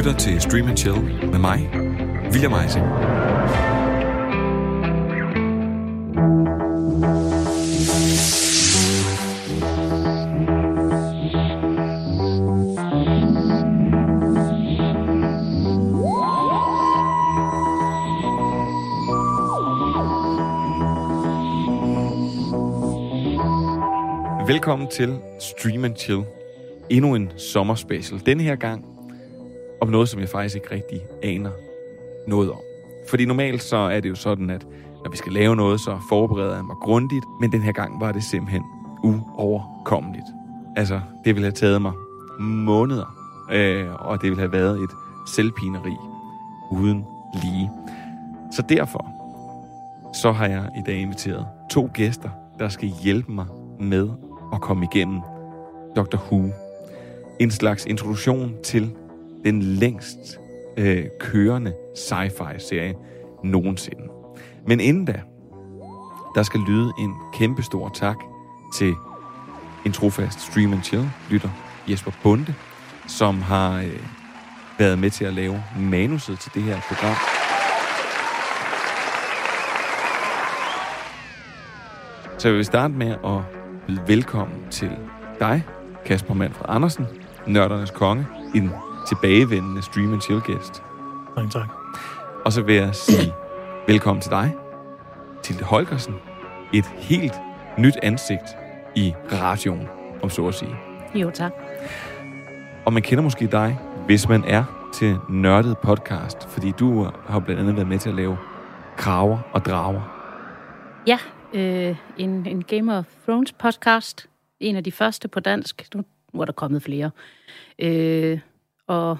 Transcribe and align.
lytter 0.00 0.18
til 0.18 0.40
Stream 0.40 0.68
and 0.68 0.76
Chill 0.76 1.02
med 1.30 1.38
mig, 1.38 1.70
William 2.32 2.52
Eising. 2.52 2.86
Velkommen 24.46 24.88
til 24.88 25.18
Stream 25.40 25.84
and 25.84 25.96
Chill. 25.96 26.22
Endnu 26.90 27.14
en 27.14 27.32
sommerspecial. 27.36 28.20
Denne 28.26 28.42
her 28.42 28.56
gang 28.56 28.99
om 29.80 29.88
noget, 29.88 30.08
som 30.08 30.20
jeg 30.20 30.28
faktisk 30.28 30.56
ikke 30.56 30.70
rigtig 30.70 31.00
aner 31.22 31.50
noget 32.28 32.50
om. 32.50 32.60
Fordi 33.08 33.24
normalt 33.24 33.62
så 33.62 33.76
er 33.76 34.00
det 34.00 34.08
jo 34.08 34.14
sådan, 34.14 34.50
at 34.50 34.66
når 35.04 35.10
vi 35.10 35.16
skal 35.16 35.32
lave 35.32 35.56
noget, 35.56 35.80
så 35.80 35.98
forbereder 36.08 36.54
jeg 36.54 36.64
mig 36.64 36.76
grundigt, 36.76 37.24
men 37.40 37.52
den 37.52 37.62
her 37.62 37.72
gang 37.72 38.00
var 38.00 38.12
det 38.12 38.24
simpelthen 38.24 38.62
uoverkommeligt. 39.04 40.26
Altså, 40.76 41.00
det 41.24 41.34
ville 41.34 41.46
have 41.46 41.52
taget 41.52 41.82
mig 41.82 41.92
måneder, 42.40 43.16
øh, 43.52 43.86
og 43.94 44.22
det 44.22 44.30
ville 44.30 44.40
have 44.40 44.52
været 44.52 44.82
et 44.82 44.90
selvpineri 45.28 45.96
uden 46.70 47.04
lige. 47.42 47.70
Så 48.52 48.62
derfor, 48.68 49.06
så 50.14 50.32
har 50.32 50.46
jeg 50.46 50.68
i 50.76 50.82
dag 50.86 50.96
inviteret 50.96 51.46
to 51.70 51.90
gæster, 51.94 52.30
der 52.58 52.68
skal 52.68 52.88
hjælpe 53.02 53.32
mig 53.32 53.46
med 53.80 54.08
at 54.52 54.60
komme 54.60 54.86
igennem 54.92 55.20
Dr. 55.96 56.16
Who. 56.16 56.50
En 57.40 57.50
slags 57.50 57.86
introduktion 57.86 58.54
til 58.64 58.90
den 59.44 59.62
længst 59.62 60.40
øh, 60.76 61.04
kørende 61.20 61.74
sci-fi-serie 61.96 62.94
nogensinde. 63.44 64.02
Men 64.66 64.80
inden 64.80 65.04
da, 65.04 65.20
der 66.34 66.42
skal 66.42 66.60
lyde 66.60 66.92
en 66.98 67.14
kæmpe 67.32 67.62
stor 67.62 67.88
tak 67.88 68.16
til 68.74 68.94
en 69.86 69.92
trofast 69.92 70.40
Stream 70.40 70.72
and 70.72 70.82
Chill 70.82 71.10
lytter, 71.30 71.48
Jesper 71.90 72.10
Bunde, 72.22 72.54
som 73.06 73.42
har 73.42 73.78
øh, 73.78 74.00
været 74.78 74.98
med 74.98 75.10
til 75.10 75.24
at 75.24 75.32
lave 75.32 75.62
manuset 75.80 76.38
til 76.38 76.54
det 76.54 76.62
her 76.62 76.80
program. 76.80 77.16
Så 82.38 82.48
jeg 82.48 82.56
vil 82.56 82.64
starte 82.64 82.94
med 82.94 83.10
at 83.10 83.40
byde 83.86 84.02
velkommen 84.06 84.58
til 84.70 84.90
dig, 85.40 85.64
Kasper 86.04 86.34
Manfred 86.34 86.66
Andersen, 86.68 87.06
nørdernes 87.46 87.90
konge, 87.90 88.26
en 88.54 88.70
tilbagevendende 89.06 89.82
Stream 89.82 90.12
and 90.12 90.20
Chill 90.20 90.40
gæst. 90.40 90.82
Mange 91.36 91.50
tak. 91.50 91.68
Og 92.44 92.52
så 92.52 92.62
vil 92.62 92.74
jeg 92.74 92.94
sige 92.94 93.34
velkommen 93.86 94.22
til 94.22 94.30
dig, 94.30 94.54
til 95.42 95.62
Holgersen, 95.62 96.14
et 96.72 96.86
helt 96.86 97.34
nyt 97.78 97.96
ansigt 98.02 98.56
i 98.96 99.14
radioen, 99.32 99.88
om 100.22 100.30
så 100.30 100.46
at 100.46 100.54
sige. 100.54 100.76
Jo, 101.14 101.30
tak. 101.30 101.52
Og 102.86 102.92
man 102.92 103.02
kender 103.02 103.24
måske 103.24 103.46
dig, 103.46 103.78
hvis 104.06 104.28
man 104.28 104.44
er 104.44 104.90
til 104.94 105.16
nørdet 105.28 105.78
podcast, 105.78 106.48
fordi 106.48 106.72
du 106.78 107.10
har 107.26 107.40
blandt 107.40 107.60
andet 107.60 107.76
været 107.76 107.88
med 107.88 107.98
til 107.98 108.08
at 108.08 108.14
lave 108.14 108.38
kraver 108.96 109.38
og 109.52 109.64
drager. 109.64 110.16
Ja, 111.06 111.18
øh, 111.52 111.96
en, 112.16 112.46
en 112.46 112.64
Game 112.64 112.98
of 112.98 113.04
Thrones 113.24 113.52
podcast. 113.52 114.26
En 114.60 114.76
af 114.76 114.84
de 114.84 114.92
første 114.92 115.28
på 115.28 115.40
dansk. 115.40 115.88
Nu, 115.94 116.04
nu 116.32 116.40
er 116.40 116.44
der 116.44 116.52
kommet 116.52 116.82
flere. 116.82 117.10
Øh, 117.78 118.38
og, 118.90 119.18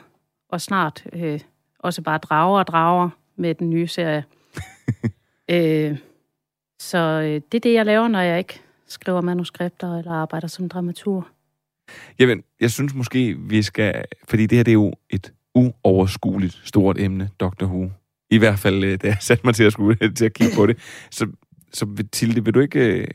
og 0.48 0.60
snart 0.60 1.04
øh, 1.12 1.40
også 1.78 2.02
bare 2.02 2.18
drager 2.18 2.58
og 2.58 2.66
drager 2.66 3.10
med 3.36 3.54
den 3.54 3.70
nye 3.70 3.86
serie. 3.86 4.24
øh, 5.50 5.98
så 6.78 6.98
øh, 6.98 7.40
det 7.52 7.55
er 7.55 7.61
det, 7.61 7.72
jeg 7.72 7.86
laver, 7.86 8.08
når 8.08 8.20
jeg 8.20 8.39
ikke 8.39 8.61
skriver 8.86 9.20
manuskripter 9.20 9.98
eller 9.98 10.12
arbejder 10.12 10.48
som 10.48 10.68
dramatur. 10.68 11.28
Jamen, 12.18 12.42
jeg 12.61 12.70
synes 12.70 12.95
måske, 12.95 13.36
vi 13.39 13.62
skal... 13.62 14.05
Fordi 14.28 14.46
det 14.46 14.58
her, 14.58 14.62
det 14.62 14.70
er 14.70 14.74
jo 14.74 14.92
et 15.11 15.33
uoverskueligt 15.55 16.61
stort 16.64 16.98
emne, 16.98 17.30
Dr. 17.40 17.64
Who. 17.64 17.90
I 18.30 18.39
hvert 18.39 18.58
fald, 18.58 18.84
øh, 18.84 18.98
da 19.02 19.06
jeg 19.06 19.16
satte 19.20 19.46
mig 19.46 19.55
til 19.55 19.64
at, 19.64 19.72
skulle, 19.72 19.96
til 20.18 20.24
at 20.24 20.34
kigge 20.34 20.56
på 20.56 20.66
det. 20.66 20.78
Så, 21.11 21.27
så 21.72 22.05
Tilde, 22.12 22.45
vil 22.45 22.55
du, 22.55 22.61
ikke, 22.61 23.00
øh, 23.00 23.06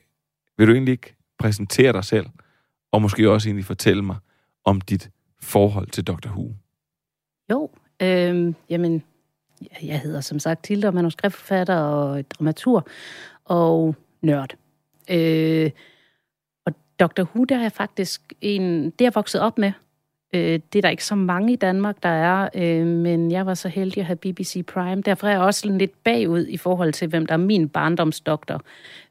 vil 0.58 0.68
du 0.68 0.74
egentlig 0.74 0.92
ikke 0.92 1.16
præsentere 1.40 1.94
dig 1.94 2.04
selv, 2.04 2.26
og 2.92 3.02
måske 3.02 3.32
også 3.32 3.50
egentlig 3.50 3.66
fortælle 3.66 4.04
mig 4.04 4.16
om 4.66 4.82
dit 4.82 5.10
forhold 5.46 5.88
til 5.88 6.04
Dr. 6.04 6.30
Who? 6.30 6.52
Jo, 7.52 7.70
øh, 8.02 8.54
jamen, 8.70 9.04
jeg 9.84 10.00
hedder 10.00 10.22
som 10.22 10.40
sagt 10.40 10.64
Tilde, 10.64 10.88
og 10.88 10.94
manuskriptforfatter 10.94 11.78
og 11.78 12.32
dramatur 12.32 12.88
og 13.46 13.96
nørd. 14.22 14.56
Øh, 15.12 15.72
og 16.66 16.74
Dr. 17.00 17.24
Who, 17.24 17.44
der 17.44 17.58
er 17.58 17.70
faktisk 17.70 18.34
en, 18.42 18.86
det 18.86 19.02
er 19.02 19.06
jeg 19.06 19.16
vokset 19.16 19.42
op 19.42 19.58
med. 19.58 19.72
Øh, 20.36 20.60
det 20.74 20.76
er 20.76 20.82
der 20.82 20.90
ikke 20.90 21.06
så 21.06 21.16
mange 21.16 21.54
i 21.54 21.56
Danmark, 21.56 22.04
der 22.04 22.10
er, 22.10 22.50
øh, 22.56 22.88
men 22.88 23.32
jeg 23.32 23.46
var 23.46 23.54
så 23.54 23.70
heldig 23.70 23.98
at 23.98 24.06
have 24.06 24.16
BBC 24.16 24.66
Prime. 24.66 25.02
Derfor 25.02 25.28
er 25.28 25.32
jeg 25.32 25.42
også 25.42 25.70
lidt 25.70 26.04
bagud 26.04 26.48
i 26.48 26.58
forhold 26.58 26.94
til, 26.94 27.08
hvem 27.08 27.26
der 27.26 27.34
er 27.34 27.38
min 27.38 27.70
barndomsdoktor. 27.70 28.62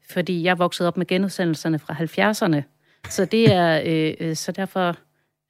Fordi 0.09 0.43
jeg 0.43 0.59
voksede 0.59 0.87
op 0.87 0.97
med 0.97 1.05
genudsendelserne 1.05 1.79
fra 1.79 1.93
70'erne. 1.93 2.61
Så 3.09 3.25
det 3.25 3.53
er, 3.53 3.81
øh, 3.85 4.13
øh 4.19 4.35
så 4.35 4.51
derfor 4.51 4.95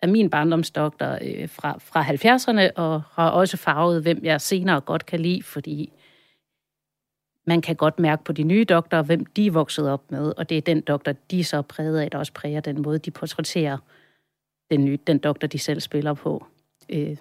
er 0.02 0.08
min 0.08 0.30
barndomsdoktor 0.30 1.18
øh, 1.22 1.50
fra, 1.50 1.78
fra 1.80 2.04
70'erne, 2.04 2.72
og 2.76 3.02
har 3.12 3.30
også 3.30 3.58
farvet, 3.58 4.02
hvem 4.02 4.20
jeg 4.24 4.42
senere 4.42 4.82
godt 4.82 5.06
kan 5.06 5.20
lide, 5.20 5.44
fordi 5.44 5.92
man 7.48 7.62
kan 7.62 7.76
godt 7.76 8.00
mærke 8.00 8.24
på 8.24 8.34
de 8.34 8.44
nye 8.44 8.64
doktorer, 8.64 9.02
hvem 9.02 9.26
de 9.26 9.48
er 9.48 9.52
vokset 9.52 9.90
op 9.90 10.12
med, 10.12 10.34
og 10.38 10.50
det 10.50 10.58
er 10.58 10.62
den 10.62 10.82
doktor, 10.82 11.12
de 11.32 11.44
så 11.44 11.58
er 11.58 11.62
præget 11.62 12.00
af, 12.00 12.12
der 12.12 12.18
også 12.18 12.34
præger 12.34 12.60
den 12.60 12.82
måde, 12.82 13.00
de 13.00 13.12
portrætterer 13.12 13.78
den, 14.72 14.86
nye, 14.86 15.00
den 15.08 15.18
doktor, 15.18 15.48
de 15.48 15.60
selv 15.60 15.80
spiller 15.80 16.14
på. 16.14 16.46
Øh, 16.90 17.18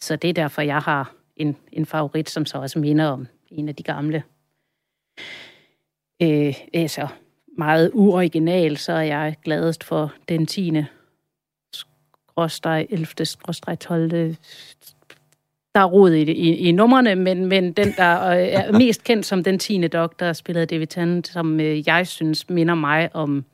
så 0.00 0.16
det 0.16 0.30
er 0.30 0.34
derfor, 0.34 0.62
jeg 0.62 0.78
har 0.78 1.14
en, 1.36 1.56
en 1.72 1.86
favorit, 1.86 2.30
som 2.30 2.46
så 2.46 2.58
også 2.58 2.78
minder 2.78 3.06
om 3.06 3.26
en 3.50 3.68
af 3.68 3.76
de 3.76 3.82
gamle. 3.82 4.22
Øh, 6.22 6.54
altså, 6.74 7.08
meget 7.58 7.90
uoriginal, 7.94 8.76
så 8.76 8.92
er 8.92 9.02
jeg 9.02 9.36
gladest 9.44 9.84
for 9.84 10.14
den 10.28 10.46
10 10.46 10.70
skråstreg 12.32 12.86
11. 12.90 13.06
skråstreg 13.24 13.78
12. 13.78 14.10
Der 15.74 15.80
er 15.80 15.84
rod 15.84 16.12
i, 16.12 16.22
i, 16.22 16.56
i 16.56 16.72
numrene, 16.72 17.14
men, 17.14 17.46
men 17.46 17.72
den, 17.72 17.92
der 17.96 18.28
øh, 18.28 18.38
er 18.38 18.72
mest 18.72 19.04
kendt 19.04 19.26
som 19.26 19.44
den 19.44 19.58
10. 19.58 19.88
doktor, 19.88 20.32
spillede 20.32 20.66
David 20.66 20.86
Tennant, 20.86 21.28
som 21.28 21.60
øh, 21.60 21.88
jeg 21.88 22.06
synes 22.06 22.50
minder 22.50 22.74
mig 22.74 23.16
om, 23.16 23.44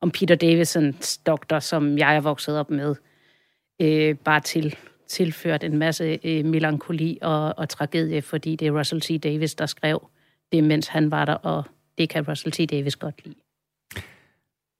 om 0.00 0.10
Peter 0.10 0.34
Davisons 0.34 1.18
doktor, 1.18 1.58
som 1.58 1.98
jeg 1.98 2.16
er 2.16 2.20
vokset 2.20 2.58
op 2.58 2.70
med. 2.70 2.94
Øh, 3.80 4.16
bare 4.16 4.40
til 4.40 4.76
tilført 5.08 5.64
en 5.64 5.78
masse 5.78 6.18
øh, 6.24 6.44
melankoli 6.44 7.18
og, 7.22 7.58
og 7.58 7.68
tragedie, 7.68 8.22
fordi 8.22 8.56
det 8.56 8.68
er 8.68 8.78
Russell 8.78 9.00
T. 9.00 9.22
Davis, 9.22 9.54
der 9.54 9.66
skrev 9.66 10.08
det, 10.52 10.64
mens 10.64 10.86
han 10.86 11.10
var 11.10 11.24
der, 11.24 11.34
og 11.34 11.64
det 11.98 12.08
kan 12.08 12.28
Russell 12.28 12.52
T. 12.52 12.70
Davis 12.70 12.96
godt 12.96 13.24
lide. 13.24 13.36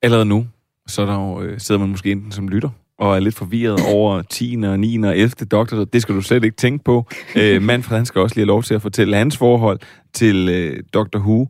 Allerede 0.02 0.24
nu, 0.24 0.46
så 0.86 1.06
der 1.06 1.14
jo, 1.14 1.42
øh, 1.42 1.60
sidder 1.60 1.80
man 1.80 1.88
måske 1.88 2.12
enten 2.12 2.32
som 2.32 2.48
lytter 2.48 2.70
og 3.02 3.16
er 3.16 3.20
lidt 3.20 3.34
forvirret 3.34 3.94
over 3.94 4.22
10. 4.22 4.58
og 4.64 4.80
9. 4.80 4.98
og 4.98 5.18
11. 5.18 5.28
doktor. 5.30 5.84
Det 5.84 6.02
skal 6.02 6.14
du 6.14 6.20
slet 6.20 6.44
ikke 6.44 6.56
tænke 6.56 6.84
på. 6.84 7.06
Øh, 7.36 7.62
Manfred, 7.68 7.96
han 7.96 8.06
skal 8.06 8.20
også 8.20 8.36
lige 8.36 8.42
have 8.42 8.46
lov 8.46 8.62
til 8.62 8.74
at 8.74 8.82
fortælle 8.82 9.16
hans 9.16 9.36
forhold 9.36 9.80
til 10.12 10.48
øh, 10.48 10.82
Dr. 10.94 11.18
Who. 11.18 11.48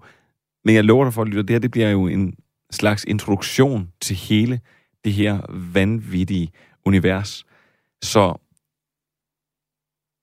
Men 0.64 0.74
jeg 0.74 0.84
lover 0.84 1.04
dig 1.04 1.14
for, 1.14 1.22
at 1.22 1.28
lytte, 1.28 1.42
det 1.42 1.50
her 1.50 1.58
det 1.58 1.70
bliver 1.70 1.90
jo 1.90 2.06
en 2.06 2.34
slags 2.70 3.04
introduktion 3.04 3.88
til 4.00 4.16
hele 4.16 4.60
det 5.04 5.12
her 5.12 5.38
vanvittige 5.74 6.50
univers. 6.84 7.44
Så 8.02 8.34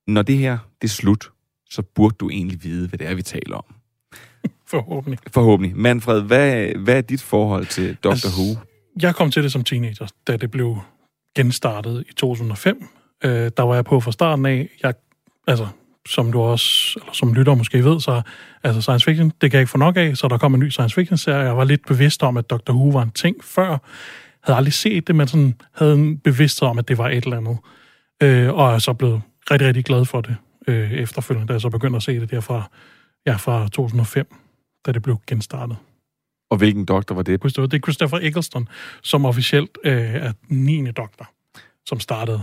når 0.06 0.22
det 0.22 0.38
her 0.38 0.58
det 0.82 0.88
er 0.88 0.92
slut, 0.92 1.30
så 1.70 1.82
burde 1.82 2.16
du 2.20 2.30
egentlig 2.30 2.62
vide, 2.62 2.88
hvad 2.88 2.98
det 2.98 3.08
er, 3.08 3.14
vi 3.14 3.22
taler 3.22 3.56
om. 3.56 3.74
Forhåbentlig. 4.70 5.18
Forhåbentlig. 5.32 5.76
Manfred, 5.76 6.22
hvad, 6.22 6.74
hvad 6.74 6.96
er 6.96 7.00
dit 7.00 7.22
forhold 7.22 7.66
til 7.66 7.96
Dr. 8.04 8.10
Altså, 8.10 8.28
Who? 8.28 8.60
Jeg 9.02 9.14
kom 9.14 9.30
til 9.30 9.42
det 9.42 9.52
som 9.52 9.64
teenager, 9.64 10.06
da 10.26 10.36
det 10.36 10.50
blev 10.50 10.78
genstartet 11.36 12.04
i 12.08 12.14
2005. 12.14 12.88
Øh, 13.24 13.50
der 13.56 13.62
var 13.62 13.74
jeg 13.74 13.84
på 13.84 14.00
fra 14.00 14.12
starten 14.12 14.46
af. 14.46 14.68
Jeg, 14.82 14.94
altså, 15.46 15.66
som 16.08 16.32
du 16.32 16.40
også, 16.40 16.98
eller 17.00 17.12
som 17.12 17.34
lytter 17.34 17.54
måske 17.54 17.84
ved, 17.84 18.00
så 18.00 18.22
altså 18.62 18.80
science 18.80 19.04
fiction, 19.04 19.32
det 19.40 19.50
kan 19.50 19.52
jeg 19.52 19.60
ikke 19.60 19.70
få 19.70 19.78
nok 19.78 19.96
af, 19.96 20.16
så 20.16 20.28
der 20.28 20.38
kom 20.38 20.54
en 20.54 20.60
ny 20.60 20.68
science 20.68 20.94
fiction 20.94 21.18
serie. 21.18 21.44
Jeg 21.44 21.56
var 21.56 21.64
lidt 21.64 21.86
bevidst 21.86 22.22
om, 22.22 22.36
at 22.36 22.50
Dr. 22.50 22.72
Who 22.72 22.88
var 22.88 23.02
en 23.02 23.10
ting 23.10 23.44
før. 23.44 23.78
Havde 24.42 24.56
aldrig 24.56 24.72
set 24.72 25.06
det, 25.06 25.16
men 25.16 25.28
sådan 25.28 25.54
havde 25.74 25.94
en 25.94 26.18
bevidsthed 26.18 26.68
om, 26.68 26.78
at 26.78 26.88
det 26.88 26.98
var 26.98 27.08
et 27.08 27.24
eller 27.24 27.36
andet. 27.36 27.58
Øh, 28.22 28.54
og 28.54 28.74
er 28.74 28.78
så 28.78 28.92
blevet 28.92 29.22
rigtig, 29.50 29.68
rigtig 29.68 29.84
glad 29.84 30.04
for 30.04 30.20
det 30.20 30.36
øh, 30.68 30.92
efterfølgende, 30.92 31.48
da 31.48 31.52
jeg 31.52 31.60
så 31.60 31.68
begyndte 31.68 31.96
at 31.96 32.02
se 32.02 32.20
det 32.20 32.30
der 32.30 32.40
fra, 32.40 32.70
ja, 33.26 33.34
fra 33.34 33.68
2005, 33.68 34.26
da 34.86 34.92
det 34.92 35.02
blev 35.02 35.20
genstartet. 35.26 35.76
Og 36.50 36.56
hvilken 36.56 36.84
doktor 36.84 37.14
var 37.14 37.22
det? 37.22 37.42
Det 37.42 37.74
er 37.74 37.78
Christopher 37.78 38.18
Eccleston, 38.22 38.68
som 39.02 39.24
officielt 39.24 39.78
øh, 39.84 40.14
er 40.14 40.32
9. 40.48 40.90
doktor, 40.90 41.30
som 41.86 42.00
startede. 42.00 42.42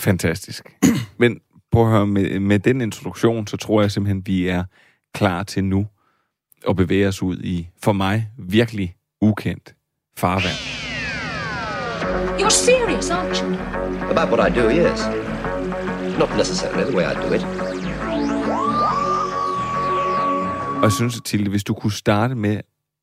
Fantastisk. 0.00 0.64
Men 1.18 1.40
prøv 1.72 1.84
at 1.84 1.90
høre, 1.90 2.06
med, 2.06 2.40
med 2.40 2.58
den 2.58 2.80
introduktion, 2.80 3.46
så 3.46 3.56
tror 3.56 3.80
jeg 3.80 3.90
simpelthen, 3.90 4.22
vi 4.26 4.48
er 4.48 4.64
klar 5.14 5.42
til 5.42 5.64
nu 5.64 5.86
at 6.68 6.76
bevæge 6.76 7.08
os 7.08 7.22
ud 7.22 7.38
i, 7.38 7.68
for 7.82 7.92
mig, 7.92 8.28
virkelig 8.38 8.94
ukendt 9.20 9.74
farvand. 10.16 10.78
You're 12.40 12.50
serious, 12.50 13.10
aren't 13.10 13.42
you? 13.42 13.54
About 14.10 14.28
what 14.30 14.52
I 14.52 14.60
do, 14.60 14.70
yes. 14.70 15.00
Not 16.18 16.30
necessarily 16.36 16.84
the 16.84 16.96
way 16.96 17.04
I 17.04 17.14
do 17.14 17.34
it. 17.34 17.44
Og 20.78 20.84
jeg 20.84 20.92
synes, 20.92 21.20
Tilde, 21.24 21.50
hvis 21.50 21.64
du 21.64 21.74
kunne 21.74 21.92
starte 21.92 22.34
med 22.34 22.60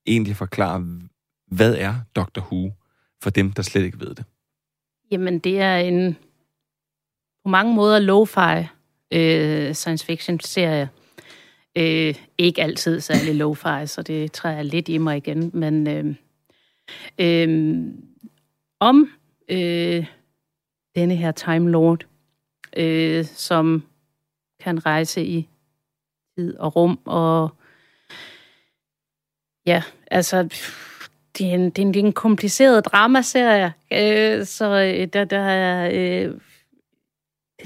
egentlig 0.08 0.36
forklare, 0.36 1.00
hvad 1.48 1.76
er 1.76 1.96
Dr. 2.16 2.42
Who 2.42 2.72
for 3.24 3.30
dem, 3.30 3.52
der 3.52 3.62
slet 3.62 3.84
ikke 3.84 4.00
ved 4.00 4.16
det? 4.16 4.26
Jamen, 5.12 5.40
det 5.40 5.60
er 5.60 5.78
en 5.78 6.18
på 7.44 7.50
mange 7.50 7.76
måder 7.76 8.00
lo-fi 8.00 8.68
øh, 9.12 9.74
science 9.74 10.06
fiction 10.06 10.40
serie. 10.40 10.90
Øh, 11.78 12.16
ikke 12.38 12.62
altid 12.62 13.00
særlig 13.00 13.36
lo-fi, 13.36 13.86
så 13.86 14.02
det 14.02 14.32
træder 14.32 14.64
lidt 14.64 14.90
i 14.90 14.98
mig 14.98 15.18
igen, 15.18 15.52
men 15.54 15.88
øh, 15.88 16.16
øh, 17.20 17.94
om 18.80 19.10
øh, 19.50 20.06
denne 20.96 21.16
her 21.16 21.32
Time 21.32 21.72
Lord, 21.72 22.06
øh, 22.78 23.26
som 23.26 23.84
kan 24.60 24.86
rejse 24.86 25.26
i 25.26 25.50
tid 26.38 26.58
og 26.58 26.76
rum, 26.76 27.00
og 27.06 27.50
ja, 29.66 29.84
altså, 30.12 30.44
det 31.38 31.50
er 31.50 31.54
en, 31.54 31.70
det 31.70 31.80
er 31.80 31.82
en, 31.82 31.94
det 31.94 32.00
er 32.00 32.06
en 32.06 32.14
kompliceret 32.14 32.86
dramaserie, 32.86 33.74
øh, 33.94 34.46
så 34.46 34.66
øh, 34.66 35.08
der, 35.14 35.26
der 35.26 35.40
er... 35.40 35.90
Øh, 35.94 36.34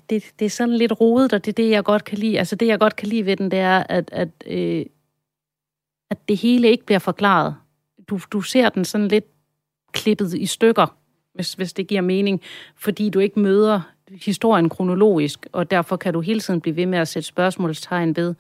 det, 0.10 0.24
det 0.40 0.46
er 0.46 0.50
sådan 0.50 0.76
lidt 0.76 1.02
rodet, 1.02 1.34
og 1.34 1.46
det 1.46 1.52
er 1.52 1.64
det, 1.64 1.70
jeg 1.70 1.84
godt 1.84 2.04
kan 2.04 2.18
lide. 2.18 2.40
Altså 2.40 2.56
det, 2.56 2.68
jeg 2.68 2.80
godt 2.80 2.96
kan 2.96 3.08
lide 3.08 3.26
ved 3.26 3.38
den, 3.38 3.52
det 3.52 3.60
er, 3.60 3.84
at, 3.90 4.10
at, 4.12 4.30
øh, 4.48 4.86
at 6.10 6.18
det 6.28 6.38
hele 6.38 6.68
ikke 6.68 6.86
bliver 6.86 7.00
forklaret. 7.00 7.56
Du, 8.10 8.20
du 8.32 8.42
ser 8.42 8.70
den 8.70 8.86
sådan 8.86 9.08
lidt 9.08 9.26
klippet 9.92 10.34
i 10.34 10.46
stykker, 10.46 10.98
hvis, 11.34 11.54
hvis 11.54 11.74
det 11.74 11.88
giver 11.88 12.02
mening, 12.02 12.42
fordi 12.76 13.10
du 13.10 13.20
ikke 13.20 13.40
møder 13.40 13.82
historien 14.12 14.70
kronologisk, 14.70 15.48
og 15.52 15.72
derfor 15.72 15.98
kan 15.98 16.14
du 16.14 16.22
hele 16.22 16.40
tiden 16.40 16.62
blive 16.62 16.76
ved 16.76 16.86
med 16.86 17.00
at 17.00 17.08
sætte 17.08 17.28
spørgsmålstegn 17.28 18.16
ved, 18.16 18.36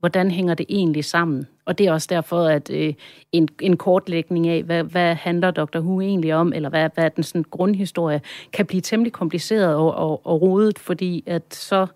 hvordan 0.00 0.30
hænger 0.30 0.54
det 0.54 0.66
egentlig 0.68 1.04
sammen? 1.04 1.46
Og 1.64 1.78
det 1.78 1.86
er 1.86 1.92
også 1.92 2.06
derfor, 2.10 2.44
at 2.44 2.70
øh, 2.70 2.94
en, 3.32 3.48
en 3.60 3.76
kortlægning 3.76 4.48
af, 4.48 4.62
hvad, 4.62 4.84
hvad 4.84 5.14
handler 5.14 5.50
Dr. 5.50 5.78
Who 5.78 6.00
egentlig 6.00 6.34
om, 6.34 6.52
eller 6.52 6.68
hvad, 6.68 6.88
hvad 6.94 7.04
er 7.04 7.08
den 7.08 7.24
sådan, 7.24 7.44
grundhistorie, 7.50 8.20
kan 8.52 8.66
blive 8.66 8.80
temmelig 8.80 9.12
kompliceret 9.12 9.74
og, 9.74 9.94
og, 9.94 10.26
og 10.26 10.42
rodet, 10.42 10.78
fordi 10.78 11.24
at 11.26 11.54
så 11.54 11.86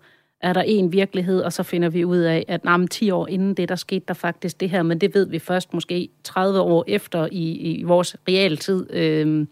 er 0.41 0.53
der 0.53 0.61
en 0.61 0.91
virkelighed, 0.91 1.41
og 1.41 1.53
så 1.53 1.63
finder 1.63 1.89
vi 1.89 2.05
ud 2.05 2.17
af, 2.17 2.45
at 2.47 2.65
nah, 2.65 2.87
10 2.87 3.11
år 3.11 3.27
inden 3.27 3.53
det, 3.53 3.69
der 3.69 3.75
skete 3.75 4.05
der 4.07 4.13
faktisk 4.13 4.59
det 4.59 4.69
her, 4.69 4.83
men 4.83 5.01
det 5.01 5.15
ved 5.15 5.29
vi 5.29 5.39
først 5.39 5.73
måske 5.73 6.09
30 6.23 6.59
år 6.59 6.83
efter 6.87 7.27
i, 7.31 7.51
i 7.51 7.83
vores 7.83 8.15
realtid 8.27 8.93
øh, 8.93 9.47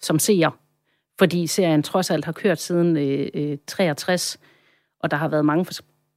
som 0.00 0.18
seer, 0.18 0.50
fordi 1.18 1.46
serien 1.46 1.82
trods 1.82 2.10
alt 2.10 2.24
har 2.24 2.32
kørt 2.32 2.60
siden 2.60 2.96
øh, 2.96 3.28
øh, 3.34 3.58
63, 3.66 4.38
og 5.00 5.10
der 5.10 5.16
har 5.16 5.28
været 5.28 5.44
mange 5.44 5.64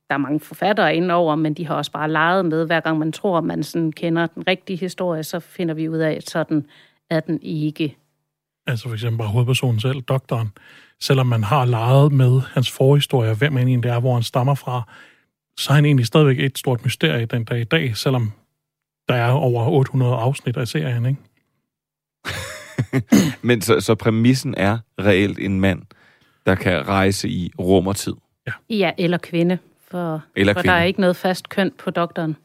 der 0.09 0.15
er 0.15 0.17
mange 0.17 0.39
forfattere 0.39 0.95
indover, 0.95 1.35
men 1.35 1.53
de 1.53 1.67
har 1.67 1.75
også 1.75 1.91
bare 1.91 2.11
leget 2.11 2.45
med, 2.45 2.65
hver 2.65 2.79
gang 2.79 2.99
man 2.99 3.11
tror, 3.11 3.41
man 3.41 3.63
sådan 3.63 3.91
kender 3.91 4.27
den 4.27 4.47
rigtige 4.47 4.77
historie, 4.77 5.23
så 5.23 5.39
finder 5.39 5.73
vi 5.73 5.89
ud 5.89 5.97
af, 5.97 6.11
at 6.11 6.29
sådan 6.29 6.65
er 7.09 7.19
den 7.19 7.39
ikke. 7.41 7.97
Altså 8.67 8.87
for 8.87 8.93
eksempel 8.93 9.17
bare 9.17 9.27
hovedpersonen 9.27 9.79
selv, 9.79 10.01
doktoren. 10.01 10.49
Selvom 11.01 11.27
man 11.27 11.43
har 11.43 11.65
leget 11.65 12.11
med 12.11 12.41
hans 12.53 12.71
forhistorie, 12.71 13.33
hvem 13.33 13.55
han 13.55 13.67
egentlig 13.67 13.89
er, 13.89 13.99
hvor 13.99 14.13
han 14.13 14.23
stammer 14.23 14.55
fra, 14.55 14.81
så 15.59 15.71
er 15.71 15.75
han 15.75 15.85
egentlig 15.85 16.05
stadigvæk 16.05 16.39
et 16.39 16.57
stort 16.57 16.85
mysterie 16.85 17.25
den 17.25 17.43
dag 17.43 17.61
i 17.61 17.63
dag, 17.63 17.97
selvom 17.97 18.31
der 19.07 19.15
er 19.15 19.31
over 19.31 19.69
800 19.69 20.15
afsnit 20.15 20.57
af 20.57 20.67
serien, 20.67 21.05
ikke? 21.05 21.19
Men 23.47 23.61
så, 23.61 23.79
så 23.79 23.95
præmissen 23.95 24.53
er 24.57 24.77
reelt 24.99 25.39
en 25.39 25.59
mand, 25.59 25.81
der 26.45 26.55
kan 26.55 26.87
rejse 26.87 27.29
i 27.29 27.51
rum 27.59 27.87
og 27.87 27.95
tid. 27.95 28.13
Ja, 28.47 28.51
ja 28.69 28.91
eller 28.97 29.17
kvinde. 29.17 29.57
For, 29.91 30.23
eller 30.35 30.53
for 30.53 30.61
der 30.61 30.71
er 30.71 30.83
ikke 30.83 31.01
noget 31.01 31.15
fast 31.15 31.49
køn 31.49 31.71
på 31.77 31.89
doktoren. 31.89 32.35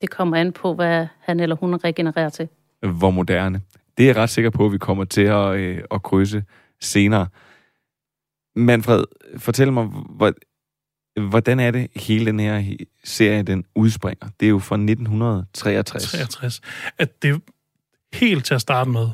Det 0.00 0.10
kommer 0.10 0.36
an 0.36 0.52
på, 0.52 0.74
hvad 0.74 1.06
han 1.20 1.40
eller 1.40 1.56
hun 1.56 1.74
regenererer 1.84 2.28
til. 2.28 2.48
Hvor 2.80 3.10
moderne. 3.10 3.60
Det 3.98 4.04
er 4.04 4.08
jeg 4.08 4.16
ret 4.16 4.30
sikker 4.30 4.50
på, 4.50 4.66
at 4.66 4.72
vi 4.72 4.78
kommer 4.78 5.04
til 5.04 5.22
at, 5.22 5.56
øh, 5.56 5.82
at 5.90 6.02
krydse 6.02 6.44
senere. 6.80 7.26
Manfred, 8.56 9.04
fortæl 9.38 9.72
mig, 9.72 9.88
hvordan 11.20 11.60
er 11.60 11.70
det 11.70 11.90
hele 11.96 12.26
den 12.26 12.40
her 12.40 12.76
serie, 13.04 13.42
den 13.42 13.64
udspringer? 13.74 14.28
Det 14.40 14.46
er 14.46 14.50
jo 14.50 14.58
fra 14.58 14.76
1963. 14.76 16.02
63. 16.02 16.60
At 16.98 17.22
det 17.22 17.42
helt 18.12 18.44
til 18.44 18.54
at 18.54 18.60
starte 18.60 18.90
med, 18.90 19.08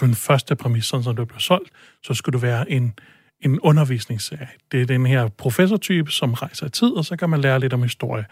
den 0.00 0.14
første 0.14 0.56
præmis, 0.56 0.84
sådan 0.84 1.04
som 1.04 1.16
det 1.16 1.28
blev 1.28 1.40
solgt, 1.40 1.70
så 2.02 2.14
skulle 2.14 2.32
det 2.32 2.42
være 2.42 2.70
en 2.70 2.94
en 3.46 3.60
undervisningsserie. 3.60 4.48
Det 4.72 4.82
er 4.82 4.86
den 4.86 5.06
her 5.06 5.28
professortype, 5.28 6.10
som 6.10 6.32
rejser 6.32 6.66
i 6.66 6.70
tid, 6.70 6.88
og 6.88 7.04
så 7.04 7.16
kan 7.16 7.30
man 7.30 7.40
lære 7.40 7.60
lidt 7.60 7.72
om 7.72 7.82
historie. 7.82 8.24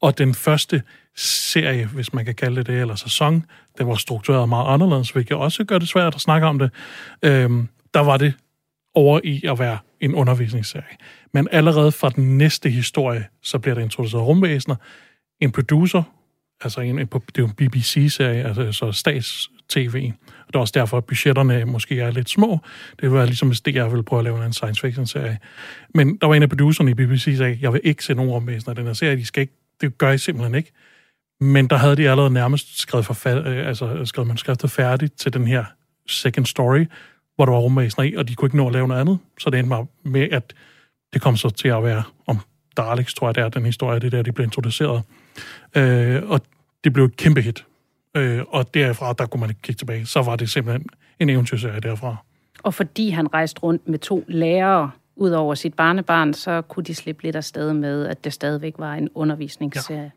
Og 0.00 0.18
den 0.18 0.34
første 0.34 0.82
serie, 1.16 1.86
hvis 1.86 2.12
man 2.12 2.24
kan 2.24 2.34
kalde 2.34 2.56
det 2.56 2.66
det, 2.66 2.80
eller 2.80 2.94
sæson, 2.94 3.44
den 3.78 3.86
var 3.86 3.94
struktureret 3.94 4.48
meget 4.48 4.74
anderledes, 4.74 5.10
hvilket 5.10 5.36
også 5.36 5.64
gør 5.64 5.78
det 5.78 5.88
svært 5.88 6.14
at 6.14 6.20
snakke 6.20 6.46
om 6.46 6.58
det. 6.58 6.70
Øhm, 7.22 7.68
der 7.94 8.00
var 8.00 8.16
det 8.16 8.34
over 8.94 9.20
i 9.24 9.42
at 9.44 9.58
være 9.58 9.78
en 10.00 10.14
undervisningsserie. 10.14 10.96
Men 11.32 11.48
allerede 11.52 11.92
fra 11.92 12.10
den 12.10 12.38
næste 12.38 12.70
historie, 12.70 13.26
så 13.42 13.58
bliver 13.58 13.74
der 13.74 13.82
introduceret 13.82 14.26
rumvæsener, 14.26 14.76
en 15.40 15.52
producer, 15.52 16.02
altså 16.64 16.80
en, 16.80 16.98
det 16.98 17.12
er 17.14 17.18
jo 17.38 17.46
en 17.46 17.52
BBC-serie, 17.52 18.44
altså 18.44 18.72
så 18.72 18.92
stats, 18.92 19.50
stats-tv, 19.70 20.12
det 20.46 20.54
er 20.54 20.58
også 20.58 20.72
derfor, 20.74 20.96
at 20.96 21.04
budgetterne 21.04 21.64
måske 21.64 22.00
er 22.00 22.10
lidt 22.10 22.30
små. 22.30 22.58
Det 23.00 23.12
var 23.12 23.24
ligesom, 23.24 23.48
hvis 23.48 23.60
DR 23.60 23.88
ville 23.88 24.02
prøve 24.02 24.20
at 24.20 24.24
lave 24.24 24.46
en 24.46 24.52
science 24.52 24.80
fiction-serie. 24.80 25.38
Men 25.94 26.16
der 26.16 26.26
var 26.26 26.34
en 26.34 26.42
af 26.42 26.48
producerne 26.48 26.90
i 26.90 26.94
BBC, 26.94 27.24
der 27.24 27.36
sagde, 27.36 27.58
jeg 27.60 27.72
vil 27.72 27.80
ikke 27.84 28.04
se 28.04 28.14
nogen 28.14 28.30
rumvæsener 28.30 28.70
af 28.70 28.76
den 28.76 28.86
her 28.86 28.92
serie. 28.92 29.16
De 29.16 29.26
skal 29.26 29.40
ikke, 29.40 29.52
det 29.80 29.98
gør 29.98 30.10
I 30.10 30.18
simpelthen 30.18 30.54
ikke. 30.54 30.72
Men 31.40 31.66
der 31.66 31.76
havde 31.76 31.96
de 31.96 32.10
allerede 32.10 32.32
nærmest 32.32 32.80
skrevet, 32.80 33.06
forfat, 33.06 33.46
øh, 33.46 33.68
altså 33.68 34.04
skrevet 34.04 34.26
manuskriptet 34.26 34.70
færdigt 34.70 35.18
til 35.18 35.32
den 35.32 35.46
her 35.46 35.64
second 36.08 36.46
story, 36.46 36.86
hvor 37.36 37.44
der 37.44 37.52
var 37.52 37.58
rumvæsener 37.58 38.04
i, 38.04 38.14
og 38.14 38.28
de 38.28 38.34
kunne 38.34 38.46
ikke 38.46 38.56
nå 38.56 38.66
at 38.66 38.72
lave 38.72 38.88
noget 38.88 39.00
andet. 39.00 39.18
Så 39.38 39.50
det 39.50 39.58
endte 39.58 39.76
med, 40.04 40.28
at 40.32 40.54
det 41.12 41.22
kom 41.22 41.36
så 41.36 41.50
til 41.50 41.68
at 41.68 41.84
være 41.84 42.02
om 42.26 42.38
Daleks, 42.76 43.14
tror 43.14 43.28
jeg, 43.28 43.34
det 43.34 43.42
er 43.42 43.48
den 43.48 43.66
historie, 43.66 44.00
det 44.00 44.12
der, 44.12 44.22
de 44.22 44.32
blev 44.32 44.44
introduceret. 44.44 45.02
Øh, 45.76 46.22
og 46.24 46.40
det 46.84 46.92
blev 46.92 47.04
et 47.04 47.16
kæmpe 47.16 47.40
hit. 47.42 47.64
Øh, 48.16 48.42
og 48.48 48.74
derfra, 48.74 49.12
der 49.12 49.26
kunne 49.26 49.40
man 49.40 49.50
ikke 49.50 49.62
kigge 49.62 49.78
tilbage. 49.78 50.06
Så 50.06 50.22
var 50.22 50.36
det 50.36 50.50
simpelthen 50.50 50.86
en 51.20 51.30
eventyrserie 51.30 51.80
derfra. 51.80 52.16
Og 52.62 52.74
fordi 52.74 53.10
han 53.10 53.34
rejste 53.34 53.60
rundt 53.60 53.88
med 53.88 53.98
to 53.98 54.24
lærere 54.28 54.90
ud 55.16 55.30
over 55.30 55.54
sit 55.54 55.74
barnebarn, 55.74 56.34
så 56.34 56.62
kunne 56.62 56.84
de 56.84 56.94
slippe 56.94 57.22
lidt 57.22 57.36
afsted 57.36 57.72
med, 57.72 58.06
at 58.06 58.24
det 58.24 58.32
stadigvæk 58.32 58.74
var 58.78 58.94
en 58.94 59.08
undervisningsserie. 59.14 60.12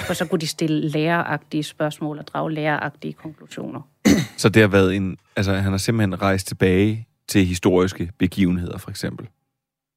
Ja. 0.00 0.04
Og 0.08 0.16
så 0.16 0.26
kunne 0.26 0.38
de 0.38 0.46
stille 0.46 0.88
læreragtige 0.88 1.62
spørgsmål 1.62 2.18
og 2.18 2.28
drage 2.28 2.52
læreragtige 2.52 3.12
konklusioner. 3.12 3.80
Så 4.36 4.48
det 4.48 4.62
har 4.62 4.68
været 4.68 4.96
en... 4.96 5.18
Altså, 5.36 5.52
han 5.52 5.70
har 5.70 5.78
simpelthen 5.78 6.22
rejst 6.22 6.46
tilbage 6.46 7.06
til 7.28 7.46
historiske 7.46 8.10
begivenheder, 8.18 8.78
for 8.78 8.90
eksempel. 8.90 9.26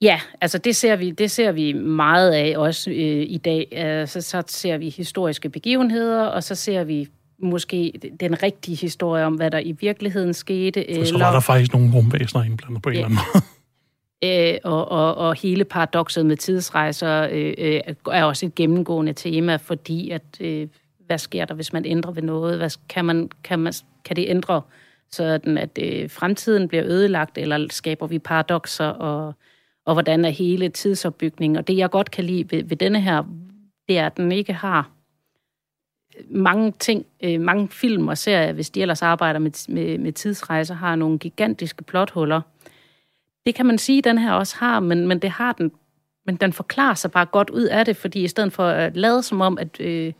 Ja, 0.02 0.22
altså 0.42 0.58
det 0.58 0.76
ser 0.76 0.96
vi, 0.96 1.12
det 1.12 1.32
ser 1.32 1.52
vi 1.52 1.74
meget 1.74 2.32
af 2.32 2.54
også 2.58 2.90
øh, 2.90 3.26
i 3.28 3.38
dag. 3.38 3.68
Altså, 3.78 4.22
så 4.22 4.44
ser 4.48 4.78
vi 4.78 4.90
historiske 4.90 5.50
begivenheder, 5.50 6.24
og 6.24 6.44
så 6.44 6.56
ser 6.56 6.84
vi 6.84 7.10
måske 7.44 7.94
den 8.20 8.44
rigtige 8.44 8.78
historie 8.78 9.26
om, 9.26 9.34
hvad 9.34 9.52
der 9.52 9.60
i 9.60 9.72
virkeligheden 9.72 10.34
skete. 10.34 10.86
For 10.96 11.06
så 11.06 11.18
var 11.18 11.32
der 11.32 11.40
faktisk 11.40 11.74
nogle 11.74 11.92
rumvæsener 11.94 12.44
indblandet 12.44 12.82
på 12.82 12.90
en 12.90 12.96
ja. 12.96 13.00
eller 13.00 13.06
anden 13.06 13.20
måde. 13.34 13.44
Øh, 14.24 14.58
og, 14.64 14.92
og, 14.92 15.16
og 15.16 15.36
hele 15.36 15.66
paradokset 15.66 16.26
med 16.26 16.38
tidsrejser 16.38 17.28
øh, 17.32 17.54
øh, 17.58 17.82
er 18.12 18.24
også 18.24 18.46
et 18.46 18.56
gennemgående 18.56 19.14
tema, 19.14 19.56
fordi 19.56 20.10
at 20.10 20.24
øh, 20.40 20.68
hvad 21.06 21.18
sker 21.18 21.46
der, 21.46 21.54
hvis 21.54 21.74
man 21.74 21.86
ændrer 21.86 22.12
ved 22.12 22.24
noget? 22.24 22.58
Hvad, 22.58 22.70
kan, 22.90 23.06
man, 23.06 23.30
kan, 23.44 23.60
man, 23.60 23.74
kan 24.06 24.16
det 24.16 24.26
ændre, 24.28 24.62
sådan 25.12 25.58
at 25.58 25.80
øh, 25.82 26.10
fremtiden 26.10 26.68
bliver 26.68 26.86
ødelagt, 26.86 27.38
eller 27.38 27.68
skaber 27.70 28.08
vi 28.08 28.20
paradokser, 28.20 28.86
og, 28.86 29.34
og 29.86 29.94
hvordan 29.94 30.26
er 30.26 30.30
hele 30.30 30.70
tidsopbygningen? 30.70 31.58
Og 31.58 31.68
det, 31.68 31.78
jeg 31.78 31.90
godt 31.90 32.12
kan 32.12 32.24
lide 32.24 32.52
ved, 32.52 32.64
ved 32.64 32.78
denne 32.78 33.02
her, 33.02 33.24
det 33.88 33.98
er, 33.98 34.06
at 34.06 34.18
den 34.18 34.32
ikke 34.32 34.54
har 34.54 34.90
mange 36.30 36.74
ting, 36.80 37.06
øh, 37.24 37.42
mange 37.42 37.68
film 37.70 38.08
og 38.08 38.18
serier, 38.18 38.54
hvis 38.54 38.70
de 38.70 38.82
ellers 38.82 39.02
arbejder 39.02 39.40
med, 39.40 39.74
med, 39.74 39.98
med 39.98 40.12
tidsrejser, 40.12 40.76
har 40.76 40.96
nogle 40.96 41.20
gigantiske 41.20 41.84
plothuller. 41.84 42.42
Det 43.46 43.56
kan 43.56 43.66
man 43.66 43.78
sige, 43.78 43.98
at 43.98 44.04
den 44.04 44.18
her 44.18 44.32
også 44.32 44.56
har, 44.58 44.80
men, 44.80 45.08
men 45.08 45.20
det 45.20 45.30
har 45.30 45.54
den, 45.54 45.72
men 46.26 46.36
den 46.36 46.54
forklarer 46.54 46.94
sig 46.94 47.12
bare 47.12 47.26
godt 47.26 47.50
ud 47.50 47.64
af 47.64 47.86
det, 47.86 47.98
fordi 47.98 48.24
i 48.24 48.28
stedet 48.28 48.54
for 48.54 48.68
at 48.68 48.98
lade 48.98 49.24
som 49.24 49.42
om, 49.42 49.58
at, 49.58 49.80
øh, 49.80 50.14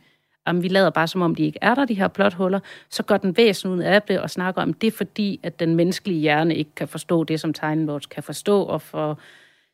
jamen, 0.46 0.62
vi 0.62 0.68
lader 0.68 0.90
bare 0.90 1.08
som 1.08 1.22
om, 1.22 1.34
de 1.34 1.42
ikke 1.42 1.58
er 1.62 1.74
der, 1.74 1.84
de 1.84 1.94
her 1.94 2.08
plothuller, 2.08 2.60
så 2.90 3.02
går 3.02 3.16
den 3.16 3.36
væsen 3.36 3.70
ud 3.70 3.78
af 3.78 4.02
det 4.02 4.20
og 4.20 4.30
snakker 4.30 4.62
om, 4.62 4.74
det 4.74 4.86
er 4.86 4.90
fordi, 4.90 5.40
at 5.42 5.60
den 5.60 5.74
menneskelige 5.76 6.20
hjerne 6.20 6.56
ikke 6.56 6.74
kan 6.76 6.88
forstå 6.88 7.24
det, 7.24 7.40
som 7.40 7.52
tegnebogen 7.52 8.02
kan 8.10 8.22
forstå, 8.22 8.62
og 8.62 8.82
for, 8.82 9.18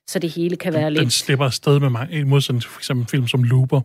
så 0.07 0.19
det 0.19 0.31
hele 0.31 0.57
kan 0.57 0.73
være 0.73 0.85
Den 0.85 0.93
lidt... 0.93 1.13
slipper 1.13 1.45
afsted 1.45 1.81
med 1.81 1.91
mig, 1.91 2.09
i 2.11 2.23
modsætning 2.23 2.63
til 2.63 2.71
for 2.71 2.81
eksempel 2.81 3.03
en 3.03 3.09
film 3.09 3.27
som 3.27 3.43
Looper, 3.43 3.81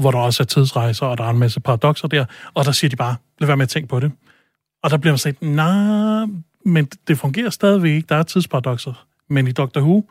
hvor 0.00 0.10
der 0.10 0.18
også 0.18 0.42
er 0.42 0.44
tidsrejser, 0.44 1.06
og 1.06 1.18
der 1.18 1.24
er 1.24 1.30
en 1.30 1.38
masse 1.38 1.60
paradoxer 1.60 2.08
der, 2.08 2.24
og 2.54 2.64
der 2.64 2.72
siger 2.72 2.88
de 2.88 2.96
bare, 2.96 3.16
lad 3.38 3.46
være 3.46 3.56
med 3.56 3.62
at 3.62 3.68
tænke 3.68 3.88
på 3.88 4.00
det. 4.00 4.12
Og 4.82 4.90
der 4.90 4.96
bliver 4.96 5.12
man 5.12 5.18
sagt, 5.18 5.42
nej, 5.42 6.26
men 6.64 6.88
det 7.08 7.18
fungerer 7.18 7.50
stadigvæk 7.50 7.90
ikke, 7.90 8.06
der 8.08 8.16
er 8.16 8.22
tidsparadoxer. 8.22 9.06
Men 9.28 9.46
i 9.46 9.52
Doctor 9.52 9.80
Who, 9.80 10.10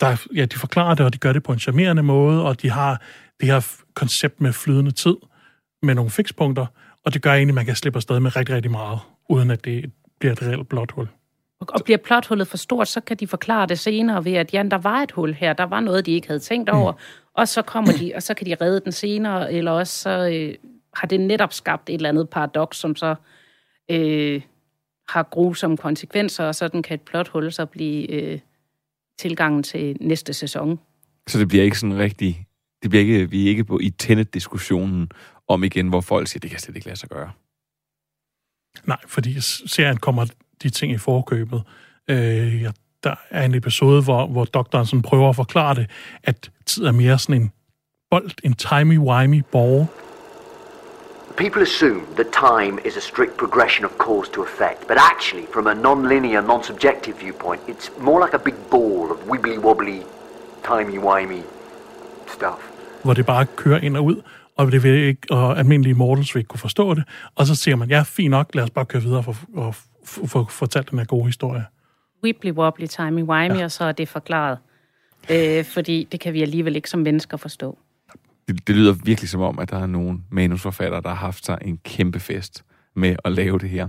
der, 0.00 0.26
ja, 0.34 0.44
de 0.44 0.56
forklarer 0.56 0.94
det, 0.94 1.06
og 1.06 1.12
de 1.12 1.18
gør 1.18 1.32
det 1.32 1.42
på 1.42 1.52
en 1.52 1.58
charmerende 1.58 2.02
måde, 2.02 2.44
og 2.44 2.62
de 2.62 2.70
har 2.70 3.00
det 3.40 3.48
her 3.48 3.76
koncept 3.94 4.40
med 4.40 4.52
flydende 4.52 4.90
tid, 4.90 5.16
med 5.82 5.94
nogle 5.94 6.10
fikspunkter, 6.10 6.66
og 7.04 7.14
det 7.14 7.22
gør 7.22 7.32
egentlig, 7.32 7.52
at 7.52 7.54
man 7.54 7.66
kan 7.66 7.76
slippe 7.76 7.96
afsted 7.96 8.20
med 8.20 8.36
rigtig, 8.36 8.54
rigtig 8.54 8.70
meget, 8.70 8.98
uden 9.28 9.50
at 9.50 9.64
det 9.64 9.92
bliver 10.20 10.32
et 10.32 10.42
reelt 10.42 10.68
blåt 10.68 10.92
hul. 10.92 11.08
Og 11.68 11.80
bliver 11.84 11.98
plothullet 11.98 12.48
for 12.48 12.56
stort, 12.56 12.88
så 12.88 13.00
kan 13.00 13.16
de 13.16 13.26
forklare 13.26 13.66
det 13.66 13.78
senere 13.78 14.24
ved, 14.24 14.32
at 14.32 14.54
ja, 14.54 14.62
der 14.70 14.78
var 14.78 15.02
et 15.02 15.12
hul 15.12 15.34
her, 15.34 15.52
der 15.52 15.64
var 15.64 15.80
noget, 15.80 16.06
de 16.06 16.12
ikke 16.12 16.26
havde 16.26 16.40
tænkt 16.40 16.70
over, 16.70 16.92
mm. 16.92 16.98
og 17.34 17.48
så 17.48 17.62
kommer 17.62 17.92
de, 17.92 18.12
og 18.14 18.22
så 18.22 18.34
kan 18.34 18.46
de 18.46 18.54
redde 18.60 18.80
den 18.80 18.92
senere, 18.92 19.52
eller 19.52 19.70
også 19.70 19.98
så 19.98 20.30
øh, 20.32 20.54
har 20.94 21.06
det 21.06 21.20
netop 21.20 21.52
skabt 21.52 21.88
et 21.88 21.94
eller 21.94 22.08
andet 22.08 22.28
paradoks, 22.28 22.76
som 22.76 22.96
så 22.96 23.14
øh, 23.90 24.42
har 25.08 25.22
grusomme 25.22 25.76
konsekvenser, 25.76 26.44
og 26.44 26.54
sådan 26.54 26.82
kan 26.82 26.94
et 26.94 27.00
plothul 27.00 27.52
så 27.52 27.66
blive 27.66 28.10
øh, 28.10 28.40
tilgangen 29.18 29.62
til 29.62 29.96
næste 30.00 30.32
sæson. 30.32 30.80
Så 31.28 31.38
det 31.38 31.48
bliver 31.48 31.64
ikke 31.64 31.78
sådan 31.78 31.98
rigtig... 31.98 32.46
Det 32.82 32.90
bliver 32.90 33.00
ikke, 33.00 33.30
vi 33.30 33.44
er 33.44 33.48
ikke 33.48 33.64
på, 33.64 33.78
i 33.78 33.90
Tenet-diskussionen 33.90 35.10
om 35.48 35.64
igen, 35.64 35.88
hvor 35.88 36.00
folk 36.00 36.28
siger, 36.28 36.40
det 36.40 36.50
kan 36.50 36.60
slet 36.60 36.76
ikke 36.76 36.86
lade 36.86 36.98
sig 36.98 37.08
gøre. 37.08 37.30
Nej, 38.84 38.98
fordi 39.06 39.40
serien 39.40 39.96
kommer 39.96 40.26
de 40.62 40.70
ting 40.70 40.92
i 40.92 40.98
forkøbet. 40.98 41.62
Øh, 42.08 42.62
ja, 42.62 42.70
der 43.04 43.14
er 43.30 43.44
en 43.44 43.54
episode, 43.54 44.02
hvor, 44.02 44.26
hvor 44.26 44.44
doktoren 44.44 44.86
sådan 44.86 45.02
prøver 45.02 45.28
at 45.28 45.36
forklare 45.36 45.74
det, 45.74 45.86
at 46.24 46.50
tid 46.66 46.84
er 46.84 46.92
mere 46.92 47.18
sådan 47.18 47.42
en 47.42 47.50
bold, 48.10 48.30
en 48.44 48.54
timey-wimey 48.62 49.42
ball. 49.52 49.86
People 51.36 51.62
assume 51.62 52.00
that 52.14 52.26
time 52.32 52.78
is 52.84 52.96
a 52.96 53.00
strict 53.00 53.36
progression 53.36 53.84
of 53.84 53.90
cause 53.98 54.32
to 54.32 54.42
effect, 54.44 54.80
but 54.88 54.96
actually, 55.12 55.46
from 55.54 55.66
a 55.66 55.74
non-linear, 55.74 56.40
non-subjective 56.40 57.14
viewpoint, 57.20 57.60
it's 57.68 57.90
more 58.00 58.24
like 58.24 58.34
a 58.34 58.38
big 58.38 58.54
ball 58.70 59.10
of 59.10 59.18
wibbly-wobbly, 59.30 59.98
timey-wimey 60.64 61.42
stuff. 62.26 62.60
hvor 63.02 63.14
det 63.14 63.26
bare 63.26 63.46
kører 63.56 63.80
ind 63.80 63.96
og 63.96 64.04
ud, 64.04 64.22
og 64.56 64.72
det 64.72 64.82
vil 64.82 64.94
ikke, 64.94 65.20
og 65.30 65.58
almindelige 65.58 65.94
mortals 65.94 66.34
vil 66.34 66.40
ikke 66.40 66.48
kunne 66.48 66.60
forstå 66.60 66.94
det. 66.94 67.04
Og 67.34 67.46
så 67.46 67.54
siger 67.54 67.76
man, 67.76 67.88
ja, 67.88 68.02
fint 68.02 68.30
nok, 68.30 68.54
lad 68.54 68.64
os 68.64 68.70
bare 68.70 68.84
køre 68.84 69.02
videre 69.02 69.22
for, 69.22 69.36
og 69.56 69.68
f- 69.68 69.91
få 70.04 70.44
fortalt 70.44 70.90
den 70.90 70.98
her 70.98 71.06
gode 71.06 71.26
historie. 71.26 71.64
Wibbly 72.24 72.50
wobbly 72.50 72.86
timey 72.86 73.22
wimey, 73.22 73.58
ja. 73.58 73.64
og 73.64 73.70
så 73.70 73.84
er 73.84 73.92
det 73.92 74.08
forklaret. 74.08 74.58
Øh, 75.30 75.64
fordi 75.64 76.08
det 76.12 76.20
kan 76.20 76.32
vi 76.32 76.42
alligevel 76.42 76.76
ikke 76.76 76.90
som 76.90 77.00
mennesker 77.00 77.36
forstå. 77.36 77.78
Det, 78.48 78.66
det 78.66 78.76
lyder 78.76 78.92
virkelig 79.04 79.28
som 79.28 79.40
om, 79.40 79.58
at 79.58 79.70
der 79.70 79.78
er 79.78 79.86
nogle 79.86 80.18
manusforfattere, 80.30 81.02
der 81.02 81.08
har 81.08 81.16
haft 81.16 81.46
sig 81.46 81.58
en 81.62 81.78
kæmpe 81.84 82.20
fest 82.20 82.64
med 82.94 83.16
at 83.24 83.32
lave 83.32 83.58
det 83.58 83.70
her. 83.70 83.88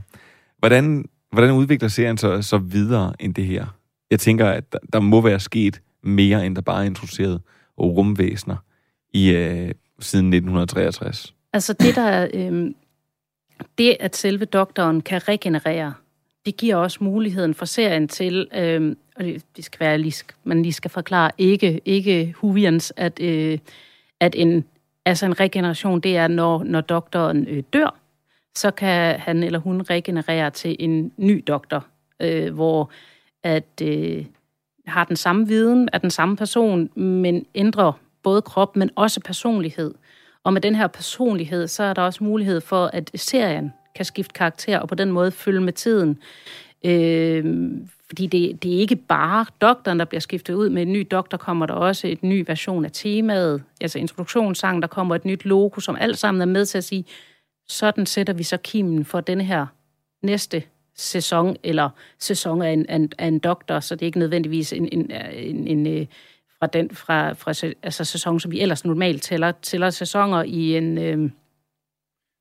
Hvordan, 0.57 1.05
hvordan 1.31 1.51
udvikler 1.51 1.89
serien 1.89 2.17
så, 2.17 2.41
så 2.41 2.57
videre 2.57 3.13
end 3.19 3.35
det 3.35 3.45
her? 3.45 3.65
Jeg 4.11 4.19
tænker, 4.19 4.49
at 4.49 4.73
der, 4.73 4.79
der 4.93 4.99
må 4.99 5.21
være 5.21 5.39
sket 5.39 5.81
mere, 6.03 6.45
end 6.45 6.55
der 6.55 6.61
bare 6.61 6.81
er 6.81 6.85
introduceret 6.85 7.41
rumvæsener 7.79 8.55
i, 9.13 9.29
øh, 9.29 9.71
siden 9.99 10.33
1963. 10.33 11.33
Altså 11.53 11.73
det 11.73 11.95
der, 11.95 12.27
øh, 12.33 12.71
det 13.77 13.97
at 13.99 14.15
selve 14.15 14.45
doktoren 14.45 15.01
kan 15.01 15.27
regenerere, 15.27 15.93
det 16.45 16.57
giver 16.57 16.75
også 16.75 17.03
muligheden 17.03 17.53
for 17.53 17.65
serien 17.65 18.07
til, 18.07 18.47
øh, 18.55 18.95
og 19.15 19.23
det, 19.23 19.43
det 19.57 19.65
skal 19.65 19.79
være, 19.79 19.97
lige, 19.97 20.25
man 20.43 20.61
lige 20.61 20.73
skal 20.73 20.91
forklare, 20.91 21.31
ikke, 21.37 21.81
ikke 21.85 22.33
Huvians, 22.37 22.93
at, 22.95 23.19
øh, 23.19 23.59
at 24.19 24.35
en, 24.35 24.65
altså 25.05 25.25
en 25.25 25.39
regeneration, 25.39 25.99
det 25.99 26.17
er, 26.17 26.27
når, 26.27 26.63
når 26.63 26.81
doktoren 26.81 27.47
øh, 27.47 27.63
dør, 27.73 27.99
så 28.55 28.71
kan 28.71 29.19
han 29.19 29.43
eller 29.43 29.59
hun 29.59 29.81
regenerere 29.81 30.49
til 30.49 30.75
en 30.79 31.11
ny 31.17 31.43
doktor, 31.47 31.85
øh, 32.19 32.53
hvor 32.53 32.91
at 33.43 33.81
øh, 33.81 34.25
har 34.87 35.03
den 35.03 35.15
samme 35.15 35.47
viden 35.47 35.89
af 35.93 36.01
den 36.01 36.09
samme 36.09 36.35
person, 36.35 36.99
men 36.99 37.45
ændrer 37.55 37.91
både 38.23 38.41
krop, 38.41 38.75
men 38.75 38.89
også 38.95 39.21
personlighed. 39.21 39.93
Og 40.43 40.53
med 40.53 40.61
den 40.61 40.75
her 40.75 40.87
personlighed, 40.87 41.67
så 41.67 41.83
er 41.83 41.93
der 41.93 42.01
også 42.01 42.23
mulighed 42.23 42.61
for, 42.61 42.85
at 42.85 43.11
serien 43.15 43.73
kan 43.95 44.05
skifte 44.05 44.33
karakter, 44.33 44.79
og 44.79 44.87
på 44.87 44.95
den 44.95 45.11
måde 45.11 45.31
følge 45.31 45.61
med 45.61 45.73
tiden. 45.73 46.17
Øh, 46.85 47.71
fordi 48.07 48.27
det, 48.27 48.63
det 48.63 48.75
er 48.75 48.79
ikke 48.79 48.95
bare 48.95 49.45
doktoren, 49.61 49.99
der 49.99 50.05
bliver 50.05 50.21
skiftet 50.21 50.53
ud. 50.53 50.69
Med 50.69 50.81
en 50.81 50.93
ny 50.93 51.07
doktor 51.11 51.37
kommer 51.37 51.65
der 51.65 51.73
også 51.73 52.07
et 52.07 52.23
ny 52.23 52.43
version 52.47 52.85
af 52.85 52.91
temaet, 52.91 53.63
altså 53.81 53.99
introduktionssangen, 53.99 54.81
der 54.81 54.87
kommer 54.87 55.15
et 55.15 55.25
nyt 55.25 55.45
logo, 55.45 55.79
som 55.79 55.95
alt 55.99 56.17
sammen 56.17 56.41
er 56.41 56.45
med 56.45 56.65
til 56.65 56.77
at 56.77 56.83
sige, 56.83 57.05
sådan 57.67 58.05
sætter 58.05 58.33
vi 58.33 58.43
så 58.43 58.57
kimen 58.57 59.05
for 59.05 59.21
den 59.21 59.41
her 59.41 59.65
næste 60.21 60.63
sæson, 60.95 61.55
eller 61.63 61.89
sæson 62.19 62.61
af 62.61 62.71
en, 62.71 62.85
af 62.89 62.95
en, 62.95 63.11
af 63.17 63.27
en 63.27 63.39
doktor, 63.39 63.79
så 63.79 63.95
det 63.95 64.01
er 64.01 64.05
ikke 64.05 64.19
nødvendigvis 64.19 64.73
en, 64.73 64.89
en, 64.91 65.11
en, 65.11 65.67
en 65.67 65.87
en 65.87 66.07
fra 66.59 66.67
den 66.67 66.89
fra, 66.89 67.33
fra 67.33 67.67
altså 67.83 68.03
sæson, 68.03 68.39
som 68.39 68.51
vi 68.51 68.61
ellers 68.61 68.85
normalt 68.85 69.21
tæller, 69.21 69.51
tæller 69.51 69.89
sæsoner 69.89 70.43
i 70.43 70.77
en... 70.77 70.97
Øh, 70.97 71.29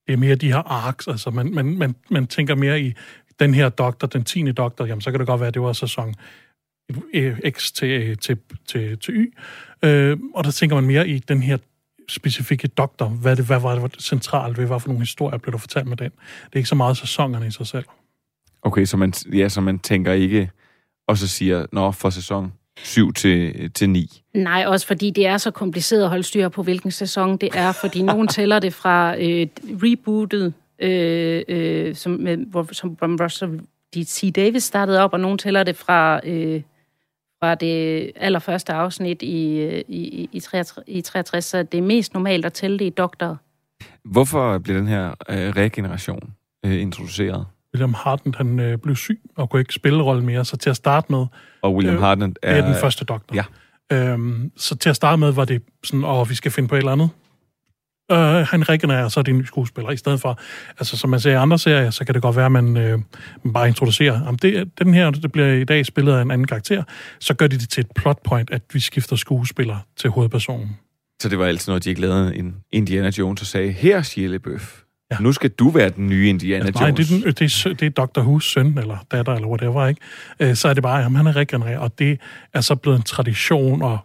det 0.07 0.13
er 0.13 0.17
mere 0.17 0.35
de 0.35 0.53
her 0.53 0.59
arcs, 0.59 1.09
altså 1.09 1.31
man, 1.31 1.55
man, 1.55 1.79
man, 1.79 1.95
man 2.11 2.27
tænker 2.27 2.55
mere 2.55 2.81
i 2.81 2.93
den 3.41 3.55
her 3.55 3.69
doktor, 3.69 4.07
den 4.07 4.25
10. 4.25 4.53
doktor, 4.53 4.87
jamen 4.87 5.01
så 5.01 5.11
kan 5.11 5.21
det 5.21 5.27
godt 5.27 5.41
være, 5.41 5.49
at 5.49 5.55
det 5.55 5.63
var 5.63 5.73
sæson 5.73 6.15
X 7.51 7.73
til, 7.73 7.91
øh, 7.91 8.17
til, 8.17 8.39
til, 8.67 8.99
til 8.99 9.15
Y. 9.15 9.35
Øh, 9.85 10.19
og 10.35 10.45
der 10.45 10.51
tænker 10.51 10.77
man 10.77 10.85
mere 10.85 11.09
i 11.09 11.19
den 11.19 11.43
her 11.43 11.59
specifikke 12.09 12.69
doktor. 12.69 13.09
Hvad, 13.09 13.37
det, 13.37 13.47
hvad 13.47 13.61
var 13.61 13.87
det 13.87 14.03
centralt 14.03 14.59
ved? 14.59 14.67
Hvad 14.67 14.81
for 14.81 14.89
nogle 14.89 15.01
historier 15.01 15.39
blev 15.39 15.53
der 15.53 15.59
fortalt 15.59 15.87
med 15.87 15.97
den? 15.97 16.11
Det 16.45 16.53
er 16.53 16.57
ikke 16.57 16.69
så 16.69 16.75
meget 16.75 16.97
sæsonerne 16.97 17.47
i 17.47 17.51
sig 17.51 17.67
selv. 17.67 17.85
Okay, 18.63 18.85
så 18.85 18.97
man, 18.97 19.13
ja, 19.33 19.49
så 19.49 19.61
man 19.61 19.79
tænker 19.79 20.13
ikke, 20.13 20.51
og 21.09 21.19
så 21.19 21.29
siger, 21.29 21.67
nå, 21.73 21.93
for 21.93 22.11
sæson 22.11 22.53
7 22.77 23.13
til, 23.13 23.71
til 23.71 23.91
9. 23.91 24.23
Nej, 24.35 24.65
også 24.67 24.87
fordi 24.87 25.11
det 25.11 25.27
er 25.27 25.37
så 25.37 25.51
kompliceret 25.51 26.03
at 26.03 26.09
holde 26.09 26.23
styr 26.23 26.49
på, 26.49 26.63
hvilken 26.63 26.91
sæson 26.91 27.37
det 27.37 27.49
er, 27.55 27.73
fordi 27.73 28.03
nogen 28.03 28.29
tæller 28.39 28.59
det 28.59 28.75
fra 28.75 29.17
øh, 29.17 29.47
rebootet, 29.65 30.55
øh, 30.79 31.43
øh, 31.49 31.95
som, 31.95 32.13
med, 32.13 32.37
hvor, 32.37 32.69
som 32.73 32.97
som 32.99 33.19
Russell 33.21 33.61
D.C. 33.95 34.33
Davis 34.37 34.65
startede 34.65 35.01
op, 35.01 35.13
og 35.13 35.21
nogen 35.21 35.39
tæller 35.39 35.63
det 35.63 35.77
fra, 35.77 36.21
øh, 36.25 36.63
fra 37.41 37.55
det 37.55 38.11
allerførste 38.17 38.73
afsnit 38.73 39.23
i, 39.23 39.59
øh, 39.59 39.83
i, 39.89 40.29
i, 40.33 40.41
63, 40.41 40.85
i 40.87 41.01
63, 41.01 41.45
så 41.45 41.63
det 41.63 41.79
er 41.79 41.83
mest 41.83 42.15
normalt 42.15 42.45
at 42.45 42.53
tælle 42.53 42.79
det 42.79 42.85
i 42.85 42.91
doktor. 42.91 43.39
Hvorfor 44.05 44.59
blev 44.59 44.77
den 44.77 44.87
her 44.87 45.09
øh, 45.09 45.49
regeneration 45.49 46.35
øh, 46.65 46.83
introduceret? 46.83 47.47
William 47.75 47.95
Hartnett, 47.95 48.37
han 48.37 48.61
øh, 48.61 48.79
blev 48.79 48.97
syg 48.97 49.21
og 49.37 49.51
kunne 49.51 49.61
ikke 49.61 49.75
spille 49.75 50.03
rollen 50.03 50.27
mere, 50.27 50.45
så 50.45 50.57
til 50.57 50.71
at 50.71 50.77
starte 50.77 51.13
med, 51.13 51.27
Og 51.63 51.75
William 51.75 51.97
Øh, 51.97 52.03
Hartnett 52.03 52.39
det 52.43 52.51
er 52.51 52.67
den 52.67 52.75
første 52.75 53.05
doktor. 53.05 53.35
Ja. 53.35 53.45
Øhm, 53.93 54.53
så 54.57 54.77
til 54.77 54.91
at 54.91 54.97
starte 54.97 55.21
med 55.21 55.33
var 55.33 55.45
det 55.45 55.63
sådan, 55.85 56.05
åh, 56.05 56.31
vi 56.31 56.35
skal 56.35 56.51
finde 56.51 56.69
på 56.69 56.75
et 56.75 56.79
eller 56.79 56.93
andet. 56.93 57.11
Øh, 58.13 58.47
han 58.47 58.69
regenererer, 58.69 59.09
så 59.09 59.21
er 59.21 59.25
det 59.25 59.33
en 59.33 59.39
ny 59.39 59.45
skuespiller, 59.45 59.91
i 59.91 59.97
stedet 59.97 60.21
for, 60.21 60.39
altså 60.79 60.97
som 60.97 61.11
man 61.11 61.21
ser 61.21 61.31
i 61.31 61.35
andre 61.35 61.59
serier, 61.59 61.91
så 61.91 62.05
kan 62.05 62.15
det 62.15 62.23
godt 62.23 62.37
være, 62.37 62.47
at 62.47 62.53
man, 62.53 62.77
øh, 62.77 62.99
man 63.43 63.53
bare 63.53 63.69
introducerer, 63.69 64.27
om 64.27 64.39
det, 64.39 64.71
den 64.79 64.95
her, 64.95 65.11
det 65.11 65.33
bliver 65.33 65.53
i 65.53 65.65
dag 65.65 65.87
spillet 65.87 66.13
af 66.13 66.23
en 66.23 66.31
anden 66.31 66.47
karakter, 66.47 66.83
så 67.21 67.35
gør 67.35 67.47
de 67.47 67.59
det 67.59 67.69
til 67.69 67.81
et 67.81 67.91
plot 67.97 68.19
point, 68.25 68.51
at 68.51 68.63
vi 68.73 68.81
skifter 68.81 69.17
skuespiller 69.17 69.77
til 69.97 70.11
hovedpersonen. 70.11 70.77
Så 71.23 71.29
det 71.29 71.39
var 71.39 71.47
altid 71.47 71.71
noget, 71.71 71.85
de 71.85 71.89
ikke 71.89 72.01
lavede 72.01 72.37
en 72.37 72.57
Indiana 72.73 73.11
Jones 73.19 73.41
og 73.41 73.47
sagde, 73.47 73.73
her 73.73 74.29
LaBeouf, 74.29 74.82
Ja. 75.13 75.17
nu 75.21 75.33
skal 75.33 75.51
du 75.51 75.71
være 75.71 75.91
den 75.91 76.09
nye 76.09 76.29
Indiana 76.29 76.67
Altså, 76.67 76.81
nej, 76.81 76.89
Jones. 76.89 77.09
det 77.09 77.17
er, 77.17 77.25
den, 77.25 77.35
det, 77.35 77.67
er, 77.67 77.75
det 77.75 77.99
er 77.99 78.07
Dr. 78.07 78.21
Who's 78.21 78.41
søn, 78.41 78.79
eller 78.79 78.99
datter, 79.11 79.33
eller 79.33 79.49
whatever, 79.49 79.87
ikke? 79.87 80.01
Øh, 80.41 80.57
så 80.57 80.69
er 80.69 80.75
det 80.75 80.83
bare, 80.83 81.05
at 81.05 81.13
han 81.13 81.27
er 81.27 81.37
regenereret, 81.37 81.79
og 81.79 81.99
det 81.99 82.21
er 82.53 82.61
så 82.61 82.75
blevet 82.75 82.97
en 82.97 83.03
tradition, 83.03 83.83
og 83.83 83.99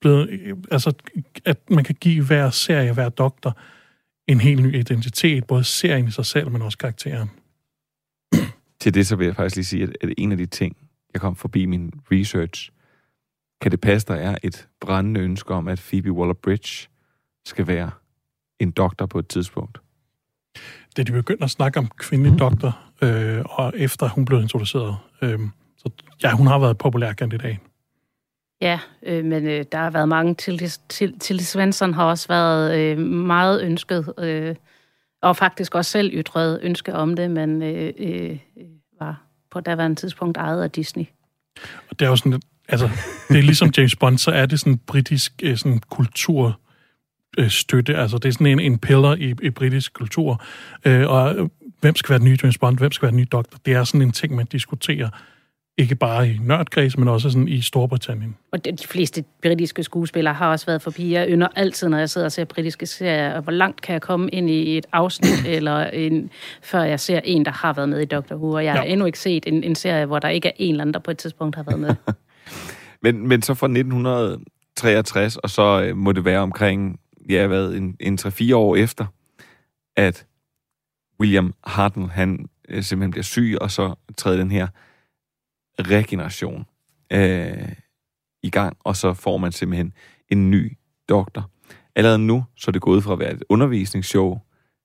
blevet, 0.00 0.28
øh, 0.30 0.56
altså, 0.70 0.92
at 1.44 1.58
man 1.70 1.84
kan 1.84 1.94
give 2.00 2.24
hver 2.24 2.50
serie, 2.50 2.92
hver 2.92 3.08
doktor, 3.08 3.58
en 4.28 4.40
helt 4.40 4.62
ny 4.62 4.74
identitet, 4.74 5.46
både 5.46 5.64
serien 5.64 6.08
i 6.08 6.10
sig 6.10 6.26
selv, 6.26 6.50
men 6.50 6.62
også 6.62 6.78
karakteren. 6.78 7.30
Til 8.80 8.94
det 8.94 9.06
så 9.06 9.16
vil 9.16 9.24
jeg 9.24 9.36
faktisk 9.36 9.56
lige 9.56 9.64
sige, 9.64 9.82
at, 9.82 9.96
at 10.00 10.14
en 10.18 10.32
af 10.32 10.38
de 10.38 10.46
ting, 10.46 10.76
jeg 11.12 11.20
kom 11.20 11.36
forbi 11.36 11.66
min 11.66 11.92
research, 12.12 12.70
kan 13.60 13.70
det 13.70 13.80
passe, 13.80 14.08
der 14.08 14.14
er 14.14 14.36
et 14.42 14.68
brændende 14.80 15.20
ønske 15.20 15.54
om, 15.54 15.68
at 15.68 15.78
Phoebe 15.90 16.10
Waller-Bridge 16.10 16.88
skal 17.46 17.66
være 17.66 17.90
en 18.60 18.70
doktor 18.70 19.06
på 19.06 19.18
et 19.18 19.28
tidspunkt. 19.28 19.78
Da 20.96 21.02
de 21.02 21.12
begyndte 21.12 21.44
at 21.44 21.50
snakke 21.50 21.78
om 21.78 21.88
kvindelig 21.96 22.38
doktor, 22.38 22.78
øh, 23.02 23.42
og 23.44 23.72
efter 23.76 24.08
hun 24.08 24.24
blev 24.24 24.40
introduceret, 24.40 24.96
øh, 25.22 25.38
så 25.78 25.90
ja, 26.22 26.30
hun 26.32 26.46
har 26.46 26.58
været 26.58 26.78
populær 26.78 27.12
kandidat. 27.12 27.56
Ja, 28.60 28.78
øh, 29.02 29.24
men 29.24 29.46
øh, 29.46 29.64
der 29.72 29.78
har 29.78 29.90
været 29.90 30.08
mange. 30.08 30.34
Til, 30.88 31.18
til 31.20 31.46
Svensson 31.46 31.94
har 31.94 32.04
også 32.04 32.28
været 32.28 32.78
øh, 32.78 32.98
meget 32.98 33.62
ønsket, 33.62 34.12
øh, 34.18 34.54
og 35.22 35.36
faktisk 35.36 35.74
også 35.74 35.90
selv 35.90 36.10
ytret 36.14 36.60
ønske 36.62 36.94
om 36.94 37.16
det, 37.16 37.30
men 37.30 37.62
øh, 37.62 37.92
øh, 37.98 38.38
var 39.00 39.22
på 39.50 39.60
daværende 39.60 39.96
tidspunkt 39.96 40.36
ejet 40.36 40.62
af 40.62 40.70
Disney. 40.70 41.04
Og 41.90 41.98
det 41.98 42.04
er 42.04 42.08
jo 42.08 42.16
sådan, 42.16 42.42
altså, 42.68 42.90
det 43.28 43.38
er 43.38 43.42
ligesom 43.42 43.70
James 43.76 43.96
Bond, 43.96 44.18
så 44.18 44.30
er 44.30 44.46
det 44.46 44.60
sådan 44.60 44.78
britisk 44.78 45.32
øh, 45.42 45.56
sådan 45.56 45.78
kultur 45.78 46.60
støtte. 47.48 47.96
Altså, 47.96 48.18
det 48.18 48.28
er 48.28 48.32
sådan 48.32 48.46
en, 48.46 48.60
en 48.60 48.78
pillar 48.78 49.14
i, 49.14 49.34
i 49.42 49.50
britisk 49.50 49.92
kultur. 49.92 50.42
Øh, 50.84 51.10
og 51.10 51.50
hvem 51.80 51.96
skal 51.96 52.10
være 52.10 52.18
den 52.18 52.28
nye 52.28 52.38
James 52.42 52.58
Bond? 52.58 52.78
Hvem 52.78 52.92
skal 52.92 53.06
være 53.06 53.10
den 53.10 53.18
nye 53.18 53.26
doktor? 53.32 53.58
Det 53.66 53.74
er 53.74 53.84
sådan 53.84 54.02
en 54.02 54.12
ting, 54.12 54.34
man 54.34 54.46
diskuterer 54.46 55.08
ikke 55.78 55.94
bare 55.94 56.28
i 56.28 56.38
nørdkreds, 56.42 56.98
men 56.98 57.08
også 57.08 57.30
sådan 57.30 57.48
i 57.48 57.60
Storbritannien. 57.60 58.36
Og 58.52 58.64
de 58.64 58.86
fleste 58.86 59.24
britiske 59.42 59.82
skuespillere 59.82 60.34
har 60.34 60.50
også 60.50 60.66
været 60.66 60.82
forbi. 60.82 61.12
Jeg 61.12 61.28
ynder 61.28 61.48
altid, 61.56 61.88
når 61.88 61.98
jeg 61.98 62.10
sidder 62.10 62.24
og 62.24 62.32
ser 62.32 62.44
britiske 62.44 62.86
serier, 62.86 63.40
hvor 63.40 63.52
langt 63.52 63.82
kan 63.82 63.92
jeg 63.92 64.02
komme 64.02 64.30
ind 64.30 64.50
i 64.50 64.78
et 64.78 64.86
afsnit, 64.92 65.46
eller 65.56 65.86
en, 65.86 66.30
før 66.62 66.82
jeg 66.82 67.00
ser 67.00 67.20
en, 67.24 67.44
der 67.44 67.50
har 67.50 67.72
været 67.72 67.88
med 67.88 68.00
i 68.00 68.04
Doctor 68.04 68.36
Who. 68.36 68.50
Og 68.50 68.64
jeg 68.64 68.74
ja. 68.74 68.80
har 68.80 68.86
endnu 68.86 69.06
ikke 69.06 69.18
set 69.18 69.44
en, 69.46 69.64
en 69.64 69.74
serie, 69.74 70.06
hvor 70.06 70.18
der 70.18 70.28
ikke 70.28 70.48
er 70.48 70.52
en 70.56 70.70
eller 70.70 70.82
anden, 70.82 70.94
der 70.94 71.00
på 71.00 71.10
et 71.10 71.18
tidspunkt 71.18 71.56
har 71.56 71.62
været 71.62 71.80
med. 71.80 71.94
men, 73.12 73.28
men 73.28 73.42
så 73.42 73.54
fra 73.54 73.66
1963, 73.66 75.36
og 75.36 75.50
så 75.50 75.82
øh, 75.82 75.96
må 75.96 76.12
det 76.12 76.24
være 76.24 76.40
omkring, 76.40 77.00
ja, 77.28 77.46
hvad, 77.46 77.74
en, 77.74 77.96
en 78.00 78.18
3-4 78.20 78.54
år 78.54 78.76
efter, 78.76 79.06
at 79.96 80.26
William 81.20 81.54
Hartnell, 81.64 82.10
han 82.10 82.48
øh, 82.68 82.82
simpelthen 82.82 83.10
bliver 83.10 83.24
syg, 83.24 83.56
og 83.60 83.70
så 83.70 83.94
træder 84.16 84.36
den 84.38 84.50
her 84.50 84.68
regeneration 85.78 86.66
øh, 87.12 87.72
i 88.42 88.50
gang, 88.50 88.76
og 88.80 88.96
så 88.96 89.14
får 89.14 89.38
man 89.38 89.52
simpelthen 89.52 89.92
en 90.28 90.50
ny 90.50 90.76
doktor. 91.08 91.50
Allerede 91.96 92.18
nu, 92.18 92.44
så 92.56 92.70
er 92.70 92.72
det 92.72 92.82
gået 92.82 93.02
fra 93.02 93.12
at 93.12 93.18
være 93.18 93.32
et 93.32 93.44
undervisningsshow, 93.48 94.38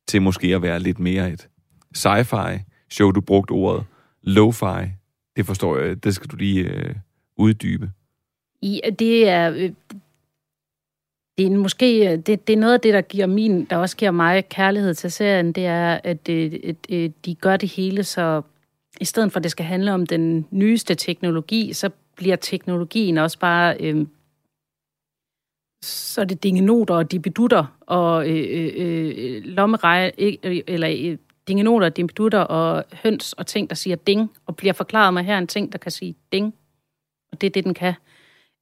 til 0.08 0.22
måske 0.22 0.56
at 0.56 0.62
være 0.62 0.80
lidt 0.80 1.00
mere 1.00 1.32
et 1.32 1.50
sci-fi 1.98 2.60
show. 2.90 3.12
Du 3.12 3.22
brugte 3.22 3.52
ordet 3.52 3.86
lo-fi. 4.24 4.90
Det 5.36 5.46
forstår 5.46 5.78
jeg, 5.78 6.04
det 6.04 6.16
skal 6.16 6.28
du 6.28 6.36
lige 6.36 6.64
øh, 6.64 6.96
uddybe. 7.38 7.92
I, 8.62 8.82
det 9.00 9.30
er... 9.30 9.52
Øh, 9.52 9.72
det 11.40 11.48
er 11.48 11.58
måske 11.58 12.12
øh, 12.12 12.18
det, 12.18 12.48
det 12.48 12.54
er 12.54 12.58
noget 12.58 12.74
af 12.74 12.80
det, 12.82 12.94
der 12.94 13.02
giver 13.02 13.28
min, 13.28 13.66
der 13.66 13.78
også 13.78 13.98
giver 13.98 14.12
mig 14.12 14.50
kærlighed 14.50 14.94
til 14.94 15.12
serien, 15.12 15.52
det 15.52 15.66
er, 15.66 16.00
at, 16.04 16.30
øh, 16.30 16.52
det, 16.52 16.78
øh, 16.90 17.10
de 17.26 17.36
gør 17.36 17.58
det 17.58 17.70
hele 17.70 18.04
så 18.04 18.42
i 19.02 19.06
stedet 19.06 19.32
for 19.32 19.40
at 19.40 19.44
det 19.44 19.52
skal 19.52 19.66
handle 19.66 19.94
om 19.94 20.06
den 20.06 20.46
nyeste 20.52 20.96
teknologi, 20.96 21.74
så 21.74 21.90
bliver 22.16 22.36
teknologien 22.36 23.18
også 23.18 23.40
bare... 23.40 23.78
Øh, 23.80 24.06
så 25.84 26.22
er 26.22 26.26
det 26.26 26.44
dingenoter 26.44 26.96
og 26.96 27.12
dibedutter 27.12 27.78
og 27.82 28.30
øh, 28.30 28.72
øh, 28.76 29.44
lommerej, 29.44 30.12
øh, 30.18 30.62
eller 30.68 30.90
øh, 31.12 31.18
dingenoter 31.48 31.88
og 31.88 31.98
dibedutter 31.98 32.40
og 32.40 32.84
høns 32.94 33.34
og 33.34 33.48
ting, 33.48 33.70
der 33.70 33.76
siger 33.76 33.96
ding, 33.96 34.32
og 34.46 34.56
bliver 34.56 34.74
forklaret 34.74 35.14
mig 35.14 35.24
her 35.24 35.38
en 35.38 35.48
ting, 35.48 35.72
der 35.72 35.78
kan 35.78 35.92
sige 35.92 36.16
ding. 36.32 36.56
Og 37.32 37.42
det 37.42 37.48
er 37.48 37.52
det, 37.52 37.64
den 37.64 37.74
kan. 37.74 37.94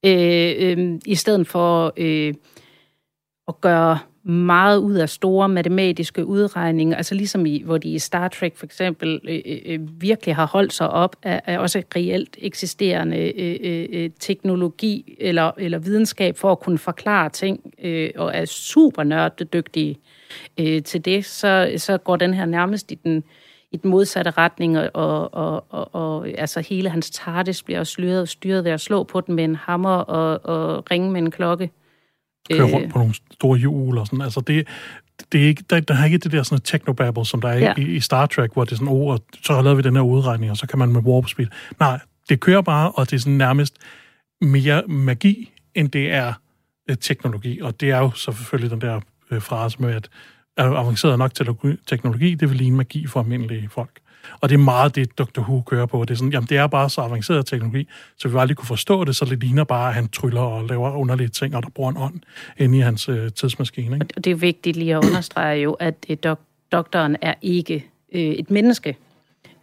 Øh, 0.04 0.54
øh, 0.58 1.00
I 1.06 1.14
stedet 1.14 1.46
for 1.46 1.92
øh, 1.96 2.34
at 3.48 3.60
gøre 3.60 3.98
meget 4.28 4.78
ud 4.78 4.94
af 4.94 5.08
store 5.08 5.48
matematiske 5.48 6.26
udregninger, 6.26 6.96
altså 6.96 7.14
ligesom 7.14 7.46
i, 7.46 7.62
hvor 7.64 7.78
de 7.78 7.88
i 7.88 7.98
Star 7.98 8.28
Trek 8.28 8.56
for 8.56 8.66
eksempel 8.66 9.20
øh, 9.28 9.40
øh, 9.46 9.58
øh 9.66 9.80
virkelig 10.00 10.36
har 10.36 10.46
holdt 10.46 10.72
sig 10.72 10.90
op 10.90 11.16
af, 11.22 11.40
af 11.46 11.58
også 11.58 11.82
reelt 11.96 12.36
eksisterende 12.38 13.16
øh, 13.16 13.56
øh, 13.60 13.86
øh, 13.92 14.10
teknologi 14.20 15.16
eller, 15.20 15.50
eller 15.58 15.78
videnskab 15.78 16.36
for 16.36 16.52
at 16.52 16.60
kunne 16.60 16.78
forklare 16.78 17.30
ting, 17.30 17.72
øh, 17.82 18.10
og 18.16 18.30
er 18.34 18.44
super 18.44 19.02
nørdedygtige 19.02 19.98
øh, 20.60 20.82
til 20.82 21.04
det, 21.04 21.24
så, 21.24 21.72
så 21.76 21.98
går 21.98 22.16
den 22.16 22.34
her 22.34 22.44
nærmest 22.44 22.92
i 22.92 22.94
den, 22.94 23.24
i 23.72 23.76
den 23.76 23.90
modsatte 23.90 24.30
retning, 24.30 24.78
og, 24.78 24.90
og, 25.34 25.64
og, 25.68 25.94
og 25.94 26.28
altså 26.28 26.60
hele 26.60 26.90
hans 26.90 27.10
TARDIS 27.10 27.62
bliver 27.62 27.84
styret, 27.84 28.28
styret 28.28 28.64
ved 28.64 28.70
at 28.70 28.80
slå 28.80 29.02
på 29.02 29.20
den 29.20 29.34
med 29.34 29.44
en 29.44 29.56
hammer 29.56 29.96
og, 29.96 30.40
og 30.44 30.90
ringe 30.90 31.10
med 31.10 31.20
en 31.20 31.30
klokke 31.30 31.70
kører 32.50 32.68
øh, 32.68 32.74
rundt 32.74 32.92
på 32.92 32.98
nogle 32.98 33.14
store 33.32 33.58
hjul 33.58 33.98
og 33.98 34.06
sådan. 34.06 34.20
Altså 34.20 34.40
det, 34.40 34.68
det 35.32 35.42
er 35.42 35.46
ikke, 35.46 35.64
der, 35.70 35.80
der 35.80 35.94
er 35.94 36.04
ikke 36.04 36.18
det 36.18 36.32
der 36.32 36.42
sådan 36.42 36.62
technobabble, 36.62 37.26
som 37.26 37.40
der 37.40 37.48
er 37.48 37.58
ja. 37.58 37.74
i, 37.78 37.82
i 37.82 38.00
Star 38.00 38.26
Trek, 38.26 38.52
hvor 38.52 38.64
det 38.64 38.72
er 38.72 38.76
sådan, 38.76 38.88
oh, 38.88 39.18
så 39.42 39.52
har 39.52 39.62
lavet 39.62 39.76
vi 39.76 39.82
den 39.82 39.96
her 39.96 40.02
udregning, 40.02 40.50
og 40.50 40.56
så 40.56 40.66
kan 40.66 40.78
man 40.78 40.92
med 40.92 41.00
warp 41.00 41.28
speed. 41.28 41.46
Nej, 41.80 42.00
det 42.28 42.40
kører 42.40 42.62
bare, 42.62 42.92
og 42.92 43.10
det 43.10 43.16
er 43.16 43.20
sådan 43.20 43.38
nærmest 43.38 43.76
mere 44.40 44.82
magi, 44.86 45.52
end 45.74 45.88
det 45.88 46.12
er 46.12 46.32
øh, 46.90 46.96
teknologi. 46.96 47.60
Og 47.60 47.80
det 47.80 47.90
er 47.90 47.98
jo 47.98 48.10
så 48.10 48.32
selvfølgelig 48.32 48.70
den 48.70 48.80
der 48.80 49.00
øh, 49.30 49.42
frase 49.42 49.82
med, 49.82 49.94
at 49.94 50.08
er 50.56 50.64
avanceret 50.64 51.18
nok 51.18 51.34
teknologi, 51.86 52.34
det 52.34 52.48
vil 52.48 52.56
ligne 52.56 52.76
magi 52.76 53.06
for 53.06 53.20
almindelige 53.20 53.68
folk. 53.68 54.00
Og 54.40 54.48
det 54.48 54.54
er 54.54 54.58
meget 54.58 54.94
det, 54.94 55.18
Dr. 55.18 55.40
Who 55.40 55.62
kører 55.62 55.86
på. 55.86 56.04
Det 56.04 56.10
er, 56.10 56.14
sådan, 56.14 56.32
jamen, 56.32 56.48
det 56.48 56.56
er 56.56 56.66
bare 56.66 56.90
så 56.90 57.00
avanceret 57.00 57.46
teknologi, 57.46 57.88
så 58.16 58.28
vi 58.28 58.38
aldrig 58.38 58.56
kunne 58.56 58.66
forstå 58.66 59.04
det, 59.04 59.16
så 59.16 59.24
det 59.24 59.40
ligner 59.40 59.64
bare, 59.64 59.88
at 59.88 59.94
han 59.94 60.08
tryller 60.08 60.40
og 60.40 60.64
laver 60.64 60.92
underlige 60.92 61.28
ting, 61.28 61.56
og 61.56 61.62
der 61.62 61.68
bruger 61.68 61.90
en 61.90 61.96
ånd 61.96 62.20
ind 62.58 62.74
i 62.74 62.78
hans 62.78 63.08
øh, 63.08 63.32
tidsmaskine. 63.32 63.96
Ikke? 63.96 64.06
Og 64.16 64.24
det 64.24 64.30
er 64.30 64.34
vigtigt 64.34 64.76
lige 64.76 64.96
at 64.96 65.04
understrege 65.04 65.60
jo, 65.60 65.72
at 65.72 66.06
øh, 66.08 66.16
dok- 66.26 66.68
doktoren 66.72 67.16
er 67.22 67.34
ikke 67.42 67.86
øh, 68.12 68.20
et 68.20 68.50
menneske, 68.50 68.96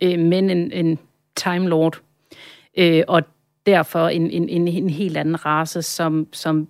øh, 0.01 0.19
men 0.19 0.49
en, 0.49 0.71
en 0.71 0.99
Time 1.35 1.69
Lord. 1.69 1.99
Øh, 2.77 3.03
og 3.07 3.23
derfor 3.65 4.07
en, 4.07 4.31
en, 4.31 4.49
en, 4.49 4.67
en 4.67 4.89
helt 4.89 5.17
anden 5.17 5.45
race, 5.45 5.81
som, 5.81 6.27
som 6.33 6.67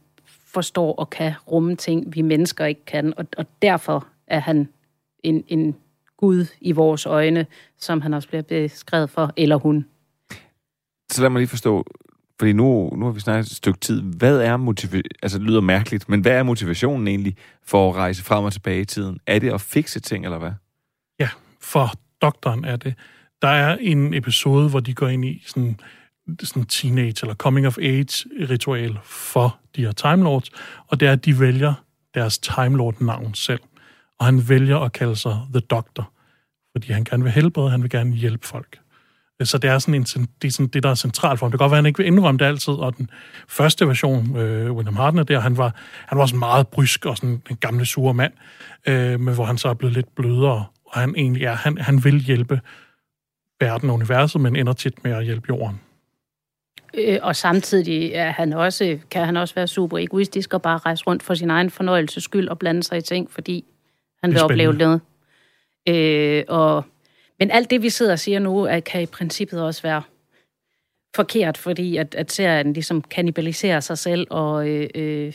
forstår 0.53 0.95
og 0.95 1.09
kan 1.09 1.33
rumme 1.51 1.75
ting, 1.75 2.15
vi 2.15 2.21
mennesker 2.21 2.65
ikke 2.65 2.85
kan. 2.85 3.13
Og, 3.17 3.25
og 3.37 3.45
derfor 3.61 4.07
er 4.27 4.39
han 4.39 4.69
en, 5.23 5.43
en 5.47 5.75
Gud 6.17 6.45
i 6.61 6.71
vores 6.71 7.05
øjne, 7.05 7.45
som 7.79 8.01
han 8.01 8.13
også 8.13 8.27
bliver 8.27 8.41
beskrevet 8.41 9.09
for, 9.09 9.33
eller 9.37 9.55
hun. 9.55 9.85
Så 11.11 11.21
lad 11.21 11.29
mig 11.29 11.39
lige 11.39 11.49
forstå, 11.49 11.85
fordi 12.39 12.53
nu, 12.53 12.89
nu 12.95 13.05
har 13.05 13.11
vi 13.11 13.19
snakket 13.19 13.45
et 13.51 13.55
stykke 13.55 13.79
tid. 13.79 14.01
Hvad 14.01 14.41
er 14.41 14.57
motivationen, 14.57 15.11
altså 15.23 15.37
det 15.37 15.47
lyder 15.47 15.61
mærkeligt, 15.61 16.09
men 16.09 16.21
hvad 16.21 16.31
er 16.31 16.43
motivationen 16.43 17.07
egentlig 17.07 17.35
for 17.63 17.89
at 17.89 17.95
rejse 17.95 18.23
frem 18.23 18.43
og 18.43 18.53
tilbage 18.53 18.81
i 18.81 18.85
tiden? 18.85 19.19
Er 19.27 19.39
det 19.39 19.53
at 19.53 19.61
fikse 19.61 19.99
ting, 19.99 20.25
eller 20.25 20.37
hvad? 20.37 20.51
Ja, 21.19 21.29
for 21.61 21.91
doktoren 22.21 22.65
er 22.65 22.75
det. 22.75 22.93
Der 23.41 23.47
er 23.47 23.77
en 23.79 24.13
episode, 24.13 24.69
hvor 24.69 24.79
de 24.79 24.93
går 24.93 25.07
ind 25.07 25.25
i 25.25 25.43
sådan, 25.47 25.79
sådan 26.43 26.65
teenage 26.65 27.15
eller 27.21 27.35
coming 27.35 27.67
of 27.67 27.77
age 27.77 28.25
ritual 28.49 28.99
for 29.03 29.59
de 29.75 29.81
her 29.81 29.91
Time 29.91 30.23
Lords, 30.23 30.51
og 30.87 30.99
det 30.99 31.07
er, 31.07 31.11
at 31.11 31.25
de 31.25 31.39
vælger 31.39 31.73
deres 32.13 32.37
Time 32.37 32.77
Lord 32.77 33.01
navn 33.01 33.33
selv 33.33 33.59
og 34.19 34.25
han 34.25 34.49
vælger 34.49 34.79
at 34.79 34.91
kalde 34.91 35.15
sig 35.15 35.39
The 35.53 35.59
Doctor, 35.59 36.11
fordi 36.71 36.93
han 36.93 37.03
gerne 37.03 37.23
vil 37.23 37.31
helbrede, 37.31 37.69
han 37.69 37.81
vil 37.81 37.89
gerne 37.89 38.15
hjælpe 38.15 38.47
folk. 38.47 38.79
Så 39.43 39.57
det 39.57 39.69
er 39.69 39.79
sådan, 39.79 39.95
en, 39.95 40.27
det, 40.41 40.47
er 40.47 40.51
sådan 40.51 40.67
det, 40.67 40.83
der 40.83 40.89
er 40.89 40.95
centralt 40.95 41.39
for 41.39 41.45
ham. 41.45 41.51
Det 41.51 41.59
kan 41.59 41.63
godt 41.63 41.71
være, 41.71 41.77
at 41.77 41.83
han 41.83 41.85
ikke 41.85 41.97
vil 41.97 42.07
indrømme 42.07 42.37
det 42.37 42.45
altid, 42.45 42.73
og 42.73 42.97
den 42.97 43.09
første 43.47 43.87
version, 43.87 44.37
øh, 44.37 44.71
William 44.71 44.95
Hartner 44.95 45.23
der, 45.23 45.39
han 45.39 45.57
var, 45.57 45.75
han 46.07 46.17
var 46.17 46.25
sådan 46.25 46.39
meget 46.39 46.67
brysk 46.67 47.05
og 47.05 47.17
sådan 47.17 47.41
en 47.49 47.55
gamle 47.55 47.85
sure 47.85 48.13
mand, 48.13 48.33
øh, 48.87 49.19
men 49.19 49.33
hvor 49.33 49.45
han 49.45 49.57
så 49.57 49.69
er 49.69 49.73
blevet 49.73 49.95
lidt 49.95 50.15
blødere, 50.15 50.65
og 50.85 50.99
han 50.99 51.13
egentlig 51.17 51.43
er, 51.43 51.53
han, 51.53 51.77
han 51.77 52.03
vil 52.03 52.19
hjælpe 52.19 52.61
verden 53.59 53.89
og 53.89 53.95
universet, 53.95 54.41
men 54.41 54.55
ender 54.55 54.73
tit 54.73 55.03
med 55.03 55.11
at 55.11 55.25
hjælpe 55.25 55.45
jorden. 55.49 55.79
Øh, 56.93 57.19
og 57.21 57.35
samtidig 57.35 58.11
er 58.13 58.31
han 58.31 58.53
også, 58.53 58.99
kan 59.11 59.25
han 59.25 59.37
også 59.37 59.55
være 59.55 59.67
super 59.67 59.97
egoistisk 59.97 60.53
og 60.53 60.61
bare 60.61 60.77
rejse 60.77 61.03
rundt 61.07 61.23
for 61.23 61.33
sin 61.33 61.49
egen 61.49 61.69
fornøjelses 61.69 62.23
skyld 62.23 62.47
og 62.47 62.59
blande 62.59 62.83
sig 62.83 62.97
i 62.97 63.01
ting, 63.01 63.31
fordi 63.31 63.65
han 64.25 64.33
vil 64.33 64.43
opleve 64.43 64.73
noget. 64.73 65.01
Øh, 65.89 66.43
og, 66.47 66.85
men 67.39 67.51
alt 67.51 67.69
det, 67.69 67.81
vi 67.81 67.89
sidder 67.89 68.11
og 68.11 68.19
siger 68.19 68.39
nu, 68.39 68.63
er, 68.63 68.79
kan 68.79 69.01
i 69.01 69.05
princippet 69.05 69.61
også 69.61 69.81
være 69.81 70.01
forkert, 71.15 71.57
fordi 71.57 71.97
at, 71.97 72.15
at 72.15 72.31
serien 72.31 72.73
ligesom 72.73 73.01
kannibaliserer 73.01 73.79
sig 73.79 73.97
selv, 73.97 74.27
og, 74.29 74.69
øh, 74.69 74.89
øh, 74.95 75.33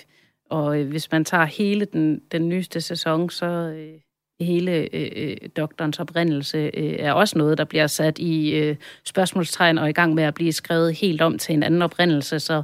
og 0.51 0.77
hvis 0.77 1.11
man 1.11 1.25
tager 1.25 1.45
hele 1.45 1.85
den, 1.85 2.21
den 2.33 2.49
nyeste 2.49 2.81
sæson, 2.81 3.31
så 3.31 3.47
øh, 3.47 4.01
hele 4.41 4.89
øh, 4.93 5.11
øh, 5.17 5.37
doktorens 5.57 6.01
oprindelse 6.01 6.71
øh, 6.75 6.97
er 6.99 7.13
også 7.13 7.39
noget, 7.39 7.59
der 7.59 7.65
bliver 7.65 7.87
sat 7.87 8.19
i 8.19 8.51
øh, 8.51 8.77
spørgsmålstegn 9.05 9.79
og 9.79 9.89
i 9.89 9.93
gang 9.93 10.15
med 10.15 10.25
at 10.25 10.35
blive 10.35 10.53
skrevet 10.53 10.95
helt 10.95 11.21
om 11.21 11.39
til 11.39 11.53
en 11.53 11.63
anden 11.63 11.83
oprindelse, 11.83 12.41
så 12.41 12.63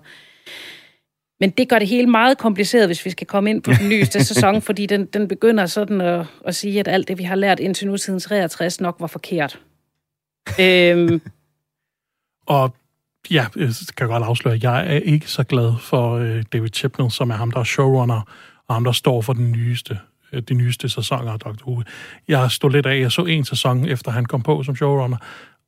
men 1.41 1.51
det 1.51 1.69
gør 1.69 1.79
det 1.79 1.89
hele 1.89 2.07
meget 2.07 2.39
kompliceret, 2.39 2.89
hvis 2.89 3.05
vi 3.05 3.11
skal 3.11 3.27
komme 3.27 3.51
ind 3.51 3.63
på 3.63 3.73
den 3.73 3.89
nyeste 3.89 4.25
sæson, 4.31 4.63
fordi 4.63 4.87
den, 4.87 5.07
den 5.07 5.29
begynder 5.29 5.67
sådan 5.67 6.01
at, 6.01 6.27
at 6.45 6.55
sige, 6.55 6.81
at 6.81 6.89
alt 6.89 7.09
det, 7.09 7.19
vi 7.19 7.23
har 7.23 7.35
lært 7.35 7.61
indtil 7.61 7.87
nu 7.87 7.97
siden 7.97 8.21
63, 8.21 8.81
nok 8.81 8.97
var 9.01 9.07
forkert. 9.07 9.61
øhm. 10.61 11.21
Og 12.47 12.75
ja, 13.31 13.47
jeg 13.57 13.71
kan 13.97 14.09
godt 14.09 14.23
afsløre, 14.23 14.55
at 14.55 14.63
jeg 14.63 14.95
er 14.95 14.99
ikke 14.99 15.31
så 15.31 15.45
glad 15.45 15.73
for 15.81 16.15
øh, 16.15 16.43
David 16.53 16.71
Chipnell, 16.75 17.11
som 17.11 17.31
er 17.31 17.35
ham, 17.35 17.51
der 17.51 17.61
er 17.61 17.65
showrunner, 17.65 18.21
og 18.69 18.75
ham, 18.75 18.85
der 18.85 18.93
står 18.93 19.23
for 19.23 19.33
den 19.33 19.53
nyeste, 19.53 19.99
øh, 20.33 20.43
de 20.43 20.55
nyeste 20.55 20.89
sæsoner 20.89 21.33
af 21.33 21.39
Dr. 21.39 21.67
Who. 21.67 21.83
Jeg 22.29 22.51
stod 22.51 22.71
lidt 22.71 22.87
af, 22.87 23.01
jeg 23.01 23.13
så 23.13 23.25
en 23.25 23.45
sæson, 23.45 23.89
efter 23.89 24.11
han 24.11 24.25
kom 24.25 24.43
på 24.43 24.63
som 24.63 24.77
showrunner, 24.77 25.17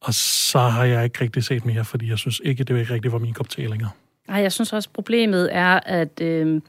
og 0.01 0.15
så 0.15 0.59
har 0.59 0.85
jeg 0.85 1.05
ikke 1.05 1.21
rigtig 1.21 1.45
set 1.45 1.65
mere, 1.65 1.85
fordi 1.85 2.11
jeg 2.11 2.19
synes 2.19 2.41
ikke, 2.45 2.65
det 2.65 2.75
var 2.75 2.81
ikke 2.81 2.95
rigtig 2.95 3.13
var 3.13 3.19
min 3.19 3.35
kop 3.35 3.49
te 3.49 3.67
længere. 3.67 3.91
Nej, 4.29 4.41
jeg 4.41 4.53
synes 4.53 4.73
også, 4.73 4.91
problemet 4.91 5.49
er, 5.55 5.81
at, 5.87 6.21
øh, 6.21 6.61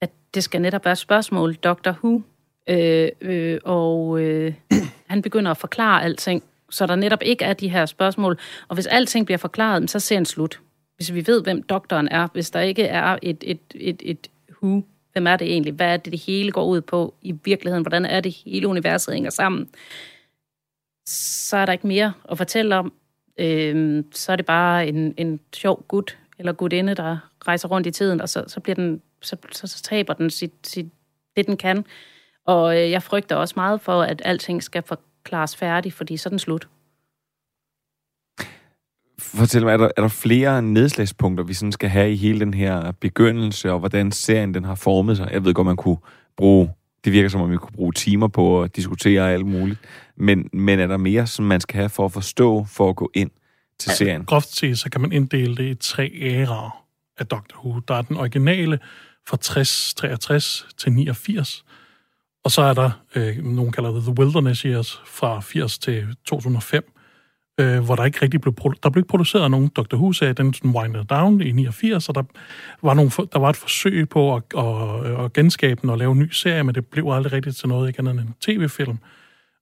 at 0.00 0.10
det 0.34 0.44
skal 0.44 0.60
netop 0.60 0.84
være 0.84 0.92
et 0.92 0.98
spørgsmål, 0.98 1.54
Dr. 1.54 1.90
Who, 1.90 2.22
øh, 2.68 3.08
øh, 3.20 3.58
og 3.64 4.20
øh, 4.20 4.54
han 5.10 5.22
begynder 5.22 5.50
at 5.50 5.56
forklare 5.56 6.04
alting, 6.04 6.42
så 6.70 6.86
der 6.86 6.96
netop 6.96 7.22
ikke 7.22 7.44
er 7.44 7.52
de 7.52 7.68
her 7.68 7.86
spørgsmål. 7.86 8.38
Og 8.68 8.74
hvis 8.74 8.86
alting 8.86 9.26
bliver 9.26 9.38
forklaret, 9.38 9.90
så 9.90 10.00
ser 10.00 10.18
en 10.18 10.24
slut. 10.24 10.60
Hvis 10.96 11.14
vi 11.14 11.26
ved, 11.26 11.42
hvem 11.42 11.62
doktoren 11.62 12.08
er, 12.08 12.28
hvis 12.32 12.50
der 12.50 12.60
ikke 12.60 12.82
er 12.82 13.18
et, 13.22 13.44
et, 13.46 13.60
et, 13.74 14.02
et 14.04 14.30
Who, 14.62 14.82
hvem 15.12 15.26
er 15.26 15.36
det 15.36 15.48
egentlig? 15.48 15.72
Hvad 15.72 15.92
er 15.92 15.96
det, 15.96 16.12
det 16.12 16.20
hele 16.20 16.52
går 16.52 16.64
ud 16.64 16.80
på 16.80 17.14
i 17.22 17.34
virkeligheden? 17.44 17.82
Hvordan 17.82 18.04
er 18.04 18.20
det, 18.20 18.36
hele 18.44 18.68
universet 18.68 19.14
hænger 19.14 19.30
sammen? 19.30 19.68
Så 21.08 21.56
er 21.56 21.66
der 21.66 21.72
ikke 21.72 21.86
mere 21.86 22.12
at 22.30 22.38
fortælle 22.38 22.76
om. 22.76 22.92
Øh, 23.38 24.04
så 24.12 24.32
er 24.32 24.36
det 24.36 24.46
bare 24.46 24.86
en, 24.86 25.14
en 25.16 25.40
sjov 25.52 25.84
gut 25.88 26.18
eller 26.38 26.52
gudinde, 26.52 26.94
der 26.94 27.18
rejser 27.48 27.68
rundt 27.68 27.86
i 27.86 27.90
tiden, 27.90 28.20
og 28.20 28.28
så, 28.28 28.44
så, 28.46 28.60
bliver 28.60 28.74
den, 28.74 29.02
så, 29.22 29.36
så, 29.52 29.66
så 29.66 29.82
taber 29.82 30.12
den 30.12 30.30
sit, 30.30 30.52
sit, 30.64 30.86
det, 31.36 31.46
den 31.46 31.56
kan. 31.56 31.84
Og 32.46 32.76
øh, 32.76 32.90
jeg 32.90 33.02
frygter 33.02 33.36
også 33.36 33.54
meget 33.56 33.80
for, 33.80 34.02
at 34.02 34.22
alting 34.24 34.62
skal 34.62 34.82
forklares 34.82 35.56
færdigt, 35.56 35.94
fordi 35.94 36.16
så 36.16 36.28
er 36.28 36.30
den 36.30 36.38
slut. 36.38 36.68
Fortæl 39.18 39.64
mig, 39.64 39.72
er 39.72 39.76
der, 39.76 39.88
er 39.96 40.00
der 40.00 40.08
flere 40.08 40.62
nedslagspunkter, 40.62 41.44
vi 41.44 41.54
sådan 41.54 41.72
skal 41.72 41.88
have 41.88 42.12
i 42.12 42.16
hele 42.16 42.40
den 42.40 42.54
her 42.54 42.92
begyndelse, 42.92 43.72
og 43.72 43.78
hvordan 43.78 44.12
serien 44.12 44.54
den 44.54 44.64
har 44.64 44.74
formet 44.74 45.16
sig? 45.16 45.28
Jeg 45.32 45.44
ved 45.44 45.54
godt, 45.54 45.66
man 45.66 45.76
kunne 45.76 45.98
bruge, 46.36 46.70
det 47.04 47.12
virker 47.12 47.28
som 47.28 47.40
om 47.40 47.50
vi 47.50 47.56
kunne 47.56 47.76
bruge 47.76 47.92
timer 47.92 48.28
på 48.28 48.62
at 48.62 48.76
diskutere 48.76 49.32
alt 49.32 49.46
muligt, 49.46 49.80
men, 50.16 50.48
men 50.52 50.80
er 50.80 50.86
der 50.86 50.96
mere, 50.96 51.26
som 51.26 51.44
man 51.44 51.60
skal 51.60 51.76
have 51.76 51.88
for 51.88 52.04
at 52.04 52.12
forstå, 52.12 52.64
for 52.64 52.88
at 52.88 52.96
gå 52.96 53.10
ind 53.14 53.30
til 53.78 53.92
serien? 53.92 54.16
Altså, 54.16 54.26
groft 54.26 54.56
set, 54.56 54.78
så 54.78 54.90
kan 54.90 55.00
man 55.00 55.12
inddele 55.12 55.56
det 55.56 55.64
i 55.64 55.74
tre 55.74 56.10
æraer 56.14 56.84
af 57.18 57.26
Doctor 57.26 57.58
Who. 57.58 57.80
Der 57.88 57.94
er 57.94 58.02
den 58.02 58.16
originale 58.16 58.78
fra 59.28 59.36
60, 59.36 59.94
63 59.94 60.66
til 60.78 60.92
89, 60.92 61.64
og 62.44 62.50
så 62.50 62.62
er 62.62 62.74
der, 62.74 62.90
øh, 63.14 63.44
nogen 63.44 63.72
kalder 63.72 63.90
det 63.90 64.02
The 64.02 64.18
Wilderness 64.18 64.60
Years, 64.60 65.02
fra 65.06 65.40
80 65.40 65.78
til 65.78 66.16
2005, 66.24 66.92
øh, 67.60 67.84
hvor 67.84 67.96
der 67.96 68.04
ikke 68.04 68.22
rigtig 68.22 68.40
blev, 68.40 68.54
produ- 68.60 68.78
der 68.82 68.90
blev 68.90 69.00
ikke 69.00 69.08
produceret 69.08 69.50
nogen 69.50 69.68
Dr. 69.68 69.96
Who-serie, 69.96 70.32
den 70.32 70.54
sådan 70.54 70.70
winded 70.70 71.04
down 71.04 71.40
i 71.40 71.52
89, 71.52 72.08
og 72.08 72.14
der 72.14 72.22
var, 72.82 72.94
nogle, 72.94 73.10
der 73.32 73.38
var 73.38 73.50
et 73.50 73.56
forsøg 73.56 74.08
på 74.08 74.36
at, 74.36 74.42
at, 74.58 75.24
at 75.24 75.32
genskabe 75.32 75.80
den 75.82 75.90
og 75.90 75.98
lave 75.98 76.12
en 76.12 76.18
ny 76.18 76.30
serie, 76.30 76.64
men 76.64 76.74
det 76.74 76.86
blev 76.86 77.08
aldrig 77.08 77.32
rigtigt 77.32 77.56
til 77.56 77.68
noget, 77.68 77.88
ikke 77.88 77.98
andet 77.98 78.12
end 78.12 78.20
en 78.20 78.34
tv-film. 78.40 78.98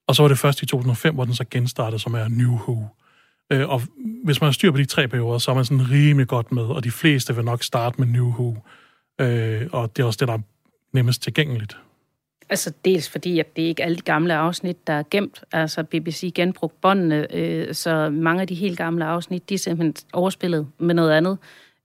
Og 0.09 0.15
så 0.15 0.23
var 0.23 0.29
det 0.29 0.39
først 0.39 0.63
i 0.63 0.67
2005, 0.67 1.15
hvor 1.15 1.25
den 1.25 1.35
så 1.35 1.45
genstartede, 1.51 1.99
som 1.99 2.15
er 2.15 2.29
New 2.29 2.53
Who. 2.53 2.87
Øh, 3.53 3.69
og 3.69 3.83
hvis 4.25 4.41
man 4.41 4.47
har 4.47 4.53
styr 4.53 4.71
på 4.71 4.77
de 4.77 4.85
tre 4.85 5.09
perioder, 5.09 5.39
så 5.39 5.51
er 5.51 5.55
man 5.55 5.65
sådan 5.65 5.91
rimelig 5.91 6.29
godt 6.29 6.53
med, 6.53 6.63
og 6.63 6.85
de 6.85 6.91
fleste 6.91 7.37
vil 7.37 7.45
nok 7.45 7.63
starte 7.63 8.01
med 8.01 8.07
New 8.07 8.27
Who. 8.27 8.57
Øh, 9.21 9.69
og 9.73 9.97
det 9.97 10.03
er 10.03 10.07
også 10.07 10.19
det, 10.21 10.29
der 10.29 10.35
er 10.35 10.41
nemmest 10.93 11.23
tilgængeligt. 11.23 11.77
Altså 12.49 12.73
dels 12.85 13.11
fordi, 13.11 13.39
at 13.39 13.57
det 13.57 13.63
ikke 13.63 13.83
er 13.83 13.87
alle 13.87 13.97
de 13.97 14.03
gamle 14.03 14.35
afsnit, 14.35 14.87
der 14.87 14.93
er 14.93 15.03
gemt. 15.11 15.45
Altså 15.53 15.83
BBC 15.83 16.33
genbrugt 16.35 16.81
båndene, 16.81 17.35
øh, 17.35 17.75
så 17.75 18.11
mange 18.11 18.41
af 18.41 18.47
de 18.47 18.55
helt 18.55 18.79
gamle 18.79 19.05
afsnit, 19.05 19.49
de 19.49 19.55
er 19.55 19.59
simpelthen 19.59 19.95
overspillet 20.13 20.67
med 20.79 20.95
noget 20.95 21.13
andet. 21.13 21.39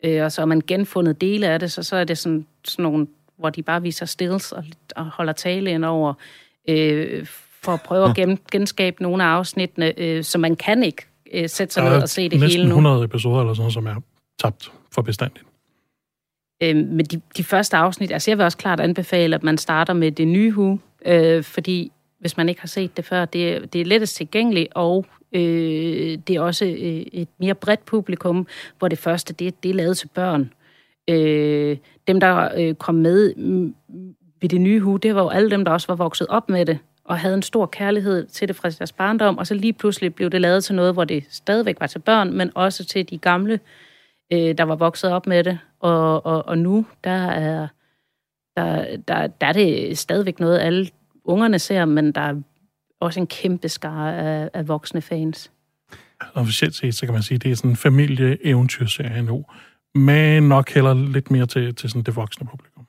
Øh, 0.03 0.23
og 0.23 0.31
så 0.31 0.41
har 0.41 0.45
man 0.45 0.61
genfundet 0.67 1.21
dele 1.21 1.47
af 1.47 1.59
det, 1.59 1.71
så, 1.71 1.83
så 1.83 1.95
er 1.95 2.03
det 2.03 2.17
sådan, 2.17 2.45
sådan 2.65 2.83
nogle, 2.83 3.07
hvor 3.37 3.49
de 3.49 3.63
bare 3.63 3.81
viser 3.81 4.05
stills 4.05 4.51
og, 4.51 4.63
og 4.95 5.05
holder 5.05 5.33
tale 5.33 5.71
ind 5.71 5.85
over, 5.85 6.13
øh, 6.69 7.25
for 7.63 7.71
at 7.71 7.81
prøve 7.81 8.09
at 8.09 8.15
gen, 8.15 8.39
genskabe 8.51 9.03
nogle 9.03 9.23
af 9.23 9.27
afsnittene, 9.27 9.99
øh, 9.99 10.23
så 10.23 10.37
man 10.37 10.55
kan 10.55 10.83
ikke 10.83 11.05
øh, 11.33 11.49
sætte 11.49 11.73
sig 11.73 11.83
ned 11.83 12.01
og 12.01 12.09
se 12.09 12.29
det 12.29 12.39
næsten 12.39 12.49
hele 12.59 12.63
nu. 12.69 12.75
100 12.75 13.03
episoder 13.05 13.39
eller 13.39 13.53
sådan 13.53 13.61
noget, 13.61 13.73
som 13.73 13.85
er 13.87 13.95
tabt 14.41 14.71
for 14.91 15.01
bestandigt. 15.01 15.45
Øh, 16.63 16.75
men 16.75 17.05
de, 17.05 17.21
de 17.37 17.43
første 17.43 17.77
afsnit, 17.77 18.11
altså 18.11 18.31
jeg 18.31 18.37
vil 18.37 18.43
også 18.43 18.57
klart 18.57 18.79
anbefale, 18.79 19.35
at 19.35 19.43
man 19.43 19.57
starter 19.57 19.93
med 19.93 20.11
det 20.11 20.27
nye 20.27 20.51
Who, 20.51 20.77
øh, 21.05 21.43
fordi 21.43 21.91
hvis 22.19 22.37
man 22.37 22.49
ikke 22.49 22.61
har 22.61 22.67
set 22.67 22.97
det 22.97 23.05
før, 23.05 23.25
det, 23.25 23.53
er- 23.55 23.65
det 23.65 23.81
er 23.81 23.85
lettest 23.85 24.15
tilgængeligt, 24.15 24.67
og 24.75 25.05
øh, 25.31 26.17
det 26.27 26.35
er 26.35 26.41
også 26.41 26.65
øh, 26.65 26.71
et 27.13 27.27
mere 27.39 27.55
bredt 27.55 27.85
publikum, 27.85 28.47
hvor 28.79 28.87
det 28.87 28.97
første, 28.99 29.33
det, 29.33 29.63
det 29.63 29.71
er 29.71 29.75
lavet 29.75 29.97
til 29.97 30.07
børn. 30.07 30.53
Øh, 31.09 31.77
dem, 32.07 32.19
der 32.19 32.49
øh, 32.57 32.75
kom 32.75 32.95
med 32.95 33.33
ved 34.41 34.49
det 34.49 34.61
nye 34.61 34.81
Who, 34.81 34.97
det 34.97 35.15
var 35.15 35.21
jo 35.21 35.29
alle 35.29 35.49
dem, 35.51 35.65
der 35.65 35.71
også 35.71 35.87
var 35.87 35.95
vokset 35.95 36.27
op 36.27 36.49
med 36.49 36.65
det, 36.65 36.77
og 37.09 37.19
havde 37.19 37.35
en 37.35 37.41
stor 37.41 37.65
kærlighed 37.65 38.27
til 38.27 38.47
det 38.47 38.55
fra 38.55 38.69
deres 38.69 38.91
barndom, 38.91 39.37
og 39.37 39.47
så 39.47 39.53
lige 39.53 39.73
pludselig 39.73 40.15
blev 40.15 40.29
det 40.29 40.41
lavet 40.41 40.63
til 40.63 40.75
noget, 40.75 40.93
hvor 40.93 41.03
det 41.03 41.23
stadigvæk 41.29 41.79
var 41.79 41.87
til 41.87 41.99
børn, 41.99 42.33
men 42.33 42.51
også 42.55 42.85
til 42.85 43.09
de 43.09 43.17
gamle, 43.17 43.59
øh, 44.33 44.57
der 44.57 44.63
var 44.63 44.75
vokset 44.75 45.11
op 45.11 45.27
med 45.27 45.43
det. 45.43 45.59
Og, 45.79 46.25
og, 46.25 46.47
og 46.47 46.57
nu, 46.57 46.85
der 47.03 47.27
er, 47.27 47.67
der, 48.57 48.97
der, 49.07 49.27
der 49.27 49.47
er 49.47 49.53
det 49.53 49.97
stadigvæk 49.97 50.39
noget, 50.39 50.59
alle 50.59 50.89
ungerne 51.23 51.59
ser, 51.59 51.85
men 51.85 52.11
der 52.11 52.21
er 52.21 52.35
også 52.99 53.19
en 53.19 53.27
kæmpe 53.27 53.69
skare 53.69 54.17
af, 54.17 54.49
af 54.53 54.67
voksne 54.67 55.01
fans. 55.01 55.51
Officielt 56.33 56.75
set, 56.75 56.95
så 56.95 57.05
kan 57.05 57.13
man 57.13 57.23
sige, 57.23 57.35
at 57.35 57.43
det 57.43 57.51
er 57.51 57.55
sådan 57.55 57.71
en 57.71 57.77
familie-eventyrserie 57.77 59.21
nu. 59.21 59.45
Men 59.95 60.43
nok 60.43 60.69
heller 60.69 60.93
lidt 60.93 61.31
mere 61.31 61.45
til, 61.45 61.75
til 61.75 61.89
sådan 61.89 62.03
det 62.03 62.15
voksne 62.15 62.47
publikum. 62.47 62.85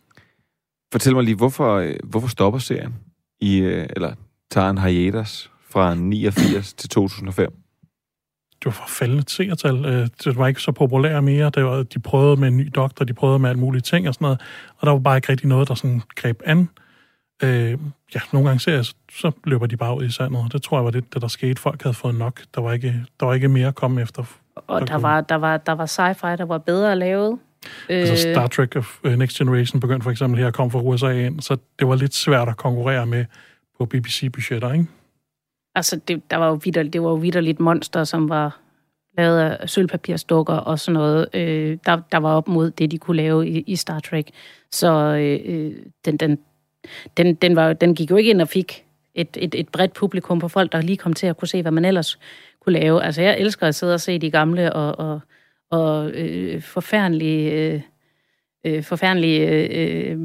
Fortæl 0.92 1.14
mig 1.14 1.24
lige, 1.24 1.36
hvorfor, 1.36 1.74
øh, 1.74 1.94
hvorfor 2.04 2.28
stopper 2.28 2.58
serien? 2.58 2.94
I, 3.40 3.58
øh, 3.58 3.86
eller 3.96 4.14
tager 4.50 4.70
en 4.70 4.78
hiatus 4.78 5.50
fra 5.70 5.94
89 5.94 6.72
til 6.72 6.88
2005? 6.88 7.52
det 8.58 8.66
var 8.66 8.72
for 8.72 8.88
faldende 8.88 9.24
seertal. 9.30 9.84
Øh, 9.84 10.08
Det 10.24 10.36
var 10.36 10.46
ikke 10.46 10.62
så 10.62 10.72
populær 10.72 11.20
mere. 11.20 11.50
Det 11.50 11.64
var, 11.64 11.82
de 11.82 11.98
prøvede 11.98 12.40
med 12.40 12.48
en 12.48 12.56
ny 12.56 12.70
doktor, 12.74 13.04
de 13.04 13.14
prøvede 13.14 13.38
med 13.38 13.50
alt 13.50 13.58
mulige 13.58 13.80
ting 13.82 14.08
og 14.08 14.14
sådan 14.14 14.24
noget. 14.24 14.40
Og 14.78 14.86
der 14.86 14.92
var 14.92 14.98
bare 14.98 15.16
ikke 15.16 15.28
rigtig 15.28 15.48
noget, 15.48 15.68
der 15.68 15.74
sådan 15.74 16.02
greb 16.16 16.42
an. 16.44 16.68
Øh, 17.42 17.78
ja, 18.14 18.20
nogle 18.32 18.48
gange 18.48 18.60
ser 18.60 18.74
jeg, 18.74 18.84
så, 19.12 19.32
løber 19.44 19.66
de 19.66 19.76
bare 19.76 19.96
ud 19.96 20.04
i 20.04 20.10
sandet. 20.10 20.40
og 20.44 20.52
Det 20.52 20.62
tror 20.62 20.78
jeg 20.78 20.84
var 20.84 20.90
det, 20.90 21.14
det, 21.14 21.22
der 21.22 21.28
skete. 21.28 21.60
Folk 21.60 21.82
havde 21.82 21.94
fået 21.94 22.14
nok. 22.14 22.40
Der 22.54 22.60
var 22.60 22.72
ikke, 22.72 23.04
der 23.20 23.26
var 23.26 23.34
ikke 23.34 23.48
mere 23.48 23.68
at 23.68 23.74
komme 23.74 24.02
efter. 24.02 24.24
Og 24.56 24.80
der 24.80 24.94
Okay. 24.94 25.02
var, 25.02 25.20
der 25.20 25.34
var, 25.34 25.56
der 25.56 25.72
var 25.72 25.86
sci-fi, 25.86 26.36
der 26.36 26.44
var 26.44 26.58
bedre 26.58 26.96
lavet. 26.96 27.38
Altså 27.88 28.16
Star 28.16 28.46
Trek 28.46 28.76
of 28.76 28.98
øh, 29.04 29.18
Next 29.18 29.38
Generation 29.38 29.80
begyndte 29.80 30.04
for 30.04 30.10
eksempel 30.10 30.40
her 30.40 30.46
at 30.46 30.54
komme 30.54 30.70
fra 30.70 30.80
USA 30.80 31.10
ind, 31.10 31.40
så 31.40 31.56
det 31.78 31.88
var 31.88 31.96
lidt 31.96 32.14
svært 32.14 32.48
at 32.48 32.56
konkurrere 32.56 33.06
med 33.06 33.24
på 33.78 33.86
BBC-budgetter, 33.86 34.72
ikke? 34.72 34.86
Altså, 35.74 36.00
det, 36.08 36.30
der 36.30 36.36
var 36.36 36.46
jo 36.46 36.60
vidder, 36.64 36.82
det 36.82 37.02
var 37.02 37.08
jo 37.08 37.14
vidderligt 37.14 37.60
monster, 37.60 38.04
som 38.04 38.28
var 38.28 38.60
lavet 39.18 39.40
af 39.40 39.70
sølvpapirsdukker 39.70 40.54
og 40.54 40.78
sådan 40.78 40.94
noget. 40.94 41.28
Øh, 41.34 41.78
der, 41.86 42.00
der 42.12 42.18
var 42.18 42.34
op 42.34 42.48
mod 42.48 42.70
det, 42.70 42.90
de 42.90 42.98
kunne 42.98 43.16
lave 43.16 43.48
i, 43.48 43.60
i 43.66 43.76
Star 43.76 44.00
Trek. 44.00 44.30
Så 44.72 44.92
øh, 44.92 45.40
øh, 45.44 45.72
den, 46.04 46.16
den, 46.16 46.38
den, 47.16 47.34
den, 47.34 47.56
var, 47.56 47.72
den 47.72 47.94
gik 47.94 48.10
jo 48.10 48.16
ikke 48.16 48.30
ind 48.30 48.42
og 48.42 48.48
fik 48.48 48.84
et, 49.14 49.36
et, 49.40 49.54
et 49.54 49.68
bredt 49.68 49.92
publikum 49.92 50.38
på 50.38 50.48
folk, 50.48 50.72
der 50.72 50.80
lige 50.80 50.96
kom 50.96 51.12
til 51.12 51.26
at 51.26 51.36
kunne 51.36 51.48
se, 51.48 51.62
hvad 51.62 51.72
man 51.72 51.84
ellers 51.84 52.18
kunne 52.60 52.78
lave. 52.80 53.02
Altså, 53.02 53.22
jeg 53.22 53.38
elsker 53.38 53.66
at 53.66 53.74
sidde 53.74 53.94
og 53.94 54.00
se 54.00 54.18
de 54.18 54.30
gamle 54.30 54.72
og, 54.72 54.98
og, 54.98 55.20
og 55.70 56.10
øh, 56.10 56.62
forfærdelige, 56.62 57.52
øh, 57.52 57.80
øh, 58.66 58.82
forfærdelige 58.82 59.48
øh, 59.48 60.18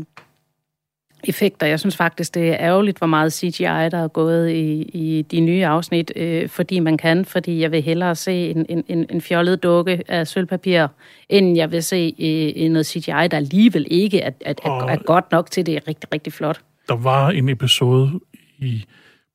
effekter. 1.23 1.67
Jeg 1.67 1.79
synes 1.79 1.97
faktisk, 1.97 2.36
det 2.36 2.49
er 2.49 2.58
ærgerligt, 2.60 2.97
hvor 2.97 3.08
meget 3.08 3.34
CGI, 3.34 3.63
der 3.63 4.03
er 4.03 4.08
gået 4.08 4.51
i, 4.51 4.81
i 4.81 5.21
de 5.21 5.39
nye 5.39 5.65
afsnit, 5.65 6.12
øh, 6.15 6.49
fordi 6.49 6.79
man 6.79 6.97
kan, 6.97 7.25
fordi 7.25 7.60
jeg 7.60 7.71
vil 7.71 7.81
hellere 7.81 8.15
se 8.15 8.49
en, 8.49 8.65
en, 8.69 8.84
en, 8.88 9.05
en 9.10 9.21
fjollet 9.21 9.63
dukke 9.63 10.03
af 10.08 10.27
sølvpapir, 10.27 10.88
end 11.29 11.58
jeg 11.58 11.71
vil 11.71 11.84
se 11.84 12.15
øh, 12.58 12.69
noget 12.69 12.86
CGI, 12.86 13.27
der 13.31 13.38
alligevel 13.38 13.88
ikke 13.89 14.19
er, 14.19 14.31
er, 14.45 14.53
er, 14.65 14.88
er 14.88 15.03
godt 15.05 15.31
nok 15.31 15.51
til, 15.51 15.65
det 15.65 15.75
er 15.75 15.88
rigtig, 15.88 16.13
rigtig 16.13 16.34
flot. 16.34 16.62
der 16.88 16.95
var 16.95 17.29
en 17.29 17.49
episode 17.49 18.19
i 18.60 18.86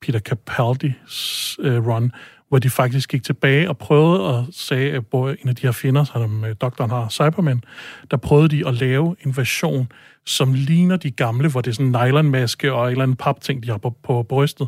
Peter 0.01 0.19
Capaldi's 0.29 1.55
uh, 1.59 1.87
run, 1.87 2.11
hvor 2.51 2.59
de 2.59 2.69
faktisk 2.69 3.09
gik 3.09 3.23
tilbage 3.23 3.69
og 3.69 3.77
prøvede 3.77 4.37
at 4.37 4.43
sige, 4.51 4.91
at 4.91 5.03
en 5.13 5.49
af 5.49 5.55
de 5.55 5.61
her 5.61 5.71
fjender, 5.71 6.03
som 6.03 6.45
øh, 6.45 6.55
doktoren 6.61 6.91
har, 6.91 7.09
Cyberman, 7.09 7.63
der 8.11 8.17
prøvede 8.17 8.47
de 8.47 8.67
at 8.67 8.73
lave 8.73 9.15
en 9.25 9.37
version, 9.37 9.91
som 10.25 10.53
ligner 10.53 10.97
de 10.97 11.11
gamle, 11.11 11.49
hvor 11.49 11.61
det 11.61 11.71
er 11.71 11.73
sådan 11.73 11.95
en 11.95 12.07
nylonmaske 12.07 12.73
og 12.73 12.85
en 12.85 12.91
eller 12.91 13.03
anden 13.03 13.17
papting, 13.17 13.63
de 13.63 13.69
har 13.69 13.77
på, 13.77 13.89
på 14.03 14.23
brystet, 14.23 14.67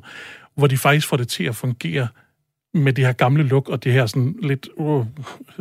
hvor 0.56 0.68
de 0.68 0.78
faktisk 0.78 1.08
får 1.08 1.18
det 1.18 1.28
til 1.28 1.44
at 1.44 1.56
fungere 1.56 2.08
med 2.74 2.94
det 2.94 3.06
her 3.06 3.14
gamle 3.14 3.44
look, 3.44 3.70
og 3.70 3.84
det 3.84 3.94
her 3.94 4.06
sådan 4.06 4.36
lidt 4.44 4.70
uh, 4.76 5.06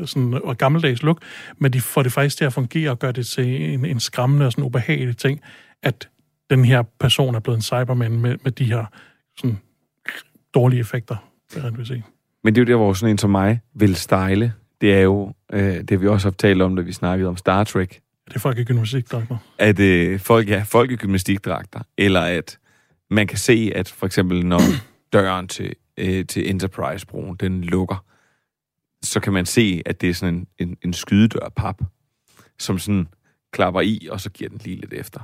sådan, 0.04 0.40
og 0.44 0.58
gammeldags 0.58 1.02
look, 1.02 1.22
men 1.58 1.72
de 1.72 1.80
får 1.80 2.02
det 2.02 2.12
faktisk 2.12 2.36
til 2.36 2.44
at 2.44 2.52
fungere 2.52 2.90
og 2.90 2.98
gøre 2.98 3.12
det 3.12 3.26
til 3.26 3.74
en, 3.74 3.84
en 3.84 4.00
skræmmende 4.00 4.46
og 4.46 4.52
sådan 4.52 4.64
ubehagelig 4.64 5.16
ting, 5.16 5.40
at 5.82 6.08
den 6.50 6.64
her 6.64 6.82
person 6.82 7.34
er 7.34 7.40
blevet 7.40 7.56
en 7.56 7.62
cyberman 7.62 8.20
med, 8.20 8.36
med 8.44 8.52
de 8.52 8.64
her 8.64 8.84
sådan, 9.38 9.58
dårlige 10.54 10.80
effekter, 10.80 11.16
vil 11.76 11.86
sige. 11.86 12.04
Men 12.44 12.54
det 12.54 12.60
er 12.60 12.64
jo 12.64 12.72
der, 12.72 12.76
hvor 12.76 12.92
sådan 12.92 13.10
en 13.10 13.18
som 13.18 13.30
mig 13.30 13.60
vil 13.74 13.96
style. 13.96 14.52
Det 14.80 14.94
er 14.94 15.00
jo, 15.00 15.32
øh, 15.52 15.60
det 15.60 15.90
har 15.90 15.96
vi 15.96 16.06
også 16.06 16.26
haft 16.26 16.38
talt 16.38 16.62
om, 16.62 16.76
da 16.76 16.82
vi 16.82 16.92
snakkede 16.92 17.28
om 17.28 17.36
Star 17.36 17.64
Trek, 17.64 18.00
Det 18.28 18.34
er 18.34 18.40
folk 18.40 18.58
i 18.58 18.64
gymnastikdragter. 18.64 19.36
at 19.58 19.80
øh, 19.80 20.20
folk, 20.20 20.48
ja, 20.48 20.62
folk 20.66 20.90
i 20.90 20.96
gymnastikdragter, 20.96 21.80
eller 21.98 22.20
at 22.20 22.58
man 23.10 23.26
kan 23.26 23.38
se, 23.38 23.72
at 23.74 23.88
for 23.88 24.06
eksempel 24.06 24.46
når 24.46 24.60
døren 25.12 25.48
til, 25.48 25.74
øh, 25.96 26.26
til 26.26 26.50
Enterprise-broen, 26.50 27.36
den 27.36 27.64
lukker, 27.64 28.04
så 29.02 29.20
kan 29.20 29.32
man 29.32 29.46
se, 29.46 29.82
at 29.86 30.00
det 30.00 30.10
er 30.10 30.14
sådan 30.14 30.34
en, 30.34 30.46
en, 30.58 30.76
en 30.84 30.92
skydedør 30.92 31.52
pap. 31.56 31.82
som 32.58 32.78
sådan 32.78 33.08
klapper 33.52 33.80
i, 33.80 34.08
og 34.10 34.20
så 34.20 34.30
giver 34.30 34.50
den 34.50 34.60
lige 34.64 34.76
lidt 34.76 34.92
efter. 34.92 35.20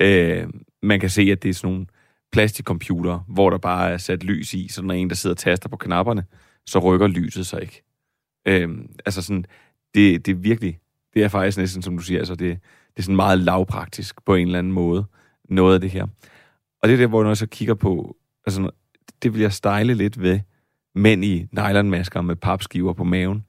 Øh, 0.00 0.46
man 0.82 1.00
kan 1.00 1.10
se, 1.10 1.22
at 1.22 1.42
det 1.42 1.48
er 1.48 1.54
sådan 1.54 1.72
nogle 1.74 1.86
plastikcomputer, 2.32 3.18
hvor 3.28 3.50
der 3.50 3.58
bare 3.58 3.90
er 3.90 3.98
sat 3.98 4.24
lys 4.24 4.54
i, 4.54 4.68
så 4.68 4.82
når 4.82 4.94
en, 4.94 5.08
der 5.08 5.16
sidder 5.16 5.34
og 5.34 5.38
taster 5.38 5.68
på 5.68 5.76
knapperne, 5.76 6.24
så 6.66 6.78
rykker 6.78 7.06
lyset 7.06 7.46
sig 7.46 7.62
ikke. 7.62 7.82
Øhm, 8.46 8.90
altså 9.06 9.22
sådan, 9.22 9.44
det, 9.94 10.26
det 10.26 10.32
er 10.32 10.36
virkelig, 10.36 10.78
det 11.14 11.22
er 11.22 11.28
faktisk 11.28 11.58
næsten, 11.58 11.82
som 11.82 11.96
du 11.96 12.02
siger, 12.02 12.18
altså 12.18 12.34
det, 12.34 12.58
det 12.96 12.98
er 12.98 13.02
sådan 13.02 13.16
meget 13.16 13.38
lavpraktisk 13.38 14.24
på 14.24 14.34
en 14.34 14.46
eller 14.46 14.58
anden 14.58 14.72
måde, 14.72 15.04
noget 15.48 15.74
af 15.74 15.80
det 15.80 15.90
her. 15.90 16.06
Og 16.82 16.88
det 16.88 16.92
er 16.92 16.98
der, 16.98 17.06
hvor 17.06 17.24
jeg 17.24 17.36
så 17.36 17.46
kigger 17.46 17.74
på, 17.74 18.16
altså 18.46 18.70
det 19.22 19.34
vil 19.34 19.40
jeg 19.40 19.52
style 19.52 19.94
lidt 19.94 20.20
ved 20.20 20.40
mænd 20.94 21.24
i 21.24 21.46
nylonmasker 21.52 22.20
med 22.20 22.36
papskiver 22.36 22.92
på 22.92 23.04
maven. 23.04 23.44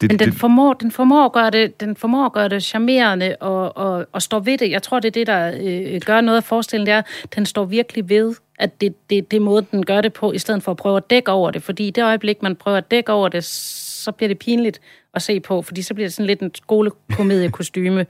Det, 0.00 0.10
det, 0.10 0.10
Men 0.10 0.18
den, 0.18 0.32
det, 0.32 0.40
formår, 0.40 0.72
den, 0.72 0.90
formår 0.90 1.24
at 1.24 1.32
gøre 1.32 1.50
det, 1.50 1.80
den 1.80 1.96
formår 1.96 2.26
at 2.26 2.32
gøre 2.32 2.48
det 2.48 2.62
charmerende 2.62 3.36
og, 3.40 3.76
og, 3.76 4.06
og 4.12 4.22
står 4.22 4.40
ved 4.40 4.58
det. 4.58 4.70
Jeg 4.70 4.82
tror, 4.82 5.00
det 5.00 5.08
er 5.08 5.12
det, 5.12 5.26
der 5.26 5.52
øh, 5.60 6.00
gør 6.00 6.20
noget 6.20 6.36
af 6.36 6.44
forestillingen, 6.44 6.86
det 6.86 6.94
er, 6.94 7.02
den 7.34 7.46
står 7.46 7.64
virkelig 7.64 8.08
ved, 8.08 8.34
at 8.58 8.80
det, 8.80 9.10
det, 9.10 9.30
det 9.30 9.36
er 9.36 9.40
måden, 9.40 9.66
den 9.70 9.86
gør 9.86 10.00
det 10.00 10.12
på, 10.12 10.32
i 10.32 10.38
stedet 10.38 10.62
for 10.62 10.70
at 10.70 10.76
prøve 10.76 10.96
at 10.96 11.10
dække 11.10 11.30
over 11.30 11.50
det. 11.50 11.62
Fordi 11.62 11.88
i 11.88 11.90
det 11.90 12.04
øjeblik, 12.04 12.42
man 12.42 12.56
prøver 12.56 12.78
at 12.78 12.90
dække 12.90 13.12
over 13.12 13.28
det, 13.28 13.44
så 13.44 14.12
bliver 14.12 14.28
det 14.28 14.38
pinligt 14.38 14.80
at 15.14 15.22
se 15.22 15.40
på, 15.40 15.62
fordi 15.62 15.82
så 15.82 15.94
bliver 15.94 16.08
det 16.08 16.14
sådan 16.14 16.26
lidt 16.26 16.40
en 16.40 16.54
skolekomediekostyme. 16.54 17.98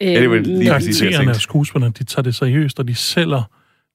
ja, 0.00 0.06
det 0.06 0.24
er 0.24 0.40
lige 0.40 0.64
Karaktererne 0.66 1.30
af 1.30 1.36
skuespillerne, 1.36 1.94
de 1.98 2.04
tager 2.04 2.22
det 2.22 2.34
seriøst, 2.34 2.78
og 2.78 2.88
de 2.88 2.94
sælger 2.94 3.42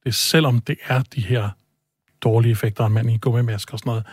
det, 0.05 0.15
selvom 0.15 0.59
det 0.59 0.77
er 0.87 1.01
de 1.15 1.21
her 1.21 1.49
dårlige 2.23 2.51
effekter 2.51 2.83
af 2.83 2.87
en 2.87 2.93
mand 2.93 3.11
i 3.11 3.17
gummimask 3.17 3.73
og 3.73 3.79
sådan 3.79 3.89
noget, 3.89 4.05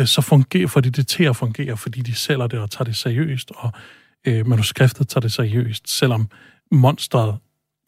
øh, 0.00 0.06
så 0.06 0.20
fungerer, 0.20 0.66
fordi 0.66 0.90
det 0.90 1.06
til 1.06 1.24
at 1.24 1.36
fungere, 1.36 1.76
fordi 1.76 2.00
de 2.00 2.14
sælger 2.14 2.46
det 2.46 2.58
og 2.58 2.70
tager 2.70 2.84
det 2.84 2.96
seriøst, 2.96 3.52
og 3.56 3.72
øh, 4.26 4.46
manuskriptet 4.46 5.08
tager 5.08 5.20
det 5.20 5.32
seriøst, 5.32 5.90
selvom 5.90 6.28
monstret 6.70 7.38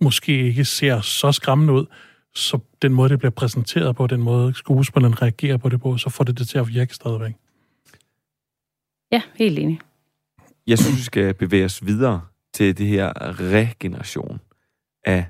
måske 0.00 0.48
ikke 0.48 0.64
ser 0.64 1.00
så 1.00 1.32
skræmmende 1.32 1.72
ud, 1.72 1.86
så 2.34 2.58
den 2.82 2.94
måde, 2.94 3.08
det 3.08 3.18
bliver 3.18 3.30
præsenteret 3.30 3.96
på, 3.96 4.06
den 4.06 4.22
måde 4.22 4.54
skuespilleren 4.54 5.22
reagerer 5.22 5.56
på 5.56 5.68
det 5.68 5.80
på, 5.80 5.96
så 5.96 6.10
får 6.10 6.24
det 6.24 6.38
det 6.38 6.48
til 6.48 6.58
at 6.58 6.68
virke 6.68 6.94
stadigvæk. 6.94 7.34
Ja, 9.12 9.22
helt 9.34 9.58
enig. 9.58 9.78
Jeg 10.66 10.78
synes, 10.78 10.96
vi 10.96 11.02
skal 11.02 11.34
bevæge 11.34 11.64
os 11.64 11.86
videre 11.86 12.20
til 12.54 12.78
det 12.78 12.86
her 12.86 13.12
regeneration 13.40 14.40
af 15.04 15.26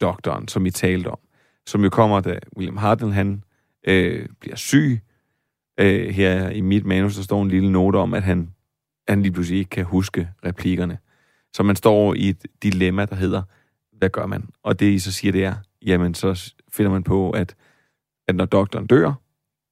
doktoren, 0.00 0.48
som 0.48 0.66
I 0.66 0.70
talte 0.70 1.08
om. 1.08 1.18
Som 1.66 1.84
jo 1.84 1.90
kommer, 1.90 2.20
da 2.20 2.38
William 2.56 2.76
Hartnell, 2.76 3.12
han 3.12 3.44
øh, 3.84 4.28
bliver 4.40 4.56
syg. 4.56 5.00
Øh, 5.80 6.08
her 6.08 6.50
i 6.50 6.60
mit 6.60 6.84
manus, 6.84 7.16
der 7.16 7.22
står 7.22 7.42
en 7.42 7.48
lille 7.48 7.72
note 7.72 7.96
om, 7.96 8.14
at 8.14 8.22
han, 8.22 8.50
han 9.08 9.22
lige 9.22 9.32
pludselig 9.32 9.58
ikke 9.58 9.70
kan 9.70 9.84
huske 9.84 10.28
replikkerne. 10.44 10.98
Så 11.54 11.62
man 11.62 11.76
står 11.76 12.14
i 12.14 12.28
et 12.28 12.46
dilemma, 12.62 13.04
der 13.04 13.16
hedder, 13.16 13.42
hvad 13.92 14.10
gør 14.10 14.26
man? 14.26 14.48
Og 14.62 14.80
det, 14.80 14.92
I 14.92 14.98
så 14.98 15.12
siger, 15.12 15.32
det 15.32 15.44
er, 15.44 15.54
jamen, 15.82 16.14
så 16.14 16.52
finder 16.72 16.92
man 16.92 17.02
på, 17.02 17.30
at, 17.30 17.56
at 18.28 18.36
når 18.36 18.44
doktoren 18.44 18.86
dør, 18.86 19.12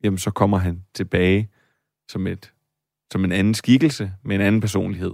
jamen, 0.05 0.19
så 0.19 0.31
kommer 0.31 0.59
han 0.59 0.83
tilbage 0.95 1.49
som 2.09 2.27
et 2.27 2.53
som 3.13 3.25
en 3.25 3.33
anden 3.33 3.55
skikkelse 3.55 4.13
med 4.23 4.37
en 4.37 4.43
anden 4.43 4.61
personlighed 4.61 5.13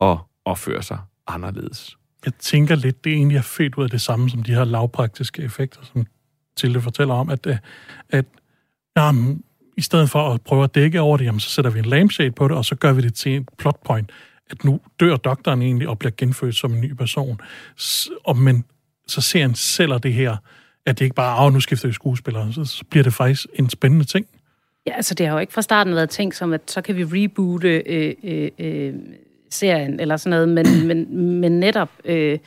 og 0.00 0.18
opfører 0.44 0.80
sig 0.80 0.98
anderledes. 1.26 1.96
Jeg 2.24 2.34
tænker 2.34 2.74
lidt, 2.74 3.04
det 3.04 3.12
egentlig 3.12 3.36
er 3.36 3.42
fedt 3.42 3.74
ud 3.74 3.84
af 3.84 3.90
det 3.90 4.00
samme 4.00 4.30
som 4.30 4.42
de 4.42 4.54
her 4.54 4.64
lavpraktiske 4.64 5.42
effekter, 5.42 5.80
som 5.82 6.06
Tilde 6.60 6.80
fortæller 6.80 7.14
om, 7.14 7.30
at, 7.30 7.46
øh, 7.46 7.56
at 8.10 8.24
jamen, 8.96 9.42
i 9.76 9.82
stedet 9.82 10.10
for 10.10 10.34
at 10.34 10.40
prøve 10.42 10.64
at 10.64 10.74
dække 10.74 11.00
over 11.00 11.16
det, 11.16 11.24
jamen, 11.24 11.40
så 11.40 11.50
sætter 11.50 11.70
vi 11.70 11.78
en 11.78 11.84
lampshade 11.84 12.30
på 12.30 12.48
det, 12.48 12.56
og 12.56 12.64
så 12.64 12.74
gør 12.74 12.92
vi 12.92 13.02
det 13.02 13.14
til 13.14 13.36
en 13.36 13.46
plot 13.58 13.80
point, 13.84 14.10
at 14.50 14.64
nu 14.64 14.80
dør 15.00 15.16
doktoren 15.16 15.62
egentlig 15.62 15.88
og 15.88 15.98
bliver 15.98 16.12
genfødt 16.16 16.56
som 16.56 16.72
en 16.72 16.80
ny 16.80 16.92
person. 16.92 17.40
Og, 18.24 18.36
men 18.36 18.64
så 19.06 19.20
ser 19.20 19.40
han 19.40 19.54
selv 19.54 19.92
det 19.92 20.12
her, 20.12 20.36
at 20.86 20.98
det 20.98 21.04
ikke 21.04 21.14
bare, 21.14 21.46
er, 21.46 21.50
nu 21.50 21.60
skifter 21.60 21.88
vi 21.88 21.94
skuespillere, 21.94 22.52
så, 22.52 22.64
så 22.64 22.84
bliver 22.90 23.04
det 23.04 23.14
faktisk 23.14 23.46
en 23.54 23.70
spændende 23.70 24.04
ting. 24.04 24.26
Ja, 24.86 24.92
altså 24.92 25.14
det 25.14 25.26
har 25.26 25.34
jo 25.34 25.38
ikke 25.38 25.52
fra 25.52 25.62
starten 25.62 25.94
været 25.94 26.10
tænkt 26.10 26.36
som, 26.36 26.52
at 26.52 26.70
så 26.70 26.80
kan 26.80 26.96
vi 26.96 27.04
reboote 27.04 27.82
øh, 27.86 28.14
øh, 28.24 28.50
øh, 28.58 28.94
serien 29.50 30.00
eller 30.00 30.16
sådan 30.16 30.30
noget, 30.30 30.48
men, 30.48 30.86
men, 30.86 31.16
men 31.40 31.60
netop, 31.60 31.90
øh, 32.04 32.38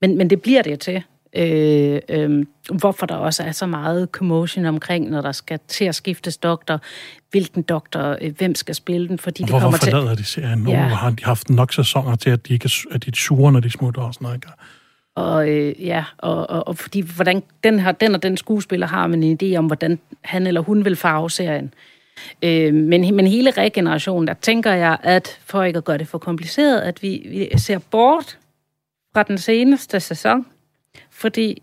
men, 0.00 0.16
men 0.18 0.30
det 0.30 0.42
bliver 0.42 0.62
det 0.62 0.80
til. 0.80 1.02
Øh, 1.36 2.00
øh, 2.08 2.46
hvorfor 2.72 3.06
der 3.06 3.14
også 3.14 3.42
er 3.42 3.52
så 3.52 3.66
meget 3.66 4.08
commotion 4.12 4.64
omkring, 4.64 5.10
når 5.10 5.20
der 5.20 5.32
skal 5.32 5.58
til 5.68 5.84
at 5.84 5.94
skiftes 5.94 6.36
doktor, 6.36 6.80
hvilken 7.30 7.62
doktor, 7.62 8.16
øh, 8.20 8.36
hvem 8.38 8.54
skal 8.54 8.74
spille 8.74 9.08
den, 9.08 9.18
fordi 9.18 9.42
og 9.42 9.48
det 9.48 9.60
kommer 9.60 9.78
til... 9.78 9.90
Hvorfor 9.90 10.00
forlader 10.00 10.16
de 10.16 10.24
serien 10.24 10.58
nu? 10.58 10.70
Ja. 10.70 10.76
Har 10.76 11.10
de 11.10 11.24
haft 11.24 11.50
nok 11.50 11.72
sæsoner 11.72 12.16
til, 12.16 12.30
at 12.30 12.48
de 12.48 12.52
ikke 12.52 12.64
er, 12.64 12.94
at 12.94 13.04
de 13.04 13.10
er 13.10 13.16
sure, 13.16 13.52
når 13.52 13.60
de 13.60 13.70
smutter 13.70 14.02
og 14.02 14.14
sådan 14.14 14.24
noget? 14.24 14.36
Ikke? 14.36 14.48
Og 15.16 15.48
øh, 15.48 15.86
ja, 15.86 16.04
og, 16.18 16.50
og, 16.50 16.68
og 16.68 16.78
fordi 16.78 17.00
hvordan 17.00 17.42
den, 17.64 17.78
her, 17.80 17.92
den 17.92 18.14
og 18.14 18.22
den 18.22 18.36
skuespiller 18.36 18.86
har 18.86 19.06
man 19.06 19.22
en 19.22 19.38
idé 19.42 19.56
om, 19.56 19.66
hvordan 19.66 19.98
han 20.24 20.46
eller 20.46 20.60
hun 20.60 20.84
vil 20.84 20.96
farve 20.96 21.30
serien. 21.30 21.74
Øh, 22.42 22.74
men, 22.74 23.16
men 23.16 23.26
hele 23.26 23.50
regenerationen, 23.50 24.26
der 24.26 24.34
tænker 24.34 24.72
jeg, 24.72 24.98
at 25.02 25.38
for 25.46 25.62
ikke 25.62 25.76
at 25.76 25.84
gøre 25.84 25.98
det 25.98 26.08
for 26.08 26.18
kompliceret, 26.18 26.80
at 26.80 27.02
vi, 27.02 27.26
vi 27.30 27.58
ser 27.58 27.78
bort 27.78 28.38
fra 29.14 29.22
den 29.22 29.38
seneste 29.38 30.00
sæson, 30.00 30.46
fordi 31.18 31.62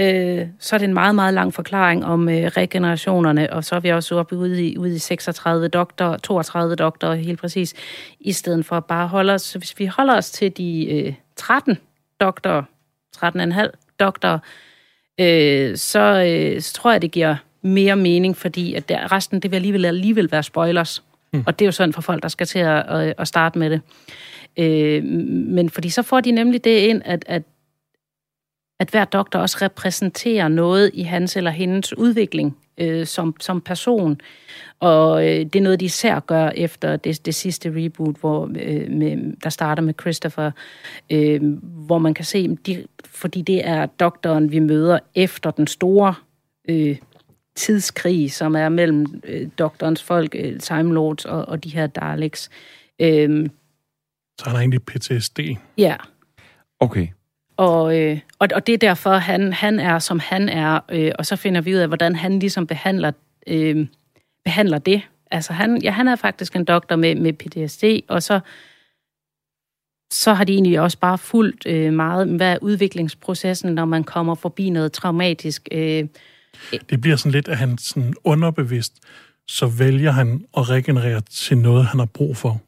øh, 0.00 0.46
så 0.58 0.76
er 0.76 0.78
det 0.78 0.84
en 0.84 0.94
meget, 0.94 1.14
meget 1.14 1.34
lang 1.34 1.54
forklaring 1.54 2.04
om 2.04 2.28
øh, 2.28 2.44
regenerationerne, 2.44 3.52
og 3.52 3.64
så 3.64 3.74
er 3.74 3.80
vi 3.80 3.88
også 3.88 4.14
oppe 4.14 4.36
ude 4.36 4.66
i, 4.66 4.78
ude 4.78 4.94
i 4.94 4.98
36 4.98 5.68
doktor, 5.68 6.16
32 6.16 6.76
doktor 6.76 7.14
helt 7.14 7.40
præcis, 7.40 7.74
i 8.20 8.32
stedet 8.32 8.66
for 8.66 8.76
at 8.76 8.84
bare 8.84 9.08
holde 9.08 9.32
os, 9.32 9.42
så 9.42 9.58
hvis 9.58 9.78
vi 9.78 9.86
holder 9.86 10.16
os 10.16 10.30
til 10.30 10.56
de 10.56 10.86
øh, 10.86 11.14
13 11.36 11.78
doktor, 12.20 12.68
13,5 13.16 13.94
doktor, 14.00 14.42
øh, 15.20 15.76
så, 15.76 16.24
øh, 16.28 16.60
så 16.60 16.72
tror 16.72 16.90
jeg, 16.92 17.02
det 17.02 17.10
giver 17.10 17.36
mere 17.62 17.96
mening, 17.96 18.36
fordi 18.36 18.74
at 18.74 18.88
der, 18.88 19.12
resten 19.12 19.40
det 19.40 19.50
vil 19.50 19.56
alligevel, 19.56 19.84
alligevel 19.84 20.32
være 20.32 20.42
spoilers. 20.42 21.02
Mm. 21.32 21.42
Og 21.46 21.58
det 21.58 21.64
er 21.64 21.66
jo 21.66 21.72
sådan 21.72 21.92
for 21.92 22.00
folk, 22.00 22.22
der 22.22 22.28
skal 22.28 22.46
til 22.46 22.58
at, 22.58 22.86
at, 22.88 23.14
at 23.18 23.28
starte 23.28 23.58
med 23.58 23.70
det. 23.70 23.80
Øh, 24.56 25.04
men 25.04 25.70
fordi 25.70 25.90
så 25.90 26.02
får 26.02 26.20
de 26.20 26.30
nemlig 26.30 26.64
det 26.64 26.78
ind, 26.78 27.02
at, 27.04 27.24
at, 27.26 27.42
at 28.80 28.90
hver 28.90 29.04
doktor 29.04 29.38
også 29.38 29.58
repræsenterer 29.62 30.48
noget 30.48 30.90
i 30.94 31.02
hans 31.02 31.36
eller 31.36 31.50
hendes 31.50 31.96
udvikling 31.96 32.56
øh, 32.78 33.06
som, 33.06 33.34
som 33.40 33.60
person. 33.60 34.20
Og 34.80 35.22
øh, 35.22 35.38
det 35.38 35.56
er 35.56 35.60
noget, 35.60 35.80
de 35.80 35.84
især 35.84 36.20
gør 36.20 36.48
efter 36.48 36.96
det, 36.96 37.26
det 37.26 37.34
sidste 37.34 37.72
reboot, 37.76 38.16
hvor, 38.20 38.50
øh, 38.60 38.90
med, 38.90 39.36
der 39.42 39.50
starter 39.50 39.82
med 39.82 39.94
Christopher, 40.00 40.50
øh, 41.10 41.40
hvor 41.62 41.98
man 41.98 42.14
kan 42.14 42.24
se, 42.24 42.56
de, 42.66 42.86
fordi 43.04 43.42
det 43.42 43.68
er 43.68 43.86
doktoren, 43.86 44.52
vi 44.52 44.58
møder 44.58 44.98
efter 45.14 45.50
den 45.50 45.66
store 45.66 46.14
øh, 46.68 46.96
tidskrig, 47.56 48.32
som 48.32 48.56
er 48.56 48.68
mellem 48.68 49.22
øh, 49.24 49.48
doktorens 49.58 50.02
folk, 50.02 50.34
øh, 50.38 50.60
Time 50.60 50.94
Lords 50.94 51.24
og, 51.24 51.48
og 51.48 51.64
de 51.64 51.68
her 51.68 51.86
Daleks. 51.86 52.50
Øh, 53.00 53.48
så 54.38 54.44
han 54.44 54.52
har 54.52 54.58
egentlig 54.58 54.82
PTSD? 54.82 55.40
Ja. 55.78 55.96
Okay. 56.80 57.08
Og, 57.58 57.98
øh, 57.98 58.20
og, 58.38 58.48
og 58.54 58.66
det 58.66 58.72
er 58.72 58.78
derfor, 58.78 59.12
han, 59.12 59.52
han 59.52 59.80
er, 59.80 59.98
som 59.98 60.20
han 60.20 60.48
er, 60.48 60.80
øh, 60.88 61.12
og 61.18 61.26
så 61.26 61.36
finder 61.36 61.60
vi 61.60 61.74
ud 61.74 61.78
af, 61.78 61.88
hvordan 61.88 62.16
han 62.16 62.38
ligesom 62.38 62.66
behandler, 62.66 63.12
øh, 63.46 63.86
behandler 64.44 64.78
det. 64.78 65.02
Altså, 65.30 65.52
han, 65.52 65.82
ja, 65.82 65.90
han 65.90 66.08
er 66.08 66.16
faktisk 66.16 66.56
en 66.56 66.64
doktor 66.64 66.96
med, 66.96 67.14
med 67.14 67.32
PTSD, 67.32 67.84
og 68.08 68.22
så, 68.22 68.40
så 70.12 70.34
har 70.34 70.44
de 70.44 70.52
egentlig 70.52 70.80
også 70.80 70.98
bare 70.98 71.18
fulgt 71.18 71.66
øh, 71.66 71.92
meget, 71.92 72.28
hvad 72.28 72.52
er 72.52 72.58
udviklingsprocessen, 72.62 73.74
når 73.74 73.84
man 73.84 74.04
kommer 74.04 74.34
forbi 74.34 74.70
noget 74.70 74.92
traumatisk. 74.92 75.68
Øh, 75.72 76.04
det 76.90 77.00
bliver 77.00 77.16
sådan 77.16 77.32
lidt, 77.32 77.48
at 77.48 77.56
han 77.56 77.78
sådan 77.78 78.14
underbevidst, 78.24 78.94
så 79.46 79.66
vælger 79.66 80.10
han 80.10 80.44
at 80.56 80.70
regenerere 80.70 81.20
til 81.20 81.58
noget, 81.58 81.86
han 81.86 81.98
har 81.98 82.06
brug 82.06 82.36
for 82.36 82.60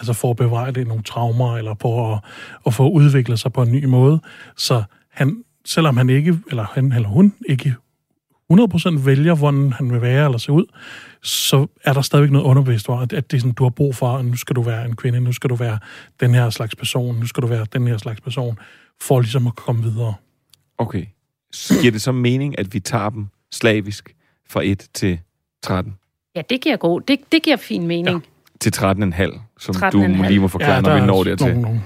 altså 0.00 0.12
for 0.12 0.30
at 0.30 0.36
bevare 0.36 0.70
det 0.70 0.86
nogle 0.86 1.02
traumer, 1.02 1.56
eller 1.56 1.74
på 1.74 2.12
at, 2.12 2.18
at 2.66 2.74
få 2.74 2.90
udviklet 2.90 3.40
sig 3.40 3.52
på 3.52 3.62
en 3.62 3.72
ny 3.72 3.84
måde. 3.84 4.20
Så 4.56 4.82
han, 5.10 5.44
selvom 5.64 5.96
han 5.96 6.10
ikke, 6.10 6.38
eller 6.50 6.64
han 6.74 6.92
eller 6.92 7.08
hun 7.08 7.34
ikke 7.48 7.74
100% 8.52 9.04
vælger, 9.04 9.34
hvordan 9.34 9.72
han 9.72 9.92
vil 9.92 10.02
være 10.02 10.24
eller 10.24 10.38
se 10.38 10.52
ud, 10.52 10.66
så 11.22 11.66
er 11.84 11.92
der 11.92 12.02
stadigvæk 12.02 12.30
noget 12.30 12.44
underbevidst, 12.44 12.86
hvor 12.86 12.96
at, 12.96 13.12
at 13.12 13.30
det 13.30 13.36
er 13.36 13.40
sådan, 13.40 13.52
du 13.52 13.62
har 13.62 13.70
brug 13.70 13.96
for, 13.96 14.16
at 14.16 14.24
nu 14.24 14.36
skal 14.36 14.56
du 14.56 14.62
være 14.62 14.84
en 14.84 14.96
kvinde, 14.96 15.20
nu 15.20 15.32
skal 15.32 15.50
du 15.50 15.54
være 15.54 15.78
den 16.20 16.34
her 16.34 16.50
slags 16.50 16.76
person, 16.76 17.16
nu 17.16 17.26
skal 17.26 17.42
du 17.42 17.46
være 17.46 17.66
den 17.72 17.86
her 17.86 17.98
slags 17.98 18.20
person, 18.20 18.58
for 19.00 19.20
ligesom 19.20 19.46
at 19.46 19.56
komme 19.56 19.82
videre. 19.82 20.14
Okay. 20.78 21.06
Så 21.52 21.74
giver 21.80 21.92
det 21.92 22.02
så 22.02 22.12
mening, 22.12 22.58
at 22.58 22.74
vi 22.74 22.80
tager 22.80 23.10
dem 23.10 23.26
slavisk 23.52 24.14
fra 24.48 24.60
1 24.64 24.88
til 24.94 25.20
13? 25.62 25.94
Ja, 26.34 26.42
det 26.50 26.60
giver 26.60 26.76
god. 26.76 27.00
Det, 27.00 27.20
det 27.32 27.42
giver 27.42 27.56
fin 27.56 27.86
mening. 27.86 28.08
Ja 28.08 28.37
til 28.60 28.72
13,5, 28.76 29.40
som 29.58 29.74
13 29.74 30.16
du 30.16 30.22
lige 30.22 30.40
må 30.40 30.48
forklare, 30.48 30.74
ja, 30.74 30.80
når 30.80 30.94
vi 30.94 31.06
når 31.06 31.24
dertil. 31.24 31.46
Nogen, 31.46 31.62
nogen. 31.62 31.82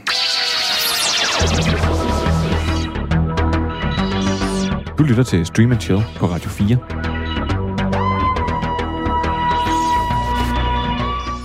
Du 4.98 5.02
lytter 5.02 5.22
til 5.22 5.46
Stream 5.46 5.80
Chill 5.80 6.02
på 6.16 6.26
Radio 6.26 6.48
4. 6.50 6.76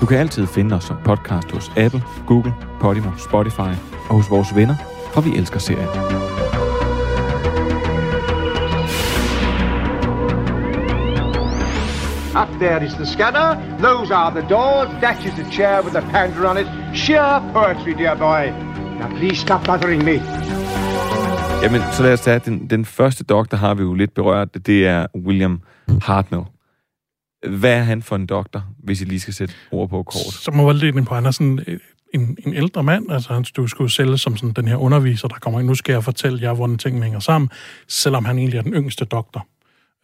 Du 0.01 0.05
kan 0.05 0.17
altid 0.17 0.47
finde 0.47 0.75
os 0.75 0.83
som 0.83 0.97
podcast 1.05 1.51
hos 1.51 1.71
Apple, 1.77 2.03
Google, 2.27 2.53
Podimo, 2.79 3.09
Spotify 3.17 3.73
og 4.09 4.15
hos 4.15 4.29
vores 4.29 4.55
venner, 4.55 4.75
for 5.13 5.21
vi 5.21 5.37
elsker 5.37 5.59
serien. 5.59 6.26
Up 12.43 12.49
there 12.59 12.85
is 12.85 12.93
the 12.93 13.05
scanner. 13.05 13.49
Those 13.79 14.11
are 14.11 14.31
the 14.39 14.49
doors. 14.49 14.89
That 15.01 15.25
is 15.25 15.33
the 15.33 15.51
chair 15.51 15.81
with 15.83 15.93
the 15.93 16.01
pounder 16.01 16.45
on 16.47 16.57
it. 16.57 16.67
Sheer 16.93 17.51
poetry, 17.53 17.93
dear 17.93 18.15
boy. 18.15 18.43
Now 18.99 19.09
please 19.17 19.37
stop 19.41 19.63
bothering 19.65 20.03
me. 20.05 20.15
Jamen, 21.63 21.81
så 21.93 22.03
lad 22.03 22.13
os 22.13 22.21
tage 22.21 22.39
den, 22.39 22.69
den 22.69 22.85
første 22.85 23.23
doktor, 23.23 23.57
har 23.57 23.73
vi 23.73 23.83
jo 23.83 23.93
lidt 23.93 24.13
berørt. 24.13 24.65
Det 24.65 24.87
er 24.87 25.07
William 25.15 25.61
Hartnell. 26.01 26.43
Hvad 27.47 27.73
er 27.73 27.83
han 27.83 28.01
for 28.01 28.15
en 28.15 28.25
doktor, 28.25 28.63
hvis 28.83 29.01
I 29.01 29.05
lige 29.05 29.19
skal 29.19 29.33
sætte 29.33 29.53
ord 29.71 29.89
på 29.89 30.03
kort? 30.03 30.33
Så 30.33 30.51
må 30.51 30.71
jeg 30.71 30.75
lidt 30.75 31.07
på, 31.07 31.15
han 31.15 31.25
er 31.25 31.31
sådan 31.31 31.59
øh, 31.67 31.79
en, 32.13 32.37
en 32.45 32.53
ældre 32.53 32.83
mand, 32.83 33.11
altså 33.11 33.33
han 33.33 33.45
du 33.55 33.67
skulle 33.67 33.91
sælge 33.91 34.17
som 34.17 34.37
sådan 34.37 34.53
den 34.53 34.67
her 34.67 34.75
underviser, 34.75 35.27
der 35.27 35.35
kommer 35.35 35.59
ind, 35.59 35.67
nu 35.67 35.75
skal 35.75 35.93
jeg 35.93 36.03
fortælle 36.03 36.41
jer, 36.41 36.53
hvordan 36.53 36.77
tingene 36.77 37.03
hænger 37.03 37.19
sammen, 37.19 37.49
selvom 37.87 38.25
han 38.25 38.37
egentlig 38.37 38.57
er 38.57 38.61
den 38.61 38.73
yngste 38.73 39.05
doktor 39.05 39.47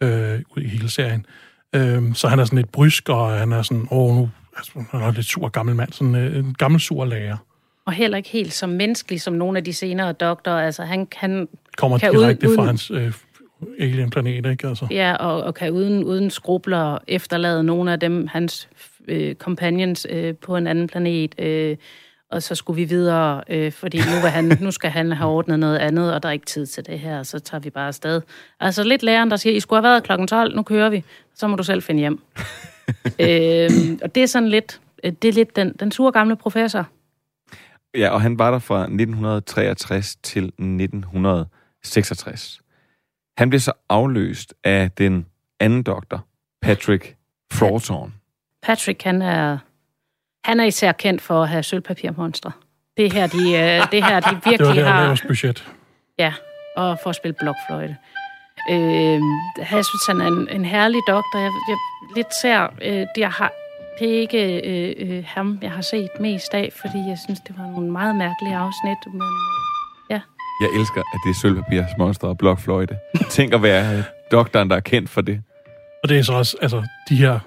øh, 0.02 0.40
ud 0.56 0.62
i 0.62 0.68
hele 0.68 0.90
serien. 0.90 1.26
Øh, 1.74 2.14
så 2.14 2.28
han 2.28 2.38
er 2.38 2.44
sådan 2.44 2.56
lidt 2.56 2.72
brysk, 2.72 3.08
og 3.08 3.30
han 3.30 3.52
er 3.52 3.62
sådan, 3.62 3.86
åh, 3.90 4.16
nu 4.16 4.30
altså, 4.56 4.72
han 4.90 5.02
er 5.02 5.12
lidt 5.12 5.26
sur 5.26 5.48
gammel 5.48 5.74
mand, 5.74 5.92
sådan 5.92 6.14
øh, 6.14 6.36
en 6.36 6.54
gammel 6.58 6.80
sur 6.80 7.04
lærer. 7.04 7.36
Og 7.86 7.92
heller 7.92 8.16
ikke 8.16 8.28
helt 8.28 8.52
så 8.52 8.66
menneskelig 8.66 9.20
som 9.20 9.34
nogle 9.34 9.58
af 9.58 9.64
de 9.64 9.72
senere 9.72 10.12
doktorer. 10.12 10.66
Altså, 10.66 10.82
han 10.82 11.06
kan... 11.06 11.48
Kommer 11.76 11.98
kan 11.98 12.12
direkte 12.12 12.48
uden, 12.48 12.56
fra 12.56 12.64
hans 12.64 12.90
øh, 12.90 13.12
alien-planet, 13.78 14.46
ikke? 14.46 14.68
Altså. 14.68 14.86
Ja, 14.90 15.14
og, 15.14 15.42
og 15.42 15.54
kan 15.54 15.72
uden, 15.72 16.04
uden 16.04 16.30
skrubler 16.30 16.98
efterlade 17.08 17.64
nogle 17.64 17.92
af 17.92 18.00
dem, 18.00 18.26
hans 18.26 18.68
øh, 19.08 19.34
companions, 19.34 20.06
øh, 20.10 20.34
på 20.34 20.56
en 20.56 20.66
anden 20.66 20.86
planet. 20.86 21.34
Øh, 21.38 21.76
og 22.30 22.42
så 22.42 22.54
skulle 22.54 22.76
vi 22.76 22.84
videre, 22.84 23.42
øh, 23.48 23.72
fordi 23.72 23.98
nu, 23.98 24.20
vil 24.22 24.30
han, 24.30 24.58
nu 24.60 24.70
skal 24.70 24.90
han 24.90 25.12
have 25.12 25.30
ordnet 25.30 25.58
noget 25.58 25.78
andet, 25.78 26.14
og 26.14 26.22
der 26.22 26.28
er 26.28 26.32
ikke 26.32 26.46
tid 26.46 26.66
til 26.66 26.86
det 26.86 26.98
her, 26.98 27.22
så 27.22 27.38
tager 27.38 27.60
vi 27.60 27.70
bare 27.70 27.88
afsted. 27.88 28.22
Altså 28.60 28.82
lidt 28.82 29.02
læreren, 29.02 29.30
der 29.30 29.36
siger, 29.36 29.56
I 29.56 29.60
skulle 29.60 29.82
have 29.82 29.90
været 29.90 30.02
klokken 30.02 30.26
12, 30.26 30.56
nu 30.56 30.62
kører 30.62 30.90
vi, 30.90 31.04
så 31.34 31.46
må 31.46 31.56
du 31.56 31.62
selv 31.62 31.82
finde 31.82 32.00
hjem. 32.00 32.22
øh, 33.20 33.70
og 34.02 34.14
det 34.14 34.22
er 34.22 34.26
sådan 34.26 34.48
lidt, 34.48 34.80
øh, 35.04 35.12
det 35.22 35.28
er 35.28 35.32
lidt 35.32 35.56
den, 35.56 35.72
den 35.80 35.92
sure 35.92 36.12
gamle 36.12 36.36
professor. 36.36 36.88
Ja, 37.94 38.08
og 38.08 38.22
han 38.22 38.38
var 38.38 38.50
der 38.50 38.58
fra 38.58 38.80
1963 38.80 40.16
til 40.16 40.44
1966. 40.44 42.60
Han 43.38 43.50
blev 43.50 43.60
så 43.60 43.72
afløst 43.88 44.54
af 44.64 44.90
den 44.90 45.26
anden 45.60 45.82
doktor, 45.82 46.26
Patrick 46.62 47.16
Frawthorn. 47.52 48.14
Patrick, 48.62 49.02
han 49.02 49.22
er, 49.22 49.58
han 50.44 50.60
er 50.60 50.64
især 50.64 50.92
kendt 50.92 51.22
for 51.22 51.42
at 51.42 51.48
have 51.48 51.62
sølvpapirmonstre. 51.62 52.52
Det 52.96 53.12
her, 53.12 53.26
de, 53.26 53.52
øh, 53.52 53.92
det 53.92 54.04
her, 54.04 54.20
de 54.20 54.30
Det 54.34 54.44
var 54.44 54.50
virkelig 54.50 54.76
der 54.76 54.90
har... 54.90 55.20
budget. 55.28 55.68
Ja, 56.18 56.32
og 56.76 56.98
for 57.02 57.10
at 57.10 57.16
spille 57.16 57.34
blokfløjte. 57.40 57.96
Øh, 58.70 59.20
jeg 59.58 59.84
synes, 59.84 60.06
han 60.08 60.20
er 60.20 60.26
en, 60.26 60.48
en 60.50 60.64
herlig 60.64 61.00
doktor. 61.08 61.38
Jeg, 61.38 61.50
jeg 61.68 61.76
lidt 62.16 62.26
ser, 62.42 62.68
øh, 62.82 62.92
det, 62.92 63.08
jeg 63.18 63.30
har, 63.30 63.52
det 63.98 64.14
er 64.16 64.20
ikke 64.20 64.60
øh, 64.70 64.94
øh, 64.98 65.24
ham, 65.26 65.58
jeg 65.62 65.70
har 65.70 65.82
set 65.82 66.08
mest 66.20 66.54
af, 66.54 66.72
fordi 66.80 66.98
jeg 67.08 67.18
synes, 67.24 67.40
det 67.40 67.54
var 67.58 67.66
nogle 67.66 67.90
meget 67.90 68.16
mærkelige 68.16 68.56
afsnit. 68.56 68.98
Men 69.12 69.22
øh, 69.22 70.10
ja, 70.10 70.20
Jeg 70.60 70.80
elsker, 70.80 71.00
at 71.00 71.20
det 71.24 71.30
er 71.30 71.34
sølvpapir, 71.34 71.82
monster 71.98 72.28
og 72.28 72.38
blokfløjte. 72.38 72.96
Tænk 73.30 73.54
at 73.54 73.62
være 73.62 74.04
doktoren, 74.30 74.70
der 74.70 74.76
er 74.76 74.80
kendt 74.80 75.10
for 75.10 75.20
det. 75.20 75.42
Og 76.02 76.08
det 76.08 76.18
er 76.18 76.22
så 76.22 76.32
også, 76.32 76.56
altså, 76.62 76.82
de 77.08 77.16
her 77.16 77.38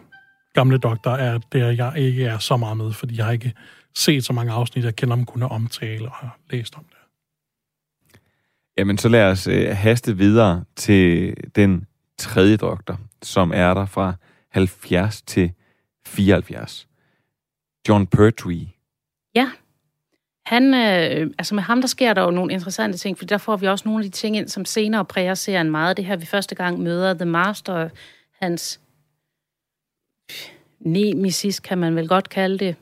gamle 0.57 0.77
doktorer 0.77 1.17
er 1.17 1.39
der, 1.51 1.71
jeg 1.71 1.93
ikke 1.97 2.25
er 2.25 2.37
så 2.37 2.57
meget 2.57 2.77
med, 2.77 2.93
fordi 2.93 3.17
jeg 3.17 3.25
har 3.25 3.31
ikke 3.31 3.53
set 3.95 4.25
så 4.25 4.33
mange 4.33 4.51
afsnit, 4.51 4.85
jeg 4.85 4.95
kender 4.95 5.15
dem 5.15 5.25
kun 5.25 5.43
at 5.43 5.51
omtale 5.51 6.05
og 6.05 6.11
har 6.11 6.37
læst 6.49 6.75
om 6.75 6.85
det. 6.89 6.97
Jamen, 8.77 8.97
så 8.97 9.09
lad 9.09 9.23
os 9.23 9.47
øh, 9.47 9.77
haste 9.77 10.17
videre 10.17 10.63
til 10.75 11.33
den 11.55 11.85
tredje 12.17 12.57
doktor, 12.57 12.99
som 13.21 13.51
er 13.55 13.73
der 13.73 13.85
fra 13.85 14.13
70 14.49 15.21
til 15.21 15.51
74. 16.07 16.87
John 17.89 18.07
Pertwee. 18.07 18.67
ja. 19.35 19.49
Han, 20.45 20.73
øh, 20.73 21.31
altså 21.37 21.55
med 21.55 21.63
ham, 21.63 21.81
der 21.81 21.87
sker 21.87 22.13
der 22.13 22.23
jo 22.23 22.31
nogle 22.31 22.53
interessante 22.53 22.97
ting, 22.97 23.17
for 23.17 23.25
der 23.25 23.37
får 23.37 23.57
vi 23.57 23.67
også 23.67 23.87
nogle 23.87 24.05
af 24.05 24.11
de 24.11 24.17
ting 24.17 24.37
ind, 24.37 24.47
som 24.47 24.65
senere 24.65 25.05
præger 25.05 25.33
serien 25.33 25.71
meget. 25.71 25.97
Det 25.97 26.05
her, 26.05 26.15
vi 26.15 26.25
første 26.25 26.55
gang 26.55 26.79
møder 26.79 27.13
The 27.13 27.25
Master, 27.25 27.89
hans 28.41 28.79
nemesis, 30.79 31.59
kan 31.59 31.77
man 31.77 31.95
vel 31.95 32.07
godt 32.07 32.29
kalde 32.29 32.57
det. 32.57 32.75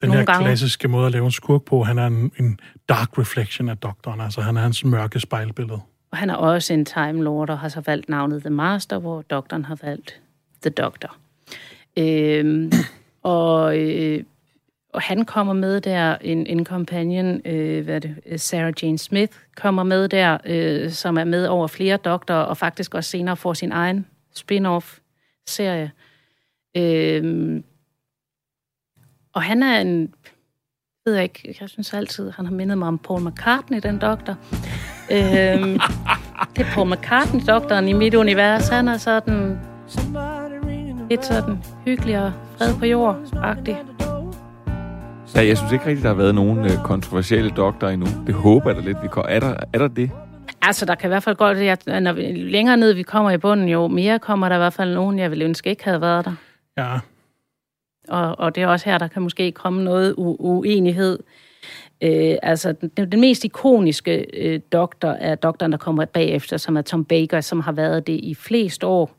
Den 0.00 0.08
Nogle 0.08 0.18
her 0.18 0.26
gange. 0.26 0.44
klassiske 0.44 0.88
måde 0.88 1.06
at 1.06 1.12
lave 1.12 1.24
en 1.24 1.30
skurk 1.30 1.62
på, 1.62 1.82
han 1.82 1.98
er 1.98 2.06
en, 2.06 2.32
en 2.38 2.60
dark 2.88 3.18
reflection 3.18 3.68
af 3.68 3.76
doktoren, 3.76 4.20
altså 4.20 4.40
han 4.40 4.56
er 4.56 4.60
hans 4.60 4.84
mørke 4.84 5.20
spejlbillede. 5.20 5.80
Og 6.10 6.18
han 6.18 6.30
er 6.30 6.34
også 6.34 6.72
en 6.72 6.84
Time 6.84 7.22
Lord 7.22 7.50
og 7.50 7.58
har 7.58 7.68
så 7.68 7.80
valgt 7.80 8.08
navnet 8.08 8.40
The 8.40 8.50
Master, 8.50 8.98
hvor 8.98 9.22
doktoren 9.22 9.64
har 9.64 9.78
valgt 9.82 10.20
The 10.62 10.70
Doctor. 10.70 11.16
Øhm, 11.98 12.72
og, 13.22 13.78
øh, 13.78 14.24
og 14.94 15.02
han 15.02 15.24
kommer 15.24 15.52
med 15.52 15.80
der, 15.80 16.16
en, 16.20 16.46
en 16.46 16.66
companion, 16.66 17.40
øh, 17.44 17.84
hvad 17.84 17.94
er 17.94 17.98
det, 17.98 18.40
Sarah 18.40 18.72
Jane 18.82 18.98
Smith, 18.98 19.32
kommer 19.56 19.82
med 19.82 20.08
der, 20.08 20.38
øh, 20.44 20.90
som 20.90 21.18
er 21.18 21.24
med 21.24 21.46
over 21.46 21.66
flere 21.66 21.96
doktorer, 21.96 22.42
og 22.42 22.56
faktisk 22.56 22.94
også 22.94 23.10
senere 23.10 23.36
får 23.36 23.54
sin 23.54 23.72
egen 23.72 24.06
spin-off-serie. 24.34 25.90
Øhm, 26.76 27.64
og 29.34 29.42
han 29.42 29.62
er 29.62 29.80
en, 29.80 30.14
ved 31.06 31.14
jeg 31.14 31.22
ikke, 31.22 31.56
jeg 31.60 31.68
synes 31.68 31.94
altid, 31.94 32.30
han 32.30 32.46
har 32.46 32.52
mindet 32.52 32.78
mig 32.78 32.88
om 32.88 32.98
Paul 32.98 33.28
McCartney, 33.28 33.78
den 33.82 33.98
doktor. 33.98 34.36
øhm, 35.12 35.80
det 36.56 36.66
er 36.66 36.70
Paul 36.74 36.90
McCartney, 36.90 37.40
doktoren 37.46 37.88
i 37.88 37.92
mit 37.92 38.14
univers. 38.14 38.68
Han 38.68 38.88
er 38.88 38.96
sådan 38.96 39.58
lidt 41.10 41.24
sådan 41.24 41.58
hyggelig 41.84 42.18
og 42.18 42.32
fred 42.58 42.74
på 42.78 42.84
jord-agtig. 42.84 43.76
Ja, 45.34 45.46
jeg 45.46 45.56
synes 45.56 45.72
ikke 45.72 45.86
rigtigt, 45.86 46.02
der 46.02 46.08
har 46.08 46.16
været 46.16 46.34
nogen 46.34 46.58
øh, 46.58 46.70
kontroversielle 46.84 47.50
doktorer 47.50 47.92
endnu. 47.92 48.06
Det 48.26 48.34
håber 48.34 48.70
jeg 48.70 48.76
da 48.76 48.80
lidt, 48.86 49.02
vi 49.02 49.08
kommer. 49.08 49.28
Er 49.28 49.40
der, 49.40 49.54
er 49.72 49.78
der 49.78 49.88
det? 49.88 50.10
Altså, 50.62 50.86
der 50.86 50.94
kan 50.94 51.08
i 51.08 51.10
hvert 51.10 51.22
fald 51.22 51.36
godt, 51.36 51.58
at 51.58 52.02
når 52.02 52.12
vi, 52.12 52.22
længere 52.32 52.76
ned 52.76 52.92
vi 52.92 53.02
kommer 53.02 53.30
i 53.30 53.38
bunden, 53.38 53.68
jo 53.68 53.88
mere 53.88 54.18
kommer 54.18 54.48
der 54.48 54.56
i 54.56 54.58
hvert 54.58 54.72
fald 54.72 54.94
nogen, 54.94 55.18
jeg 55.18 55.30
ville 55.30 55.44
ønske 55.44 55.70
ikke 55.70 55.84
havde 55.84 56.00
været 56.00 56.24
der. 56.24 56.34
Ja, 56.78 56.98
Og, 58.08 58.38
og 58.38 58.54
det 58.54 58.62
er 58.62 58.66
også 58.66 58.90
her, 58.90 58.98
der 58.98 59.08
kan 59.08 59.22
måske 59.22 59.52
komme 59.52 59.84
noget 59.84 60.12
u- 60.12 60.36
uenighed. 60.38 61.18
Øh, 62.02 62.36
altså, 62.42 62.74
den, 62.96 63.12
den 63.12 63.20
mest 63.20 63.44
ikoniske 63.44 64.26
øh, 64.34 64.60
doktor 64.72 65.08
er 65.08 65.34
doktoren, 65.34 65.72
der 65.72 65.78
kommer 65.78 66.04
bagefter, 66.04 66.56
som 66.56 66.76
er 66.76 66.82
Tom 66.82 67.04
Baker, 67.04 67.40
som 67.40 67.60
har 67.60 67.72
været 67.72 68.06
det 68.06 68.20
i 68.22 68.34
flest 68.34 68.84
år. 68.84 69.16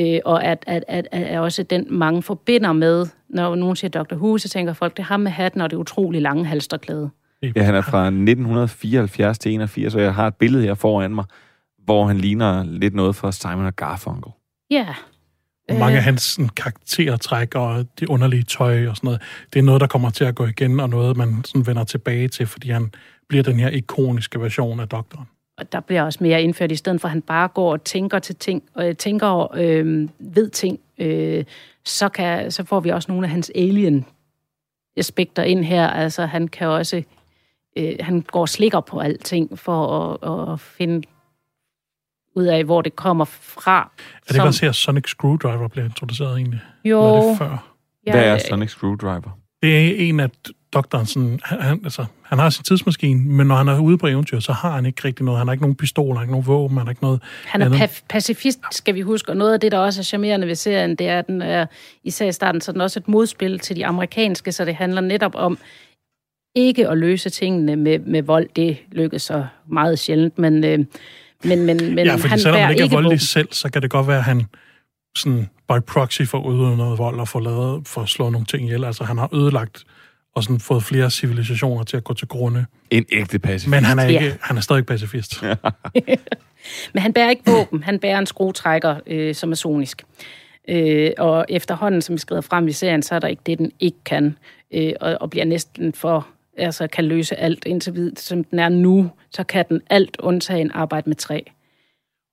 Øh, 0.00 0.20
og 0.24 0.44
at, 0.44 0.64
at, 0.66 0.84
at, 0.88 1.08
at 1.12 1.34
er 1.34 1.40
også 1.40 1.62
den, 1.62 1.86
mange 1.90 2.22
forbinder 2.22 2.72
med, 2.72 3.06
når 3.28 3.54
nogen 3.54 3.76
siger 3.76 4.02
Dr. 4.02 4.14
Who, 4.14 4.38
så 4.38 4.48
tænker 4.48 4.72
folk, 4.72 4.96
det 4.96 5.04
har 5.04 5.16
med 5.16 5.30
hatten 5.30 5.60
og 5.60 5.70
det 5.70 5.76
utrolig 5.76 6.22
lange 6.22 6.44
halsterklæde. 6.44 7.10
Ja, 7.42 7.62
han 7.62 7.74
er 7.74 7.80
fra 7.82 8.06
1974 8.06 9.38
til 9.38 9.52
81, 9.52 9.94
og 9.94 10.02
jeg 10.02 10.14
har 10.14 10.26
et 10.26 10.34
billede 10.34 10.62
her 10.62 10.74
foran 10.74 11.14
mig, 11.14 11.24
hvor 11.84 12.06
han 12.06 12.18
ligner 12.18 12.64
lidt 12.64 12.94
noget 12.94 13.16
fra 13.16 13.32
Simon 13.32 13.66
og 13.66 13.76
Garfunkel. 13.76 14.32
Ja. 14.70 14.86
Og 15.68 15.76
mange 15.76 15.96
af 15.96 16.02
hans 16.02 16.22
sådan, 16.22 16.48
karaktertræk 16.48 17.54
og 17.54 17.86
det 18.00 18.08
underlige 18.08 18.42
tøj 18.42 18.86
og 18.86 18.96
sådan 18.96 19.06
noget, 19.06 19.20
det 19.52 19.58
er 19.58 19.62
noget, 19.62 19.80
der 19.80 19.86
kommer 19.86 20.10
til 20.10 20.24
at 20.24 20.34
gå 20.34 20.46
igen, 20.46 20.80
og 20.80 20.90
noget, 20.90 21.16
man 21.16 21.44
sådan 21.44 21.66
vender 21.66 21.84
tilbage 21.84 22.28
til, 22.28 22.46
fordi 22.46 22.70
han 22.70 22.90
bliver 23.28 23.42
den 23.42 23.60
her 23.60 23.68
ikoniske 23.68 24.40
version 24.40 24.80
af 24.80 24.88
doktoren. 24.88 25.26
Og 25.58 25.72
der 25.72 25.80
bliver 25.80 26.02
også 26.02 26.18
mere 26.22 26.42
indført, 26.42 26.72
i 26.72 26.76
stedet 26.76 27.00
for 27.00 27.08
at 27.08 27.12
han 27.12 27.22
bare 27.22 27.48
går 27.48 27.72
og 27.72 27.84
tænker 27.84 28.18
til 28.18 28.36
ting, 28.36 28.62
og 28.74 28.88
øh, 28.88 28.96
tænker 28.96 29.26
og 29.26 29.64
øh, 29.64 30.08
ved 30.18 30.50
ting, 30.50 30.80
øh, 30.98 31.44
så, 31.84 32.08
kan, 32.08 32.50
så 32.50 32.64
får 32.64 32.80
vi 32.80 32.90
også 32.90 33.12
nogle 33.12 33.26
af 33.26 33.30
hans 33.30 33.52
alien 33.54 34.06
aspekter 34.96 35.42
ind 35.42 35.64
her. 35.64 35.86
Altså 35.86 36.26
han 36.26 36.48
kan 36.48 36.68
også, 36.68 37.02
øh, 37.76 37.94
han 38.00 38.20
går 38.20 38.40
og 38.40 38.48
slikker 38.48 38.80
på 38.80 38.98
alting 38.98 39.58
for 39.58 39.86
at, 39.96 40.52
at 40.52 40.60
finde 40.60 41.02
ud 42.36 42.44
af, 42.44 42.64
hvor 42.64 42.82
det 42.82 42.96
kommer 42.96 43.24
fra. 43.24 43.90
Er 44.16 44.22
det 44.28 44.34
ikke 44.34 44.44
også 44.46 44.64
her, 44.66 44.72
Sonic 44.72 45.08
Screwdriver 45.08 45.68
bliver 45.68 45.84
introduceret 45.84 46.36
egentlig? 46.36 46.60
Jo, 46.84 47.00
er 47.02 47.28
det 47.28 47.38
før? 47.38 47.74
ja, 48.06 48.12
Hvad 48.12 48.24
er 48.24 48.38
Sonic 48.38 48.70
Screwdriver? 48.70 49.38
Det 49.62 49.78
er 49.78 50.08
en 50.08 50.20
af 50.20 50.30
doktoren, 50.72 51.06
sådan, 51.06 51.40
han, 51.44 51.60
han, 51.60 51.80
altså, 51.84 52.04
han 52.22 52.38
har 52.38 52.50
sin 52.50 52.64
tidsmaskine, 52.64 53.20
men 53.20 53.46
når 53.46 53.54
han 53.54 53.68
er 53.68 53.78
ude 53.80 53.98
på 53.98 54.06
eventyr, 54.06 54.40
så 54.40 54.52
har 54.52 54.74
han 54.74 54.86
ikke 54.86 55.04
rigtig 55.04 55.24
noget. 55.24 55.38
Han 55.38 55.46
har 55.46 55.52
ikke 55.52 55.62
nogen 55.62 55.76
pistol, 55.76 56.08
han 56.08 56.16
har 56.16 56.22
ikke 56.22 56.32
nogen 56.32 56.46
våben, 56.46 56.76
han 56.76 56.86
har 56.86 56.90
ikke 56.90 57.02
noget 57.02 57.22
Han 57.44 57.62
er 57.62 57.70
paf- 57.70 58.02
pacifist, 58.08 58.58
skal 58.70 58.94
vi 58.94 59.00
huske, 59.00 59.30
og 59.32 59.36
noget 59.36 59.52
af 59.52 59.60
det, 59.60 59.72
der 59.72 59.78
også 59.78 60.00
er 60.00 60.04
charmerende 60.04 60.46
ved 60.46 60.54
serien, 60.54 60.96
det 60.96 61.08
er, 61.08 61.18
at 61.18 61.26
den 61.26 61.42
er, 61.42 61.66
især 62.04 62.26
i 62.28 62.32
starten, 62.32 62.60
så 62.60 62.70
er 62.70 62.72
den 62.72 62.80
også 62.80 63.00
et 63.00 63.08
modspil 63.08 63.58
til 63.58 63.76
de 63.76 63.86
amerikanske, 63.86 64.52
så 64.52 64.64
det 64.64 64.74
handler 64.74 65.00
netop 65.00 65.34
om 65.34 65.58
ikke 66.54 66.88
at 66.88 66.98
løse 66.98 67.30
tingene 67.30 67.76
med, 67.76 67.98
med 67.98 68.22
vold. 68.22 68.48
Det 68.56 68.78
lykkes 68.92 69.22
så 69.22 69.46
meget 69.66 69.98
sjældent, 69.98 70.38
men, 70.38 70.64
øh, 70.64 70.78
men, 71.44 71.66
men, 71.66 71.94
men 71.94 72.06
ja, 72.06 72.14
fordi 72.14 72.28
han 72.28 72.38
selvom 72.38 72.54
bærer 72.56 72.66
han 72.66 72.74
ikke 72.74 72.84
er 72.84 72.88
voldelig 72.88 73.04
våben. 73.10 73.18
selv, 73.18 73.48
så 73.52 73.70
kan 73.70 73.82
det 73.82 73.90
godt 73.90 74.06
være, 74.08 74.18
at 74.18 74.24
han 74.24 74.46
sådan 75.16 75.48
by 75.68 75.80
proxy 75.86 76.22
for 76.22 76.38
at 76.38 76.44
udøve 76.44 76.76
noget 76.76 76.98
vold 76.98 77.20
og 77.20 77.28
få 77.28 77.40
lavet, 77.40 77.88
for 77.88 78.00
at 78.00 78.08
slå 78.08 78.30
nogle 78.30 78.46
ting 78.46 78.64
ihjel. 78.64 78.84
Altså, 78.84 79.04
han 79.04 79.18
har 79.18 79.34
ødelagt 79.34 79.84
og 80.34 80.42
sådan 80.44 80.60
fået 80.60 80.82
flere 80.82 81.10
civilisationer 81.10 81.84
til 81.84 81.96
at 81.96 82.04
gå 82.04 82.14
til 82.14 82.28
grunde. 82.28 82.66
En 82.90 83.04
ægte 83.12 83.38
pacifist. 83.38 83.68
Men 83.70 83.84
han 83.84 83.98
er, 83.98 84.06
ikke, 84.06 84.24
Ja. 84.24 84.32
han 84.40 84.56
er 84.56 84.60
stadig 84.60 84.86
pacifist. 84.86 85.42
Men 86.94 87.02
han 87.02 87.12
bærer 87.12 87.30
ikke 87.30 87.42
våben. 87.46 87.82
Han 87.82 87.98
bærer 87.98 88.18
en 88.18 88.26
skruetrækker, 88.26 88.96
øh, 89.06 89.34
som 89.34 89.50
er 89.50 89.54
sonisk. 89.54 90.02
Øh, 90.68 91.10
og 91.18 91.46
efterhånden, 91.48 92.02
som 92.02 92.12
vi 92.12 92.18
skrider 92.18 92.40
frem 92.40 92.68
i 92.68 92.72
serien, 92.72 93.02
så 93.02 93.14
er 93.14 93.18
der 93.18 93.28
ikke 93.28 93.42
det, 93.46 93.58
den 93.58 93.72
ikke 93.80 93.98
kan. 94.04 94.36
Øh, 94.74 94.92
og, 95.00 95.18
og 95.20 95.30
bliver 95.30 95.44
næsten 95.44 95.92
for, 95.92 96.26
altså 96.58 96.86
kan 96.86 97.04
løse 97.04 97.36
alt 97.36 97.64
indtil 97.66 97.94
videre, 97.94 98.16
som 98.16 98.44
den 98.44 98.58
er 98.58 98.68
nu, 98.68 99.10
så 99.32 99.44
kan 99.44 99.64
den 99.68 99.80
alt 99.90 100.16
undtagen 100.20 100.70
arbejde 100.74 101.10
med 101.10 101.16
træ. 101.16 101.40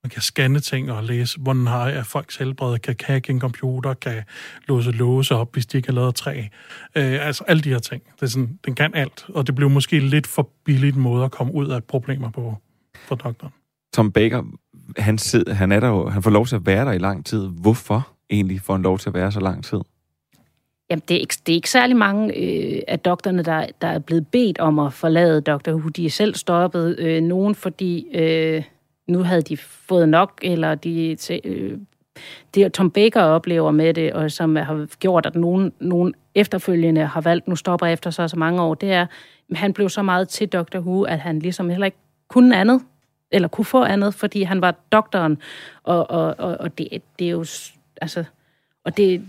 Man 0.04 0.10
kan 0.10 0.22
scanne 0.22 0.60
ting 0.60 0.92
og 0.92 1.04
læse, 1.04 1.40
hvordan 1.40 1.68
har 1.68 1.88
er 1.88 2.04
folks 2.04 2.36
helbred, 2.38 2.80
kan 2.80 2.96
hacke 3.04 3.30
en 3.30 3.40
computer, 3.40 3.94
kan 3.94 4.24
låse 4.68 4.92
låse 4.92 5.36
op, 5.36 5.54
hvis 5.54 5.66
de 5.66 5.78
ikke 5.78 5.90
har 5.90 5.94
lavet 5.94 6.16
træ. 6.16 6.44
Øh, 6.96 7.28
altså 7.28 7.44
alle 7.48 7.62
de 7.62 7.70
her 7.70 7.80
ting. 7.80 8.04
Det 8.16 8.22
er 8.22 8.28
sådan, 8.28 8.60
den 8.66 8.76
kan 8.76 8.96
alt, 8.96 9.26
og 9.30 9.48
det 9.48 9.56
blev 9.56 9.70
måske 9.70 10.00
lidt 10.00 10.28
for 10.28 10.50
billigt 10.66 10.96
måde 10.96 11.26
at 11.26 11.32
komme 11.32 11.54
ud 11.54 11.68
af 11.68 11.84
problemer 11.84 12.32
på 12.32 12.58
for 12.96 13.16
doktoren. 13.16 13.54
Tom 13.94 14.12
Baker, 14.12 14.44
han, 14.98 15.18
sid, 15.18 15.48
han, 15.48 15.72
er 15.72 15.80
der 15.80 15.88
jo, 15.88 16.10
han 16.10 16.24
får 16.24 16.30
lov 16.32 16.46
til 16.46 16.56
at 16.56 16.66
være 16.66 16.86
der 16.86 16.92
i 16.92 16.98
lang 16.98 17.26
tid. 17.26 17.48
Hvorfor 17.48 18.08
egentlig 18.30 18.62
får 18.62 18.74
han 18.74 18.82
lov 18.82 19.00
til 19.00 19.10
at 19.10 19.14
være 19.14 19.32
så 19.32 19.40
lang 19.40 19.64
tid? 19.64 19.80
Jamen, 20.90 21.04
det 21.10 21.16
er 21.16 21.20
ikke, 21.20 21.36
det 21.46 21.54
er 21.54 21.56
ikke 21.56 21.70
særlig 21.70 21.98
mange 21.98 22.38
øh, 22.38 22.82
af 22.88 23.00
doktorerne, 23.00 23.44
der, 23.44 23.66
der 23.82 23.88
er 23.88 24.00
blevet 24.00 24.28
bedt 24.28 24.60
om 24.60 24.80
at 24.80 24.94
forlade 24.94 25.42
Dr. 25.42 25.72
Who. 25.72 25.90
De 25.90 26.06
er 26.06 26.10
selv 26.10 26.36
stoppet. 26.36 27.00
Øh, 27.00 27.24
nogen, 27.24 27.56
fordi 27.56 28.08
øh, 28.14 28.64
nu 29.08 29.20
havde 29.20 29.42
de 29.42 29.58
fået 29.58 30.10
nok, 30.10 30.40
eller 30.42 30.76
de, 30.76 31.18
øh, 31.44 31.78
det 32.56 32.74
Tom 32.74 32.92
Baker 32.92 33.22
oplever 33.22 33.72
med 33.72 33.94
det, 33.94 34.14
og 34.14 34.32
som 34.32 34.56
har 34.56 34.88
gjort, 35.00 35.26
at 35.26 35.36
nogen, 35.36 35.74
nogen 35.80 36.14
efterfølgende 36.36 37.06
har 37.06 37.22
valgt, 37.22 37.48
nu 37.48 37.56
stopper 37.56 37.88
efter 37.88 38.10
så 38.10 38.28
så 38.28 38.38
mange 38.38 38.62
år, 38.62 38.74
det 38.74 38.92
er, 38.92 39.06
at 39.52 39.58
han 39.58 39.74
blev 39.74 39.90
så 39.90 40.02
meget 40.02 40.30
til 40.30 40.48
Dr. 40.48 40.80
Who, 40.80 41.04
at 41.04 41.20
han 41.20 41.40
ligesom 41.40 41.70
heller 41.70 41.86
ikke 41.86 41.98
kunne 42.28 42.58
andet, 42.58 42.82
eller 43.32 43.48
kunne 43.48 43.66
få 43.66 43.84
andet, 43.84 44.14
fordi 44.14 44.44
han 44.44 44.62
var 44.62 44.76
doktoren, 44.92 45.38
og, 45.84 46.10
og, 46.10 46.36
og, 46.38 46.58
og 46.60 46.78
det, 46.78 46.88
det 47.20 47.28
er 47.28 47.32
jo, 47.32 47.46
altså, 48.02 48.24
og 48.86 48.98
det, 48.98 49.26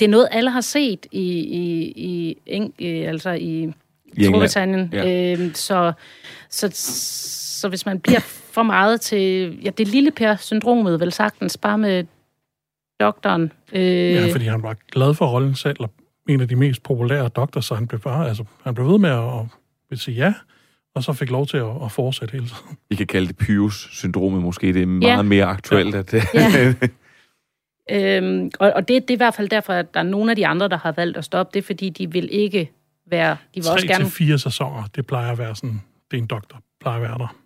det 0.00 0.04
er 0.06 0.10
noget, 0.10 0.28
alle 0.30 0.50
har 0.50 0.60
set 0.60 1.06
i, 1.12 1.20
i, 1.38 1.92
i, 1.96 2.36
Eng, 2.46 2.74
i 2.78 2.86
altså 2.88 3.30
i, 3.30 3.72
I. 4.16 4.24
Storbritannien. 4.24 4.90
Ja. 4.92 5.06
Ja. 5.06 5.32
Øhm, 5.32 5.54
så, 5.54 5.92
så, 6.50 6.68
så 7.60 7.68
hvis 7.68 7.86
man 7.86 8.00
bliver 8.00 8.20
for 8.52 8.62
meget 8.62 9.00
til... 9.00 9.58
Ja, 9.64 9.70
det 9.70 9.88
lille 9.88 10.10
Per-syndromet 10.10 11.00
vil 11.00 11.12
sagtens 11.12 11.56
bare 11.56 11.78
med 11.78 12.04
doktoren. 13.00 13.52
Øh, 13.72 13.82
Ja, 14.12 14.32
fordi 14.32 14.44
han 14.44 14.62
var 14.62 14.76
glad 14.92 15.14
for 15.14 15.26
rollen 15.26 15.54
selv, 15.54 15.76
og 15.80 15.90
en 16.28 16.40
af 16.40 16.48
de 16.48 16.56
mest 16.56 16.82
populære 16.82 17.28
doktorer, 17.28 17.62
så 17.62 17.74
han 17.74 17.86
blev 17.86 18.00
bare, 18.00 18.28
altså, 18.28 18.44
han 18.64 18.74
blev 18.74 18.88
ved 18.88 18.98
med 18.98 19.10
at, 19.10 19.18
at 19.40 19.46
vil 19.90 19.98
sige 19.98 20.14
ja, 20.14 20.34
og 20.94 21.04
så 21.04 21.12
fik 21.12 21.30
lov 21.30 21.46
til 21.46 21.56
at, 21.56 21.66
at 21.84 21.92
fortsætte 21.92 22.32
hele 22.32 22.44
tiden. 22.46 22.76
Vi 22.90 22.96
kan 22.96 23.06
kalde 23.06 23.26
det 23.28 23.36
Pyrus-syndromet 23.36 24.42
måske. 24.42 24.72
Det 24.72 24.82
er 24.82 24.86
meget 24.86 25.08
Ja. 25.08 25.22
mere 25.22 25.44
aktuelt. 25.44 25.94
At 25.94 26.10
det, 26.10 26.22
Ja. 26.34 26.74
Øhm, 27.90 28.50
og 28.60 28.72
og 28.76 28.88
det, 28.88 29.02
det 29.02 29.10
er 29.10 29.14
i 29.14 29.16
hvert 29.16 29.34
fald 29.34 29.48
derfor, 29.48 29.72
at 29.72 29.94
der 29.94 30.00
er 30.00 30.04
nogle 30.04 30.32
af 30.32 30.36
de 30.36 30.46
andre, 30.46 30.68
der 30.68 30.76
har 30.76 30.92
valgt 30.92 31.16
at 31.16 31.24
stoppe. 31.24 31.50
Det 31.54 31.58
er, 31.58 31.66
fordi 31.66 31.90
de 31.90 32.12
vil 32.12 32.28
ikke 32.32 32.70
være... 33.06 33.36
De 33.54 33.60
vil 33.60 33.70
også 33.70 33.86
Tre 33.86 33.92
gerne... 33.92 34.04
til 34.04 34.12
fire 34.12 34.38
sæsoner, 34.38 34.84
det 34.96 35.06
plejer 35.06 35.32
at 35.32 35.38
være 35.38 35.56
sådan, 35.56 35.82
det 36.10 36.16
er 36.16 36.22
en 36.22 36.26
doktor, 36.26 36.62
plejer 36.80 36.96
at 36.96 37.02
være 37.02 37.18
der. 37.18 37.36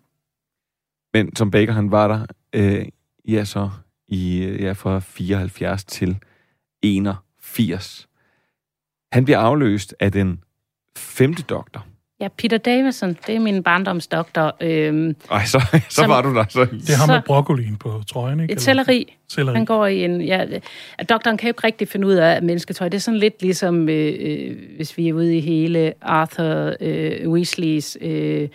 Men 1.14 1.34
Tom 1.34 1.50
Baker, 1.50 1.72
han 1.72 1.90
var 1.90 2.08
der, 2.08 2.26
øh, 2.52 2.86
ja, 3.28 3.44
så 3.44 3.70
i, 4.08 4.56
ja, 4.60 4.72
fra 4.72 4.98
74 4.98 5.84
til 5.84 6.18
81. 6.82 8.08
Han 9.12 9.24
bliver 9.24 9.38
afløst 9.38 9.94
af 10.00 10.12
den 10.12 10.44
femte 10.96 11.42
doktor. 11.42 11.86
Ja, 12.20 12.28
Peter 12.38 12.58
Davison, 12.58 13.16
det 13.26 13.34
er 13.34 13.38
min 13.40 13.62
barndomsdoktor. 13.62 14.56
Øhm, 14.60 15.16
Ej, 15.30 15.44
så, 15.44 15.58
så 15.72 15.80
Som- 15.94 16.10
var 16.10 16.22
du 16.22 16.34
der. 16.34 16.44
Så. 16.48 16.64
Det 16.64 16.90
er 16.90 16.96
ham 16.96 17.08
med 17.08 17.22
broccolien 17.26 17.76
på 17.76 18.02
trøjen, 18.08 18.40
ikke? 18.40 18.52
et 18.52 18.60
selleri. 18.60 19.16
Selleri. 19.28 19.56
Han 19.56 19.64
går 19.64 19.86
i 19.86 20.04
en... 20.04 20.20
Ja, 20.20 20.44
doktoren 21.08 21.36
kan 21.36 21.46
jo 21.46 21.50
ikke 21.50 21.66
rigtig 21.66 21.88
finde 21.88 22.06
ud 22.06 22.14
af 22.14 22.42
mennesketøj. 22.42 22.88
Det 22.88 22.96
er 22.96 23.00
sådan 23.00 23.20
lidt 23.20 23.42
ligesom, 23.42 23.88
øh, 23.88 24.14
øh, 24.20 24.56
hvis 24.76 24.96
vi 24.98 25.08
er 25.08 25.12
ude 25.12 25.36
i 25.36 25.40
hele 25.40 25.92
Arthur 26.02 26.74
øh, 26.80 27.28
Weasleys 27.30 27.96
øh, 28.00 28.48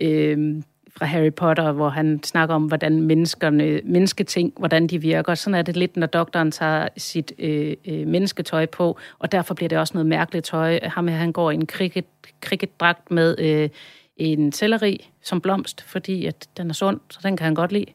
øh, 0.00 0.62
fra 0.98 1.06
Harry 1.06 1.32
Potter, 1.32 1.72
hvor 1.72 1.88
han 1.88 2.20
snakker 2.22 2.54
om, 2.54 2.64
hvordan 2.64 3.02
menneskerne, 3.02 3.80
mennesketing, 3.84 4.52
hvordan 4.58 4.86
de 4.86 5.00
virker. 5.00 5.34
Sådan 5.34 5.54
er 5.54 5.62
det 5.62 5.76
lidt, 5.76 5.96
når 5.96 6.06
doktoren 6.06 6.50
tager 6.50 6.88
sit 6.96 7.32
øh, 7.38 7.76
øh, 7.88 8.06
mennesketøj 8.06 8.66
på, 8.66 8.98
og 9.18 9.32
derfor 9.32 9.54
bliver 9.54 9.68
det 9.68 9.78
også 9.78 9.94
noget 9.94 10.06
mærkeligt 10.06 10.44
tøj. 10.44 10.80
Ham 10.82 11.08
her, 11.08 11.16
han 11.16 11.32
går 11.32 11.50
i 11.50 11.54
en 11.54 11.66
cricket, 11.66 12.04
cricketdragt 12.44 13.10
med 13.10 13.38
øh, 13.38 13.68
en 14.16 14.52
selleri 14.52 15.10
som 15.22 15.40
blomst, 15.40 15.82
fordi 15.82 16.26
at 16.26 16.48
den 16.56 16.70
er 16.70 16.74
sund, 16.74 17.00
så 17.10 17.18
den 17.22 17.36
kan 17.36 17.44
han 17.44 17.54
godt 17.54 17.72
lide. 17.72 17.86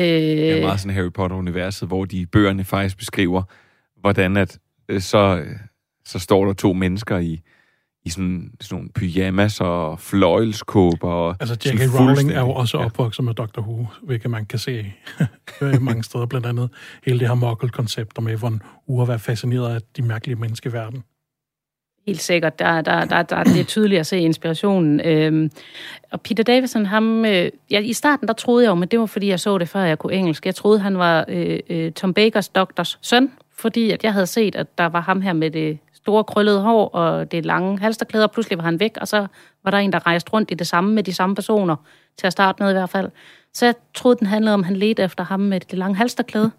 Øh, 0.00 0.06
Det 0.06 0.58
er 0.58 0.62
meget 0.62 0.80
sådan 0.80 0.94
Harry 0.94 1.12
Potter-universet, 1.12 1.88
hvor 1.88 2.04
de 2.04 2.26
bøgerne 2.26 2.64
faktisk 2.64 2.98
beskriver, 2.98 3.42
hvordan 4.00 4.36
at 4.36 4.58
øh, 4.88 5.00
så, 5.00 5.38
øh, 5.46 5.56
så 6.04 6.18
står 6.18 6.44
der 6.44 6.52
to 6.52 6.72
mennesker 6.72 7.18
i, 7.18 7.40
i 8.04 8.10
sådan, 8.10 8.52
sådan 8.60 8.76
nogle 8.76 8.88
pyjamas 8.94 9.60
og 9.60 10.00
fløjelskåber. 10.00 11.10
Og 11.10 11.36
Altså, 11.40 11.54
J.K. 11.54 12.00
Rowling 12.00 12.32
er 12.32 12.40
jo 12.40 12.50
også 12.50 12.78
opvokset 12.78 13.24
med 13.24 13.34
Dr. 13.34 13.60
Who, 13.60 13.86
hvilket 14.02 14.30
man 14.30 14.46
kan 14.46 14.58
se 14.58 14.92
mange 15.80 16.02
steder, 16.02 16.26
blandt 16.26 16.46
andet 16.46 16.70
hele 17.06 17.18
det 17.18 17.28
her 17.28 17.34
muggle-koncept 17.34 18.22
med, 18.22 18.36
hvordan 18.36 18.62
Ure 18.86 19.08
var 19.08 19.16
fascineret 19.16 19.74
af 19.74 19.80
de 19.96 20.02
mærkelige 20.02 20.36
mennesker 20.36 20.70
i 20.70 20.72
verden. 20.72 21.02
Helt 22.08 22.20
sikkert. 22.20 22.58
Der, 22.58 22.80
der, 22.80 23.04
der, 23.04 23.22
der, 23.22 23.44
det 23.44 23.60
er 23.60 23.64
tydeligt 23.64 24.00
at 24.00 24.06
se 24.06 24.18
inspirationen. 24.18 25.00
Øhm, 25.00 25.50
og 26.10 26.20
Peter 26.20 26.42
Davison, 26.42 26.86
ham, 26.86 27.24
øh, 27.24 27.50
ja, 27.70 27.80
i 27.80 27.92
starten 27.92 28.28
der 28.28 28.34
troede 28.34 28.64
jeg 28.64 28.70
jo, 28.70 28.74
men 28.74 28.88
det 28.88 28.98
var 29.00 29.06
fordi, 29.06 29.28
jeg 29.28 29.40
så 29.40 29.58
det, 29.58 29.68
før 29.68 29.80
jeg 29.80 29.98
kunne 29.98 30.12
engelsk. 30.12 30.46
Jeg 30.46 30.54
troede, 30.54 30.78
han 30.78 30.98
var 30.98 31.24
øh, 31.28 31.58
øh, 31.70 31.92
Tom 31.92 32.14
Bakers 32.14 32.48
doktors 32.48 32.98
søn, 33.02 33.32
fordi 33.56 33.90
at 33.90 34.04
jeg 34.04 34.12
havde 34.12 34.26
set, 34.26 34.56
at 34.56 34.78
der 34.78 34.86
var 34.86 35.00
ham 35.00 35.20
her 35.20 35.32
med 35.32 35.50
det 35.50 35.78
store 36.02 36.24
krøllede 36.24 36.60
hår 36.60 36.88
og 36.88 37.32
det 37.32 37.46
lange 37.46 37.78
halsterklæder, 37.78 38.26
og 38.26 38.32
pludselig 38.32 38.58
var 38.58 38.64
han 38.64 38.80
væk, 38.80 38.96
og 39.00 39.08
så 39.08 39.26
var 39.64 39.70
der 39.70 39.78
en, 39.78 39.92
der 39.92 40.06
rejste 40.06 40.32
rundt 40.32 40.50
i 40.50 40.54
det 40.54 40.66
samme 40.66 40.94
med 40.94 41.02
de 41.02 41.14
samme 41.14 41.34
personer, 41.34 41.76
til 42.18 42.26
at 42.26 42.32
starte 42.32 42.62
med 42.62 42.70
i 42.70 42.72
hvert 42.72 42.90
fald. 42.90 43.10
Så 43.54 43.66
jeg 43.66 43.74
troede, 43.94 44.18
den 44.18 44.26
handlede 44.26 44.54
om, 44.54 44.60
at 44.60 44.66
han 44.66 44.76
ledte 44.76 45.02
efter 45.02 45.24
ham 45.24 45.40
med 45.40 45.60
det 45.60 45.78
lange 45.78 45.96
halsterklæde. 45.96 46.50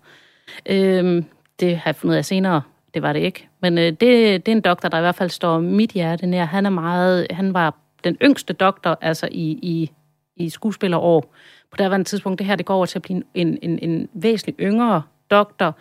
Øhm, 0.65 1.25
det 1.59 1.77
har 1.77 1.83
jeg 1.85 1.95
fundet 1.95 2.17
af 2.17 2.25
senere. 2.25 2.61
Det 2.93 3.01
var 3.01 3.13
det 3.13 3.19
ikke. 3.19 3.47
Men 3.61 3.77
øh, 3.77 3.83
det, 3.83 3.99
det 3.99 4.47
er 4.47 4.51
en 4.51 4.61
doktor, 4.61 4.89
der 4.89 4.97
i 4.97 5.01
hvert 5.01 5.15
fald 5.15 5.29
står 5.29 5.59
mit 5.59 5.91
hjerte 5.91 6.27
nær. 6.27 6.45
Han 6.45 6.65
er 6.65 6.69
meget, 6.69 7.27
han 7.31 7.53
var 7.53 7.75
den 8.03 8.17
yngste 8.23 8.53
doktor, 8.53 8.97
altså 9.01 9.27
i, 9.31 9.49
i, 9.51 9.91
i 10.35 10.49
skuespillerår. 10.49 11.35
På 11.71 11.77
daværende 11.77 12.05
tidspunkt, 12.05 12.39
det 12.39 12.47
her, 12.47 12.55
det 12.55 12.65
går 12.65 12.75
over 12.75 12.85
til 12.85 12.97
at 12.97 13.01
blive 13.01 13.23
en, 13.33 13.59
en, 13.61 13.79
en 13.79 14.09
væsentlig 14.13 14.55
yngre 14.59 15.01
doktor, 15.31 15.75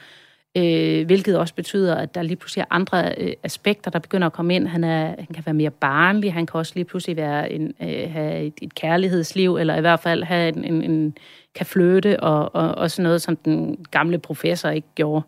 øh, 0.59 1.07
hvilket 1.07 1.39
også 1.39 1.55
betyder, 1.55 1.95
at 1.95 2.15
der 2.15 2.23
lige 2.23 2.37
pludselig 2.37 2.63
er 2.63 2.67
andre 2.71 3.15
øh, 3.19 3.33
aspekter, 3.43 3.91
der 3.91 3.99
begynder 3.99 4.27
at 4.27 4.33
komme 4.33 4.55
ind. 4.55 4.67
Han, 4.67 4.85
er, 4.85 5.07
han 5.07 5.27
kan 5.35 5.47
være 5.47 5.55
mere 5.55 5.71
barnlig, 5.71 6.33
han 6.33 6.47
kan 6.47 6.59
også 6.59 6.73
lige 6.75 6.85
pludselig 6.85 7.17
være 7.17 7.53
en, 7.53 7.75
øh, 7.83 8.11
have 8.13 8.43
et, 8.43 8.55
et 8.63 8.75
kærlighedsliv, 8.75 9.57
eller 9.57 9.77
i 9.77 9.81
hvert 9.81 10.01
fald 10.01 10.23
have 10.23 10.49
en, 10.49 10.65
en, 10.65 10.91
en 10.91 11.17
kan 11.55 11.67
flytte, 11.67 12.21
og, 12.21 12.55
og, 12.55 12.75
og 12.75 12.91
sådan 12.91 13.03
noget, 13.03 13.23
som 13.23 13.37
den 13.37 13.85
gamle 13.91 14.19
professor 14.19 14.69
ikke 14.69 14.89
gjorde. 14.95 15.27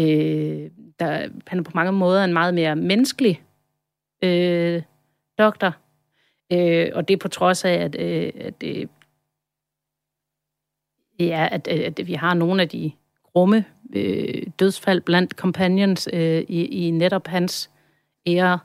Øh, 0.00 0.70
der, 1.00 1.28
han 1.46 1.58
er 1.58 1.62
på 1.62 1.70
mange 1.74 1.92
måder 1.92 2.24
en 2.24 2.32
meget 2.32 2.54
mere 2.54 2.76
menneskelig 2.76 3.42
øh, 4.24 4.82
doktor, 5.38 5.76
øh, 6.52 6.88
og 6.94 7.08
det 7.08 7.14
er 7.14 7.18
på 7.18 7.28
trods 7.28 7.64
af, 7.64 7.72
at, 7.72 7.96
øh, 7.98 8.32
at, 8.40 8.54
øh, 8.64 8.86
ja, 11.20 11.48
at, 11.52 11.68
øh, 11.70 11.80
at 11.86 12.06
vi 12.06 12.12
har 12.12 12.34
nogle 12.34 12.62
af 12.62 12.68
de 12.68 12.92
grumme 13.32 13.64
øh, 13.94 14.42
dødsfald 14.58 15.00
blandt 15.00 15.32
companions 15.32 16.08
øh, 16.12 16.44
i, 16.48 16.64
i 16.64 16.90
netop 16.90 17.26
hans 17.26 17.70
ære, 18.26 18.58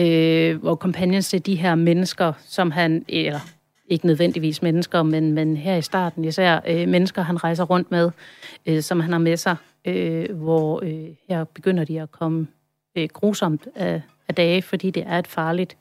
øh, 0.00 0.56
hvor 0.60 0.74
companions 0.74 1.28
det 1.30 1.38
er 1.38 1.42
de 1.42 1.54
her 1.54 1.74
mennesker, 1.74 2.32
som 2.46 2.70
han, 2.70 3.04
eller 3.08 3.40
ikke 3.88 4.06
nødvendigvis 4.06 4.62
mennesker, 4.62 5.02
men, 5.02 5.32
men 5.32 5.56
her 5.56 5.76
i 5.76 5.82
starten 5.82 6.24
især 6.24 6.60
øh, 6.66 6.88
mennesker, 6.88 7.22
han 7.22 7.44
rejser 7.44 7.64
rundt 7.64 7.90
med, 7.90 8.10
øh, 8.66 8.82
som 8.82 9.00
han 9.00 9.12
har 9.12 9.18
med 9.18 9.36
sig, 9.36 9.56
øh, 9.84 10.36
hvor 10.36 10.80
øh, 10.84 11.14
her 11.28 11.44
begynder 11.44 11.84
de 11.84 12.00
at 12.00 12.10
komme 12.10 12.46
øh, 12.96 13.08
grusomt 13.12 13.68
af, 13.74 14.02
af 14.28 14.34
dage, 14.34 14.62
fordi 14.62 14.90
det 14.90 15.02
er 15.06 15.18
et 15.18 15.26
farligt 15.26 15.76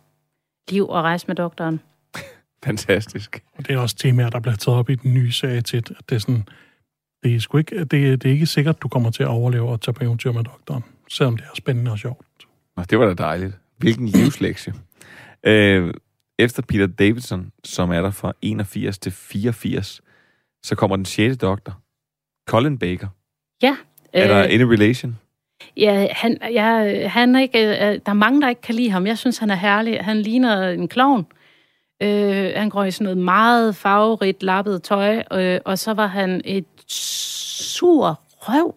liv 0.71 0.83
at 0.83 1.01
rejse 1.01 1.27
med 1.27 1.35
doktoren. 1.35 1.79
Fantastisk. 2.65 3.43
Og 3.57 3.67
det 3.67 3.75
er 3.75 3.79
også 3.79 3.95
temaer, 3.95 4.29
der 4.29 4.39
bliver 4.39 4.55
taget 4.55 4.79
op 4.79 4.89
i 4.89 4.95
den 4.95 5.13
nye 5.13 5.31
serie 5.31 5.61
tit, 5.61 5.91
at 5.91 6.09
det 6.09 6.15
er 6.15 6.19
sådan, 6.19 6.47
det 7.25 7.35
er, 7.35 7.39
sgu 7.39 7.57
ikke, 7.57 7.79
det, 7.79 7.91
det 7.91 8.25
er 8.25 8.31
ikke 8.33 8.45
sikkert, 8.45 8.81
du 8.81 8.87
kommer 8.87 9.11
til 9.11 9.23
at 9.23 9.29
overleve 9.29 9.69
og 9.69 9.81
tage 9.81 9.93
på 9.93 10.03
eventyr 10.03 10.31
med 10.31 10.43
doktoren, 10.43 10.83
selvom 11.09 11.37
det 11.37 11.45
er 11.45 11.55
spændende 11.57 11.91
og 11.91 11.99
sjovt. 11.99 12.25
Nå, 12.77 12.83
det 12.83 12.99
var 12.99 13.05
da 13.05 13.13
dejligt. 13.13 13.53
Hvilken 13.77 14.07
livslektie. 14.07 14.73
Øh, 15.43 15.93
efter 16.39 16.61
Peter 16.61 16.87
Davidson, 16.87 17.51
som 17.63 17.91
er 17.91 18.01
der 18.01 18.11
fra 18.11 18.33
81 18.41 18.97
til 18.97 19.11
84, 19.11 20.01
så 20.63 20.75
kommer 20.75 20.95
den 20.95 21.05
sjette 21.05 21.35
doktor, 21.35 21.79
Colin 22.47 22.77
Baker. 22.77 23.07
Ja, 23.61 23.75
Er 24.13 24.27
der 24.27 24.39
Øh, 24.39 24.53
any 24.53 24.61
relation? 24.61 25.17
Ja, 25.77 26.07
han, 26.11 26.37
ja, 26.51 27.07
han 27.07 27.35
er 27.35 27.39
ikke, 27.39 27.59
øh, 27.59 27.77
der 27.77 27.99
er 28.05 28.13
mange, 28.13 28.41
der 28.41 28.49
ikke 28.49 28.61
kan 28.61 28.75
lide 28.75 28.89
ham. 28.89 29.07
Jeg 29.07 29.17
synes, 29.17 29.37
han 29.37 29.49
er 29.49 29.55
herlig. 29.55 29.99
Han 30.01 30.21
ligner 30.21 30.69
en 30.69 30.87
klovn. 30.87 31.25
Øh, 32.03 32.51
han 32.55 32.69
går 32.69 32.83
i 32.83 32.91
sådan 32.91 33.03
noget 33.03 33.17
meget 33.17 33.75
farverigt, 33.75 34.43
lappet 34.43 34.83
tøj, 34.83 35.23
øh, 35.33 35.59
og 35.65 35.79
så 35.79 35.93
var 35.93 36.07
han 36.07 36.41
et 36.45 36.65
sur 36.87 38.19
røv. 38.37 38.75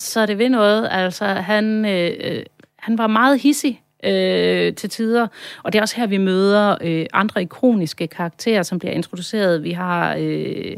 Så 0.00 0.26
det 0.26 0.38
ved 0.38 0.48
noget. 0.48 0.88
Altså, 0.90 1.24
han, 1.26 1.84
øh, 1.84 2.10
øh, 2.20 2.42
han 2.78 2.98
var 2.98 3.06
meget 3.06 3.40
hissig 3.40 3.82
øh, 4.04 4.74
til 4.74 4.90
tider. 4.90 5.26
Og 5.62 5.72
det 5.72 5.78
er 5.78 5.82
også 5.82 5.96
her, 5.96 6.06
vi 6.06 6.16
møder 6.18 6.76
øh, 6.80 7.06
andre 7.12 7.42
ikoniske 7.42 8.06
karakterer, 8.06 8.62
som 8.62 8.78
bliver 8.78 8.92
introduceret. 8.92 9.62
Vi 9.62 9.70
har 9.72 10.16
øh, 10.18 10.76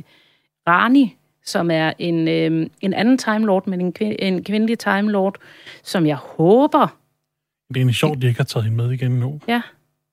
Rani, 0.69 1.17
som 1.45 1.71
er 1.71 1.93
en, 1.99 2.29
øh, 2.29 2.67
en 2.81 2.95
anden 2.95 3.19
Time 3.19 3.47
Lord, 3.47 3.67
men 3.67 3.81
en, 3.81 3.93
kvin- 4.03 4.17
en 4.19 4.45
kvindelig 4.45 4.79
Time 4.79 5.11
Lord, 5.11 5.37
som 5.83 6.07
jeg 6.07 6.17
håber, 6.17 6.87
Det 7.69 7.77
er 7.77 7.81
egentlig 7.81 7.95
sjovt, 7.97 8.23
de 8.23 8.27
ikke 8.27 8.39
har 8.39 8.45
taget 8.45 8.65
hende 8.65 8.77
med 8.77 8.91
igen 8.93 9.11
nu. 9.11 9.41
ja, 9.49 9.63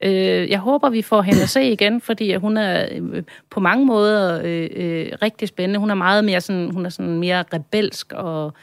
øh, 0.03 0.49
jeg 0.49 0.59
håber, 0.59 0.89
vi 0.89 1.01
får 1.01 1.21
hende 1.21 1.41
at 1.43 1.49
se 1.49 1.71
igen, 1.71 2.01
fordi 2.01 2.35
hun 2.35 2.57
er 2.57 2.87
øh, 2.91 3.23
på 3.51 3.59
mange 3.59 3.85
måder 3.85 4.41
øh, 4.43 4.69
øh, 4.75 5.07
rigtig 5.21 5.47
spændende. 5.47 5.79
Hun 5.79 5.89
er 5.89 5.95
meget 5.95 6.25
mere 6.25 6.41
sådan, 6.41 6.71
hun 6.71 6.85
er 6.85 6.89
sådan 6.89 7.17
mere 7.19 7.43
rebelsk 7.53 8.13
og, 8.13 8.53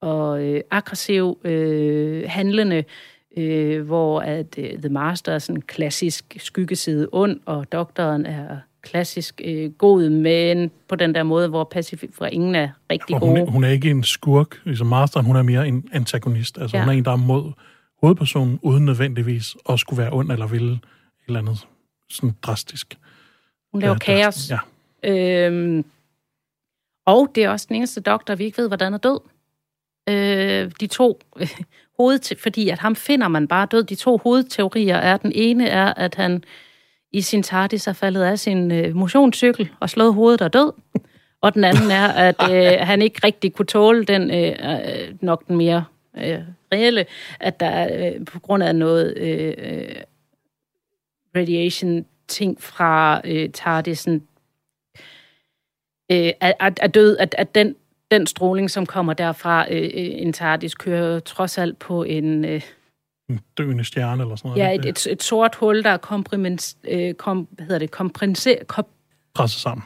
og 0.00 0.42
øh, 0.42 0.60
aggressiv 0.70 1.38
øh, 1.44 2.24
handlende, 2.26 2.84
øh, 3.36 3.86
hvor 3.86 4.20
at 4.20 4.58
øh, 4.58 4.78
The 4.78 4.88
Master 4.88 5.32
er 5.32 5.38
sådan 5.38 5.62
klassisk 5.62 6.36
skyggeside 6.38 7.08
ond, 7.12 7.40
og 7.46 7.72
doktoren 7.72 8.26
er 8.26 8.56
klassisk 8.82 9.40
øh, 9.44 9.70
god, 9.70 10.08
men 10.10 10.70
på 10.88 10.96
den 10.96 11.14
der 11.14 11.22
måde, 11.22 11.48
hvor 11.48 11.64
Pacific 11.64 12.10
for 12.14 12.24
ingen 12.26 12.54
er 12.54 12.68
rigtig 12.90 13.14
Og 13.16 13.20
hun, 13.20 13.38
gode. 13.38 13.50
hun 13.50 13.64
er 13.64 13.68
ikke 13.68 13.90
en 13.90 14.04
skurk, 14.04 14.56
ligesom 14.64 14.86
Masteren, 14.86 15.26
hun 15.26 15.36
er 15.36 15.42
mere 15.42 15.68
en 15.68 15.84
antagonist. 15.92 16.58
Altså 16.58 16.76
Ja. 16.76 16.82
hun 16.82 16.88
er 16.88 16.92
en, 16.98 17.04
der 17.04 17.12
er 17.12 17.16
mod 17.16 17.52
hovedpersonen, 18.02 18.58
uden 18.62 18.84
nødvendigvis 18.84 19.56
at 19.68 19.80
skulle 19.80 20.02
være 20.02 20.12
ond 20.12 20.32
eller 20.32 20.46
ville 20.46 20.72
et 20.72 20.80
eller 21.26 21.40
andet 21.40 21.66
sådan 22.08 22.36
drastisk. 22.42 22.98
Hun 23.72 23.80
laver 23.80 23.94
Ja, 23.94 23.98
kaos. 23.98 24.50
Ja. 24.50 24.58
Øhm, 25.04 25.84
og 27.06 27.32
det 27.34 27.44
er 27.44 27.48
også 27.48 27.66
den 27.68 27.76
eneste 27.76 28.00
doktor, 28.00 28.34
vi 28.34 28.44
ikke 28.44 28.58
ved, 28.58 28.68
hvordan 28.68 28.94
er 28.94 28.98
død. 28.98 29.20
Øh, 30.08 30.70
de 30.80 30.86
to 30.86 31.20
hoved, 31.98 32.38
fordi 32.38 32.68
at 32.68 32.78
ham 32.78 32.96
finder 32.96 33.28
man 33.28 33.48
bare 33.48 33.66
død. 33.70 33.84
De 33.84 33.94
to 33.94 34.18
hovedteorier 34.18 34.96
er, 34.96 35.16
den 35.16 35.32
ene 35.34 35.68
er, 35.68 35.94
at 35.94 36.14
han 36.14 36.44
i 37.12 37.20
sin 37.20 37.42
TARDIS 37.42 37.86
er 37.86 37.92
faldet 37.92 38.22
af 38.22 38.38
sin 38.38 38.70
øh, 38.72 38.96
motionscykel 38.96 39.70
og 39.80 39.90
slået 39.90 40.14
hovedet 40.14 40.42
og 40.42 40.52
død. 40.52 40.72
Og 41.40 41.54
den 41.54 41.64
anden 41.64 41.90
er, 41.90 42.08
at 42.08 42.36
øh, 42.50 42.78
han 42.90 43.02
ikke 43.02 43.20
rigtig 43.24 43.54
kunne 43.54 43.66
tåle 43.66 44.04
den, 44.04 44.30
øh, 44.30 44.56
øh, 44.70 45.14
nok 45.20 45.48
den 45.48 45.56
mere 45.56 45.84
øh, 46.16 46.40
reelle, 46.72 47.06
at 47.40 47.60
der 47.60 47.88
øh, 48.14 48.24
på 48.24 48.40
grund 48.40 48.62
af 48.62 48.74
noget 48.74 49.16
øh, 49.16 49.54
øh, 49.58 49.96
radiation 51.36 52.06
ting 52.28 52.62
fra 52.62 53.20
øh, 53.24 53.48
TARDIS'en 53.58 54.20
øh, 56.12 56.32
er, 56.40 56.86
død, 56.94 57.16
at, 57.18 57.34
at 57.38 57.54
den, 57.54 57.74
den 58.10 58.26
stråling, 58.26 58.70
som 58.70 58.86
kommer 58.86 59.12
derfra, 59.12 59.66
øh, 59.72 59.82
øh, 59.82 59.90
en 59.94 60.32
TARDIS 60.32 60.74
kører 60.74 61.20
trods 61.20 61.58
alt 61.58 61.78
på 61.78 62.02
en, 62.02 62.44
øh, 62.44 62.62
En 63.28 63.40
døende 63.58 63.84
stjerne 63.84 64.22
eller 64.22 64.36
sådan 64.36 64.48
noget. 64.48 64.62
ja, 64.62 64.74
et, 64.74 64.84
et, 64.84 65.06
et 65.06 65.22
sort 65.22 65.54
hul, 65.54 65.82
der 65.84 65.90
er 65.90 65.96
komprimens, 65.96 66.76
øh, 66.84 67.14
kom, 67.14 67.48
hvad 67.50 67.66
hedder 67.66 67.78
det, 67.78 67.90
komprenser, 67.90 68.54
kom, 68.66 68.86
presset 69.34 69.60
sammen. 69.60 69.84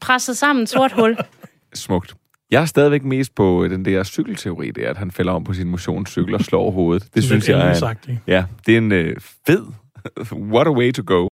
presset 0.00 0.36
sammen, 0.36 0.62
et 0.62 0.68
sort 0.68 0.92
hul. 0.92 1.16
Smukt. 1.74 2.14
Jeg 2.50 2.60
er 2.62 2.66
stadigvæk 2.66 3.04
mest 3.04 3.34
på 3.34 3.68
den 3.70 3.84
der 3.84 4.04
cykelteori, 4.04 4.70
det 4.70 4.86
er, 4.86 4.90
at 4.90 4.96
han 4.96 5.10
falder 5.10 5.32
om 5.32 5.44
på 5.44 5.52
sin 5.52 5.68
motionscykel 5.68 6.34
og 6.34 6.40
slår 6.40 6.70
hovedet. 6.70 7.14
Det 7.14 7.24
synes 7.24 7.48
jeg 7.48 7.68
er... 7.68 7.72
Sagt, 7.74 8.08
ikke? 8.08 8.20
ja, 8.26 8.44
det 8.66 8.74
er 8.74 8.78
en 8.78 8.92
øh, 8.92 9.16
fed... 9.46 9.66
What 10.54 10.66
a 10.66 10.70
way 10.70 10.92
to 10.92 11.02
go. 11.06 11.28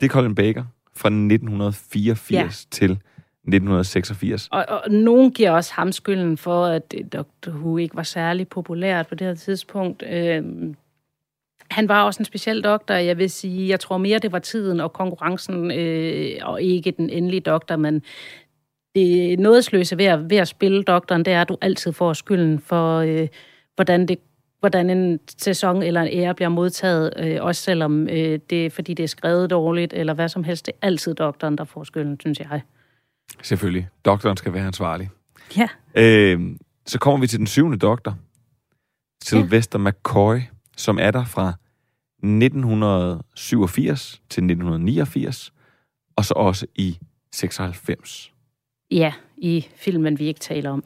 Det 0.00 0.06
er 0.06 0.12
Colin 0.12 0.34
Baker 0.34 0.64
fra 0.96 1.08
1984 1.08 2.30
Ja. 2.32 2.48
til 2.70 2.90
1986. 2.90 4.48
Og, 4.52 4.64
og 4.68 4.90
nogen 4.90 5.30
giver 5.30 5.50
også 5.50 5.72
ham 5.74 5.92
skylden 5.92 6.36
for, 6.36 6.64
at 6.66 6.94
øh, 6.98 7.04
Dr. 7.12 7.50
Who 7.50 7.76
ikke 7.76 7.96
var 7.96 8.02
særlig 8.02 8.48
populært 8.48 9.06
på 9.06 9.14
det 9.14 9.26
her 9.26 9.34
tidspunkt. 9.34 10.02
Øhm, 10.10 10.74
han 11.72 11.88
var 11.88 12.02
også 12.02 12.20
en 12.20 12.24
speciel 12.24 12.64
doktor, 12.64 12.94
jeg 12.94 13.18
vil 13.18 13.30
sige. 13.30 13.68
Jeg 13.68 13.80
tror 13.80 13.98
mere, 13.98 14.18
det 14.18 14.32
var 14.32 14.38
tiden 14.38 14.80
og 14.80 14.92
konkurrencen, 14.92 15.70
øh, 15.70 16.30
og 16.42 16.62
ikke 16.62 16.90
den 16.90 17.10
endelige 17.10 17.40
doktor, 17.40 17.76
men 17.76 18.02
det 18.94 19.38
nådesløse 19.38 19.98
ved 19.98 20.04
at, 20.04 20.30
ved 20.30 20.36
at 20.36 20.48
spille 20.48 20.82
doktoren, 20.82 21.24
det 21.24 21.32
er, 21.32 21.40
at 21.40 21.48
du 21.48 21.56
altid 21.60 21.92
får 21.92 22.12
skylden 22.12 22.60
for, 22.60 22.98
øh, 22.98 23.28
hvordan, 23.74 24.08
det, 24.08 24.18
hvordan 24.60 24.90
en 24.90 25.20
sæson 25.38 25.82
eller 25.82 26.02
en 26.02 26.18
ære 26.18 26.34
bliver 26.34 26.48
modtaget, 26.48 27.12
øh, 27.16 27.38
også 27.40 27.62
selvom 27.62 28.08
øh, 28.08 28.38
det 28.50 28.66
er, 28.66 28.70
fordi 28.70 28.94
det 28.94 29.02
er 29.02 29.08
skrevet 29.08 29.50
dårligt, 29.50 29.92
eller 29.92 30.14
hvad 30.14 30.28
som 30.28 30.44
helst. 30.44 30.66
Det 30.66 30.72
er 30.82 30.86
altid 30.86 31.14
doktoren, 31.14 31.58
der 31.58 31.64
får 31.64 31.84
skylden, 31.84 32.20
synes 32.20 32.40
jeg. 32.40 32.60
Selvfølgelig. 33.42 33.88
Doktoren 34.04 34.36
skal 34.36 34.52
være 34.52 34.66
ansvarlig. 34.66 35.10
Ja. 35.56 35.68
Øh, 35.94 36.40
så 36.86 36.98
kommer 36.98 37.20
vi 37.20 37.26
til 37.26 37.38
den 37.38 37.46
syvende 37.46 37.78
doktor. 37.78 38.16
Sylvester 39.24 39.78
ja. 39.78 39.90
McCoy, 39.90 40.38
som 40.76 40.98
er 40.98 41.10
der 41.10 41.24
fra 41.24 41.52
1987 42.22 44.10
til 44.30 44.40
1989, 44.44 45.52
og 46.16 46.24
så 46.24 46.34
også 46.34 46.66
i 46.74 46.98
96. 47.32 48.32
Ja, 48.90 49.12
i 49.36 49.66
filmen, 49.76 50.18
vi 50.18 50.26
ikke 50.26 50.40
taler 50.40 50.70
om. 50.70 50.84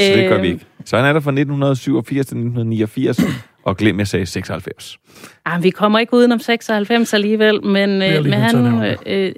Så 0.00 0.04
det 0.06 0.28
gør 0.28 0.40
vi 0.40 0.48
Øhm, 0.48 0.54
ikke. 0.54 0.66
Så 0.84 0.96
han 0.96 1.04
er 1.06 1.12
der 1.12 1.20
fra 1.20 1.30
1987 1.30 2.26
til 2.26 2.36
1989, 2.36 3.20
og 3.64 3.76
glem, 3.76 3.98
jeg 3.98 4.08
sagde 4.08 4.26
96. 4.26 4.98
Ah, 5.44 5.62
vi 5.62 5.70
kommer 5.70 5.98
ikke 5.98 6.14
udenom 6.14 6.38
96 6.38 7.14
alligevel, 7.14 7.64
men, 7.64 7.90
øh, 8.02 8.24
men 8.24 8.32
han, 8.32 8.54
nævne 8.54 8.96
øh, 9.06 9.34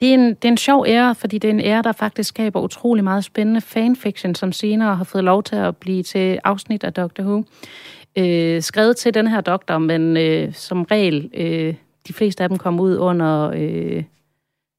det, 0.00 0.10
er 0.10 0.14
en, 0.14 0.28
det 0.28 0.44
er 0.44 0.48
en 0.48 0.56
sjov 0.56 0.84
ære, 0.88 1.14
fordi 1.14 1.38
det 1.38 1.48
er 1.48 1.52
en 1.52 1.60
ære, 1.60 1.82
der 1.82 1.92
faktisk 1.92 2.28
skaber 2.28 2.60
utrolig 2.60 3.04
meget 3.04 3.24
spændende 3.24 3.60
fanfiction, 3.60 4.34
som 4.34 4.52
senere 4.52 4.96
har 4.96 5.04
fået 5.04 5.24
lov 5.24 5.42
til 5.42 5.56
at 5.56 5.76
blive 5.76 6.02
til 6.02 6.38
afsnit 6.44 6.84
af 6.84 6.92
Doctor 6.92 7.24
Who. 7.24 7.44
Øh, 8.18 8.62
skrevet 8.62 8.96
til 8.96 9.14
den 9.14 9.26
her 9.26 9.40
doktor, 9.40 9.78
men 9.78 10.16
øh, 10.16 10.54
som 10.54 10.82
regel, 10.82 11.30
øh, 11.34 11.74
de 12.08 12.12
fleste 12.12 12.42
af 12.42 12.48
dem 12.48 12.58
kom 12.58 12.80
ud 12.80 12.96
under 12.96 13.50
øh, 13.54 14.04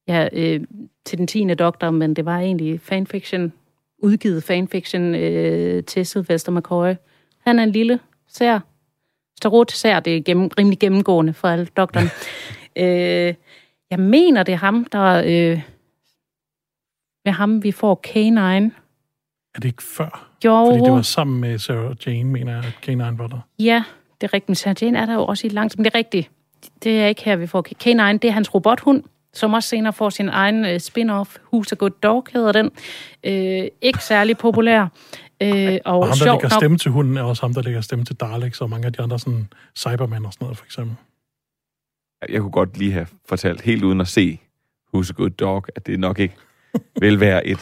ja, 0.08 0.28
øh, 0.32 0.60
til 1.04 1.18
den 1.18 1.26
10. 1.26 1.54
doktor, 1.54 1.90
men 1.90 2.16
det 2.16 2.24
var 2.24 2.38
egentlig 2.38 2.80
fanfiction, 2.80 3.52
udgivet 3.98 4.42
fanfiction 4.42 5.14
øh, 5.14 5.84
til 5.84 6.06
Sylvester 6.06 6.52
McCoy. 6.52 6.94
Han 7.46 7.58
er 7.58 7.62
en 7.62 7.70
lille 7.70 8.00
sær, 8.28 8.60
starot 9.38 9.70
sær, 9.70 10.00
det 10.00 10.16
er 10.16 10.22
gennem, 10.22 10.50
rimelig 10.58 10.78
gennemgående 10.78 11.32
for 11.32 11.48
alle 11.48 11.66
doktoren. 11.66 12.08
øh, 12.82 13.34
jeg 13.90 14.00
mener, 14.00 14.42
det 14.42 14.52
er 14.52 14.58
ham, 14.58 14.84
der... 14.84 15.22
Øh, 15.26 15.62
med 17.24 17.32
ham, 17.32 17.62
vi 17.62 17.72
får 17.72 18.00
K9. 18.06 18.40
Er 19.54 19.60
det 19.60 19.64
ikke 19.64 19.82
før? 19.82 20.30
Jo, 20.46 20.66
Fordi 20.70 20.84
det 20.84 20.92
var 20.92 21.02
sammen 21.02 21.40
med 21.40 21.58
Sarah 21.58 21.96
Jane, 22.06 22.30
mener 22.30 22.52
jeg, 22.54 22.64
at 22.64 22.88
K9 22.88 23.16
var 23.16 23.26
der. 23.26 23.38
ja, 23.58 23.84
det 24.20 24.26
er 24.26 24.34
rigtigt. 24.34 24.48
Men 24.48 24.54
Sarah 24.54 24.76
Jane 24.82 24.98
er 24.98 25.06
der 25.06 25.14
jo 25.14 25.24
også 25.24 25.46
i 25.46 25.50
langt, 25.50 25.78
men 25.78 25.84
det 25.84 25.94
er 25.94 25.98
rigtigt. 25.98 26.30
Det 26.82 27.00
er 27.00 27.06
ikke 27.06 27.24
her, 27.24 27.36
vi 27.36 27.46
får 27.46 27.66
K9. 27.68 28.12
Det 28.18 28.24
er 28.24 28.30
hans 28.32 28.54
robothund, 28.54 29.02
som 29.32 29.54
også 29.54 29.68
senere 29.68 29.92
får 29.92 30.10
sin 30.10 30.28
egen 30.28 30.64
øh, 30.64 30.80
spin-off. 30.80 31.36
Who's 31.54 31.68
a 31.72 31.74
Good 31.74 31.90
Dog 32.02 32.26
hedder 32.32 32.52
den. 32.52 32.70
Øh, 33.24 33.68
ikke 33.82 34.04
særlig 34.04 34.38
populær. 34.38 34.86
Øh, 35.42 35.78
og, 35.84 35.98
Og 35.98 36.06
ham, 36.06 36.08
der 36.08 36.14
sjovt 36.24 36.42
lægger 36.42 36.56
stemme 36.58 36.78
til 36.78 36.90
hunden, 36.90 37.16
er 37.16 37.22
også 37.22 37.42
ham, 37.42 37.54
der 37.54 37.62
lægger 37.62 37.80
stemme 37.80 38.04
til 38.04 38.16
Daleks, 38.16 38.60
og 38.60 38.70
mange 38.70 38.86
af 38.86 38.92
de 38.92 39.02
andre 39.02 39.18
sådan 39.18 39.48
Cybermen 39.76 40.26
og 40.26 40.32
sådan 40.32 40.44
noget, 40.44 40.58
for 40.58 40.64
eksempel. 40.64 40.96
Jeg 42.28 42.40
kunne 42.40 42.50
godt 42.50 42.78
lige 42.78 42.92
have 42.92 43.06
fortalt, 43.28 43.60
helt 43.60 43.84
uden 43.84 44.00
at 44.00 44.08
se 44.08 44.40
Who's 44.96 45.10
a 45.10 45.12
Good 45.12 45.30
Dog, 45.30 45.64
at 45.76 45.86
det 45.86 46.00
nok 46.00 46.18
ikke 46.18 46.34
vil 47.00 47.20
være 47.20 47.46
et 47.46 47.58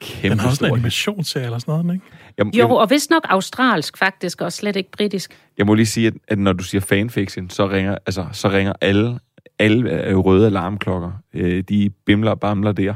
kæmpe 0.00 0.28
Den 0.30 0.38
har 0.40 0.48
også 0.48 0.66
en 0.66 0.72
animationsserie 0.72 1.44
eller 1.44 1.58
sådan 1.58 1.84
noget, 1.84 1.94
ikke? 1.94 2.06
Jeg, 2.38 2.46
Jo, 2.46 2.50
jeg, 2.54 2.70
og 2.70 2.90
vist 2.90 3.10
nok 3.10 3.26
australsk 3.28 3.98
faktisk, 3.98 4.40
og 4.40 4.52
slet 4.52 4.76
ikke 4.76 4.90
britisk. 4.90 5.38
jeg 5.58 5.66
må 5.66 5.74
lige 5.74 5.86
sige, 5.86 6.06
at, 6.06 6.14
at 6.28 6.38
når 6.38 6.52
du 6.52 6.64
siger 6.64 6.80
fanfiction, 6.80 7.50
så 7.50 7.68
ringer, 7.68 7.98
altså, 8.06 8.26
så 8.32 8.48
ringer 8.48 8.72
alle, 8.80 9.18
alle 9.58 10.06
øh, 10.06 10.18
røde 10.18 10.46
alarmklokker. 10.46 11.12
Øh, 11.34 11.62
de 11.62 11.90
bimler 12.06 12.30
og 12.30 12.40
bamler 12.40 12.72
der. 12.72 12.94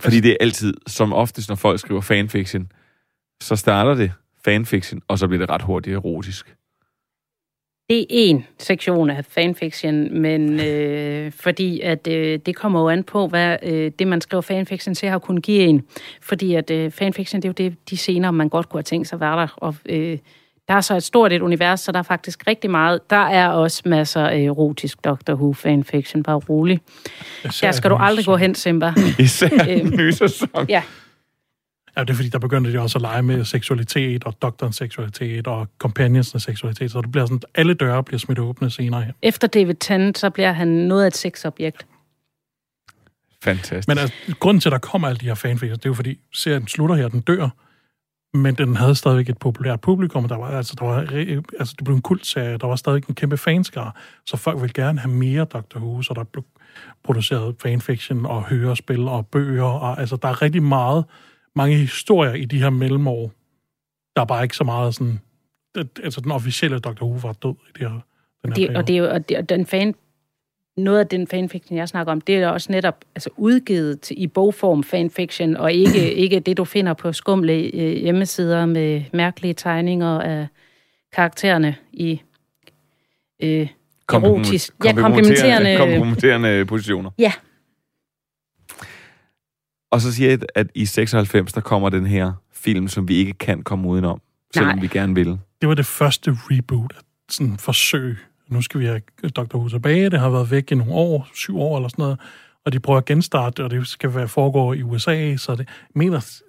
Fordi 0.00 0.20
det 0.20 0.30
er 0.30 0.36
altid, 0.40 0.74
som 0.86 1.12
oftest, 1.12 1.48
når 1.48 1.56
folk 1.56 1.80
skriver 1.80 2.00
fanfiction, 2.00 2.72
så 3.40 3.56
starter 3.56 3.94
det 3.94 4.12
fanfiction, 4.44 5.02
og 5.08 5.18
så 5.18 5.28
bliver 5.28 5.38
det 5.46 5.50
ret 5.50 5.62
hurtigt 5.62 5.94
erotisk. 5.94 6.56
Det 7.90 8.00
er 8.00 8.04
en 8.10 8.46
sektion 8.58 9.10
af 9.10 9.24
fanfiction, 9.24 10.20
men 10.20 10.60
øh, 10.60 11.32
fordi 11.32 11.80
at 11.80 12.06
øh, 12.06 12.38
det 12.46 12.56
kommer 12.56 12.80
jo 12.80 12.88
an 12.88 13.04
på, 13.04 13.26
hvad 13.26 13.56
øh, 13.62 13.90
det, 13.98 14.06
man 14.06 14.20
skriver 14.20 14.40
fanfiction 14.40 14.94
til, 14.94 15.08
har 15.08 15.18
kunnet 15.18 15.42
give 15.42 15.62
en. 15.62 15.82
Fordi 16.22 16.54
at 16.54 16.70
øh, 16.70 16.90
fanfiction, 16.90 17.42
det 17.42 17.48
er 17.48 17.48
jo 17.48 17.68
det, 17.68 17.76
de 17.90 17.96
scener, 17.96 18.30
man 18.30 18.48
godt 18.48 18.68
kunne 18.68 18.78
have 18.78 18.82
tænkt 18.82 19.08
sig 19.08 19.20
var 19.20 19.36
der, 19.40 19.54
og 19.56 19.74
øh, 19.88 20.18
Der 20.68 20.74
er 20.74 20.80
så 20.80 20.96
et 20.96 21.02
stort 21.02 21.32
et 21.32 21.42
univers, 21.42 21.80
så 21.80 21.92
der 21.92 21.98
er 21.98 22.02
faktisk 22.02 22.46
rigtig 22.46 22.70
meget. 22.70 23.10
Der 23.10 23.16
er 23.26 23.48
også 23.48 23.82
masser 23.84 24.26
af 24.26 24.38
erotisk 24.38 25.04
Doctor 25.04 25.34
Who 25.34 25.52
fanfiction, 25.52 26.22
bare 26.22 26.36
rolig. 26.36 26.80
Der 27.60 27.72
skal 27.72 27.90
du 27.90 27.96
aldrig 27.96 28.24
gå 28.26 28.36
hen, 28.36 28.54
Simba. 28.54 28.92
Især 29.18 29.48
Øhm, 29.68 29.90
den 29.90 29.96
nye 29.96 30.12
sæson. 30.12 30.48
Ja, 30.68 30.82
Ja, 31.96 32.00
det 32.04 32.10
er 32.10 32.14
fordi, 32.14 32.28
der 32.28 32.38
begyndte 32.38 32.72
de 32.72 32.80
også 32.80 32.98
at 32.98 33.02
lege 33.02 33.22
med 33.22 33.44
seksualitet, 33.44 34.24
og 34.24 34.42
doktorens 34.42 34.76
seksualitet, 34.76 35.46
og 35.46 35.68
companionsens 35.78 36.42
seksualitet, 36.42 36.90
så 36.90 37.00
det 37.00 37.12
bliver 37.12 37.26
sådan, 37.26 37.40
alle 37.54 37.74
døre 37.74 38.04
bliver 38.04 38.18
smidt 38.18 38.38
åbne 38.38 38.70
senere 38.70 39.02
her. 39.02 39.12
efter 39.22 39.48
David 39.48 39.74
Tennant, 39.74 40.18
så 40.18 40.30
bliver 40.30 40.52
han 40.52 40.68
noget 40.68 41.02
af 41.02 41.06
et 41.06 41.16
sexobjekt. 41.16 41.86
Fantastisk. 43.44 43.88
Men 43.88 43.98
altså, 43.98 44.16
grunden 44.40 44.60
til, 44.60 44.68
at 44.68 44.72
der 44.72 44.78
kommer 44.78 45.08
alle 45.08 45.18
de 45.18 45.26
her 45.26 45.34
fanfictions, 45.34 45.78
det 45.78 45.86
er 45.86 45.90
jo 45.90 45.94
fordi, 45.94 46.18
serien 46.32 46.66
slutter 46.66 46.96
her, 46.96 47.08
den 47.08 47.20
dør, 47.20 47.48
men 48.36 48.54
den 48.54 48.76
havde 48.76 48.94
stadigvæk 48.94 49.28
et 49.28 49.38
populært 49.38 49.80
publikum, 49.80 50.24
og 50.24 50.30
der 50.30 50.36
var, 50.36 50.50
altså, 50.50 50.74
der 50.78 50.84
var, 50.84 50.98
altså, 51.58 51.74
det 51.78 51.84
blev 51.84 51.96
en 51.96 52.02
kultserie, 52.02 52.58
der 52.58 52.66
var 52.66 52.76
stadig 52.76 53.02
en 53.08 53.14
kæmpe 53.14 53.36
fanskare, 53.36 53.92
så 54.26 54.36
folk 54.36 54.60
ville 54.60 54.72
gerne 54.72 55.00
have 55.00 55.12
mere 55.12 55.44
Doctor 55.44 55.80
Who, 55.80 56.02
så 56.02 56.14
der 56.14 56.24
blev 56.24 56.44
produceret 57.04 57.54
fanfiction 57.62 58.26
og 58.26 58.44
hørespil 58.44 59.08
og 59.08 59.26
bøger, 59.26 59.64
og 59.64 60.00
altså, 60.00 60.16
der 60.16 60.28
er 60.28 60.42
rigtig 60.42 60.62
meget, 60.62 61.04
mange 61.56 61.76
historier 61.76 62.32
i 62.32 62.44
de 62.44 62.58
her 62.58 62.70
mellemår. 62.70 63.32
Der 64.16 64.22
er 64.22 64.26
bare 64.26 64.42
ikke 64.42 64.56
så 64.56 64.64
meget 64.64 64.94
sådan, 64.94 65.20
det, 65.74 65.88
altså 66.04 66.20
den 66.20 66.32
officielle 66.32 66.78
Doctor 66.78 67.06
Who 67.06 67.18
var 67.28 67.32
død 67.32 67.54
i 67.68 67.78
det 67.78 67.90
her, 67.90 68.00
den 68.42 68.52
her 68.52 68.66
Det, 68.66 68.76
og 68.76 68.88
det 68.88 68.94
er 68.94 68.98
jo 68.98 69.10
og 69.10 69.28
det, 69.28 69.36
og 69.36 69.48
den 69.48 69.66
fan, 69.66 69.94
noget 70.76 71.00
af 71.00 71.06
den 71.06 71.26
fanfiction, 71.26 71.78
jeg 71.78 71.88
snakker 71.88 72.12
om, 72.12 72.20
det 72.20 72.36
er 72.36 72.48
også 72.48 72.72
netop 72.72 73.04
altså, 73.14 73.30
udgivet 73.36 74.00
til, 74.00 74.22
i 74.22 74.26
bogform 74.26 74.84
fanfiction, 74.84 75.56
og 75.56 75.72
ikke, 75.72 76.12
ikke 76.24 76.40
det, 76.40 76.56
du 76.56 76.64
finder 76.64 76.94
på 76.94 77.12
skumle 77.12 77.52
øh, 77.52 77.92
hjemmesider 77.92 78.66
med 78.66 79.02
mærkelige 79.12 79.54
tegninger 79.54 80.20
af 80.20 80.46
karaktererne 81.12 81.76
i 81.92 82.20
øh, 83.42 83.68
erotisk. 84.12 84.74
Ja, 84.84 84.92
komplementerende. 84.92 85.76
komplementerende 85.76 86.64
positioner. 86.64 87.10
Ja, 87.18 87.32
Og 89.96 90.02
så 90.02 90.12
siger 90.12 90.30
jeg, 90.30 90.38
at 90.54 90.66
i 90.74 90.86
96, 90.86 91.52
der 91.52 91.60
kommer 91.60 91.88
den 91.88 92.06
her 92.06 92.32
film, 92.52 92.88
som 92.88 93.08
vi 93.08 93.14
ikke 93.16 93.32
kan 93.32 93.62
komme 93.62 93.88
udenom, 93.88 94.20
selvom 94.54 94.74
Nej. 94.74 94.80
vi 94.80 94.88
gerne 94.88 95.14
vil. 95.14 95.38
det 95.60 95.68
var 95.68 95.74
det 95.74 95.86
første 95.86 96.38
reboot, 96.50 96.94
sådan 97.28 97.56
forsøg. 97.56 98.18
Nu 98.48 98.62
skal 98.62 98.80
vi 98.80 98.86
have 98.86 99.00
Dr. 99.36 99.56
Who 99.56 99.68
tilbage. 99.68 100.10
Det 100.10 100.20
har 100.20 100.30
været 100.30 100.50
væk 100.50 100.72
i 100.72 100.74
nogle 100.74 100.92
år, 100.92 101.28
syv 101.34 101.58
år 101.58 101.76
eller 101.76 101.88
sådan 101.88 102.02
noget. 102.02 102.18
Og 102.64 102.72
de 102.72 102.80
prøver 102.80 102.98
at 102.98 103.04
genstarte, 103.04 103.64
og 103.64 103.70
det 103.70 103.86
skal 103.86 104.14
være 104.14 104.28
foregå 104.28 104.72
i 104.72 104.82
USA. 104.82 105.36
Så 105.36 105.54
det, 105.54 105.68
mener, 105.94 106.40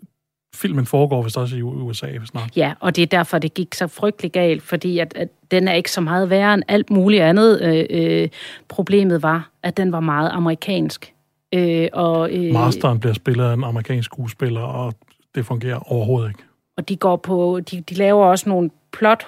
filmen 0.55 0.85
foregår 0.85 1.23
vist 1.23 1.37
også 1.37 1.55
i 1.55 1.61
USA 1.61 2.07
snart. 2.25 2.57
Ja, 2.57 2.73
og 2.79 2.95
det 2.95 3.01
er 3.01 3.05
derfor, 3.05 3.39
det 3.39 3.53
gik 3.53 3.75
så 3.75 3.87
frygtelig 3.87 4.31
galt, 4.31 4.63
fordi 4.63 4.99
at, 4.99 5.13
at 5.15 5.27
den 5.51 5.67
er 5.67 5.73
ikke 5.73 5.91
så 5.91 6.01
meget 6.01 6.29
værre 6.29 6.53
end 6.53 6.63
alt 6.67 6.89
muligt 6.89 7.23
andet. 7.23 7.61
Øh, 7.61 7.85
øh, 7.89 8.29
problemet 8.67 9.23
var, 9.23 9.49
at 9.63 9.77
den 9.77 9.91
var 9.91 9.99
meget 9.99 10.29
amerikansk. 10.33 11.13
Øh, 11.53 11.87
og, 11.93 12.31
øh, 12.31 12.53
Masteren 12.53 12.99
bliver 12.99 13.13
spillet 13.13 13.43
af 13.45 13.53
en 13.53 13.63
amerikansk 13.63 14.05
skuespiller, 14.05 14.61
og 14.61 14.93
det 15.35 15.45
fungerer 15.45 15.91
overhovedet 15.91 16.29
ikke. 16.29 16.43
og 16.77 16.89
de 16.89 16.95
går 16.95 17.15
på, 17.15 17.59
de, 17.71 17.81
de 17.81 17.95
laver 17.95 18.25
også 18.25 18.49
nogle 18.49 18.69
plot 18.91 19.25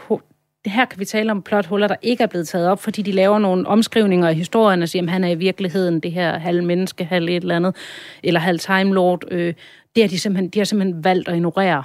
her 0.65 0.85
kan 0.85 0.99
vi 0.99 1.05
tale 1.05 1.31
om 1.31 1.41
plothuller, 1.41 1.87
der 1.87 1.95
ikke 2.01 2.23
er 2.23 2.27
blevet 2.27 2.47
taget 2.47 2.67
op, 2.67 2.81
fordi 2.81 3.01
de 3.01 3.11
laver 3.11 3.39
nogle 3.39 3.67
omskrivninger 3.67 4.27
af 4.27 4.35
historien 4.35 4.81
og 4.81 4.89
siger, 4.89 5.03
at 5.03 5.09
han 5.09 5.23
er 5.23 5.29
i 5.29 5.35
virkeligheden 5.35 5.99
det 5.99 6.11
her 6.11 6.37
halv 6.37 6.63
menneske, 6.63 7.05
halv 7.05 7.29
et 7.29 7.35
eller 7.35 7.55
andet, 7.55 7.75
eller 8.23 8.39
halv 8.39 8.59
time 8.59 8.93
lord. 8.93 9.23
Øh, 9.31 9.53
det 9.95 10.03
har 10.03 10.07
de 10.07 10.19
simpelthen, 10.19 10.49
de 10.49 10.59
har 10.59 10.65
simpelthen 10.65 11.03
valgt 11.03 11.27
at 11.27 11.35
ignorere 11.35 11.83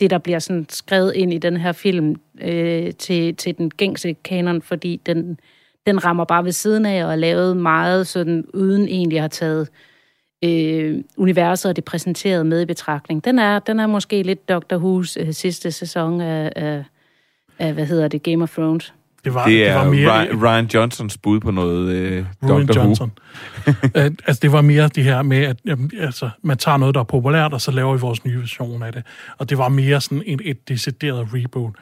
det, 0.00 0.10
der 0.10 0.18
bliver 0.18 0.38
sådan 0.38 0.66
skrevet 0.68 1.14
ind 1.14 1.32
i 1.32 1.38
den 1.38 1.56
her 1.56 1.72
film 1.72 2.16
øh, 2.40 2.92
til, 2.92 3.36
til 3.36 3.58
den 3.58 3.70
gængse 3.70 4.12
kanon, 4.12 4.62
fordi 4.62 5.00
den, 5.06 5.38
den 5.86 6.04
rammer 6.04 6.24
bare 6.24 6.44
ved 6.44 6.52
siden 6.52 6.86
af 6.86 7.04
og 7.04 7.12
er 7.12 7.16
lavet 7.16 7.56
meget 7.56 8.06
sådan, 8.06 8.44
uden 8.54 8.88
egentlig 8.88 9.18
at 9.18 9.22
have 9.22 9.28
taget 9.28 9.68
øh, 10.44 11.04
universet 11.16 11.68
og 11.68 11.76
det 11.76 11.84
præsenterede 11.84 12.44
med 12.44 12.60
i 12.60 12.64
betragtning. 12.64 13.24
Den 13.24 13.38
er, 13.38 13.58
den 13.58 13.80
er 13.80 13.86
måske 13.86 14.22
lidt 14.22 14.48
Doctor 14.48 14.76
Who's 14.78 15.20
øh, 15.20 15.32
sidste 15.32 15.72
sæson 15.72 16.20
af, 16.20 16.52
af, 16.56 16.84
af, 17.58 17.72
hvad 17.72 17.86
hedder 17.86 18.08
det, 18.08 18.22
Game 18.22 18.42
of 18.42 18.50
Thrones. 18.50 18.94
Det 19.24 19.34
var, 19.34 19.46
Det 19.46 19.68
er 19.68 19.78
det 19.78 19.86
var 19.86 19.90
mere, 19.90 20.26
Ryan, 20.26 20.44
Ryan 20.44 20.66
Johnsons 20.74 21.18
bud 21.18 21.40
på 21.40 21.50
noget 21.50 21.92
øh, 21.92 22.24
Who. 22.42 22.58
Johnson. 22.76 23.12
uh, 23.66 24.04
altså, 24.04 24.38
det 24.42 24.52
var 24.52 24.60
mere 24.60 24.88
det 24.88 25.04
her 25.04 25.22
med, 25.22 25.44
at 25.44 25.56
jamen, 25.66 25.90
altså, 26.00 26.30
man 26.42 26.58
tager 26.58 26.76
noget, 26.76 26.94
der 26.94 27.00
er 27.00 27.04
populært, 27.04 27.52
og 27.52 27.60
så 27.60 27.70
laver 27.70 27.94
vi 27.94 28.00
vores 28.00 28.24
nye 28.24 28.38
version 28.38 28.82
af 28.82 28.92
det. 28.92 29.02
Og 29.38 29.50
det 29.50 29.58
var 29.58 29.68
mere 29.68 30.00
sådan 30.00 30.22
et, 30.26 30.40
et 30.44 30.68
decideret 30.68 31.28
reboot. 31.34 31.74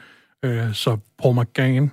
Uh, 0.47 0.73
så 0.73 0.97
Paul 1.21 1.41
McGann, 1.41 1.91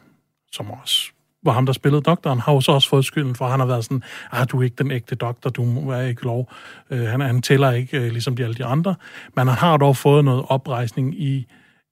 som 0.52 0.70
også 0.70 1.11
var 1.45 1.53
ham, 1.53 1.66
der 1.66 1.72
spillede 1.72 2.03
doktoren, 2.03 2.38
har 2.38 2.53
jo 2.53 2.61
så 2.61 2.72
også 2.72 2.88
fået 2.88 3.05
skylden 3.05 3.34
for, 3.34 3.45
at 3.45 3.51
han 3.51 3.61
har 3.61 3.66
været 3.66 3.84
sådan, 3.84 4.03
ah, 4.32 4.47
du 4.51 4.61
er 4.61 4.64
ikke 4.64 4.76
den 4.76 4.91
ægte 4.91 5.14
doktor, 5.14 5.51
du 5.51 5.91
er 5.91 6.01
ikke 6.01 6.24
lov. 6.24 6.53
Øh, 6.91 7.03
han, 7.03 7.20
han 7.20 7.43
tæller 7.43 7.70
ikke, 7.70 7.99
øh, 8.01 8.12
ligesom 8.12 8.36
de 8.36 8.45
alle 8.45 8.55
de 8.55 8.64
andre. 8.64 8.95
Men 9.36 9.49
han 9.49 9.57
har 9.57 9.76
dog 9.76 9.97
fået 9.97 10.24
noget 10.24 10.45
oprejsning 10.49 11.20
i 11.22 11.47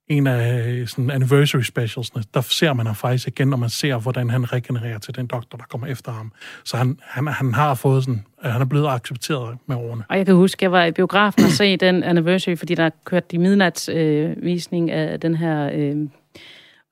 en 0.08 0.26
af 0.26 0.68
øh, 0.68 0.86
sådan 0.86 1.10
anniversary 1.10 1.60
specialsne, 1.60 2.22
der 2.34 2.40
ser 2.40 2.72
man 2.72 2.86
ham 2.86 2.94
faktisk 2.94 3.28
igen, 3.28 3.48
når 3.48 3.56
man 3.56 3.68
ser, 3.68 3.98
hvordan 3.98 4.30
han 4.30 4.52
regenererer 4.52 4.98
til 4.98 5.16
den 5.16 5.26
doktor, 5.26 5.58
der 5.58 5.64
kommer 5.64 5.86
efter 5.86 6.12
ham. 6.12 6.32
Så 6.64 6.76
han, 6.76 6.98
han, 7.02 7.26
han 7.26 7.54
har 7.54 7.74
fået 7.74 8.04
sådan, 8.04 8.24
øh, 8.44 8.50
han 8.50 8.60
er 8.60 8.66
blevet 8.66 8.88
accepteret 8.88 9.58
med 9.66 9.76
årene. 9.76 10.04
Og 10.08 10.18
jeg 10.18 10.26
kan 10.26 10.34
huske, 10.34 10.64
jeg 10.64 10.72
var 10.72 10.84
i 10.84 10.92
biografen 10.92 11.44
og 11.44 11.50
se 11.50 11.76
den 11.76 12.02
anniversary, 12.02 12.56
fordi 12.56 12.74
der 12.74 12.90
kørte 13.04 13.26
de 13.30 13.38
midnatsvisning 13.38 14.90
øh, 14.90 15.12
af 15.12 15.20
den 15.20 15.34
her... 15.34 15.70
Øh, 15.74 15.96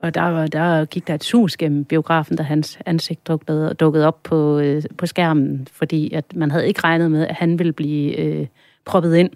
og 0.06 0.14
der, 0.14 0.22
var- 0.22 0.46
der 0.46 0.84
gik 0.84 1.06
der 1.06 1.14
et 1.14 1.24
sus 1.24 1.56
gennem 1.56 1.84
biografen, 1.84 2.36
da 2.36 2.42
hans 2.42 2.78
ansigt 2.86 3.26
dukkede, 3.28 3.74
dukkede 3.80 4.06
op 4.06 4.22
på, 4.22 4.58
øh, 4.58 4.82
på 4.98 5.06
skærmen, 5.06 5.68
fordi 5.72 6.12
at 6.12 6.24
man 6.36 6.50
havde 6.50 6.68
ikke 6.68 6.80
regnet 6.84 7.10
med, 7.10 7.26
at 7.26 7.34
han 7.34 7.58
ville 7.58 7.72
blive 7.72 8.16
øh, 8.16 8.46
proppet 8.84 9.16
ind. 9.16 9.30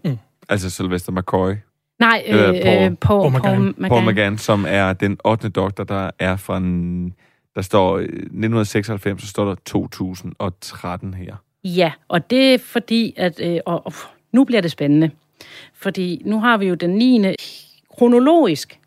Altså 0.49 0.71
Sylvester 0.71 1.13
McCoy. 1.13 1.53
Nej, 1.99 2.23
øh, 2.29 2.49
Øh, 2.49 2.49
øh, 2.49 2.55
Paul- 2.55 2.95
Paul, 3.01 3.31
Paul 3.31 3.41
Paul, 3.43 3.59
McGann. 3.71 3.89
Paul, 3.89 4.05
McGann, 4.13 4.39
som 4.39 4.65
er 4.69 4.93
den 4.93 5.19
8. 5.25 5.49
doktor, 5.49 5.85
der 5.85 6.11
er 6.19 6.37
fra... 6.37 6.57
en- 6.57 7.15
Der 7.55 7.63
står 7.63 7.97
øh, 7.97 8.03
1996, 8.05 9.23
så 9.23 9.29
står 9.29 9.45
der 9.45 9.55
2013 9.67 11.15
her. 11.15 11.35
Ja, 11.65 11.93
og 12.09 12.31
det 12.31 12.55
er 12.55 12.59
fordi, 12.59 13.15
at... 13.17 13.41
Øh, 13.43 13.59
og, 13.67 13.87
og, 13.87 13.93
nu 14.33 14.45
bliver 14.45 14.61
det 14.63 14.71
spændende. 14.71 15.11
Fordi 15.75 16.23
nu 16.25 16.41
har 16.41 16.57
vi 16.57 16.67
jo 16.67 16.75
den 16.75 16.91
9. 16.91 17.25
Kronologisk, 17.99 18.80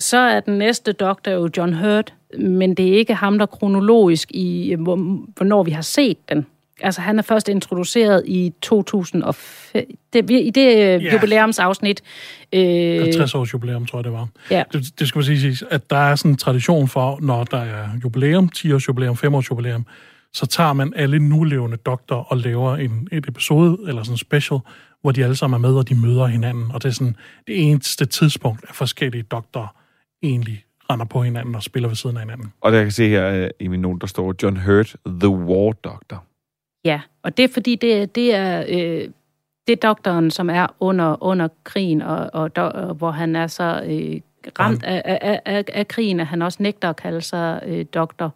så 0.00 0.18
er 0.18 0.40
den 0.40 0.58
næste 0.58 0.92
doktor 0.92 1.30
jo 1.30 1.48
John 1.56 1.72
Hurt, 1.74 2.14
men 2.38 2.74
det 2.74 2.88
er 2.88 2.92
ikke 2.98 3.14
ham, 3.14 3.38
der 3.38 3.42
er 3.42 3.46
kronologisk 3.46 4.30
i, 4.32 4.72
øh, 4.72 4.80
hvor- 4.82 5.26
hvornår 5.36 5.62
vi 5.62 5.70
har 5.70 5.82
set 5.82 6.28
den. 6.28 6.46
Altså, 6.80 7.00
han 7.00 7.18
er 7.18 7.22
først 7.22 7.48
introduceret 7.48 8.22
i 8.26 8.52
2005, 8.62 9.84
det, 10.12 10.30
i 10.30 10.50
det 10.50 10.64
Ja. 10.66 10.98
yeah. 11.00 11.12
jubilæumsafsnit. 11.14 12.02
Øh, 12.52 13.00
50 13.02 13.34
års 13.34 13.52
jubilæum, 13.52 13.86
tror 13.86 13.98
jeg, 13.98 14.04
det 14.04 14.12
var. 14.12 14.28
ja. 14.50 14.62
Det, 14.72 14.84
det 15.00 15.08
skal 15.08 15.18
man 15.18 15.24
sige, 15.24 15.54
sige, 15.54 15.66
at 15.70 15.90
der 15.90 15.96
er 15.96 16.14
sådan 16.16 16.30
en 16.30 16.36
tradition 16.36 16.88
for, 16.88 17.18
når 17.22 17.44
der 17.44 17.58
er 17.58 17.88
jubilæum, 18.04 18.48
10 18.48 18.72
års 18.72 18.88
jubilæum, 18.88 19.16
5 19.16 19.34
års 19.34 19.50
jubilæum, 19.50 19.86
så 20.32 20.46
tager 20.46 20.72
man 20.72 20.92
alle 20.96 21.18
nulevende 21.18 21.76
doktorer 21.76 22.22
og 22.24 22.36
laver 22.36 22.76
en, 22.76 23.08
et 23.12 23.26
episode, 23.28 23.78
eller 23.88 24.02
sådan 24.02 24.14
en 24.14 24.18
special, 24.18 24.60
hvor 25.02 25.12
de 25.12 25.24
alle 25.24 25.36
sammen 25.36 25.64
er 25.64 25.68
med, 25.68 25.76
og 25.78 25.88
de 25.88 25.94
møder 25.94 26.26
hinanden. 26.26 26.64
Og 26.74 26.82
det 26.82 26.88
er 26.88 26.92
sådan 26.92 27.16
det 27.46 27.62
eneste 27.70 28.04
tidspunkt, 28.06 28.64
at 28.68 28.74
forskellige 28.74 29.22
doktorer 29.22 29.74
egentlig 30.22 30.64
render 30.90 31.06
på 31.06 31.22
hinanden 31.22 31.54
og 31.54 31.62
spiller 31.62 31.88
ved 31.88 31.96
siden 31.96 32.16
af 32.16 32.22
hinanden. 32.22 32.52
Og 32.60 32.72
der 32.72 32.82
kan 32.82 32.92
se 32.92 33.08
her 33.08 33.30
øh, 33.30 33.50
i 33.60 33.68
min 33.68 33.80
note, 33.80 34.00
der 34.00 34.06
står 34.06 34.34
John 34.42 34.56
Hurt, 34.56 34.96
The 35.06 35.28
War 35.28 35.72
Doctor. 35.72 36.24
Ja, 36.84 37.00
og 37.22 37.36
det 37.36 37.44
er 37.44 37.48
fordi, 37.48 37.74
det, 37.76 38.14
det 38.14 38.34
er... 38.34 38.64
Øh, 38.68 39.08
det 39.66 39.84
er 39.84 39.88
doktoren, 39.88 40.30
som 40.30 40.50
er 40.50 40.66
under, 40.80 41.22
under 41.22 41.48
krigen, 41.64 42.02
og, 42.02 42.30
og, 42.32 42.50
og 42.56 42.94
hvor 42.94 43.10
han 43.10 43.36
er 43.36 43.46
så 43.46 43.82
øh, 43.86 44.20
ramt 44.58 44.84
af, 44.84 45.02
af, 45.04 45.40
af, 45.44 45.64
af 45.72 45.88
krigen, 45.88 46.20
at 46.20 46.26
han 46.26 46.42
også 46.42 46.62
nægter 46.62 46.90
at 46.90 46.96
kalde 46.96 47.20
sig 47.20 47.62
øh, 47.66 47.84
doktor. 47.94 48.34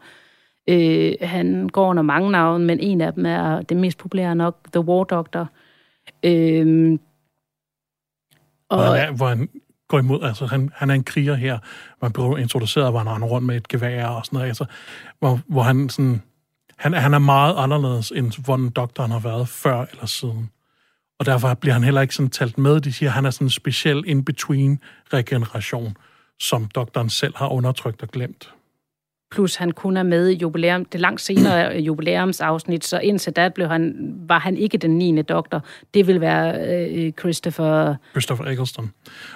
Øh, 0.69 1.13
han 1.21 1.69
går 1.69 1.89
under 1.89 2.03
mange 2.03 2.31
navne, 2.31 2.65
men 2.65 2.81
en 2.81 3.01
af 3.01 3.13
dem 3.13 3.27
er 3.27 3.63
det 3.63 3.77
mest 3.77 3.99
populære 3.99 4.35
nok, 4.35 4.57
The 4.73 4.81
War 4.81 5.05
Doctor. 5.05 5.49
Øh, 6.23 6.99
Og 8.69 8.79
og, 8.79 8.85
han 8.85 9.09
er, 9.09 9.13
hvor 9.13 9.27
han 9.27 9.49
går 9.93 9.99
imod, 9.99 10.23
altså 10.23 10.47
han, 10.47 10.71
han 10.75 10.91
er 10.91 10.95
en 10.95 11.05
kriger 11.05 11.35
her, 11.35 11.59
man 12.03 12.13
bliver 12.13 12.37
introduceret, 12.37 12.93
hvor 12.93 12.99
han 12.99 13.09
render 13.09 13.29
rundt 13.29 13.47
med 13.47 13.57
et 13.57 13.69
gevær 13.69 14.07
og 14.07 14.27
sådan 14.27 14.37
noget, 14.37 14.49
altså, 14.49 14.65
hvor, 15.19 15.41
hvor 15.47 15.63
han 15.63 15.89
sådan, 15.89 16.23
han, 16.77 16.93
han 16.93 17.15
er 17.15 17.19
meget 17.19 17.55
anderledes, 17.59 18.13
end 18.17 18.45
hvordan 18.45 18.71
doktoren 18.71 19.11
har 19.11 19.19
været 19.19 19.49
før 19.49 19.85
eller 19.93 20.07
siden. 20.07 20.51
Og 21.19 21.27
derfor 21.27 21.55
bliver 21.55 21.75
han 21.75 21.85
heller 21.85 22.01
ikke 22.01 22.15
sådan 22.15 22.31
talt 22.31 22.59
med. 22.59 22.81
De 22.81 22.93
siger, 22.93 23.09
at 23.09 23.15
han 23.15 23.27
er 23.27 23.31
sådan 23.31 23.47
en 23.47 23.51
speciel 23.51 24.05
in-between 24.07 24.81
regeneration, 25.13 25.97
som 26.39 26.65
doktoren 26.65 27.11
selv 27.11 27.37
har 27.37 27.49
undertrykt 27.49 28.03
og 28.03 28.09
glemt 28.09 28.53
plus 29.33 29.57
han 29.57 29.71
kun 29.71 29.97
er 29.97 30.03
med 30.03 30.29
i 30.29 30.35
jubilæum, 30.35 30.85
det 30.85 31.01
langt 31.01 31.21
senere 31.21 31.77
jubilæumsafsnit, 31.89 32.85
så 32.85 32.99
indtil 32.99 33.33
da 33.33 33.49
blev 33.49 33.69
han, 33.69 34.15
var 34.29 34.39
han 34.39 34.57
ikke 34.57 34.79
den 34.79 34.99
9. 34.99 35.23
doktor. 35.23 35.65
Det 35.95 36.07
vil 36.07 36.21
være 36.21 36.75
øh, 36.89 37.13
Christopher... 37.13 37.95
Christopher 38.11 38.47
Eccleston. 38.47 38.93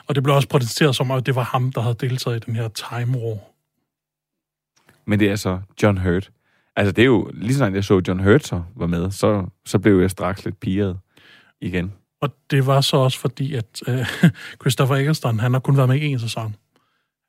Og 0.07 0.15
det 0.15 0.23
blev 0.23 0.35
også 0.35 0.49
protesteret 0.49 0.97
som, 0.97 1.11
at 1.11 1.27
det 1.27 1.35
var 1.35 1.43
ham, 1.43 1.73
der 1.73 1.81
havde 1.81 1.97
deltaget 2.01 2.37
i 2.37 2.41
den 2.47 2.57
her 2.57 2.69
Time 2.69 3.19
War. 3.19 3.39
Men 5.07 5.21
det 5.21 5.31
er 5.31 5.37
så 5.37 5.61
John 5.83 5.99
Hurt. 5.99 6.31
Altså, 6.77 6.93
det 6.93 7.03
er 7.03 7.07
jo, 7.07 7.31
lige 7.35 7.55
sådan 7.55 7.75
jeg 7.75 7.85
så 7.85 8.03
John 8.09 8.21
Hurt 8.21 8.47
så 8.47 8.63
var 8.77 8.87
med, 8.87 9.11
så, 9.11 9.47
så 9.67 9.79
blev 9.79 10.01
jeg 10.01 10.11
straks 10.11 10.45
lidt 10.45 10.61
piret 10.61 10.99
igen. 11.61 11.93
Og 12.21 12.35
det 12.51 12.67
var 12.67 12.81
så 12.81 12.97
også 12.97 13.19
fordi, 13.19 13.55
at 13.55 13.83
øh, 13.89 14.07
Christopher 14.63 14.97
Eccleston, 14.97 15.41
han 15.41 15.53
har 15.53 15.61
kun 15.61 15.77
været 15.77 15.89
med 15.89 15.97
i 15.97 16.07
en 16.07 16.19
sæson. 16.19 16.57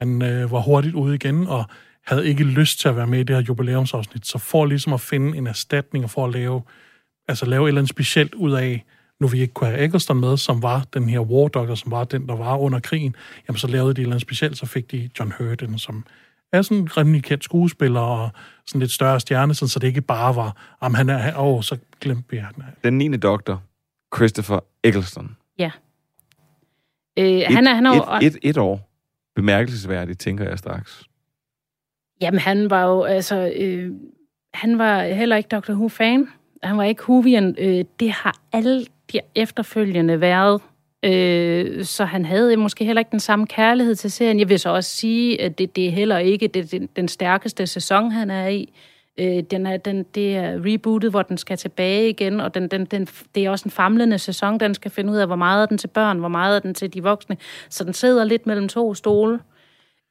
Han 0.01 0.22
øh, 0.22 0.51
var 0.51 0.59
hurtigt 0.59 0.95
ude 0.95 1.15
igen, 1.15 1.47
og 1.47 1.65
havde 2.08 2.28
ikke 2.28 2.43
lyst 2.43 2.80
til 2.80 2.89
at 2.89 2.95
være 2.95 3.08
med 3.08 3.20
i 3.20 3.24
det 3.24 3.36
her 3.36 3.43
jubilæumsafsnit. 3.43 4.28
Så 4.28 4.38
for 4.38 4.66
ligesom 4.66 4.93
at 4.93 5.01
finde 5.01 5.38
en 5.38 5.47
erstatning, 5.47 6.03
og 6.03 6.10
for 6.10 6.26
at 6.26 6.34
lave, 6.34 6.62
altså 7.28 7.45
lave 7.45 7.64
et 7.64 7.68
eller 7.68 7.82
andet 7.82 7.89
specielt 7.89 8.34
ud 8.34 8.51
af, 8.51 8.86
nu 9.20 9.28
vi 9.28 9.41
ikke 9.41 9.53
kunne 9.53 9.70
have 9.70 9.86
Eccleston 9.86 10.20
med, 10.20 10.38
som 10.38 10.64
var 10.64 10.86
den 10.93 11.10
her 11.10 11.20
War 11.20 11.47
Doctor, 11.47 11.76
som 11.76 11.91
var 11.91 12.03
den, 12.03 12.28
der 12.28 12.36
var 12.36 12.58
under 12.58 12.80
krigen, 12.80 13.16
jamen 13.47 13.58
så 13.58 13.68
lavede 13.68 13.93
de 13.93 14.01
et 14.01 14.03
eller 14.03 14.12
andet 14.16 14.22
specielt, 14.22 14.58
så 14.58 14.66
fik 14.66 14.91
de 14.91 15.10
John 15.20 15.34
Hurt, 15.38 15.62
ind, 15.62 15.80
som 15.80 16.05
er 16.51 16.62
sådan 16.62 16.78
en 16.78 16.97
rimelig 16.97 17.24
kendt 17.24 17.43
skuespiller, 17.43 18.01
og 18.01 18.30
sådan 18.66 18.80
lidt 18.80 18.91
større 18.91 19.20
stjerne, 19.20 19.53
sådan, 19.53 19.70
så 19.70 19.80
det 19.80 19.88
ikke 19.88 20.01
bare 20.01 20.36
var, 20.36 20.78
om 20.80 20.93
han 20.93 21.10
er, 21.10 21.38
åh, 21.38 21.47
oh, 21.47 21.64
så 21.64 21.78
glemte 22.01 22.32
vi 22.32 22.38
han. 22.38 22.53
Den 22.84 22.97
9. 22.97 23.18
doktor, 23.18 23.64
Christopher 24.16 24.60
Eccleston. 24.84 25.38
Ja. 25.60 25.72
Øh, 27.20 27.41
han 27.47 27.68
er, 27.68 27.74
han 27.74 27.86
er 27.86 27.91
et, 27.91 28.26
et, 28.26 28.38
et 28.41 28.58
år. 28.58 28.89
Bemærkelsesværdigt, 29.36 30.20
tænker 30.20 30.49
jeg 30.49 30.60
straks. 30.60 31.07
Jamen, 32.22 32.39
han 32.39 32.70
var 32.70 32.86
jo, 32.86 33.03
altså, 33.03 33.53
øh, 33.55 33.91
han 34.53 34.78
var 34.78 35.03
heller 35.03 35.36
ikke 35.36 35.47
Dr. 35.47 35.72
Who-fan. 35.72 36.28
Han 36.63 36.78
var 36.78 36.84
ikke 36.84 37.09
Whovian. 37.09 37.55
Øh, 37.57 37.86
det 37.99 38.11
har 38.11 38.41
alle 38.53 38.86
de 39.11 39.20
efterfølgende 39.36 40.22
været. 40.22 40.61
Øh, 41.03 41.86
så 41.86 42.05
han 42.05 42.26
havde 42.26 42.57
måske 42.57 42.86
heller 42.86 42.99
ikke 42.99 43.11
den 43.11 43.20
samme 43.20 43.47
kærlighed 43.47 43.95
til 43.95 44.11
serien. 44.11 44.39
Jeg 44.39 44.49
vil 44.49 44.59
så 44.59 44.70
også 44.70 44.95
sige, 44.95 45.41
at 45.41 45.57
det, 45.57 45.76
det 45.76 45.88
er 45.88 45.91
heller 45.91 46.18
ikke 46.18 46.47
det, 46.47 46.72
den, 46.72 46.89
den 46.95 47.07
stærkeste 47.07 47.68
sæson, 47.68 48.11
han 48.11 48.32
er 48.32 48.47
i. 48.47 48.74
Øh, 49.18 49.43
den 49.51 49.65
er, 49.65 49.78
den, 49.78 50.03
det 50.03 50.36
er 50.36 50.65
rebootet, 50.65 51.09
hvor 51.11 51.22
den 51.22 51.38
skal 51.38 51.57
tilbage 51.57 52.09
igen, 52.09 52.39
og 52.41 52.53
den, 52.53 52.68
den, 52.68 52.86
den, 52.86 53.07
det 53.36 53.45
er 53.45 53.49
også 53.49 53.65
en 53.65 53.72
famlende 53.72 54.20
sæson. 54.20 54.59
Den 54.59 54.74
skal 54.74 54.91
finde 54.91 55.11
ud 55.11 55.18
af, 55.18 55.28
hvor 55.28 55.36
meget 55.36 55.61
er 55.61 55.65
den 55.65 55.78
til 55.78 55.88
børn, 55.88 56.20
hvor 56.20 56.28
meget 56.28 56.55
er 56.55 56.59
den 56.59 56.74
til 56.74 56.93
de 56.93 57.03
voksne. 57.03 57.38
Så 57.70 57.84
den 57.84 57.93
sidder 57.93 58.24
lidt 58.24 58.47
mellem 58.47 58.68
to 58.68 58.93
stole. 58.93 59.39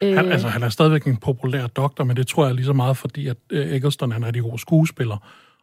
Han, 0.02 0.32
altså, 0.32 0.48
han 0.48 0.62
er 0.62 0.68
stadigvæk 0.68 1.06
en 1.06 1.16
populær 1.16 1.66
doktor, 1.66 2.04
men 2.04 2.16
det 2.16 2.26
tror 2.26 2.46
jeg 2.46 2.54
lige 2.54 2.66
så 2.66 2.72
meget, 2.72 2.96
fordi 2.96 3.28
at 3.28 3.36
uh, 3.52 3.58
Eccleston 3.58 4.12
han 4.12 4.24
er 4.24 4.30
de 4.30 4.40
gode 4.40 4.58
skuespiller, 4.58 5.16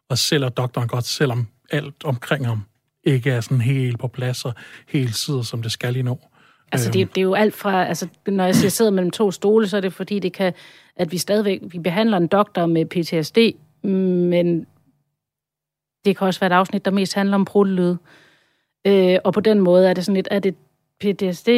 og 0.10 0.18
sælger 0.18 0.50
doktoren 0.50 0.88
godt, 0.88 1.06
selvom 1.06 1.48
alt 1.72 2.04
omkring 2.04 2.48
ham 2.48 2.62
ikke 3.04 3.32
er 3.32 3.42
sådan 3.42 3.62
helt 3.62 4.00
på 4.00 4.08
plads 4.08 4.46
og 4.46 4.54
helt 4.88 5.16
sidder, 5.16 5.42
som 5.42 5.62
det 5.62 5.72
skal 5.72 5.94
lige 5.94 6.04
nu. 6.04 6.20
Altså, 6.72 6.92
det, 6.92 7.16
det 7.16 7.22
er 7.22 7.26
jo 7.26 7.34
alt 7.34 7.56
fra, 7.56 7.86
altså, 7.86 8.08
når 8.28 8.46
jeg 8.46 8.56
siger 8.56 8.70
sidder 8.70 8.92
mellem 8.92 9.12
to 9.12 9.32
stole, 9.32 9.68
så 9.68 9.78
er 9.78 9.82
det 9.82 9.94
fordi, 9.94 10.20
det 10.20 10.34
kan, 10.34 10.54
at 10.96 11.12
vi 11.12 11.18
stadigvæk, 11.18 11.60
vi 11.64 11.80
behandler 11.80 12.18
en 12.18 12.28
doktor 12.28 12.66
med 12.66 12.86
PTSD, 12.86 13.38
men 13.88 14.66
det 16.06 16.18
kan 16.18 16.28
også 16.28 16.40
være 16.40 16.48
et 16.48 16.54
afsnit, 16.54 16.86
der 16.86 16.92
mest 16.92 17.14
handler 17.14 17.36
om 17.36 17.46
pruttelyd. 17.46 17.96
Øh, 18.88 19.18
og 19.24 19.34
på 19.34 19.40
den 19.40 19.60
måde 19.60 19.90
er 19.90 19.94
det 19.94 20.06
sådan 20.06 20.16
lidt, 20.16 20.28
er 20.32 20.40
det 20.40 20.56
PTSD, 21.00 21.50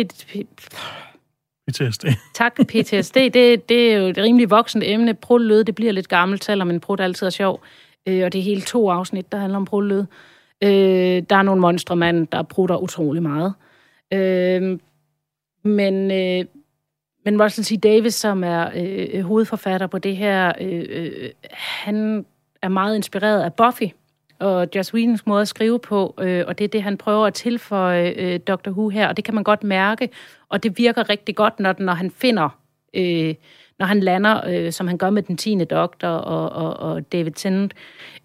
PTSD. 1.67 2.05
Tak, 2.33 2.55
PTSD. 2.67 3.15
Det, 3.15 3.69
det 3.69 3.93
er 3.93 3.97
jo 3.97 4.05
et 4.05 4.17
rimelig 4.17 4.49
voksent 4.49 4.83
emne. 4.87 5.13
Prullød, 5.13 5.63
det 5.63 5.75
bliver 5.75 5.91
lidt 5.91 6.07
gammelt, 6.07 6.43
selvom 6.43 6.69
en 6.69 6.79
prut 6.79 6.99
altid 6.99 7.27
er 7.27 7.31
sjov. 7.31 7.61
Øh, 8.07 8.25
og 8.25 8.33
det 8.33 8.39
er 8.39 8.43
hele 8.43 8.61
to 8.61 8.89
afsnit, 8.89 9.31
der 9.31 9.37
handler 9.37 9.57
om 9.57 9.65
prullød. 9.65 10.05
Øh, 10.63 11.23
der 11.29 11.35
er 11.35 11.41
nogle 11.41 11.61
monstremand, 11.61 12.27
der 12.27 12.43
prutter 12.43 12.77
utrolig 12.77 13.23
meget. 13.23 13.53
Øh, 14.13 14.79
men, 15.63 16.11
øh, 16.11 16.45
men 17.25 17.43
Russell 17.43 17.65
C. 17.65 17.79
Davis, 17.83 18.15
som 18.15 18.43
er 18.43 18.69
øh, 18.75 19.21
hovedforfatter 19.21 19.87
på 19.87 19.97
det 19.97 20.17
her, 20.17 20.53
øh, 20.61 20.85
øh, 20.89 21.29
han 21.51 22.25
er 22.61 22.69
meget 22.69 22.95
inspireret 22.95 23.43
af 23.43 23.53
Buffy 23.53 23.93
og 24.39 24.67
Joss 24.75 24.93
Whedons 24.93 25.25
måde 25.25 25.41
at 25.41 25.47
skrive 25.47 25.79
på, 25.79 26.13
øh, 26.19 26.43
og 26.47 26.57
det 26.57 26.63
er 26.63 26.67
det, 26.67 26.83
han 26.83 26.97
prøver 26.97 27.27
at 27.27 27.33
tilføje 27.33 28.13
øh, 28.17 28.39
Dr. 28.39 28.69
Who 28.69 28.89
her, 28.89 29.07
og 29.07 29.17
det 29.17 29.25
kan 29.25 29.35
man 29.35 29.43
godt 29.43 29.63
mærke, 29.63 30.09
og 30.49 30.63
det 30.63 30.77
virker 30.77 31.09
rigtig 31.09 31.35
godt, 31.35 31.59
når, 31.59 31.75
når 31.79 31.93
han 31.93 32.11
finder, 32.11 32.59
øh, 32.93 33.35
når 33.79 33.85
han 33.85 33.99
lander, 33.99 34.41
øh, 34.47 34.71
som 34.71 34.87
han 34.87 34.97
gør 34.97 35.09
med 35.09 35.23
den 35.23 35.37
10. 35.37 35.63
doktor 35.63 36.07
og, 36.07 36.49
og, 36.49 36.91
og 36.91 37.11
David 37.11 37.31
Tennant, 37.31 37.73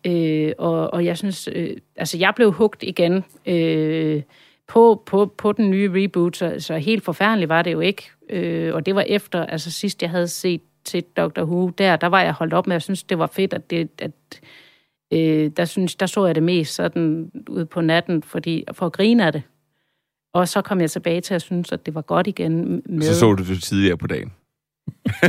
øh, 0.06 0.52
og, 0.58 0.94
og 0.94 1.04
jeg 1.04 1.18
synes, 1.18 1.48
øh, 1.52 1.76
altså 1.96 2.18
jeg 2.18 2.32
blev 2.36 2.52
hugt 2.52 2.82
igen 2.82 3.24
øh, 3.46 4.22
på, 4.66 5.02
på, 5.06 5.34
på 5.38 5.52
den 5.52 5.70
nye 5.70 6.04
reboot, 6.04 6.36
så, 6.36 6.54
så 6.58 6.76
helt 6.76 7.04
forfærdeligt 7.04 7.48
var 7.48 7.62
det 7.62 7.72
jo 7.72 7.80
ikke, 7.80 8.10
øh, 8.28 8.74
og 8.74 8.86
det 8.86 8.94
var 8.94 9.02
efter, 9.02 9.46
altså 9.46 9.70
sidst 9.70 10.02
jeg 10.02 10.10
havde 10.10 10.28
set 10.28 10.60
til 10.84 11.02
Dr. 11.16 11.42
Who, 11.42 11.68
der, 11.68 11.96
der 11.96 12.06
var 12.06 12.22
jeg 12.22 12.32
holdt 12.32 12.54
op 12.54 12.66
med, 12.66 12.74
jeg 12.74 12.82
synes, 12.82 13.02
det 13.02 13.18
var 13.18 13.26
fedt, 13.26 13.54
at 13.54 13.70
det, 13.70 13.88
at 13.98 14.10
øh, 15.12 15.50
der, 15.56 15.64
synes, 15.64 15.94
der 15.94 16.06
så 16.06 16.26
jeg 16.26 16.34
det 16.34 16.42
mest 16.42 16.74
sådan 16.74 17.30
ude 17.48 17.66
på 17.66 17.80
natten, 17.80 18.22
fordi, 18.22 18.64
for 18.72 18.86
at 18.86 18.92
grine 18.92 19.26
af 19.26 19.32
det. 19.32 19.42
Og 20.34 20.48
så 20.48 20.62
kom 20.62 20.80
jeg 20.80 20.90
tilbage 20.90 21.20
til 21.20 21.34
at 21.34 21.42
synes, 21.42 21.72
at 21.72 21.86
det 21.86 21.94
var 21.94 22.02
godt 22.02 22.26
igen 22.26 22.82
med... 22.86 23.02
Så 23.02 23.18
så 23.18 23.32
du 23.32 23.44
det 23.44 23.62
tidligere 23.62 23.96
på 23.96 24.06
dagen. 24.06 24.32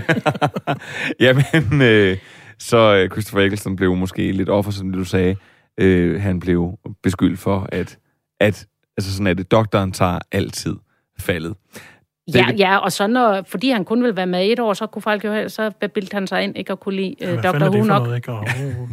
Jamen, 1.25 1.81
øh, 1.81 2.17
så 2.59 2.77
øh, 2.77 3.09
Christopher 3.09 3.45
Eccleston 3.45 3.75
blev 3.75 3.95
måske 3.95 4.31
lidt 4.31 4.49
offer, 4.49 4.71
som 4.71 4.91
du 4.91 5.03
sagde. 5.03 5.35
Øh, 5.77 6.21
han 6.21 6.39
blev 6.39 6.79
beskyldt 7.03 7.39
for, 7.39 7.67
at, 7.71 7.97
at 8.39 8.67
altså 8.97 9.13
sådan 9.13 9.27
er 9.27 9.33
det, 9.33 9.51
doktoren 9.51 9.91
tager 9.91 10.19
altid 10.31 10.75
faldet. 11.19 11.55
Ja, 12.35 12.51
ja, 12.57 12.77
og 12.77 12.91
så 12.91 13.07
når, 13.07 13.41
fordi 13.47 13.69
han 13.69 13.85
kun 13.85 14.03
ville 14.03 14.15
være 14.15 14.27
med 14.27 14.51
et 14.51 14.59
år, 14.59 14.73
så 14.73 14.87
kunne 14.87 15.01
folk 15.01 15.25
jo 15.25 15.49
så 15.49 15.71
bildte 15.93 16.13
han 16.13 16.27
sig 16.27 16.43
ind, 16.43 16.57
ikke 16.57 16.71
at 16.71 16.79
kunne 16.79 16.95
lide 16.95 17.15
øh, 17.21 17.43
Dr. 17.43 17.69
Who 17.69 17.83
nok. 17.83 18.03
Noget, 18.03 18.15
ikke? 18.15 18.31
Og. 18.31 18.47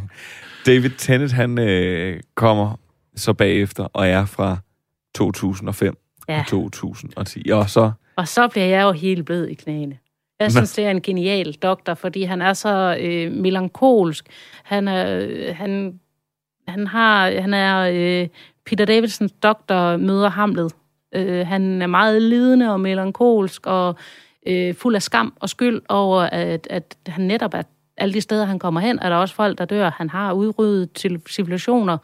David 0.66 0.90
Tennant, 0.90 1.32
han 1.32 1.58
øh, 1.58 2.20
kommer 2.34 2.76
så 3.16 3.32
bagefter 3.32 3.84
og 3.84 4.08
er 4.08 4.24
fra 4.26 4.56
2005 5.14 5.98
ja. 6.28 6.40
og 6.40 6.46
2010. 6.46 7.50
Og 7.50 7.70
så... 7.70 7.92
Og 8.16 8.28
så 8.28 8.48
bliver 8.48 8.66
jeg 8.66 8.82
jo 8.82 8.92
helt 8.92 9.26
blød 9.26 9.46
i 9.46 9.54
knæene. 9.54 9.98
Jeg 10.40 10.52
synes, 10.52 10.72
det 10.72 10.84
er 10.84 10.90
en 10.90 11.02
genial 11.02 11.52
doktor, 11.52 11.94
fordi 11.94 12.22
han 12.22 12.42
er 12.42 12.52
så 12.52 12.96
øh, 13.00 13.32
melankolsk. 13.32 14.26
Han 14.62 14.88
er, 14.88 15.20
øh, 15.20 15.56
han, 15.56 16.00
han 16.68 16.86
har, 16.86 17.40
han 17.40 17.54
er 17.54 17.78
øh, 17.78 18.28
Peter 18.66 18.84
Davidsons 18.84 19.32
doktor 19.32 19.96
møder 19.96 20.28
Hamlet. 20.28 20.72
Øh, 21.14 21.46
han 21.46 21.82
er 21.82 21.86
meget 21.86 22.22
lidende 22.22 22.72
og 22.72 22.80
melankolsk 22.80 23.66
og 23.66 23.96
øh, 24.46 24.74
fuld 24.74 24.94
af 24.94 25.02
skam 25.02 25.32
og 25.40 25.48
skyld 25.48 25.82
over, 25.88 26.22
at, 26.22 26.66
at 26.70 26.96
han 27.06 27.24
netop 27.24 27.54
er 27.54 27.62
alle 27.98 28.14
de 28.14 28.20
steder, 28.20 28.44
han 28.44 28.58
kommer 28.58 28.80
hen, 28.80 28.98
er 28.98 29.08
der 29.08 29.16
også 29.16 29.34
folk, 29.34 29.58
der 29.58 29.64
dør. 29.64 29.90
Han 29.90 30.10
har 30.10 30.32
udryddet 30.32 31.20
civilisationer. 31.28 31.98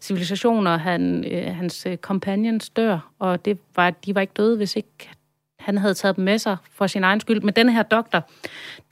Civilisationer, 0.00 0.76
han, 0.76 1.24
øh, 1.32 1.56
hans 1.56 1.86
øh, 1.86 1.96
companions 1.96 2.70
dør, 2.70 2.98
og 3.18 3.44
det 3.44 3.58
var, 3.76 3.90
de 3.90 4.14
var 4.14 4.20
ikke 4.20 4.32
døde, 4.36 4.56
hvis 4.56 4.76
ikke 4.76 5.10
han 5.58 5.78
havde 5.78 5.94
taget 5.94 6.16
dem 6.16 6.24
med 6.24 6.38
sig 6.38 6.56
for 6.72 6.86
sin 6.86 7.04
egen 7.04 7.20
skyld. 7.20 7.40
Men 7.40 7.54
den 7.54 7.68
her 7.68 7.82
doktor, 7.82 8.22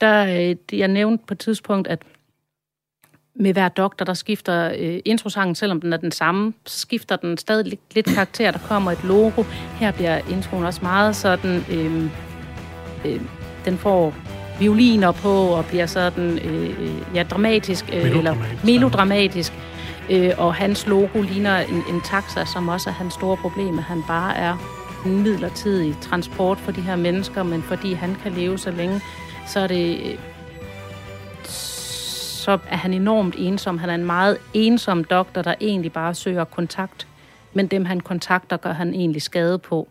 der, 0.01 0.49
øh, 0.49 0.79
jeg 0.79 0.87
nævnte 0.87 1.23
på 1.27 1.33
et 1.33 1.39
tidspunkt, 1.39 1.87
at 1.87 2.01
med 3.35 3.53
hver 3.53 3.69
doktor, 3.69 4.05
der 4.05 4.13
skifter 4.13 4.71
øh, 4.79 4.99
introsangen, 5.05 5.55
selvom 5.55 5.81
den 5.81 5.93
er 5.93 5.97
den 5.97 6.11
samme, 6.11 6.53
så 6.65 6.79
skifter 6.79 7.15
den 7.15 7.37
stadig 7.37 7.65
lidt, 7.65 7.95
lidt 7.95 8.05
karakter. 8.05 8.51
Der 8.51 8.59
kommer 8.59 8.91
et 8.91 9.03
logo. 9.03 9.43
Her 9.79 9.91
bliver 9.91 10.17
introen 10.31 10.65
også 10.65 10.79
meget 10.81 11.15
sådan... 11.15 11.65
Øh, 11.71 12.03
øh, 13.05 13.21
den 13.65 13.77
får 13.77 14.13
violiner 14.59 15.11
på 15.11 15.33
og 15.33 15.65
bliver 15.65 15.85
sådan 15.85 16.39
øh, 16.39 16.91
ja, 17.15 17.23
dramatisk 17.23 17.85
øh, 17.93 18.17
eller 18.17 18.35
melodramatisk. 18.63 19.53
Øh, 20.09 20.31
og 20.37 20.53
hans 20.53 20.87
logo 20.87 21.21
ligner 21.21 21.57
en, 21.57 21.75
en 21.89 22.01
taxa, 22.01 22.45
som 22.45 22.67
også 22.67 22.89
er 22.89 22.93
hans 22.93 23.13
store 23.13 23.37
problem, 23.37 23.77
at 23.77 23.83
han 23.83 24.03
bare 24.07 24.37
er 24.37 24.57
en 25.05 25.23
midlertidig 25.23 25.95
transport 26.01 26.57
for 26.57 26.71
de 26.71 26.81
her 26.81 26.95
mennesker, 26.95 27.43
men 27.43 27.61
fordi 27.61 27.93
han 27.93 28.15
kan 28.23 28.31
leve 28.31 28.57
så 28.57 28.71
længe, 28.71 29.01
så 29.47 29.59
er 29.59 29.67
det 29.67 30.17
så 32.43 32.57
er 32.67 32.77
han 32.77 32.93
enormt 32.93 33.35
ensom. 33.37 33.77
Han 33.77 33.89
er 33.89 33.95
en 33.95 34.05
meget 34.05 34.37
ensom 34.53 35.03
doktor, 35.03 35.41
der 35.41 35.53
egentlig 35.61 35.91
bare 35.91 36.13
søger 36.13 36.43
kontakt. 36.43 37.07
Men 37.53 37.67
dem, 37.67 37.85
han 37.85 37.99
kontakter, 37.99 38.57
gør 38.57 38.73
han 38.73 38.93
egentlig 38.93 39.21
skade 39.21 39.59
på. 39.59 39.87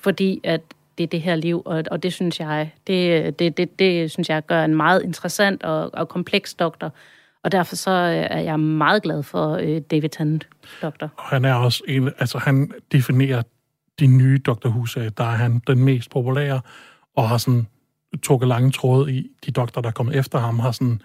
Fordi 0.00 0.40
at 0.44 0.60
det 0.98 1.04
er 1.04 1.08
det 1.08 1.22
her 1.22 1.36
liv, 1.36 1.62
og, 1.64 1.84
og 1.90 2.02
det 2.02 2.12
synes 2.12 2.40
jeg, 2.40 2.72
det, 2.86 3.38
det, 3.38 3.56
det, 3.56 3.78
det 3.78 4.10
synes 4.10 4.28
jeg 4.28 4.46
gør 4.46 4.64
en 4.64 4.74
meget 4.74 5.02
interessant 5.02 5.62
og, 5.62 5.94
og 5.94 6.08
kompleks 6.08 6.54
doktor. 6.54 6.92
Og 7.42 7.52
derfor 7.52 7.76
så 7.76 7.90
øh, 7.90 8.26
er 8.30 8.40
jeg 8.40 8.60
meget 8.60 9.02
glad 9.02 9.22
for 9.22 9.56
øh, 9.56 9.80
David 9.90 10.08
Tennant, 10.08 10.48
doktor. 10.82 11.10
Og 11.16 11.24
han 11.24 11.44
er 11.44 11.54
også 11.54 11.82
en, 11.88 12.10
altså 12.18 12.38
han 12.38 12.72
definerer 12.92 13.42
de 14.00 14.06
nye 14.06 14.38
Dr. 14.38 14.68
Who 14.68 14.84
der 15.18 15.24
er 15.24 15.36
han 15.36 15.60
den 15.66 15.84
mest 15.84 16.10
populære, 16.10 16.60
og 17.16 17.28
har 17.28 17.38
sådan 17.38 17.66
trukket 18.22 18.48
lange 18.48 18.70
tråde 18.70 19.12
i. 19.12 19.30
De 19.46 19.50
doktorer, 19.50 19.82
der 19.82 19.88
er 19.88 19.92
kommet 19.92 20.16
efter 20.16 20.38
ham, 20.38 20.58
har 20.58 20.70
sådan 20.70 21.00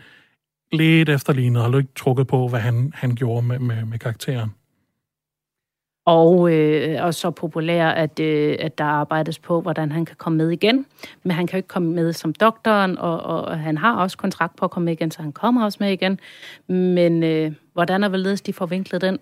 lidt 0.72 1.10
efterlignet, 1.10 1.62
og 1.62 1.72
har 1.72 1.78
ikke 1.78 1.94
trukket 1.96 2.28
på, 2.28 2.48
hvad 2.48 2.60
han, 2.60 2.92
han 2.96 3.16
gjorde 3.16 3.48
med, 3.48 3.60
med, 3.60 3.86
med 3.86 4.00
karakteren. 4.00 4.52
Og, 6.06 6.54
øh, 6.54 7.06
og 7.06 7.14
så 7.14 7.32
populær, 7.32 7.88
at, 7.90 8.20
øh, 8.20 8.56
at 8.60 8.78
der 8.78 8.84
arbejdes 8.84 9.40
på, 9.40 9.62
hvordan 9.62 9.92
han 9.92 10.06
kan 10.06 10.16
komme 10.16 10.38
med 10.38 10.50
igen. 10.50 10.86
Men 11.24 11.32
han 11.32 11.48
kan 11.48 11.58
jo 11.58 11.58
ikke 11.58 11.68
komme 11.68 11.94
med 11.94 12.14
som 12.14 12.34
doktoren, 12.34 12.98
og, 12.98 13.20
og 13.20 13.60
han 13.60 13.78
har 13.78 13.96
også 13.96 14.18
kontrakt 14.18 14.56
på 14.56 14.66
at 14.66 14.72
komme 14.72 14.86
med 14.86 14.94
igen, 14.94 15.12
så 15.12 15.22
han 15.22 15.32
kommer 15.32 15.64
også 15.64 15.78
med 15.82 15.92
igen. 15.92 16.20
Men 16.68 17.24
øh, 17.24 17.52
hvordan 17.74 18.04
er 18.04 18.10
hvorledes 18.10 18.42
de 18.42 18.54
får 18.54 18.66
vinklet 18.66 19.02
den? 19.02 19.20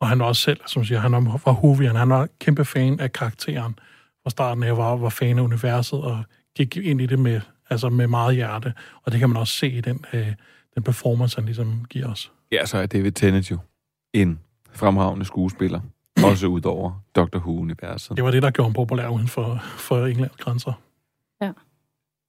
Og 0.00 0.08
han 0.08 0.20
også 0.20 0.42
selv, 0.42 0.60
som 0.66 0.84
siger, 0.84 1.00
han 1.00 1.14
er 1.14 1.38
fra 1.38 1.52
Hovian, 1.52 1.96
han 1.96 2.10
er 2.10 2.26
kæmpe 2.40 2.64
fan 2.64 3.00
af 3.00 3.12
karakteren. 3.12 3.78
Fra 4.22 4.30
starten 4.30 4.62
af 4.62 4.76
var, 4.76 4.96
var 4.96 5.08
fan 5.08 5.38
af 5.38 5.42
universet, 5.42 6.02
og 6.02 6.24
gik 6.56 6.76
ind 6.76 7.00
i 7.00 7.06
det 7.06 7.18
med, 7.18 7.40
altså 7.70 7.88
med 7.88 8.06
meget 8.06 8.34
hjerte. 8.34 8.74
Og 9.02 9.12
det 9.12 9.20
kan 9.20 9.28
man 9.28 9.36
også 9.36 9.52
se 9.52 9.68
i 9.68 9.80
den, 9.80 10.04
øh, 10.12 10.32
den 10.74 10.82
performance, 10.82 11.36
han 11.36 11.44
ligesom 11.44 11.84
giver 11.90 12.10
os. 12.10 12.32
Ja, 12.52 12.66
så 12.66 12.78
er 12.78 12.86
David 12.86 13.12
Tennant 13.12 13.50
jo 13.50 13.58
en 14.12 14.40
fremragende 14.72 15.24
skuespiller. 15.24 15.80
Også 16.24 16.46
ud 16.46 16.64
over 16.64 16.92
Doctor 17.16 17.38
Who-universet. 17.38 18.16
Det 18.16 18.24
var 18.24 18.30
det, 18.30 18.42
der 18.42 18.50
gjorde 18.50 18.68
ham 18.68 18.72
populær 18.72 19.08
uden 19.08 19.28
for, 19.28 19.60
for 19.62 20.06
Englands 20.06 20.36
grænser. 20.36 20.72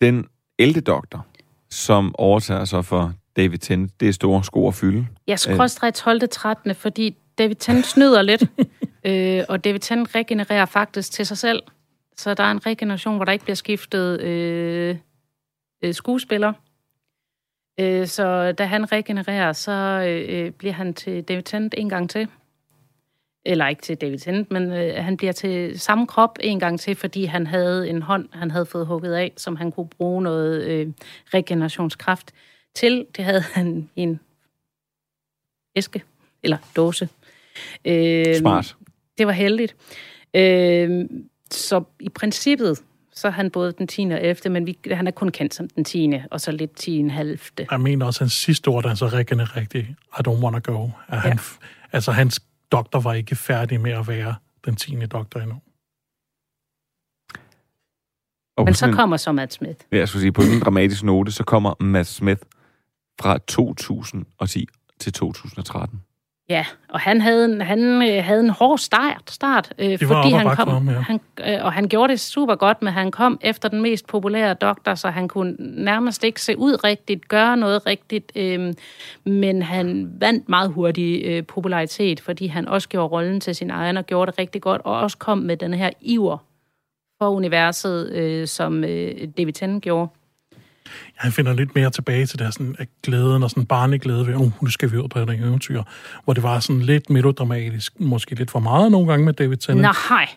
Den 0.02 0.28
11. 0.60 0.82
doktor, 0.82 1.26
som 1.70 2.16
overtager 2.18 2.66
sig 2.66 2.86
for 2.86 3.14
David 3.36 3.58
Tennant, 3.58 4.00
det 4.00 4.08
er 4.08 4.14
store 4.14 4.44
sko 4.44 4.68
at 4.68 4.76
fylde. 4.76 5.08
Jeg 5.28 5.40
skråstrej 5.40 5.92
12. 5.92 6.22
13. 6.32 6.76
fordi 6.76 7.18
David 7.38 7.56
Tennant 7.56 7.86
snyder 7.86 8.22
lidt, 8.22 8.44
øh, 9.08 9.44
og 9.50 9.64
David 9.64 9.80
Tennant 9.80 10.16
regenererer 10.16 10.66
faktisk 10.66 11.12
til 11.12 11.26
sig 11.26 11.38
selv. 11.38 11.64
Så 12.18 12.34
der 12.34 12.44
er 12.44 12.52
en 12.52 12.66
regeneration, 12.66 13.16
hvor 13.16 13.26
der 13.26 13.32
ikke 13.32 13.46
bliver 13.46 13.56
skiftet 13.56 14.22
øh, 14.22 14.98
øh, 15.84 15.94
skuespiller. 15.94 16.54
Øh, 17.80 18.08
så 18.08 18.52
da 18.52 18.66
han 18.66 18.92
regenererer, 18.92 19.54
så 19.54 19.72
øh, 20.30 20.52
bliver 20.52 20.74
han 20.74 20.94
til 20.94 21.24
David 21.24 21.44
Tennant 21.44 21.76
en 21.78 21.90
gang 21.90 22.10
til. 22.10 22.28
Eller 23.48 23.68
ikke 23.68 23.82
til 23.82 23.96
David 23.96 24.20
Tennant, 24.20 24.52
men 24.52 24.72
øh, 24.72 25.04
han 25.04 25.18
bliver 25.18 25.32
til 25.32 25.80
samme 25.80 26.08
krop 26.08 26.38
en 26.40 26.60
gang 26.60 26.80
til, 26.80 26.96
fordi 26.96 27.26
han 27.26 27.48
havde 27.48 27.90
en 27.90 28.02
hånd, 28.02 28.30
han 28.34 28.52
havde 28.52 28.66
fået 28.66 28.88
hugget 28.88 29.14
af, 29.14 29.34
som 29.38 29.56
han 29.56 29.72
kunne 29.72 29.88
bruge 29.88 30.22
noget 30.22 30.64
øh, 30.64 30.88
regenerationskraft 31.34 32.32
til. 32.76 33.06
Det 33.18 33.26
havde 33.26 33.42
han 33.42 33.90
i 33.96 34.02
en 34.02 34.20
æske, 35.76 36.04
eller 36.44 36.58
dåse. 36.76 37.10
Øh, 37.86 38.36
Smart. 38.36 38.76
Det 39.18 39.28
var 39.28 39.34
heldigt. 39.34 39.76
Øh, 40.34 41.06
så 41.52 41.84
i 42.00 42.10
princippet, 42.10 42.80
så 43.14 43.28
er 43.28 43.32
han 43.32 43.52
både 43.52 43.72
den 43.72 43.88
10. 43.88 44.02
og 44.02 44.24
11., 44.24 44.50
men 44.50 44.66
vi, 44.68 44.78
han 44.92 45.08
er 45.08 45.12
kun 45.12 45.30
kendt 45.30 45.54
som 45.54 45.70
den 45.70 45.84
10. 45.84 46.14
og 46.32 46.42
så 46.42 46.52
lidt 46.52 46.76
10. 46.76 46.98
en 46.98 47.10
halv. 47.10 47.40
Jeg 47.72 47.80
mener 47.80 48.06
også, 48.06 48.20
hans 48.20 48.34
sidste 48.34 48.68
ord, 48.68 48.84
da 48.84 48.88
han 48.88 48.98
så 48.98 49.08
regenererer 49.08 49.58
rigtigt, 49.58 49.86
I 49.90 50.22
don't 50.28 50.44
wanna 50.44 50.60
go. 50.60 50.90
At 51.08 51.20
han, 51.20 51.40
Altså, 51.92 52.12
hans 52.12 52.40
doktor 52.72 53.00
var 53.00 53.14
ikke 53.14 53.36
færdig 53.36 53.82
med 53.82 53.92
at 53.92 54.08
være 54.08 54.36
den 54.66 54.76
10. 54.76 55.06
doktor 55.06 55.40
endnu. 55.40 55.62
Og 58.58 58.66
Men 58.66 58.74
så 58.74 58.86
en- 58.88 58.94
kommer 58.94 59.18
så 59.18 59.32
Matt 59.32 59.54
Smith. 59.54 59.80
Ja, 59.92 59.98
jeg 59.98 60.08
skulle 60.10 60.22
sige, 60.22 60.32
på 60.32 60.42
en 60.42 60.60
dramatisk 60.62 61.04
note, 61.04 61.32
så 61.32 61.44
kommer 61.44 61.84
Matt 61.84 62.08
Smith 62.08 62.42
fra 63.22 63.38
2010 63.38 64.68
til 65.00 65.14
2013. 65.14 66.04
Ja, 66.50 66.66
og 66.90 67.00
han 67.00 67.22
havde 67.22 67.46
en, 67.46 67.62
han, 67.62 67.80
øh, 67.80 68.24
havde 68.24 68.40
en 68.40 68.50
hård 68.50 68.78
start, 68.78 69.32
start 69.32 69.74
øh, 69.80 69.90
var 69.90 69.98
fordi 69.98 70.34
han 70.34 70.56
kom, 70.56 70.70
ham, 70.70 70.90
ja. 70.90 71.00
han, 71.00 71.20
øh, 71.48 71.66
og 71.66 71.74
han 71.74 71.88
gjorde 71.88 72.12
det 72.12 72.20
super 72.20 72.56
godt, 72.56 72.82
men 72.82 72.94
han 72.94 73.12
kom 73.12 73.40
efter 73.42 73.70
den 73.70 73.82
mest 73.82 74.08
populære 74.08 74.54
doktor, 74.54 74.96
så 74.96 75.10
han 75.10 75.28
kunne 75.28 75.56
nærmest 75.60 76.24
ikke 76.24 76.42
se 76.42 76.58
ud 76.58 76.84
rigtigt, 76.84 77.28
gøre 77.28 77.58
noget 77.58 77.86
rigtigt, 77.86 78.32
øh, 78.36 78.74
men 79.26 79.62
han 79.62 80.12
vandt 80.20 80.50
meget 80.50 80.70
hurtigt 80.72 81.26
øh, 81.26 81.46
popularitet, 81.46 82.20
fordi 82.20 82.48
han 82.48 82.68
også 82.68 82.90
gjorde 82.90 83.08
rollen 83.08 83.40
til 83.40 83.56
sin 83.56 83.70
egen 83.70 83.98
og 83.98 84.06
gjorde 84.06 84.32
det 84.32 84.40
rigtig 84.40 84.62
godt, 84.62 84.82
og 84.84 85.00
også 85.00 85.18
kom 85.18 85.38
med 85.38 85.58
den 85.58 85.74
her 85.74 85.90
iver 86.02 86.38
for 87.22 87.30
universet, 87.30 88.12
øh, 88.12 88.48
som 88.48 88.84
øh, 88.84 89.28
David 89.38 89.54
Tennant 89.54 89.84
gjorde. 89.84 90.10
Han 91.16 91.32
finder 91.32 91.54
lidt 91.54 91.76
mere 91.76 91.90
tilbage 91.90 92.26
til 92.26 92.40
der 92.40 92.52
sådan, 92.52 92.76
at 92.80 92.88
glæden 93.04 93.44
og 93.44 93.50
sådan 93.50 93.66
barneglæde 93.66 94.28
ved, 94.28 94.36
oh, 94.36 94.52
nu 94.62 94.70
skal 94.70 94.92
vi 94.92 94.98
ud 94.98 95.08
på 95.08 95.20
et 95.20 95.30
eventyr, 95.30 95.84
hvor 96.24 96.34
det 96.34 96.44
var 96.44 96.60
sådan 96.60 96.82
lidt 96.82 97.10
melodramatisk, 97.10 98.00
måske 98.00 98.36
lidt 98.36 98.52
for 98.52 98.60
meget 98.60 98.92
nogle 98.92 99.08
gange 99.08 99.26
med 99.26 99.34
David 99.34 99.58
Tennant. 99.58 99.98
Nej, 100.10 100.28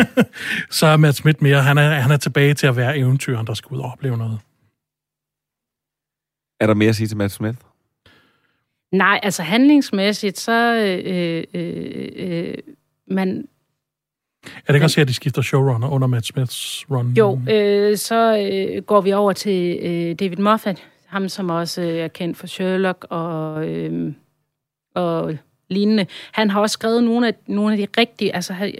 Så 0.78 0.86
er 0.86 0.96
Matt 0.96 1.16
Smith 1.16 1.42
mere, 1.42 1.62
han 1.62 1.78
er, 1.78 1.94
han 1.94 2.10
er 2.10 2.16
tilbage 2.16 2.54
til 2.54 2.66
at 2.66 2.76
være 2.76 2.98
eventyren, 2.98 3.46
der 3.46 3.54
skal 3.54 3.74
ud 3.74 3.80
og 3.80 3.90
opleve 3.92 4.16
noget. 4.16 4.38
Er 6.60 6.66
der 6.66 6.74
mere 6.74 6.88
at 6.88 6.96
sige 6.96 7.08
til 7.08 7.16
Matt 7.16 7.32
Smith? 7.32 7.58
nej, 8.92 9.20
altså 9.22 9.42
handlingsmæssigt, 9.42 10.38
så 10.38 10.74
øh, 10.74 11.44
øh, 11.54 12.08
øh, 12.14 12.54
man, 13.06 13.48
Er 14.46 14.50
det 14.66 14.74
ikke 14.74 14.84
også 14.84 15.00
her, 15.00 15.04
de 15.04 15.14
skifter 15.14 15.42
showrunner 15.42 15.88
under 15.88 16.06
Matt 16.06 16.26
Smiths 16.26 16.86
run? 16.90 17.14
Jo, 17.18 17.40
øh, 17.50 17.96
så 17.96 18.48
øh, 18.52 18.82
går 18.82 19.00
vi 19.00 19.12
over 19.12 19.32
til 19.32 19.78
øh, 19.82 20.14
David 20.14 20.36
Moffat, 20.36 20.86
ham 21.06 21.28
som 21.28 21.50
også 21.50 21.82
øh, 21.82 21.88
er 21.98 22.08
kendt 22.08 22.36
for 22.36 22.46
Sherlock 22.46 23.06
og, 23.10 23.68
øh, 23.68 24.12
og 24.94 25.38
lignende. 25.70 26.06
Han 26.32 26.50
har 26.50 26.60
også 26.60 26.72
skrevet 26.74 27.04
nogle 27.04 27.28
af, 27.28 27.34
nogle 27.46 27.72
af 27.72 27.78
de 27.78 28.00
rigtige, 28.00 28.34
altså 28.34 28.52
han, 28.52 28.72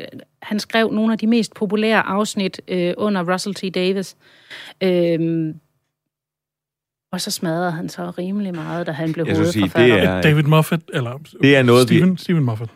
han 0.43 0.61
skrev 0.61 0.91
nogle 0.93 1.13
af 1.13 1.19
de 1.19 1.27
mest 1.27 1.55
populære 1.55 2.03
afsnit 2.07 2.61
øh, 2.69 2.95
under 2.97 3.33
Russell 3.33 3.55
T. 3.55 3.75
Davis. 3.75 4.17
Øh, 4.83 5.55
og 7.13 7.21
så 7.21 7.31
smadrede 7.31 7.71
han 7.73 7.89
så 7.89 8.11
rimelig 8.19 8.55
meget, 8.55 8.87
da 8.87 8.93
han 8.93 9.13
blev 9.13 9.27
sige, 9.27 9.37
hovedforfatter. 9.37 9.97
det 9.97 10.05
er- 10.05 10.23
David 10.23 10.43
Moffat, 10.43 10.81
eller 10.93 11.19
Det 11.43 11.57
er 11.57 11.63
noget, 11.63 11.91
vi- 11.91 11.97
Steven, 11.97 12.19
Steven 12.19 12.43
Moffat. 12.45 12.69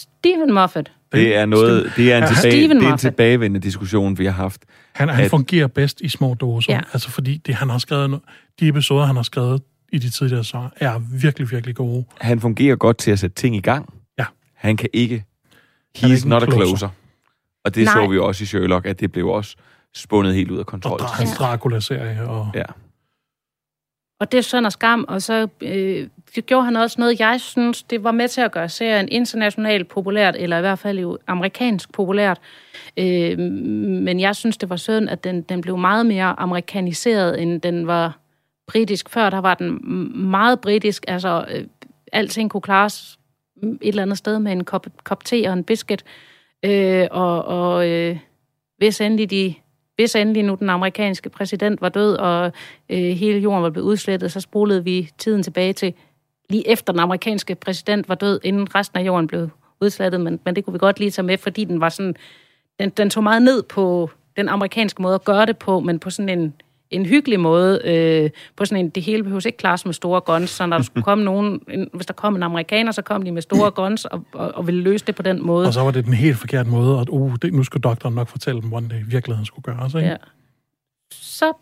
Stephen 0.00 0.52
Moffat. 0.52 0.92
Det 1.12 1.36
er 1.36 1.46
noget, 1.46 1.92
det 1.96 2.12
er 2.12 2.16
en, 2.18 2.22
Ja. 2.24 2.28
tilbage, 2.28 2.68
det 2.68 2.82
er 2.84 2.92
en 2.92 2.98
tilbagevendende 2.98 3.60
diskussion, 3.66 4.18
vi 4.18 4.24
har 4.24 4.32
haft. 4.32 4.60
Han, 4.92 5.08
han 5.08 5.24
At- 5.24 5.30
fungerer 5.30 5.66
bedst 5.66 6.00
i 6.00 6.08
små 6.08 6.34
doser. 6.34 6.72
Ja. 6.72 6.80
Altså 6.92 7.10
fordi 7.10 7.36
det, 7.36 7.54
han 7.54 7.70
har 7.70 7.78
skrevet, 7.78 8.20
de 8.60 8.68
episoder, 8.68 9.04
han 9.06 9.16
har 9.16 9.22
skrevet 9.22 9.62
i 9.92 9.98
de 9.98 10.10
tidligere 10.10 10.44
så 10.44 10.68
er 10.76 10.98
virkelig, 11.20 11.50
virkelig 11.50 11.74
gode. 11.76 12.04
Han 12.20 12.40
fungerer 12.40 12.76
godt 12.76 12.98
til 12.98 13.10
at 13.10 13.18
sætte 13.18 13.34
ting 13.36 13.56
i 13.56 13.60
gang. 13.60 13.94
Ja. 14.18 14.24
Han 14.56 14.76
kan 14.76 14.88
ikke... 14.92 15.24
He's 15.98 16.12
ikke 16.14 16.28
not 16.28 16.42
a 16.42 16.46
closer. 16.46 16.66
closer. 16.66 16.88
Og 17.64 17.74
det 17.74 17.84
Nej. 17.84 17.94
så 17.94 18.06
vi 18.06 18.14
jo 18.14 18.26
også 18.26 18.42
i 18.42 18.46
Sherlock, 18.46 18.86
at 18.86 19.00
det 19.00 19.12
blev 19.12 19.28
også 19.28 19.56
spundet 19.94 20.34
helt 20.34 20.50
ud 20.50 20.56
af 20.56 20.60
Og 20.60 20.66
kontrol. 20.66 20.98
der 20.98 21.04
er 21.04 21.08
hans 21.08 21.30
Dracula-serie. 21.38 22.22
Og, 22.28 22.50
Ja. 22.54 22.62
Og 24.22 24.32
det 24.32 24.38
er 24.38 24.42
sådan 24.42 24.66
og 24.66 24.72
skam, 24.72 25.04
og 25.08 25.22
så 25.22 25.48
øh, 25.60 26.08
gjorde 26.46 26.64
han 26.64 26.76
også 26.76 27.00
noget, 27.00 27.20
jeg 27.20 27.40
synes, 27.40 27.82
det 27.82 28.04
var 28.04 28.12
med 28.12 28.28
til 28.28 28.40
at 28.40 28.52
gøre 28.52 28.68
serien 28.68 29.08
internationalt 29.08 29.88
populært, 29.88 30.36
eller 30.38 30.58
i 30.58 30.60
hvert 30.60 30.78
fald 30.78 30.98
jo 30.98 31.18
amerikansk 31.26 31.92
populært. 31.92 32.40
Øh, 32.96 33.38
men 33.38 34.20
jeg 34.20 34.36
synes, 34.36 34.56
det 34.56 34.70
var 34.70 34.76
synd, 34.76 35.08
at 35.08 35.24
den, 35.24 35.42
den 35.42 35.60
blev 35.60 35.78
meget 35.78 36.06
mere 36.06 36.40
amerikaniseret, 36.40 37.42
end 37.42 37.60
den 37.60 37.86
var 37.86 38.18
britisk. 38.66 39.08
Før 39.08 39.30
der 39.30 39.38
var 39.38 39.54
den 39.54 39.80
meget 40.30 40.60
britisk, 40.60 41.04
altså 41.08 41.44
øh, 41.50 41.64
alting 42.12 42.50
kunne 42.50 42.60
klares 42.60 43.18
et 43.62 43.78
eller 43.82 44.02
andet 44.02 44.18
sted 44.18 44.38
med 44.38 44.52
en 44.52 44.64
kop, 44.64 44.86
kop 45.04 45.24
te 45.24 45.44
og 45.46 45.52
en 45.52 45.64
biscuit. 45.64 46.04
Øh, 46.64 47.06
og 47.10 47.44
og 47.44 47.88
øh, 47.88 48.18
hvis 48.78 49.00
endelig 49.00 49.30
de 49.30 49.54
hvis 49.96 50.14
endelig 50.14 50.42
nu 50.42 50.54
den 50.54 50.70
amerikanske 50.70 51.28
præsident 51.28 51.80
var 51.80 51.88
død, 51.88 52.14
og 52.14 52.52
øh, 52.88 52.98
hele 52.98 53.38
jorden 53.38 53.62
var 53.62 53.70
blevet 53.70 53.86
udslettet, 53.86 54.32
så 54.32 54.40
spolede 54.40 54.84
vi 54.84 55.10
tiden 55.18 55.42
tilbage 55.42 55.72
til 55.72 55.94
lige 56.50 56.68
efter 56.68 56.92
den 56.92 57.00
amerikanske 57.00 57.54
præsident 57.54 58.08
var 58.08 58.14
død, 58.14 58.40
inden 58.42 58.74
resten 58.74 58.98
af 58.98 59.06
jorden 59.06 59.26
blev 59.26 59.48
udslettet, 59.80 60.20
men, 60.20 60.40
men 60.44 60.56
det 60.56 60.64
kunne 60.64 60.72
vi 60.72 60.78
godt 60.78 60.98
lige 60.98 61.10
tage 61.10 61.26
med, 61.26 61.38
fordi 61.38 61.64
den 61.64 61.80
var 61.80 61.88
sådan, 61.88 62.14
den, 62.80 62.90
den 62.90 63.10
tog 63.10 63.22
meget 63.22 63.42
ned 63.42 63.62
på 63.62 64.10
den 64.36 64.48
amerikanske 64.48 65.02
måde 65.02 65.14
at 65.14 65.24
gøre 65.24 65.46
det 65.46 65.58
på, 65.58 65.80
men 65.80 65.98
på 65.98 66.10
sådan 66.10 66.38
en, 66.38 66.54
en 66.92 67.06
hyggelig 67.06 67.40
måde, 67.40 67.80
øh, 67.84 68.30
på 68.56 68.64
sådan 68.64 68.84
en, 68.84 68.90
det 68.90 69.02
hele 69.02 69.22
behøves 69.22 69.46
ikke 69.46 69.58
klares 69.58 69.86
med 69.86 69.94
store 69.94 70.20
guns, 70.20 70.50
så 70.50 70.66
når 70.66 70.76
der 70.76 70.84
skulle 70.84 71.04
komme 71.10 71.24
nogen, 71.24 71.60
en, 71.68 71.88
hvis 71.94 72.06
der 72.06 72.14
kom 72.14 72.36
en 72.36 72.42
amerikaner, 72.42 72.92
så 72.92 73.02
kom 73.02 73.22
de 73.22 73.32
med 73.32 73.42
store 73.42 73.70
guns 73.70 74.04
og, 74.04 74.24
og, 74.32 74.54
og 74.54 74.66
ville 74.66 74.82
løse 74.82 75.04
det 75.06 75.14
på 75.14 75.22
den 75.22 75.46
måde. 75.46 75.66
og 75.66 75.72
så 75.72 75.80
var 75.80 75.90
det 75.90 76.04
den 76.04 76.14
helt 76.14 76.36
forkerte 76.36 76.70
måde, 76.70 77.00
at 77.00 77.08
uh, 77.08 77.34
det, 77.42 77.52
nu 77.52 77.64
skulle 77.64 77.82
doktoren 77.82 78.14
nok 78.14 78.28
fortælle 78.28 78.60
dem, 78.60 78.68
hvordan 78.68 78.88
det 78.88 79.00
i 79.00 79.10
virkeligheden 79.10 79.46
skulle 79.46 79.74
gøres. 79.74 79.94
Ikke? 79.94 80.08
Ja. 80.08 80.16
Så 81.12 81.52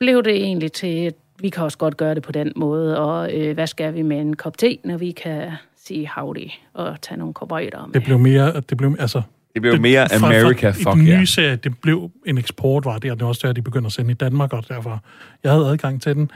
blev 0.00 0.22
det 0.22 0.34
egentlig 0.34 0.72
til, 0.72 1.06
at 1.06 1.14
vi 1.40 1.48
kan 1.48 1.64
også 1.64 1.78
godt 1.78 1.96
gøre 1.96 2.14
det 2.14 2.22
på 2.22 2.32
den 2.32 2.52
måde, 2.56 2.98
og 2.98 3.34
øh, 3.34 3.54
hvad 3.54 3.66
skal 3.66 3.94
vi 3.94 4.02
med 4.02 4.20
en 4.20 4.36
kop 4.36 4.58
te, 4.58 4.78
når 4.84 4.96
vi 4.96 5.10
kan 5.10 5.50
sige 5.76 6.10
howdy 6.16 6.50
og 6.74 7.00
tage 7.02 7.18
nogle 7.18 7.34
cowboyter 7.34 7.86
med. 7.86 7.94
Det 7.94 8.04
blev 8.04 8.18
mere, 8.18 8.60
det 8.60 8.76
blev, 8.76 8.96
altså, 8.98 9.22
Det 9.54 9.62
blev 9.62 9.80
mere 9.80 10.08
fra- 10.08 10.26
America, 10.26 10.68
I 10.68 10.72
fuck 10.72 10.86
den 10.86 11.04
nye 11.04 11.10
yeah. 11.10 11.26
serie, 11.26 11.56
det 11.56 11.78
blev 11.80 12.10
en 12.26 12.38
eksportvare 12.38 12.98
der, 12.98 13.14
det 13.14 13.22
er 13.22 13.26
også 13.26 13.46
der, 13.46 13.52
de 13.52 13.62
begynder 13.62 13.86
at 13.86 13.92
sende 13.92 14.10
i 14.10 14.14
Danmark, 14.14 14.52
og 14.52 14.68
derfor, 14.68 15.04
jeg 15.44 15.52
havde 15.52 15.66
adgang 15.66 16.02
til 16.02 16.14
den. 16.14 16.30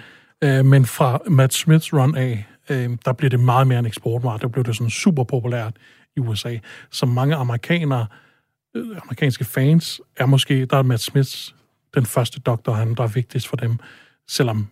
Øh, 0.45 0.65
men 0.65 0.87
fra 0.87 1.19
Matt 1.29 1.55
Smiths 1.55 1.93
run 1.93 2.17
af, 2.17 2.47
øh, 2.71 2.91
der 3.05 3.13
blev 3.13 3.31
det 3.31 3.41
meget 3.41 3.67
mere 3.67 3.79
en 3.79 3.87
eksportvare. 3.87 4.39
Der 4.39 4.49
blev 4.49 4.65
det 4.65 4.77
sådan 4.77 4.91
super 4.91 5.25
populært 5.25 5.73
i 6.17 6.21
USA. 6.21 6.57
Så 6.91 7.07
mange 7.07 7.35
amerikanere, 7.35 8.07
øh, 8.77 8.87
amerikanske 9.03 9.45
fans, 9.45 10.01
er 10.17 10.27
måske, 10.27 10.65
der 10.67 10.77
er 10.77 10.83
Matt 10.83 11.03
Smiths 11.03 11.55
den 11.95 12.07
første 12.07 12.41
doktor, 12.41 12.73
han 12.73 12.95
der 12.95 13.03
er 13.03 13.07
vigtigst 13.09 13.49
for 13.49 13.57
dem, 13.57 13.79
selvom 14.29 14.67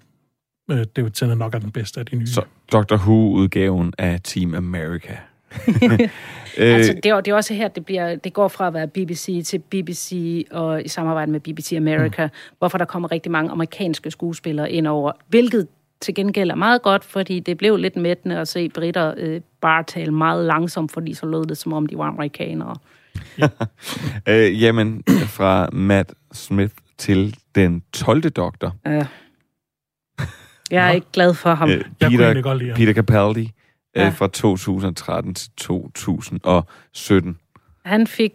øh, 0.70 0.84
David 0.96 1.10
Tennant 1.10 1.38
nok 1.38 1.54
er 1.54 1.58
den 1.58 1.70
bedste 1.70 2.00
af 2.00 2.06
de 2.06 2.16
nye. 2.16 2.26
Så 2.26 2.42
Doctor 2.72 2.96
Who-udgaven 2.96 3.92
af 3.98 4.20
Team 4.24 4.54
America. 4.54 5.16
Øh, 6.58 6.74
altså, 6.74 6.92
det, 6.92 7.06
er, 7.06 7.20
det 7.20 7.30
er 7.30 7.34
også 7.34 7.54
her, 7.54 7.68
det, 7.68 7.84
bliver, 7.84 8.16
det 8.16 8.32
går 8.32 8.48
fra 8.48 8.66
at 8.66 8.74
være 8.74 8.86
BBC 8.86 9.42
til 9.46 9.58
BBC 9.58 10.12
og 10.50 10.84
i 10.84 10.88
samarbejde 10.88 11.32
med 11.32 11.40
BBC 11.40 11.72
America, 11.76 12.24
mm. 12.26 12.30
hvorfor 12.58 12.78
der 12.78 12.84
kommer 12.84 13.12
rigtig 13.12 13.32
mange 13.32 13.50
amerikanske 13.50 14.10
skuespillere 14.10 14.72
ind 14.72 14.86
over, 14.86 15.12
hvilket 15.28 15.68
til 16.00 16.14
gengæld 16.14 16.50
er 16.50 16.54
meget 16.54 16.82
godt, 16.82 17.04
fordi 17.04 17.40
det 17.40 17.58
blev 17.58 17.76
lidt 17.76 17.96
mættende 17.96 18.38
at 18.38 18.48
se 18.48 18.68
britter 18.68 19.14
øh, 19.16 19.40
bare 19.60 19.84
tale 19.84 20.12
meget 20.12 20.44
langsomt, 20.44 20.92
fordi 20.92 21.14
så 21.14 21.26
lød 21.26 21.46
det, 21.46 21.58
som 21.58 21.72
om 21.72 21.86
de 21.86 21.98
var 21.98 22.04
amerikanere. 22.04 22.76
Øh, 24.28 24.62
jamen, 24.62 25.02
fra 25.26 25.68
Matt 25.72 26.14
Smith 26.32 26.74
til 26.98 27.36
den 27.54 27.82
12. 27.92 28.22
doktor. 28.22 28.76
Ja. 28.86 29.06
Jeg 30.70 30.84
er 30.84 30.88
Nå. 30.88 30.94
ikke 30.94 31.06
glad 31.12 31.34
for 31.34 31.54
ham. 31.54 31.70
Øh, 31.70 31.84
Peter, 32.00 32.32
jeg 32.32 32.42
godt 32.42 32.58
lide 32.58 32.74
Peter 32.74 32.92
Capaldi 32.92 33.50
ja. 33.96 34.06
øh, 34.06 34.14
fra 34.14 34.28
2013 34.28 35.34
til 35.34 35.50
2017. 35.56 37.38
Han 37.84 38.06
fik, 38.06 38.32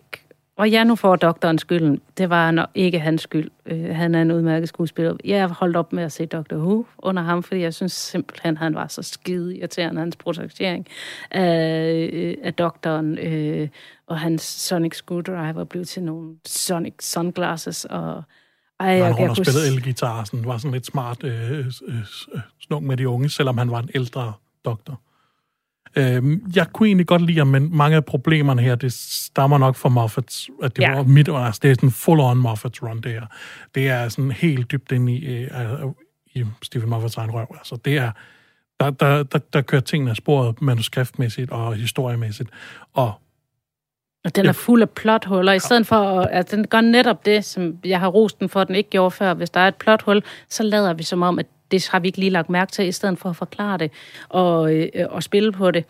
og 0.58 0.70
ja, 0.70 0.84
nu 0.84 0.96
får 0.96 1.16
doktoren 1.16 1.58
skylden. 1.58 2.02
Det 2.18 2.30
var 2.30 2.52
nok 2.52 2.70
ikke 2.76 3.00
hans 3.00 3.22
skyld. 3.22 3.52
Øh, 3.66 3.96
han 3.96 4.16
er 4.16 4.22
en 4.22 4.32
udmærket 4.32 4.70
skuespiller. 4.70 5.16
Jeg 5.24 5.42
har 5.42 5.48
holdt 5.48 5.76
op 5.76 5.94
med 5.94 6.04
at 6.04 6.12
se 6.12 6.26
Dr. 6.26 6.56
Who 6.56 6.86
under 6.98 7.24
ham, 7.24 7.44
fordi 7.44 7.62
jeg 7.62 7.74
synes 7.74 7.92
simpelthen, 7.92 8.58
han 8.58 8.76
var 8.76 8.88
så 8.88 9.02
skide 9.02 9.58
irriterende, 9.58 10.00
hans 10.00 10.16
projektering 10.16 10.88
af, 11.32 12.10
øh, 12.14 12.36
af 12.44 12.54
doktoren. 12.54 13.18
Øh, 13.18 13.70
og 14.08 14.20
hans 14.20 14.42
Sonic 14.42 14.96
Screwdriver 14.96 15.64
blev 15.64 15.86
til 15.86 16.04
nogle 16.04 16.36
Sonic 16.46 16.94
Sunglasses, 17.00 17.86
og 17.86 18.24
ej, 18.80 18.88
jeg, 18.88 19.16
han 19.16 19.28
har 19.28 19.34
spillet 19.34 19.68
elgitar, 19.68 20.24
sådan, 20.24 20.46
var 20.46 20.58
sådan 20.58 20.72
lidt 20.72 20.86
smart 20.86 21.24
øh, 21.24 21.52
øh, 21.52 21.66
øh, 21.88 21.96
snuk 22.62 22.84
med 22.84 22.98
de 22.98 23.10
unge, 23.10 23.30
selvom 23.30 23.58
han 23.58 23.72
var 23.72 23.80
en 23.80 23.90
ældre 23.96 24.34
doktor. 24.66 25.02
Øh, 25.98 26.38
jeg 26.56 26.68
kunne 26.74 26.88
egentlig 26.88 27.08
godt 27.08 27.22
lide 27.22 27.46
men 27.46 27.78
mange 27.78 27.96
af 27.96 28.06
problemerne 28.06 28.62
her, 28.62 28.76
det 28.76 28.94
stammer 28.94 29.58
nok 29.58 29.76
fra 29.76 29.90
Moffats, 29.90 30.50
at 30.64 30.76
det 30.76 30.84
ja. 30.84 30.96
var 30.96 31.04
midt 31.04 31.28
under, 31.28 31.42
altså 31.42 31.60
det 31.64 31.72
er 31.72 31.76
sådan 31.76 31.90
full-on 31.90 32.34
Moffats 32.34 32.84
run, 32.84 33.02
det 33.02 33.12
her. 33.12 33.26
Det 33.76 33.90
er 33.90 34.10
sådan 34.10 34.32
helt 34.32 34.72
dybt 34.72 34.92
ind 34.92 35.10
i, 35.10 35.26
øh, 35.26 35.50
i 36.34 36.46
Stephen 36.64 36.90
Moffats 36.90 37.18
egen 37.18 37.32
røv. 37.32 37.48
Altså 37.52 37.76
det 37.86 37.98
er, 37.98 38.12
der, 38.80 38.90
der, 38.90 39.24
der, 39.24 39.40
der 39.54 39.62
kører 39.62 39.82
tingene 39.82 40.12
af 40.12 40.16
sporet 40.16 40.62
manuskriptmæssigt 40.62 41.52
og 41.52 41.76
historiemæssigt, 41.76 42.50
og 42.94 43.14
og 44.26 44.36
den 44.36 44.46
er 44.46 44.52
fuld 44.52 44.82
af 44.82 44.90
plothuller, 44.90 45.54
i 45.54 45.60
stedet 45.60 45.88
for, 45.88 46.20
at 46.20 46.28
altså, 46.32 46.56
den 46.56 46.68
gør 46.68 46.82
netop 46.82 47.26
det, 47.26 47.46
som 47.46 47.78
jeg 47.86 48.00
har 48.00 48.08
rost 48.08 48.40
den 48.40 48.50
for, 48.50 48.62
at 48.62 48.68
den 48.68 48.76
ikke 48.76 48.90
gjorde 48.90 49.12
før. 49.12 49.34
Hvis 49.34 49.50
der 49.50 49.60
er 49.60 49.68
et 49.68 49.76
plothul, 49.76 50.24
så 50.50 50.64
lader 50.64 50.94
vi 50.94 51.04
som 51.04 51.22
om, 51.22 51.40
at 51.40 51.46
det 51.76 51.90
har 51.92 52.00
vi 52.00 52.08
ikke 52.08 52.20
lige 52.20 52.30
lagt 52.30 52.50
mærke 52.50 52.72
til, 52.72 52.88
i 52.88 52.92
stedet 52.92 53.20
for 53.20 53.30
at 53.30 53.36
forklare 53.36 53.78
det 53.78 53.92
og, 54.30 54.76
øh, 54.76 54.90
og 55.10 55.24
spille 55.24 55.52
på 55.52 55.72
det. 55.72 55.86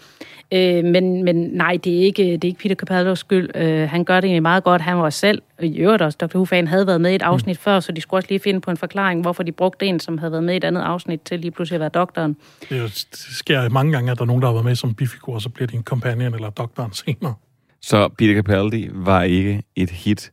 Øh, 0.51 0.83
men, 0.83 1.23
men 1.23 1.36
nej, 1.36 1.77
det 1.83 1.97
er 1.97 2.01
ikke, 2.01 2.23
det 2.23 2.43
er 2.43 2.47
ikke 2.47 2.59
Peter 2.59 2.75
Capaldos 2.75 3.19
skyld. 3.19 3.49
Øh, 3.55 3.89
han 3.89 4.03
gør 4.03 4.19
det 4.19 4.27
egentlig 4.27 4.41
meget 4.41 4.63
godt. 4.63 4.81
Han 4.81 4.97
var 4.97 5.09
selv, 5.09 5.41
og 5.57 5.65
i 5.65 5.77
øvrigt 5.77 6.01
også, 6.01 6.17
Dr. 6.21 6.36
Who-fan 6.36 6.67
havde 6.67 6.88
været 6.88 7.01
med 7.01 7.11
i 7.11 7.15
et 7.15 7.21
afsnit 7.21 7.57
mm. 7.57 7.61
før, 7.61 7.79
så 7.79 7.91
de 7.91 8.01
skulle 8.01 8.17
også 8.19 8.29
lige 8.29 8.39
finde 8.39 8.61
på 8.61 8.71
en 8.71 8.77
forklaring, 8.77 9.21
hvorfor 9.21 9.43
de 9.43 9.51
brugte 9.51 9.86
en, 9.86 9.99
som 9.99 10.17
havde 10.17 10.31
været 10.31 10.43
med 10.43 10.53
i 10.53 10.57
et 10.57 10.63
andet 10.63 10.81
afsnit, 10.81 11.21
til 11.21 11.39
lige 11.39 11.51
pludselig 11.51 11.75
at 11.75 11.79
være 11.79 11.89
doktoren. 11.89 12.38
Det, 12.69 12.69
det 13.11 13.19
sker 13.19 13.69
mange 13.69 13.91
gange, 13.91 14.11
at 14.11 14.17
der 14.17 14.23
er 14.23 14.27
nogen, 14.27 14.41
der 14.41 14.47
har 14.47 14.53
været 14.53 14.65
med 14.65 14.75
som 14.75 14.93
bifigur, 14.93 15.33
og 15.33 15.41
så 15.41 15.49
bliver 15.49 15.67
de 15.67 15.75
en 15.75 15.83
companion 15.83 16.33
eller 16.33 16.49
doktoren 16.49 16.93
senere. 16.93 17.33
Så 17.81 18.07
Peter 18.17 18.36
Capaldi 18.36 18.89
var 18.93 19.23
ikke 19.23 19.63
et 19.75 19.89
hit. 19.89 20.31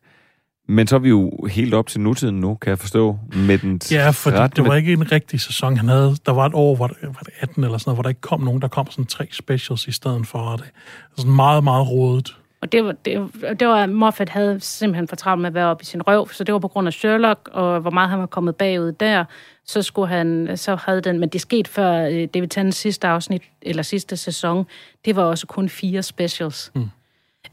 Men 0.68 0.86
så 0.86 0.96
er 0.96 1.00
vi 1.00 1.08
jo 1.08 1.46
helt 1.50 1.74
op 1.74 1.86
til 1.86 2.00
nutiden 2.00 2.40
nu, 2.40 2.54
kan 2.54 2.70
jeg 2.70 2.78
forstå, 2.78 3.18
med 3.36 3.58
den 3.58 3.80
Ja, 3.90 4.10
for 4.10 4.30
det 4.30 4.64
var 4.64 4.74
ikke 4.74 4.92
en 4.92 5.12
rigtig 5.12 5.40
sæson, 5.40 5.76
han 5.76 5.88
havde. 5.88 6.16
Der 6.26 6.32
var 6.32 6.46
et 6.46 6.54
år, 6.54 6.76
hvor 6.76 6.86
det, 6.86 6.96
var 7.02 7.20
det 7.24 7.32
18 7.40 7.64
eller 7.64 7.78
sådan 7.78 7.88
noget, 7.88 7.96
hvor 7.96 8.02
der 8.02 8.08
ikke 8.08 8.20
kom 8.20 8.40
nogen. 8.40 8.62
Der 8.62 8.68
kom 8.68 8.90
sådan 8.90 9.06
tre 9.06 9.28
specials 9.32 9.86
i 9.86 9.92
stedet 9.92 10.26
for 10.26 10.56
det. 10.56 10.70
Sådan 11.16 11.32
meget, 11.32 11.64
meget 11.64 11.88
rodet. 11.88 12.36
Og 12.62 12.72
det 12.72 12.84
var, 12.84 12.92
det, 12.92 13.30
det 13.60 13.68
var, 13.68 13.86
Moffat 13.86 14.28
havde 14.28 14.60
simpelthen 14.60 15.08
for 15.08 15.16
travlt 15.16 15.40
med 15.42 15.48
at 15.48 15.54
være 15.54 15.66
oppe 15.66 15.82
i 15.82 15.84
sin 15.84 16.02
røv, 16.02 16.28
så 16.28 16.44
det 16.44 16.52
var 16.52 16.58
på 16.58 16.68
grund 16.68 16.86
af 16.86 16.92
Sherlock, 16.92 17.48
og 17.52 17.80
hvor 17.80 17.90
meget 17.90 18.10
han 18.10 18.18
var 18.18 18.26
kommet 18.26 18.56
bagud 18.56 18.92
der, 18.92 19.24
så 19.66 19.82
skulle 19.82 20.08
han, 20.08 20.56
så 20.56 20.76
havde 20.76 21.00
den, 21.00 21.18
men 21.18 21.28
det 21.28 21.40
skete 21.40 21.70
før 21.70 22.08
øh, 22.08 22.28
David 22.34 22.48
Tennants 22.48 22.78
sidste 22.78 23.08
afsnit, 23.08 23.42
eller 23.62 23.82
sidste 23.82 24.16
sæson, 24.16 24.66
det 25.04 25.16
var 25.16 25.22
også 25.22 25.46
kun 25.46 25.68
fire 25.68 26.02
specials. 26.02 26.72
Mm. 26.74 26.90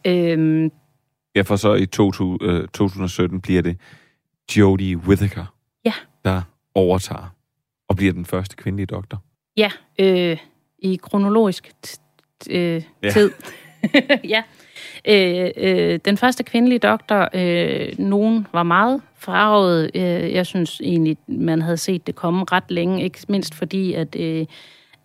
Øhm, 0.06 0.72
ja, 1.36 1.42
for 1.42 1.56
så 1.56 1.74
i 1.74 1.86
2017 1.86 3.36
øh, 3.36 3.42
bliver 3.42 3.62
det 3.62 3.78
Jodie 4.58 4.98
Whittaker, 4.98 5.46
ja. 5.86 5.94
der 6.26 6.42
overtager 6.76 7.36
og 7.90 7.96
bliver 7.96 8.14
den 8.14 8.26
første 8.26 8.56
kvindelige 8.56 8.86
doktor. 8.86 9.24
Ja, 9.58 9.72
øh, 10.00 10.38
i 10.80 11.00
kronologisk 11.02 11.72
øh, 12.50 12.84
ja. 13.04 13.10
tid. 13.10 13.32
ja. 14.34 14.44
Øh, 15.08 15.52
øh, 15.58 16.00
den 16.06 16.18
første 16.18 16.44
kvindelige 16.44 16.80
doktor, 16.80 17.30
øh, 17.34 18.00
nogen 18.00 18.48
var 18.54 18.64
meget 18.64 19.02
farvet. 19.16 19.92
Øh, 19.96 20.34
jeg 20.34 20.46
synes 20.46 20.82
egentlig, 20.84 21.18
man 21.28 21.62
havde 21.62 21.78
set 21.78 22.08
det 22.08 22.16
komme 22.16 22.46
ret 22.52 22.72
længe, 22.72 23.04
ikke 23.04 23.20
mindst 23.28 23.56
fordi, 23.56 23.94
at, 23.94 24.16
øh, 24.16 24.46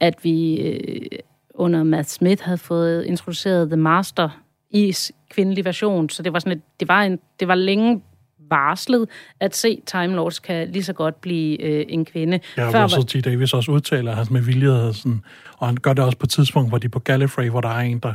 at 0.01 0.25
vi 0.25 0.61
øh, 0.61 1.18
under 1.55 1.83
Matt 1.83 2.11
Smith 2.11 2.45
havde 2.45 2.59
fået 2.59 3.05
introduceret 3.05 3.68
The 3.68 3.77
Master 3.77 4.43
i 4.75 4.95
kvindelig 5.31 5.64
version, 5.64 6.09
så 6.09 6.22
det 6.22 6.33
var 6.33 6.39
sådan 6.39 6.53
et, 6.53 6.62
det 6.81 6.89
var 6.89 7.03
en, 7.03 7.18
det 7.41 7.49
var 7.49 7.55
længe 7.55 8.03
varslet 8.51 9.09
at 9.41 9.57
se 9.57 9.83
Time 9.87 10.14
Lords 10.14 10.39
kan 10.39 10.68
lige 10.70 10.85
så 10.85 10.93
godt 10.93 11.20
blive 11.20 11.62
øh, 11.62 11.85
en 11.89 12.05
kvinde. 12.05 12.41
Ja, 12.57 12.70
Før, 12.70 12.87
så 12.87 13.03
T. 13.03 13.25
Davis 13.25 13.55
også 13.55 13.70
udtaler, 13.70 14.11
at 14.11 14.16
han 14.16 14.27
med 14.31 14.41
vilje 14.41 14.95
sådan, 14.95 15.22
og 15.59 15.66
han 15.66 15.77
gør 15.77 15.93
det 15.93 16.05
også 16.05 16.18
på 16.18 16.27
et 16.27 16.31
tidspunkt, 16.31 16.70
hvor 16.70 16.79
de 16.79 16.89
på 16.89 16.99
Gallifrey, 16.99 17.51
hvor 17.51 17.61
der 17.61 17.68
er 17.68 17.81
en, 17.81 17.99
der, 17.99 18.14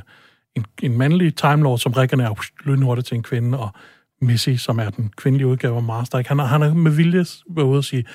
en, 0.56 0.66
en 0.82 0.98
mandlig 0.98 1.36
Time 1.36 1.64
Lord, 1.64 1.78
som 1.78 1.94
er 1.98 2.36
lynhurtigt 2.66 3.08
til 3.08 3.16
en 3.16 3.24
kvinde, 3.24 3.60
og 3.60 3.70
Missy, 4.22 4.50
som 4.50 4.80
er 4.80 4.90
den 4.90 5.12
kvindelige 5.18 5.48
udgave 5.48 5.76
af 5.76 5.84
Master. 5.84 6.18
Ikke? 6.18 6.28
Han, 6.28 6.40
han 6.40 6.62
er 6.62 6.74
med 6.74 6.92
vilje 6.92 7.26
været 7.50 7.68
ude 7.68 7.78
at 7.78 7.86
sige, 7.86 8.06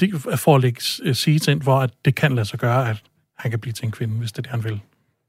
det, 0.00 0.14
for 0.36 0.54
at 0.54 0.62
lægge 0.62 0.80
sige 1.14 1.52
ind, 1.52 1.62
hvor 1.62 1.78
at 1.78 1.90
det 2.04 2.14
kan 2.14 2.34
lade 2.34 2.46
sig 2.46 2.58
gøre, 2.58 2.90
at 2.90 3.02
han 3.38 3.50
kan 3.50 3.60
blive 3.60 3.72
til 3.72 3.84
en 3.84 3.92
kvinde, 3.92 4.14
hvis 4.14 4.32
det 4.32 4.38
er 4.38 4.42
det, 4.42 4.50
han 4.50 4.64
vil. 4.64 4.80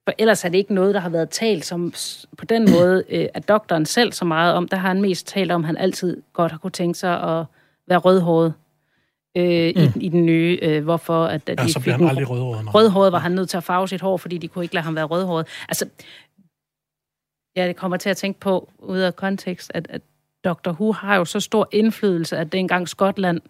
For 0.08 0.14
ellers 0.18 0.45
er 0.45 0.49
det 0.49 0.58
ikke 0.58 0.74
noget, 0.74 0.93
der 0.93 0.99
har 0.99 1.10
været 1.10 1.30
talt 1.30 1.66
som, 1.66 1.93
på 2.38 2.45
den 2.45 2.68
måde 2.80 3.03
øh, 3.10 3.28
at 3.34 3.47
doktoren 3.47 3.86
selv 3.86 4.14
så 4.14 4.26
meget 4.26 4.53
om. 4.53 4.68
Der 4.68 4.78
har 4.78 4.88
han 4.88 5.01
mest 5.01 5.28
talt 5.28 5.51
om, 5.51 5.62
at 5.62 5.66
han 5.66 5.78
altid 5.78 6.22
godt 6.34 6.51
har 6.51 6.60
kunne 6.60 6.72
tænke 6.72 6.99
sig 6.99 7.39
at 7.39 7.45
være 7.88 7.97
rødhåret 7.97 8.53
øh, 9.38 9.74
mm. 9.76 9.82
i, 9.82 10.05
i 10.05 10.10
den 10.10 10.26
nye. 10.26 10.60
Øh, 10.62 10.84
hvorfor 10.84 11.26
at, 11.26 11.49
at 11.49 11.60
ja, 11.60 11.66
de 11.66 11.74
så 11.74 11.80
fik 11.80 11.93
han 11.93 12.08
aldrig 12.08 12.30
rødhåret. 12.30 12.76
Rødhåret 12.76 13.12
var 13.12 13.20
han 13.20 13.32
nødt 13.32 13.49
til 13.49 13.58
at 13.58 13.64
farve 13.64 13.88
sit 13.88 14.01
hår, 14.01 14.18
fordi 14.18 14.38
de 14.38 14.47
kunne 14.47 14.66
ikke 14.66 14.74
lade 14.74 14.84
ham 14.84 14.95
være 14.95 15.05
rødhåret. 15.05 15.47
Altså, 15.70 15.89
ja, 17.55 17.68
det 17.68 17.76
kommer 17.76 17.97
til 17.97 18.10
at 18.10 18.18
tænke 18.18 18.39
på, 18.39 18.70
ud 18.80 18.99
af 18.99 19.16
kontekst, 19.16 19.72
at, 19.74 19.88
at 19.89 20.01
Dr. 20.45 20.72
Who 20.72 20.91
har 20.91 21.16
jo 21.16 21.26
så 21.26 21.39
stor 21.39 21.70
indflydelse, 21.72 22.38
at 22.38 22.51
dengang 22.51 22.89
Skotland 22.89 23.41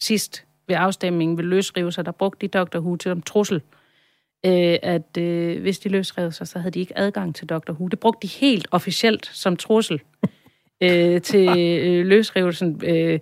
sidst 0.00 0.44
ved 0.68 0.76
afstemningen 0.78 1.36
vil 1.36 1.46
løsrive 1.46 1.92
sig, 1.92 2.06
der 2.06 2.12
brugte 2.12 2.46
de 2.46 2.58
Dr. 2.58 2.78
Who 2.78 2.96
til 2.96 3.12
en 3.12 3.22
trussel 3.22 3.62
øh, 4.46 4.78
at 4.82 5.16
øh, 5.18 5.60
hvis 5.60 5.78
de 5.78 5.88
løsrev 5.88 6.32
sig, 6.32 6.48
så 6.48 6.58
havde 6.58 6.70
de 6.70 6.80
ikke 6.80 6.98
adgang 6.98 7.34
til 7.34 7.48
Dr. 7.48 7.72
Who. 7.72 7.88
Det 7.88 7.98
brugte 7.98 8.28
de 8.28 8.32
helt 8.32 8.68
officielt 8.70 9.26
som 9.32 9.56
trussel 9.56 10.00
øh, 10.82 11.20
til 11.20 11.48
øh, 11.58 12.06
løsrivelsen. 12.06 12.80
Øh, 12.84 13.20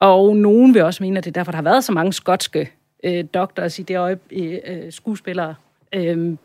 og 0.00 0.36
nogen 0.36 0.74
vil 0.74 0.82
også 0.82 1.02
mene, 1.02 1.18
at 1.18 1.24
det 1.24 1.30
er 1.30 1.40
derfor, 1.40 1.52
der 1.52 1.56
har 1.56 1.62
været 1.62 1.84
så 1.84 1.92
mange 1.92 2.12
skotske 2.12 2.70
øh, 3.04 3.24
doktorer 3.34 3.76
i 3.80 3.82
det 3.82 3.96
øje, 3.96 4.18
øh, 4.32 4.92
skuespillere. 4.92 5.54
Øh, 5.94 6.36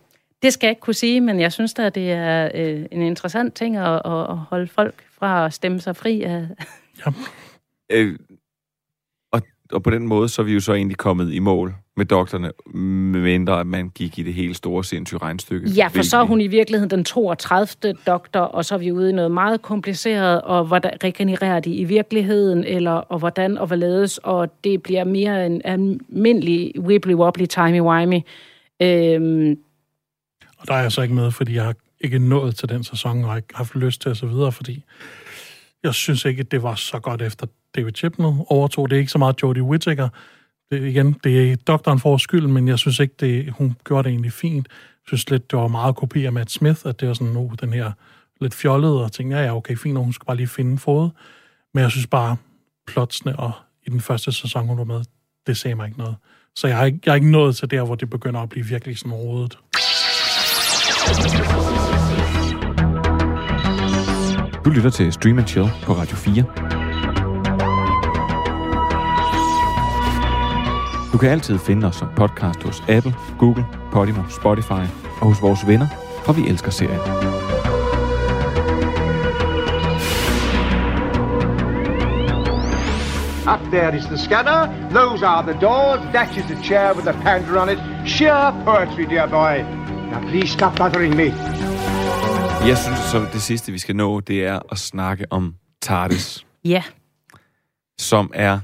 det 0.42 0.54
skal 0.54 0.68
jeg 0.68 0.72
ikke 0.72 0.82
kunne 0.82 0.94
sige, 0.94 1.22
men 1.22 1.40
jeg 1.40 1.54
synes 1.54 1.74
da, 1.74 1.90
det 1.90 2.12
er 2.12 2.52
øh, 2.54 2.86
en 2.92 3.02
interessant 3.02 3.54
ting 3.54 3.78
at, 3.78 4.02
at 4.06 4.38
holde 4.38 4.68
folk 4.68 5.04
fra 5.12 5.46
at 5.46 5.54
stemme 5.54 5.80
sig 5.80 5.96
fri 5.96 6.24
af... 6.24 6.48
Ja. 7.06 7.12
Øh, 7.92 8.20
og, 9.72 9.84
på 9.84 9.90
den 9.90 10.08
måde, 10.08 10.30
så 10.30 10.42
er 10.42 10.44
vi 10.44 10.54
jo 10.54 10.60
så 10.60 10.74
egentlig 10.74 10.98
kommet 10.98 11.34
i 11.34 11.40
mål 11.40 11.76
med 11.98 12.06
doktorerne, 12.06 12.52
mindre 13.20 13.60
at 13.60 13.68
man 13.68 13.90
gik 13.90 14.20
i 14.20 14.24
det 14.24 14.34
helt 14.34 14.58
store 14.58 14.84
sindssyge 14.84 15.20
regnstykke. 15.20 15.70
Ja, 15.70 15.88
for 15.88 16.04
så 16.04 16.18
er 16.18 16.24
hun 16.24 16.42
i 16.42 16.48
virkeligheden 16.48 16.90
den 16.90 17.04
32. 17.04 17.94
doktor, 18.08 18.40
og 18.40 18.66
så 18.66 18.76
er 18.76 18.80
vi 18.80 18.92
ude 18.92 19.10
i 19.10 19.14
noget 19.14 19.32
meget 19.32 19.62
kompliceret, 19.62 20.42
og 20.42 20.66
hvordan 20.66 20.92
regenererer 21.04 21.60
de 21.60 21.76
i 21.76 21.84
virkeligheden, 21.84 22.64
eller 22.64 22.92
og 22.92 23.20
hvordan 23.20 23.58
og 23.58 23.68
hvorledes, 23.68 24.18
og 24.18 24.64
det 24.64 24.84
bliver 24.84 25.04
mere 25.04 25.46
en 25.46 25.62
almindelig 25.66 26.74
wibbly-wobbly, 26.80 27.46
timey-wimey. 27.58 28.22
Øhm. 28.82 29.58
Og 30.58 30.68
der 30.68 30.74
er 30.74 30.82
jeg 30.82 30.92
så 30.92 31.02
ikke 31.02 31.16
med, 31.16 31.32
fordi 31.32 31.56
jeg 31.56 31.64
har 31.64 31.76
ikke 32.02 32.20
nået 32.20 32.56
til 32.56 32.70
den 32.70 32.84
sæson, 32.84 33.24
og 33.24 33.38
ikke 33.38 33.48
haft 33.56 33.76
lyst 33.76 34.02
til 34.02 34.10
at 34.10 34.18
så 34.18 34.26
videre, 34.26 34.52
fordi 34.52 34.84
jeg 35.84 35.94
synes 35.94 36.26
ikke, 36.26 36.40
at 36.40 36.52
det 36.52 36.64
var 36.64 36.76
så 36.76 37.00
godt 37.00 37.22
efter 37.22 37.48
David 37.76 37.92
Chipnell 37.96 38.34
overtog. 38.48 38.90
Det 38.90 38.96
er 38.96 39.00
ikke 39.00 39.12
så 39.12 39.18
meget 39.18 39.44
Jodie 39.44 39.64
Whittaker, 39.64 40.10
det, 40.72 40.84
igen, 40.84 41.16
det 41.24 41.52
er 41.52 41.56
doktoren 41.56 42.00
for 42.00 42.18
skyld, 42.18 42.48
men 42.48 42.68
jeg 42.68 42.80
synes 42.80 43.00
ikke, 43.00 43.16
det, 43.20 43.52
hun 43.52 43.76
gjorde 43.86 44.04
det 44.04 44.10
egentlig 44.10 44.34
fint. 44.34 44.68
Jeg 44.70 45.08
synes 45.08 45.30
lidt, 45.30 45.52
det 45.52 45.60
var 45.60 45.68
meget 45.68 45.96
kopi 45.96 46.26
af 46.26 46.34
Matt 46.34 46.52
Smith, 46.52 46.80
at 46.86 47.00
det 47.00 47.08
var 47.08 47.14
sådan, 47.14 47.34
nu 47.34 47.52
den 47.62 47.74
her 47.74 47.92
lidt 48.42 48.54
fjollede, 48.54 49.04
og 49.04 49.12
tænkte, 49.12 49.38
ja, 49.38 49.44
ja, 49.44 49.56
okay, 49.56 49.78
fint, 49.78 49.98
og 49.98 50.04
hun 50.04 50.14
skal 50.14 50.26
bare 50.26 50.38
lige 50.38 50.48
finde 50.48 50.78
fod. 50.78 51.10
Men 51.74 51.82
jeg 51.84 51.92
synes 51.92 52.08
bare, 52.08 52.38
plotsene, 52.88 53.40
og 53.40 53.52
i 53.88 53.90
den 53.90 54.02
første 54.02 54.32
sæson, 54.32 54.68
hun 54.68 54.78
var 54.78 54.84
med, 54.84 55.02
det 55.48 55.58
sagde 55.58 55.76
mig 55.76 55.86
ikke 55.86 55.98
noget. 55.98 56.16
Så 56.56 56.68
jeg 56.68 56.78
har 56.78 56.86
ikke, 56.86 57.00
jeg 57.06 57.12
er 57.12 57.16
ikke 57.16 57.32
nået 57.32 57.56
til 57.56 57.72
der, 57.72 57.84
hvor 57.84 57.96
det 57.96 58.10
begynder 58.10 58.42
at 58.42 58.50
blive 58.50 58.66
virkelig 58.66 58.98
sådan 58.98 59.14
rodet. 59.14 59.58
Du 64.66 64.70
lytter 64.70 64.90
til 64.90 65.14
Stream 65.14 65.38
and 65.38 65.48
Chill 65.48 65.70
på 65.84 65.94
Radio 65.94 66.16
4. 66.16 66.75
Du 71.16 71.20
kan 71.20 71.30
altid 71.30 71.60
finde 71.60 71.88
os 71.88 71.96
som 71.96 72.08
podcast 72.16 72.64
hos 72.64 72.84
Apple, 72.90 73.16
Google, 73.40 73.66
Podimo, 73.92 74.24
Spotify 74.30 74.86
og 75.22 75.28
hos 75.28 75.42
vores 75.42 75.68
venner, 75.68 75.88
og 76.28 76.38
vi 76.38 76.48
elsker 76.48 76.72
serien. 76.72 77.00
Up 83.54 83.62
there 83.72 83.98
is 83.98 84.06
the 84.06 84.18
scanner. 84.18 84.62
Those 84.90 85.26
are 85.26 85.44
the 85.52 85.62
doors. 85.62 86.00
That 86.14 86.38
is 86.38 86.46
the 86.46 86.64
chair 86.64 86.94
with 86.96 87.06
the 87.06 87.14
panda 87.24 87.62
on 87.62 87.70
it. 87.70 87.80
Sheer 88.06 88.64
poetry, 88.66 89.06
dear 89.14 89.28
boy. 89.28 89.56
Now 90.12 90.22
please 90.30 90.50
stop 90.54 90.76
bothering 90.78 91.16
me. 91.16 91.28
Jeg 92.68 92.78
synes, 92.78 93.00
så 93.00 93.28
det 93.34 93.42
sidste, 93.42 93.72
vi 93.72 93.80
skal 93.80 93.96
nå, 93.96 94.20
det 94.20 94.46
er 94.46 94.60
at 94.72 94.78
snakke 94.78 95.26
om 95.30 95.56
TARDIS, 95.82 96.46
Ja, 96.64 96.84
som 98.00 98.32
er, 98.34 98.60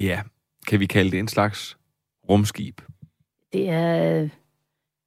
ja, 0.00 0.20
kan 0.66 0.80
vi 0.80 0.86
kalde 0.86 1.10
det 1.10 1.18
en 1.18 1.28
slags 1.28 1.76
rumskib. 2.28 2.80
det 3.52 3.70
er... 3.70 4.22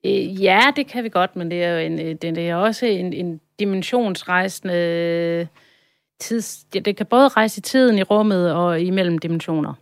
Øh, 0.06 0.44
ja, 0.44 0.62
det 0.76 0.88
kan 0.88 1.04
vi 1.04 1.10
godt, 1.10 1.36
men 1.36 1.52
det 1.52 1.64
er 1.64 1.70
jo 1.70 1.78
en, 1.78 2.00
øh, 2.00 2.16
det 2.22 2.50
er 2.50 2.56
også 2.56 2.86
en, 2.86 3.14
en 3.14 3.40
dimensionsrejsende 3.60 4.74
øh, 4.74 5.48
tids... 6.20 6.64
Det, 6.64 6.86
det 6.86 6.98
kan 6.98 7.06
både 7.06 7.28
rejse 7.28 7.60
i 7.60 7.62
tiden, 7.62 7.98
i 7.98 8.04
rummet 8.04 8.54
og 8.54 8.82
imellem 8.82 9.18
dimensioner. 9.18 9.74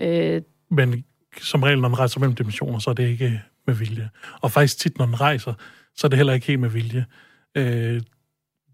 Øh, 0.00 0.42
Men 0.70 1.04
som 1.40 1.62
regel, 1.62 1.80
når 1.80 1.88
den 1.88 1.98
rejser 1.98 2.20
mellem 2.20 2.34
dimensioner, 2.34 2.78
så 2.78 2.90
er 2.90 2.94
det 2.94 3.08
ikke 3.08 3.42
med 3.66 3.74
vilje. 3.74 4.10
Og 4.42 4.50
faktisk 4.50 4.78
tit, 4.78 4.98
når 4.98 5.06
den 5.06 5.20
rejser, 5.20 5.54
så 5.96 6.06
er 6.06 6.08
det 6.08 6.16
heller 6.16 6.32
ikke 6.32 6.46
helt 6.46 6.60
med 6.60 6.68
vilje, 6.68 7.06
øh, 7.56 8.02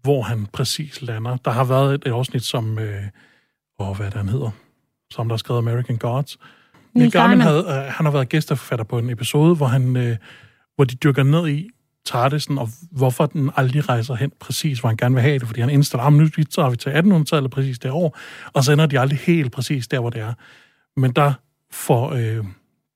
hvor 0.01 0.21
han 0.21 0.45
præcis 0.45 1.01
lander. 1.01 1.37
Der 1.37 1.51
har 1.51 1.63
været 1.63 1.93
et, 1.93 2.11
afsnit, 2.11 2.43
som... 2.43 2.79
Øh, 2.79 3.03
åh, 3.79 3.95
hvad 3.95 4.05
er 4.05 4.09
det, 4.09 4.19
han 4.19 4.29
hedder? 4.29 4.51
Som 5.11 5.27
der 5.27 5.33
har 5.33 5.37
skrevet 5.37 5.59
American 5.59 5.97
Gods. 5.97 6.39
Neil 6.93 7.11
Gaiman 7.11 7.41
havde, 7.41 7.59
øh, 7.59 7.73
han 7.73 8.05
har 8.05 8.11
været 8.11 8.29
gæsteforfatter 8.29 8.85
på 8.85 8.99
en 8.99 9.09
episode, 9.09 9.55
hvor, 9.55 9.65
han, 9.65 9.97
øh, 9.97 10.17
hvor 10.75 10.85
de 10.85 10.95
dykker 10.95 11.23
ned 11.23 11.47
i 11.47 11.69
TARDIS'en, 12.09 12.59
og 12.59 12.69
hvorfor 12.91 13.25
den 13.25 13.51
aldrig 13.55 13.89
rejser 13.89 14.15
hen 14.15 14.31
præcis, 14.39 14.79
hvor 14.79 14.89
han 14.89 14.97
gerne 14.97 15.15
vil 15.15 15.21
have 15.21 15.39
det, 15.39 15.47
fordi 15.47 15.61
han 15.61 15.69
indstiller, 15.69 16.03
at 16.03 16.13
nu 16.13 16.27
tager 16.29 16.69
vi 16.69 16.75
til 16.77 16.89
1800-tallet 16.89 17.51
præcis 17.51 17.79
det 17.79 17.91
år, 17.91 18.17
og 18.53 18.63
så 18.63 18.71
ender 18.71 18.85
de 18.85 18.99
aldrig 18.99 19.19
helt 19.19 19.51
præcis 19.51 19.87
der, 19.87 19.99
hvor 19.99 20.09
det 20.09 20.21
er. 20.21 20.33
Men 20.99 21.11
der 21.11 21.33
får 21.71 22.13
øh, 22.13 22.45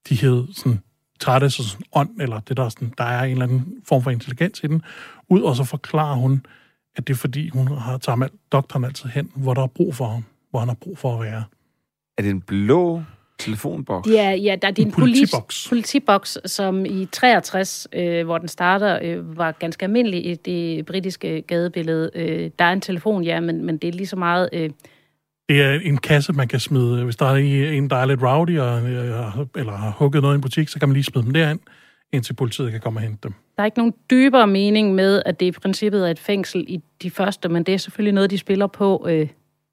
de 0.09 0.16
hed 0.16 0.47
sådan 0.53 0.82
TARDIS 1.20 1.59
og 1.59 1.66
sådan 1.66 1.86
ånd, 1.93 2.22
eller 2.22 2.39
det 2.39 2.57
der, 2.57 2.64
er 2.66 2.70
sådan, 2.70 2.93
der 2.97 3.03
er 3.03 3.24
en 3.24 3.32
eller 3.32 3.45
anden 3.45 3.74
form 3.86 4.03
for 4.03 4.11
intelligens 4.11 4.64
i 4.64 4.68
den, 4.68 4.82
ud, 5.30 5.41
og 5.41 5.55
så 5.55 5.64
forklarer 5.64 6.16
hun, 6.16 6.45
at 6.95 7.07
det 7.07 7.14
er 7.14 7.18
fordi, 7.18 7.49
hun 7.49 7.68
har 7.68 7.97
tager 7.97 8.28
doktoren 8.51 8.86
altid 8.86 9.09
hen, 9.09 9.32
hvor 9.36 9.53
der 9.53 9.61
er 9.61 9.68
brug 9.68 9.95
for 9.95 10.09
ham, 10.09 10.24
hvor 10.49 10.59
han 10.59 10.68
har 10.68 10.76
brug 10.76 10.97
for 10.97 11.14
at 11.16 11.26
være. 11.26 11.43
Er 12.18 12.22
det 12.22 12.30
en 12.32 12.41
blå 12.41 13.01
telefonboks? 13.39 14.09
Ja, 14.09 14.32
ja, 14.32 14.55
der 14.61 14.68
er 14.68 14.72
din 14.72 14.88
En 14.88 14.93
politiboks. 14.93 15.66
politiboks, 15.70 16.38
som 16.45 16.86
i 16.86 17.07
63, 17.11 17.88
øh, 17.93 18.26
hvor 18.26 18.38
den 18.38 18.47
starter, 18.47 18.99
øh, 19.03 19.38
var 19.38 19.51
ganske 19.51 19.84
almindelig 19.84 20.26
i 20.26 20.36
det 20.36 20.86
britiske 20.86 21.41
gadebillede. 21.41 22.09
Øh, 22.16 22.51
der 22.59 22.66
er 22.66 22.74
en 22.74 22.82
telefon, 22.82 23.24
ja, 23.24 23.39
men, 23.39 23.66
men 23.66 23.78
det 23.78 23.88
er 23.88 23.91
lige 23.91 24.07
så 24.07 24.16
meget... 24.16 24.49
Øh, 24.53 24.70
Det 25.49 25.61
er 25.61 25.80
en 25.84 25.97
kasse, 25.97 26.34
man 26.34 26.47
kan 26.47 26.59
smide. 26.59 27.03
Hvis 27.03 27.16
der 27.16 27.26
er 27.26 27.36
en, 27.72 27.89
der 27.89 27.95
er 27.95 28.05
lidt 28.05 28.24
rowdy, 28.24 28.59
og, 28.59 28.82
øh, 28.82 29.45
eller 29.55 29.72
har 29.72 29.91
hugget 29.99 30.22
noget 30.22 30.36
i 30.36 30.38
en 30.38 30.41
butik, 30.41 30.68
så 30.70 30.80
kan 30.80 30.89
man 30.89 30.93
lige 30.93 31.03
smide 31.03 31.26
dem 31.26 31.34
derind, 31.34 31.59
indtil 32.14 32.34
politiet 32.34 32.72
kan 32.72 32.80
komme 32.80 32.97
og 32.99 33.01
hente 33.01 33.20
dem. 33.24 33.34
der 33.57 33.61
er 33.64 33.66
ikke 33.66 33.78
nogen 33.78 33.93
dybere 34.11 34.47
mening 34.47 34.95
med, 34.95 35.22
at 35.26 35.39
det 35.39 35.45
i 35.45 35.51
princippet 35.51 36.07
er 36.07 36.11
et 36.11 36.20
fængsel 36.20 36.66
i 36.68 36.80
de 37.03 37.11
første, 37.11 37.49
men 37.49 37.64
det 37.64 37.74
er 37.74 37.78
selvfølgelig 37.78 38.14
noget, 38.14 38.30
de 38.32 38.38
spiller 38.38 38.68
på 38.68 39.05
øh, 39.09 39.28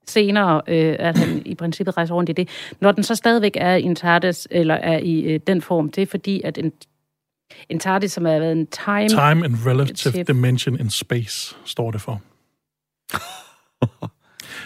senere, 0.07 0.61
øh, 0.67 0.95
at 0.99 1.17
han 1.17 1.41
i 1.45 1.55
princippet 1.55 1.97
rejser 1.97 2.15
rundt 2.15 2.29
i 2.29 2.33
det. 2.33 2.49
Når 2.79 2.91
den 2.91 3.03
så 3.03 3.15
stadigvæk 3.15 3.51
er 3.55 3.75
i 3.75 3.83
en 3.83 3.95
TARDIS, 3.95 4.47
eller 4.51 4.75
er 4.75 4.97
i 4.97 5.21
øh, 5.21 5.39
den 5.47 5.61
form, 5.61 5.91
det 5.91 6.01
er 6.01 6.05
fordi, 6.05 6.41
at 6.43 6.57
en, 6.57 6.71
en 7.69 7.79
TARDIS, 7.79 8.11
som 8.11 8.25
er 8.25 8.39
været 8.39 8.51
en 8.51 8.67
time... 8.67 9.09
Time 9.09 9.45
and 9.45 9.55
Relative 9.65 10.11
Tip. 10.11 10.27
Dimension 10.27 10.79
in 10.79 10.89
Space, 10.89 11.55
står 11.65 11.91
det 11.91 12.01
for. 12.01 12.21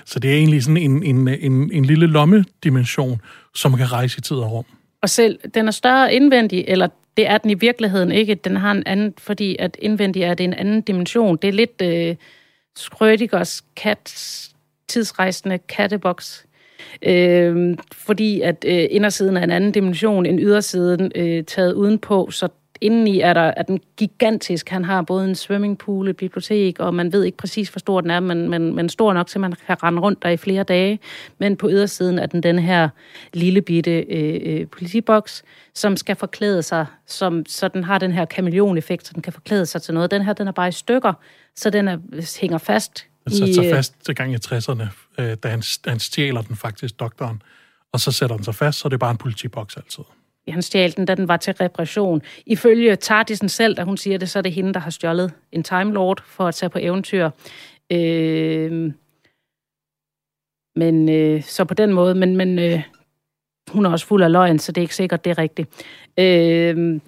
Så 0.06 0.20
det 0.20 0.32
er 0.32 0.36
egentlig 0.36 0.64
sådan 0.64 0.78
en, 0.78 1.04
en, 1.04 1.28
en, 1.28 1.72
en 1.72 1.86
lille 1.86 2.08
lommedimension, 2.08 3.22
som 3.56 3.76
kan 3.76 3.92
rejse 3.92 4.18
i 4.18 4.22
tid 4.22 4.38
og 4.38 4.52
rum. 4.52 4.66
Og 5.02 5.10
selv, 5.10 5.40
den 5.54 5.68
er 5.68 5.72
større 5.72 6.14
indvendig, 6.14 6.66
eller 6.68 6.88
det 7.18 7.28
er 7.28 7.38
den 7.38 7.50
i 7.50 7.54
virkeligheden 7.54 8.12
ikke. 8.12 8.36
Den 8.36 8.56
har 8.56 8.72
en 8.72 8.84
anden, 8.86 9.14
fordi 9.18 9.56
at 9.60 9.78
indvendig 9.80 10.22
er 10.22 10.34
det 10.34 10.44
en 10.44 10.54
anden 10.54 10.82
dimension. 10.82 11.38
Det 11.42 11.48
er 11.48 11.52
lidt 11.52 11.82
øh, 11.82 12.16
Schrödingers 12.80 13.62
kat, 13.76 14.10
tidsrejsende 14.88 15.58
katteboks. 15.58 16.46
Øh, 17.02 17.78
fordi 17.94 18.42
at 18.42 18.66
øh, 18.68 18.88
indersiden 18.90 19.38
er 19.38 19.44
en 19.44 19.52
anden 19.52 19.72
dimension 19.72 20.26
end 20.26 20.40
ydersiden 20.40 21.12
øh, 21.16 21.44
taget 21.44 21.74
udenpå, 21.74 22.32
så 22.32 22.48
indeni 22.82 23.20
er 23.20 23.34
der 23.34 23.42
er 23.58 23.64
den 23.64 23.80
gigantisk. 23.98 24.70
Han 24.70 24.86
har 24.86 25.02
både 25.02 25.26
en 25.26 25.36
swimmingpool, 25.36 26.08
et 26.08 26.18
bibliotek, 26.18 26.80
og 26.80 26.94
man 26.94 27.14
ved 27.14 27.24
ikke 27.24 27.38
præcis, 27.38 27.70
hvor 27.70 27.80
stor 27.80 28.02
den 28.02 28.12
er, 28.12 28.20
men, 28.20 28.50
men, 28.50 28.76
men 28.76 28.90
stor 28.90 29.14
nok, 29.14 29.28
til 29.28 29.42
man 29.42 29.54
kan 29.68 29.84
rende 29.84 30.02
rundt 30.02 30.24
der 30.24 30.30
i 30.30 30.38
flere 30.38 30.64
dage. 30.64 31.00
Men 31.38 31.58
på 31.58 31.70
ydersiden 31.70 32.20
er 32.20 32.26
den 32.26 32.44
den 32.44 32.60
her 32.60 32.90
lille 33.34 33.62
bitte 33.62 34.06
øh, 34.10 34.42
øh, 34.44 34.68
politiboks, 34.68 35.44
som 35.74 35.98
skal 35.98 36.16
forklæde 36.16 36.64
sig, 36.64 36.86
som, 37.06 37.46
så 37.46 37.68
den 37.68 37.84
har 37.84 38.00
den 38.00 38.12
her 38.12 38.26
kameleon-effekt, 38.26 39.08
så 39.08 39.14
den 39.14 39.22
kan 39.22 39.34
forklæde 39.34 39.66
sig 39.66 39.82
til 39.82 39.94
noget. 39.94 40.12
Den 40.12 40.22
her, 40.22 40.34
den 40.34 40.48
er 40.48 40.52
bare 40.52 40.68
i 40.68 40.72
stykker, 40.72 41.14
så 41.56 41.70
den 41.70 41.88
er, 41.88 41.98
hænger 42.42 42.58
fast. 42.58 43.06
Den 43.26 43.38
satte 43.38 43.54
sig 43.54 43.66
øh, 43.66 43.72
fast 43.72 44.06
til 44.06 44.16
gang 44.16 44.34
i 44.34 44.36
60'erne, 44.36 44.84
øh, 45.20 45.38
da 45.44 45.48
han, 45.48 45.64
han 45.86 46.00
stjæler 46.00 46.42
den 46.42 46.56
faktisk, 46.56 47.00
doktoren. 47.00 47.42
Og 47.92 48.00
så 48.00 48.12
sætter 48.12 48.36
den 48.36 48.46
sig 48.46 48.56
fast, 48.56 48.80
så 48.80 48.90
det 48.90 48.94
er 48.94 48.98
bare 48.98 49.12
en 49.12 49.18
politiboks 49.18 49.78
altid. 49.78 50.04
han 50.50 50.62
stjal 50.62 50.96
den, 50.96 51.06
da 51.06 51.16
den 51.16 51.28
var 51.28 51.38
til 51.38 51.54
repression. 51.54 52.22
Ifølge 52.46 52.96
Tardisen 52.96 53.50
selv, 53.50 53.76
da 53.76 53.84
hun 53.84 53.98
siger 53.98 54.18
det, 54.18 54.30
så 54.30 54.40
er 54.40 54.44
det 54.44 54.54
hende, 54.54 54.74
der 54.74 54.80
har 54.80 54.90
stjålet 54.90 55.32
en 55.52 55.64
Time 55.64 55.94
Lord 55.94 56.24
for 56.28 56.48
at 56.48 56.56
tage 56.56 56.70
på 56.70 56.80
eventyr. 56.82 57.30
Øh, 57.92 58.92
men 60.76 61.10
øh, 61.10 61.44
så 61.44 61.66
på 61.66 61.74
den 61.74 61.94
måde, 61.94 62.16
men, 62.16 62.38
men 62.38 62.60
øh, 62.60 62.82
hun 63.72 63.86
er 63.86 63.90
også 63.90 64.06
fuld 64.06 64.24
af 64.24 64.32
løgn, 64.32 64.60
så 64.60 64.72
det 64.72 64.82
er 64.82 64.84
ikke 64.84 64.96
sikkert, 64.96 65.26
det 65.26 65.32
er 65.32 65.38
rigtigt. 65.38 65.70
Øh, 66.18 67.02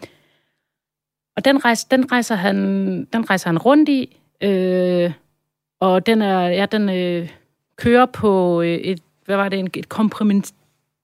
og 1.36 1.46
den, 1.46 1.66
rejse, 1.66 1.88
den, 1.92 2.12
rejser 2.12 2.36
han, 2.36 2.58
den 3.06 3.30
rejser 3.30 3.50
han 3.50 3.58
rundt 3.58 3.90
i, 3.90 4.18
øh, 4.42 5.12
og 5.80 6.06
den, 6.06 6.22
er, 6.22 6.40
ja, 6.48 6.66
den 6.66 6.90
øh, 6.90 7.30
kører 7.78 8.06
på 8.06 8.62
øh, 8.62 8.68
et, 8.76 9.00
hvad 9.26 9.36
var 9.36 9.50
det, 9.50 9.60
en- 9.60 9.70
et 9.76 9.90
kompriment... 9.90 10.52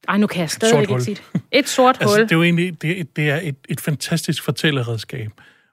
Ej, 0.08 0.18
nu 0.18 0.28
kan 0.28 0.42
jeg 0.42 0.50
stadig 0.50 0.82
ikke 0.82 1.02
sige 1.02 1.16
det. 1.34 1.42
Et 1.52 1.70
sort 1.70 1.98
Altså, 2.02 2.16
hul. 2.18 2.24
det 2.24 2.32
er 2.32 2.36
jo 2.36 2.44
egentlig 2.44 2.82
det, 2.82 3.16
det 3.16 3.30
er 3.30 3.40
et, 3.44 3.56
et 3.70 3.82
fantastisk 3.82 4.44
fortælleredskab, 4.44 5.32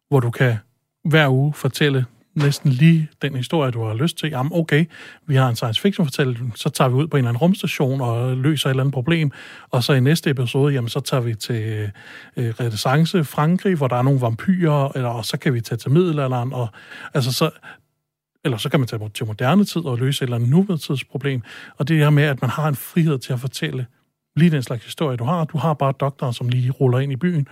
hvor 0.09 0.21
du 0.21 0.31
kan 0.31 0.57
hver 1.05 1.29
uge 1.29 1.53
fortælle 1.55 2.05
næsten 2.35 2.71
lige 2.71 3.09
den 3.23 3.37
historie, 3.37 3.71
du 3.71 3.83
har 3.85 3.95
lyst 3.95 4.19
til. 4.19 4.31
Jamen, 4.31 4.53
okay, 4.55 4.85
vi 5.27 5.35
har 5.35 5.49
en 5.49 5.57
science 5.57 5.81
fiction 5.81 6.07
fortælling, 6.07 6.53
så 6.57 6.69
tager 6.71 6.89
vi 6.89 6.95
ud 6.95 7.07
på 7.07 7.17
en 7.17 7.19
eller 7.19 7.29
anden 7.29 7.41
rumstation 7.41 8.01
og 8.01 8.37
løser 8.37 8.67
et 8.67 8.71
eller 8.71 8.83
andet 8.83 8.95
problem, 8.95 9.31
og 9.71 9.85
så 9.85 9.93
i 9.93 10.01
næste 10.01 10.31
episode, 10.31 10.75
jamen, 10.75 10.89
så 10.89 11.01
tager 11.01 11.21
vi 11.21 11.35
til 11.35 11.91
øh, 12.37 12.49
renaissance 12.61 13.25
Frankrig, 13.25 13.77
hvor 13.77 13.89
der 13.89 13.97
er 13.97 14.03
nogle 14.03 14.21
vampyrer, 14.21 14.89
eller, 14.95 15.09
og 15.09 15.25
så 15.25 15.37
kan 15.37 15.55
vi 15.55 15.61
tage 15.61 15.77
til 15.79 15.91
middelalderen, 15.91 16.53
og 16.53 16.69
altså 17.15 17.33
så, 17.33 17.51
eller 18.45 18.59
så 18.59 18.69
kan 18.69 18.81
man 18.81 18.87
tage 18.87 19.09
til 19.09 19.27
moderne 19.27 19.65
tid 19.65 19.85
og 19.85 19.99
løse 19.99 20.23
et 20.23 20.27
eller 20.27 20.37
andet 20.37 20.51
nutidsproblem. 20.51 21.43
Og 21.79 21.89
det 21.89 21.97
her 21.97 22.11
med, 22.11 22.23
at 22.23 22.41
man 22.41 22.51
har 22.51 22.69
en 22.69 22.75
frihed 22.75 23.19
til 23.19 23.33
at 23.33 23.41
fortælle 23.41 23.87
lige 24.37 24.51
den 24.51 24.63
slags 24.63 24.85
historie, 24.85 25.17
du 25.17 25.25
har. 25.25 25.45
Du 25.45 25.59
har 25.59 25.75
bare 25.75 25.93
doktoren, 26.01 26.33
som 26.33 26.49
lige 26.49 26.71
ruller 26.71 26.99
ind 26.99 27.13
i 27.13 27.17
byen, 27.17 27.47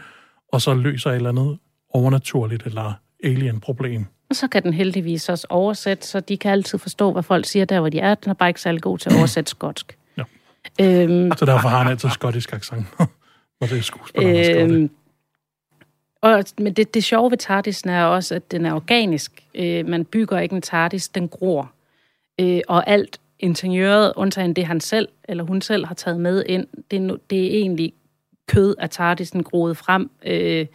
og 0.53 0.61
så 0.63 0.75
løser 0.75 1.11
et 1.11 1.17
eller 1.17 1.29
andet 1.29 1.59
overnaturligt 1.95 2.63
eller 2.67 2.93
alien-problem. 3.25 4.05
Og 4.31 4.37
så 4.37 4.49
kan 4.49 4.63
den 4.63 4.73
heldigvis 4.75 5.29
også 5.29 5.47
oversætte, 5.51 6.07
så 6.07 6.21
de 6.21 6.37
kan 6.37 6.51
altid 6.53 6.79
forstå, 6.79 7.13
hvad 7.13 7.23
folk 7.23 7.45
siger 7.47 7.65
der, 7.65 7.81
hvor 7.81 7.89
de 7.89 7.99
er. 7.99 8.15
Den 8.15 8.31
er 8.31 8.35
bare 8.35 8.49
ikke 8.51 8.61
særlig 8.61 8.83
god 8.83 8.99
til 8.99 9.11
at 9.11 9.17
oversætte 9.19 9.51
skotsk. 9.51 9.97
Ja. 10.19 10.23
Øhm, 10.81 11.33
Så 11.37 11.45
derfor 11.45 11.69
har 11.69 11.79
han 11.79 11.87
altid 11.89 12.11
skottisk 12.11 12.53
accent, 12.53 12.87
når 13.61 13.67
det 13.67 13.91
er 14.15 14.21
det. 14.21 14.71
øhm, 14.71 14.91
og, 16.23 16.45
men 16.59 16.73
det, 16.73 16.95
det 16.95 17.05
sjove 17.05 17.31
ved 17.31 17.39
TARDIS'en 17.43 17.91
er 17.91 18.05
også, 18.05 18.35
at 18.35 18.51
den 18.51 18.67
er 18.67 18.75
organisk. 18.75 19.45
Øh, 19.55 19.87
man 19.87 20.05
bygger 20.05 20.39
ikke 20.39 20.57
en 20.57 20.63
TARDIS, 20.63 21.09
den 21.09 21.29
gror. 21.29 21.73
Øh, 22.41 22.61
og 22.69 22.89
alt 22.89 23.21
interiøret, 23.39 24.13
undtagen 24.17 24.55
det 24.55 24.67
han 24.67 24.81
selv, 24.81 25.09
eller 25.25 25.45
hun 25.45 25.61
selv 25.61 25.87
har 25.87 25.95
taget 25.95 26.21
med 26.21 26.45
ind, 26.47 26.67
det, 26.91 27.11
er 27.11 27.17
det 27.31 27.45
er 27.45 27.59
egentlig 27.59 27.93
kød 28.49 28.75
af 28.79 28.89
TARDIS'en 29.01 29.43
groet 29.43 29.77
frem 29.77 30.11
øh, 30.27 30.67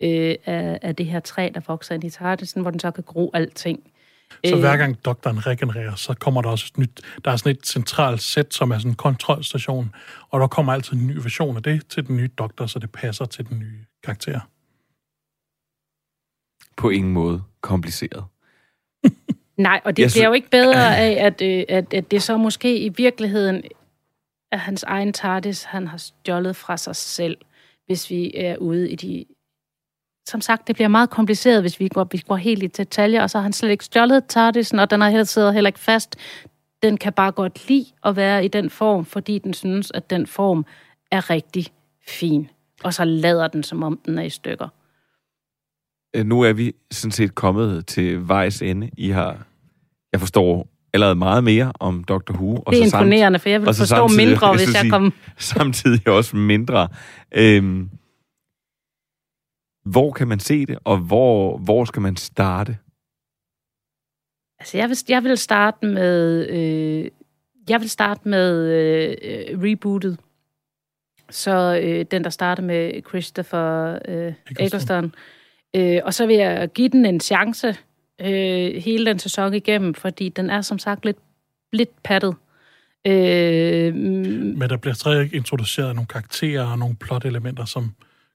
øh, 0.00 0.34
af, 0.46 0.78
af 0.82 0.96
det 0.96 1.06
her 1.06 1.20
træ, 1.20 1.50
der 1.54 1.60
vokser 1.66 1.94
ind 1.94 2.04
i 2.04 2.08
TARDIS'en, 2.08 2.60
hvor 2.60 2.70
den 2.70 2.80
så 2.80 2.90
kan 2.90 3.04
gro 3.06 3.30
alting. 3.34 3.80
Så 4.44 4.54
Øh. 4.54 4.60
hver 4.60 4.76
gang 4.76 5.04
doktoren 5.04 5.46
regenererer, 5.46 5.94
så 5.94 6.14
kommer 6.14 6.42
der 6.42 6.48
også 6.48 6.66
et 6.74 6.78
nyt... 6.78 7.00
Der 7.24 7.30
er 7.30 7.36
sådan 7.36 7.52
et 7.52 7.66
centralt 7.66 8.22
sæt, 8.22 8.54
som 8.54 8.70
er 8.70 8.78
sådan 8.78 8.90
en 8.90 8.94
kontrolstation, 8.94 9.94
og 10.30 10.40
der 10.40 10.46
kommer 10.46 10.72
altid 10.72 10.92
en 10.92 11.06
ny 11.06 11.16
version 11.16 11.56
af 11.56 11.62
det 11.62 11.86
til 11.88 12.06
den 12.06 12.16
nye 12.16 12.30
doktor, 12.38 12.66
så 12.66 12.78
det 12.78 12.92
passer 12.92 13.24
til 13.24 13.48
den 13.48 13.58
nye 13.58 13.84
karakter. 14.04 14.40
På 16.76 16.90
ingen 16.90 17.12
måde 17.12 17.42
kompliceret. 17.60 18.24
Nej, 19.56 19.80
og 19.84 19.96
det 19.96 20.02
Jeg 20.02 20.10
bliver 20.14 20.26
jo 20.26 20.32
ikke 20.32 20.50
bedre 20.50 20.96
af, 21.06 21.26
at, 21.26 21.42
øh, 21.42 21.64
at, 21.68 21.94
at 21.94 22.10
det 22.10 22.22
så 22.22 22.36
måske 22.36 22.78
i 22.78 22.88
virkeligheden 22.88 23.62
er 24.52 24.56
hans 24.56 24.82
egen 24.82 25.12
TARDIS, 25.12 25.62
han 25.62 25.86
har 25.86 25.98
stjålet 25.98 26.56
fra 26.56 26.76
sig 26.76 26.96
selv, 26.96 27.36
hvis 27.86 28.10
vi 28.10 28.32
er 28.34 28.56
ude 28.56 28.90
i 28.90 28.96
de... 28.96 29.24
Som 30.28 30.40
sagt, 30.40 30.68
det 30.68 30.74
bliver 30.74 30.88
meget 30.88 31.10
kompliceret, 31.10 31.60
hvis 31.60 31.80
vi 31.80 31.88
går, 31.88 32.08
vi 32.12 32.18
går 32.18 32.36
helt 32.36 32.62
i 32.62 32.66
detaljer, 32.66 33.22
og 33.22 33.30
så 33.30 33.38
har 33.38 33.42
han 33.42 33.52
slet 33.52 33.70
ikke 33.70 33.84
stjålet 33.84 34.36
TARDIS'en, 34.36 34.80
og 34.80 34.90
den 34.90 35.00
har 35.00 35.10
heller, 35.10 35.24
sidder 35.24 35.52
heller 35.52 35.68
ikke 35.68 35.80
fast. 35.80 36.16
Den 36.82 36.96
kan 36.96 37.12
bare 37.12 37.32
godt 37.32 37.68
lide 37.68 37.86
at 38.04 38.16
være 38.16 38.44
i 38.44 38.48
den 38.48 38.70
form, 38.70 39.04
fordi 39.04 39.38
den 39.38 39.54
synes, 39.54 39.90
at 39.94 40.10
den 40.10 40.26
form 40.26 40.66
er 41.10 41.30
rigtig 41.30 41.66
fin. 42.08 42.50
Og 42.84 42.94
så 42.94 43.04
lader 43.04 43.48
den, 43.48 43.62
som 43.62 43.82
om 43.82 44.00
den 44.06 44.18
er 44.18 44.22
i 44.22 44.30
stykker. 44.30 44.68
Øh, 46.16 46.26
Nu 46.26 46.40
er 46.40 46.52
vi 46.52 46.72
sådan 46.90 47.12
set 47.12 47.34
kommet 47.34 47.86
til 47.86 48.28
vejs 48.28 48.62
ende. 48.62 48.90
I 48.96 49.08
har, 49.10 49.46
jeg 50.12 50.20
forstår 50.20 50.68
allerede 50.92 51.14
meget 51.14 51.44
mere 51.44 51.72
om 51.80 52.04
Dr. 52.04 52.32
Who. 52.32 52.56
Og 52.56 52.72
Det 52.72 52.80
er 52.80 52.84
så 52.84 52.90
samt- 52.90 53.00
imponerende, 53.02 53.38
for 53.38 53.48
jeg 53.48 53.60
vil 53.60 53.66
forstå 53.66 53.84
samtidig- 53.84 54.26
mindre, 54.28 54.46
jeg 54.48 54.56
hvis 54.56 54.74
jeg 54.82 54.90
kom... 54.90 55.12
samtidig 55.54 56.08
også 56.08 56.36
mindre. 56.36 56.88
Øhm, 57.32 57.90
hvor 59.84 60.12
kan 60.12 60.28
man 60.28 60.40
se 60.40 60.66
det, 60.66 60.78
og 60.84 60.98
hvor, 60.98 61.58
hvor 61.58 61.84
skal 61.84 62.02
man 62.02 62.16
starte? 62.16 62.78
Altså, 64.60 64.78
jeg 64.78 64.88
vil, 64.88 64.96
jeg 65.08 65.24
vil 65.24 65.38
starte 65.38 65.86
med... 65.86 66.48
Øh, 66.48 67.10
jeg 67.68 67.80
vil 67.80 67.90
starte 67.90 68.28
med 68.28 68.66
øh, 68.68 69.58
rebootet. 69.62 70.18
Så 71.30 71.80
øh, 71.84 72.04
den, 72.10 72.24
der 72.24 72.30
starter 72.30 72.62
med 72.62 73.02
Christopher 73.08 73.98
øh, 74.08 74.32
Eccleston. 74.50 75.14
Øh, 75.76 76.00
og 76.04 76.14
så 76.14 76.26
vil 76.26 76.36
jeg 76.36 76.68
give 76.74 76.88
den 76.88 77.06
en 77.06 77.20
chance 77.20 77.76
øh, 78.20 78.74
hele 78.82 79.06
den 79.06 79.18
sæson 79.18 79.54
igennem, 79.54 79.94
fordi 79.94 80.28
den 80.28 80.50
er 80.50 80.60
som 80.60 80.78
sagt 80.78 81.04
lidt, 81.04 81.18
lidt 81.72 82.02
pattet. 82.02 82.34
Øh, 83.06 83.94
mm, 83.94 84.00
Men 84.58 84.70
der 84.70 84.76
bliver 84.76 84.94
stadig 84.94 85.34
introduceret 85.34 85.94
nogle 85.94 86.06
karakterer 86.06 86.64
og 86.64 86.78
nogle 86.78 86.96
plot-elementer, 86.96 87.64
som 87.64 87.94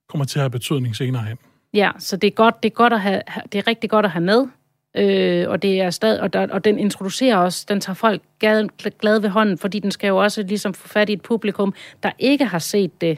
kommer 0.09 0.25
til 0.25 0.39
at 0.39 0.41
have 0.41 0.49
betydning 0.49 0.95
senere 0.95 1.23
hen. 1.23 1.37
Ja, 1.73 1.91
så 1.99 2.17
det 2.17 2.27
er 2.27 2.31
godt, 2.31 2.63
det 2.63 2.69
er 2.69 2.73
godt 2.73 2.93
at 2.93 3.01
have, 3.01 3.21
det 3.51 3.57
er 3.57 3.67
rigtig 3.67 3.89
godt 3.89 4.05
at 4.05 4.11
have 4.11 4.23
med. 4.23 4.47
Øh, 4.97 5.49
og 5.49 5.61
det 5.61 5.81
er 5.81 5.89
stadig, 5.89 6.21
og, 6.21 6.33
der, 6.33 6.47
og 6.47 6.65
den 6.65 6.79
introducerer 6.79 7.37
også, 7.37 7.65
den 7.69 7.81
tager 7.81 7.95
folk 7.95 8.21
glad, 8.39 8.91
glad 8.99 9.19
ved 9.19 9.29
hånden, 9.29 9.57
fordi 9.57 9.79
den 9.79 9.91
skal 9.91 10.07
jo 10.07 10.17
også 10.17 10.43
ligesom 10.43 10.73
få 10.73 10.87
fat 10.87 11.09
i 11.09 11.13
et 11.13 11.21
publikum, 11.21 11.73
der 12.03 12.11
ikke 12.19 12.45
har 12.45 12.59
set 12.59 13.01
det, 13.01 13.09
øh, 13.09 13.17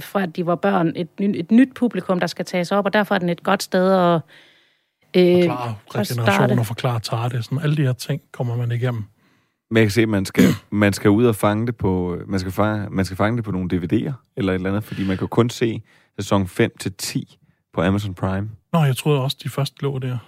fra 0.00 0.22
at 0.22 0.36
de 0.36 0.46
var 0.46 0.54
børn. 0.54 0.92
Et, 0.96 1.20
ny- 1.20 1.36
et 1.38 1.50
nyt 1.50 1.68
publikum, 1.74 2.20
der 2.20 2.26
skal 2.26 2.44
tages 2.44 2.72
op, 2.72 2.84
og 2.84 2.92
derfor 2.92 3.14
er 3.14 3.18
den 3.18 3.28
et 3.28 3.42
godt 3.42 3.62
sted 3.62 3.92
at, 3.92 4.20
øh, 5.16 5.42
Forklare 5.42 5.74
regeneration 5.94 6.58
og 6.58 6.66
forklare 6.66 7.00
TARDIS. 7.00 7.48
Alle 7.62 7.76
de 7.76 7.82
her 7.82 7.92
ting 7.92 8.22
kommer 8.32 8.56
man 8.56 8.72
igennem. 8.72 9.04
Men 9.70 9.76
jeg 9.76 9.84
kan 9.84 9.90
se, 9.90 10.02
at 10.02 10.08
man 10.08 10.24
skal, 10.24 10.44
man 10.70 10.92
skal 10.92 11.10
ud 11.10 11.24
og 11.24 11.34
fange 11.36 11.66
det 11.66 11.76
på, 11.76 12.18
man 12.26 12.40
skal 12.40 12.52
fange, 12.52 12.90
man 12.90 13.04
skal 13.04 13.16
fange 13.16 13.36
det 13.36 13.44
på 13.44 13.50
nogle 13.50 13.68
DVD'er, 13.72 14.12
eller 14.36 14.52
et 14.52 14.54
eller 14.54 14.70
andet, 14.70 14.84
fordi 14.84 15.06
man 15.06 15.18
kan 15.18 15.28
kun 15.28 15.50
se 15.50 15.82
sæson 16.18 16.46
5 16.46 16.70
til 16.80 16.92
10 16.92 17.38
på 17.74 17.82
Amazon 17.82 18.14
Prime. 18.14 18.48
Nå, 18.72 18.84
jeg 18.84 18.96
troede 18.96 19.22
også, 19.22 19.36
de 19.44 19.48
først 19.48 19.82
lå 19.82 19.98
der. 19.98 20.18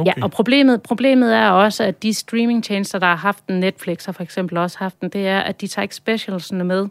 Okay. 0.00 0.12
Ja, 0.16 0.22
og 0.24 0.30
problemet, 0.30 0.82
problemet 0.82 1.34
er 1.36 1.48
også, 1.50 1.84
at 1.84 2.02
de 2.02 2.14
streamingtjenester, 2.14 2.98
der 2.98 3.06
har 3.06 3.16
haft 3.16 3.48
den, 3.48 3.60
Netflix 3.60 4.04
har 4.06 4.12
for 4.12 4.22
eksempel 4.22 4.56
også 4.58 4.78
haft 4.78 5.00
den, 5.00 5.08
det 5.08 5.26
er, 5.26 5.40
at 5.40 5.60
de 5.60 5.66
tager 5.66 5.82
ikke 5.82 5.94
specialsene 5.94 6.64
med. 6.64 6.86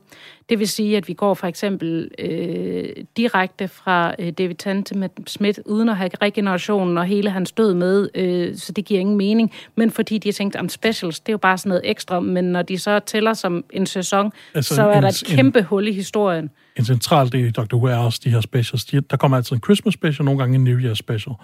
Det 0.50 0.60
vil 0.60 0.68
sige, 0.68 0.98
at 0.98 1.08
vi 1.08 1.14
går 1.14 1.34
for 1.34 1.48
eksempel 1.48 2.10
øh, 2.20 2.86
direkte 3.18 3.68
fra 3.68 4.14
øh, 4.20 4.32
David 4.32 4.56
Tennant 4.56 4.88
til 4.88 4.98
Matt 4.98 5.14
Smith, 5.28 5.60
uden 5.66 5.90
at 5.90 5.98
have 5.98 6.10
regenerationen 6.22 6.98
og 6.98 7.06
hele 7.06 7.30
hans 7.30 7.52
død 7.52 7.74
med, 7.74 8.10
øh, 8.16 8.56
så 8.56 8.72
det 8.72 8.86
giver 8.86 9.00
ingen 9.00 9.18
mening. 9.18 9.52
Men 9.76 9.92
fordi 9.92 10.18
de 10.18 10.28
har 10.30 10.34
tænkt, 10.34 10.56
at 10.56 10.72
specials, 10.72 11.20
det 11.20 11.30
er 11.30 11.34
jo 11.34 11.38
bare 11.38 11.58
sådan 11.58 11.70
noget 11.70 11.82
ekstra, 11.86 12.20
men 12.20 12.44
når 12.46 12.62
de 12.62 12.78
så 12.80 13.00
tæller 13.00 13.34
som 13.34 13.64
en 13.74 13.86
sæson, 13.86 14.32
Altså 14.56 14.76
så 14.76 14.90
er 14.90 14.98
en- 14.98 15.04
der 15.04 15.10
et 15.10 15.24
en- 15.30 15.36
kæmpe 15.36 15.62
hul 15.64 15.88
i 15.88 15.92
historien. 15.92 16.50
En 16.76 16.86
central 16.86 17.32
del 17.32 17.46
i 17.46 17.52
Dr. 17.52 17.76
Who 17.76 17.86
er 17.88 17.96
også 17.98 18.22
de 18.24 18.30
her 18.30 18.42
specials. 18.42 18.86
De, 18.86 19.02
der 19.02 19.18
kommer 19.18 19.38
altid 19.38 19.56
en 19.56 19.62
Christmas 19.64 19.94
special, 19.94 20.26
nogle 20.26 20.40
gange 20.40 20.56
en 20.56 20.64
New 20.64 20.78
Year 20.80 20.94
special. 20.94 21.36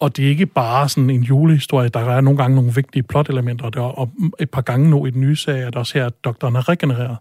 Og 0.00 0.16
det 0.16 0.24
er 0.24 0.28
ikke 0.28 0.46
bare 0.46 0.88
sådan 0.88 1.10
en 1.10 1.22
julehistorie. 1.22 1.88
Der 1.88 2.00
er 2.00 2.20
nogle 2.20 2.36
gange 2.36 2.54
nogle 2.54 2.74
vigtige 2.74 3.02
plot-elementer, 3.02 3.64
og, 3.64 3.74
der, 3.74 3.80
og 3.80 4.10
et 4.40 4.50
par 4.50 4.60
gange 4.60 4.90
nu 4.90 5.06
i 5.06 5.10
den 5.10 5.20
nye 5.20 5.36
serie, 5.36 5.62
er 5.62 5.70
der 5.70 5.78
også 5.78 5.98
her, 5.98 6.06
at 6.06 6.24
doktoren 6.24 6.56
er 6.56 6.68
regenereret. 6.68 7.16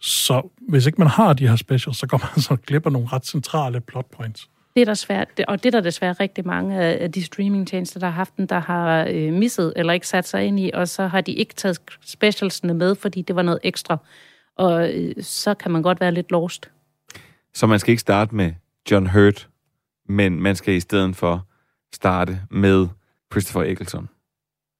Så 0.00 0.48
hvis 0.68 0.86
ikke 0.86 0.98
man 0.98 1.08
har 1.08 1.32
de 1.32 1.48
her 1.48 1.56
specials, 1.56 1.98
så 1.98 2.06
går 2.06 2.18
man 2.18 2.42
så 2.42 2.56
glip 2.56 2.86
af 2.86 2.92
nogle 2.92 3.08
ret 3.12 3.26
centrale 3.26 3.80
plot 3.80 4.06
points. 4.16 4.48
Det 4.74 4.80
er 4.80 4.84
der 4.84 4.94
svært, 4.94 5.28
og 5.48 5.62
det 5.62 5.66
er 5.66 5.70
der 5.70 5.80
desværre 5.80 6.12
rigtig 6.12 6.46
mange 6.46 6.80
af 6.80 6.98
af 7.00 7.12
de 7.12 7.24
streamingtjenester, 7.24 8.00
der 8.00 8.06
har 8.06 8.14
haft 8.14 8.36
den, 8.36 8.46
der 8.46 8.58
har 8.58 9.06
øh, 9.10 9.32
misset 9.32 9.72
eller 9.76 9.92
ikke 9.92 10.08
sat 10.08 10.28
sig 10.28 10.44
ind 10.44 10.60
i, 10.60 10.70
og 10.74 10.88
så 10.88 11.06
har 11.06 11.20
de 11.20 11.32
ikke 11.32 11.54
taget 11.54 11.80
specialsene 12.04 12.74
med, 12.74 12.94
fordi 12.94 13.22
det 13.22 13.36
var 13.36 13.42
noget 13.42 13.60
ekstra. 13.62 13.98
Og 14.56 14.94
øh, 14.94 15.14
så 15.20 15.54
kan 15.54 15.70
man 15.70 15.82
godt 15.82 16.00
være 16.00 16.12
lidt 16.12 16.30
lost. 16.30 16.70
Så 17.54 17.66
man 17.66 17.78
skal 17.78 17.90
ikke 17.90 18.00
starte 18.00 18.34
med 18.34 18.52
John 18.90 19.06
Hurt, 19.06 19.48
men 20.08 20.42
man 20.42 20.56
skal 20.56 20.74
i 20.74 20.80
stedet 20.80 21.16
for 21.16 21.45
starte 21.94 22.40
med 22.50 22.88
Christopher 23.32 23.70
Eccleston. 23.70 24.08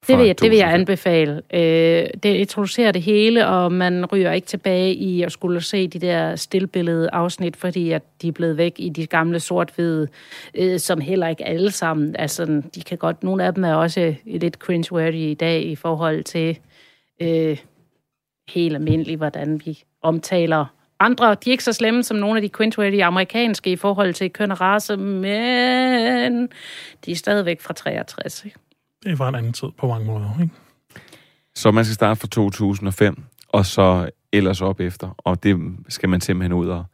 Det 0.09 0.19
vil, 0.19 0.27
jeg, 0.27 0.41
det 0.41 0.51
vil 0.51 0.59
jeg 0.59 0.66
2005. 0.66 0.81
anbefale. 0.81 1.43
Øh, 1.55 2.09
det 2.23 2.35
introducerer 2.35 2.93
det 2.93 3.03
hele, 3.03 3.47
og 3.47 3.73
man 3.73 4.07
ryger 4.07 4.33
ikke 4.33 4.47
tilbage 4.47 4.95
i 4.95 5.23
at 5.23 5.33
skulle 5.33 5.61
se 5.61 5.89
de 5.89 5.99
der 5.99 6.37
stillbillede 6.37 7.09
afsnit, 7.12 7.57
fordi 7.57 7.91
at 7.91 8.03
de 8.23 8.28
er 8.28 8.33
blevet 8.33 8.57
væk 8.57 8.74
i 8.78 8.89
de 8.89 9.07
gamle 9.07 9.41
sort-hvide, 9.41 10.09
øh, 10.55 10.78
som 10.78 11.01
heller 11.01 11.28
ikke 11.28 11.45
alle 11.45 11.70
sammen. 11.70 12.16
Altså, 12.16 12.62
de 12.74 12.83
kan 12.83 12.99
godt, 12.99 13.23
nogle 13.23 13.45
af 13.45 13.55
dem 13.55 13.65
er 13.65 13.74
også 13.74 14.15
lidt 14.24 14.57
cringe-worthy 14.65 15.15
i 15.15 15.35
dag 15.35 15.62
i 15.62 15.77
forhold 15.77 16.24
til 16.24 16.59
øh, 17.23 17.59
helt 18.49 18.74
almindeligt, 18.74 19.19
hvordan 19.19 19.61
vi 19.65 19.83
omtaler 20.03 20.76
andre. 21.01 21.31
De 21.31 21.51
er 21.51 21.52
ikke 21.52 21.64
så 21.64 21.73
slemme 21.73 22.02
som 22.02 22.16
nogle 22.16 22.36
af 22.36 22.43
de 22.43 22.51
cringe-worthy 22.56 23.01
amerikanske 23.01 23.73
i 23.73 23.77
forhold 23.77 24.14
til 24.14 24.32
køn 24.32 24.51
og 24.51 24.60
race, 24.60 24.97
men 24.97 26.48
de 27.05 27.12
er 27.12 27.16
stadigvæk 27.16 27.60
fra 27.60 27.74
63. 27.74 28.44
Ikke? 28.44 28.59
Det 29.02 29.18
var 29.18 29.28
en 29.28 29.35
anden 29.35 29.52
tid 29.52 29.68
på 29.78 29.86
mange 29.86 30.06
måder. 30.06 30.43
Ikke? 30.43 30.55
Så 31.55 31.70
man 31.70 31.85
skal 31.85 31.94
starte 31.94 32.20
fra 32.20 32.28
2005, 32.28 33.23
og 33.48 33.66
så 33.66 34.10
ellers 34.32 34.60
op 34.62 34.81
efter. 34.81 35.14
Og 35.18 35.43
det 35.43 35.77
skal 35.89 36.09
man 36.09 36.20
simpelthen 36.20 36.52
ud 36.52 36.68
og 36.68 36.85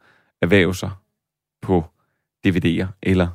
erhverve 0.41 0.75
sig 0.75 0.91
på 1.61 1.85
DVD'er 2.47 2.87
eller 3.01 3.27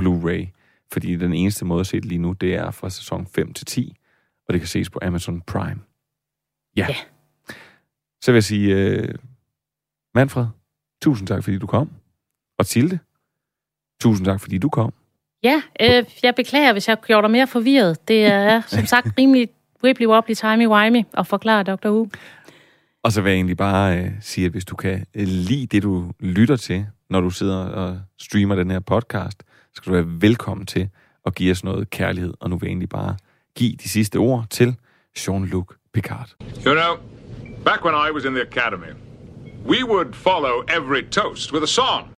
Blu-ray. 0.00 0.46
Fordi 0.92 1.16
den 1.16 1.32
eneste 1.32 1.64
måde 1.64 1.80
at 1.80 1.86
se 1.86 1.96
det 1.96 2.04
lige 2.04 2.18
nu, 2.18 2.32
det 2.32 2.54
er 2.54 2.70
fra 2.70 2.90
sæson 2.90 3.26
5 3.26 3.52
til 3.52 3.66
10, 3.66 3.96
og 4.48 4.52
det 4.52 4.60
kan 4.60 4.68
ses 4.68 4.90
på 4.90 4.98
Amazon 5.02 5.40
Prime. 5.40 5.80
Ja. 6.76 6.86
Ja. 6.88 6.94
Så 8.20 8.32
vil 8.32 8.36
jeg 8.36 8.44
sige, 8.44 8.98
uh, 9.02 9.08
Manfred, 10.18 10.46
tusind 11.02 11.28
tak, 11.28 11.44
fordi 11.44 11.58
du 11.58 11.66
kom. 11.66 11.90
Og 12.58 12.66
Tilde, 12.66 12.98
tusind 14.00 14.26
tak, 14.26 14.40
fordi 14.40 14.58
du 14.58 14.68
kom. 14.68 14.92
Ja, 15.42 15.62
øh, 15.80 16.04
jeg 16.22 16.34
beklager, 16.34 16.72
hvis 16.72 16.88
jeg 16.88 17.00
gjort 17.06 17.24
dig 17.24 17.30
mere 17.30 17.46
forvirret. 17.46 18.08
Det 18.08 18.24
er 18.24 18.62
som 18.66 18.86
sagt 18.86 19.06
rimelig 19.18 19.48
wibbly-wobbly, 19.84 20.34
timey-wimey 20.34 21.04
at 21.18 21.26
forklare 21.26 21.62
Dr. 21.62 21.88
Who. 21.88 22.08
Og 23.02 23.12
så 23.12 23.20
vil 23.20 23.30
jeg 23.30 23.36
egentlig 23.36 23.56
bare 23.56 23.98
øh, 23.98 24.10
sige, 24.20 24.44
at 24.44 24.50
hvis 24.50 24.64
du 24.64 24.76
kan 24.76 25.06
øh, 25.14 25.26
lide 25.26 25.66
det, 25.66 25.82
du 25.82 26.12
lytter 26.20 26.56
til, 26.56 26.86
når 27.10 27.20
du 27.20 27.30
sidder 27.30 27.64
og 27.64 28.00
streamer 28.18 28.54
den 28.54 28.70
her 28.70 28.80
podcast, 28.80 29.42
så 29.48 29.72
skal 29.74 29.90
du 29.90 29.94
være 29.94 30.20
velkommen 30.20 30.66
til 30.66 30.88
at 31.26 31.34
give 31.34 31.50
os 31.50 31.64
noget 31.64 31.90
kærlighed. 31.90 32.34
Og 32.40 32.50
nu 32.50 32.56
vil 32.56 32.66
jeg 32.66 32.70
egentlig 32.70 32.88
bare 32.88 33.16
give 33.56 33.76
de 33.76 33.88
sidste 33.88 34.16
ord 34.16 34.46
til 34.50 34.76
Jean-Luc 35.18 35.64
Picard. 35.92 36.34
You 36.66 36.74
know, 36.74 36.96
back 37.64 37.84
when 37.84 37.94
I 38.08 38.10
was 38.14 38.24
in 38.24 38.32
the 38.32 38.42
academy, 38.42 39.07
we 39.68 39.82
would 39.82 40.16
follow 40.16 40.64
every 40.66 41.02
toast 41.02 41.52
with 41.52 41.62
a 41.62 41.66
song. 41.66 42.14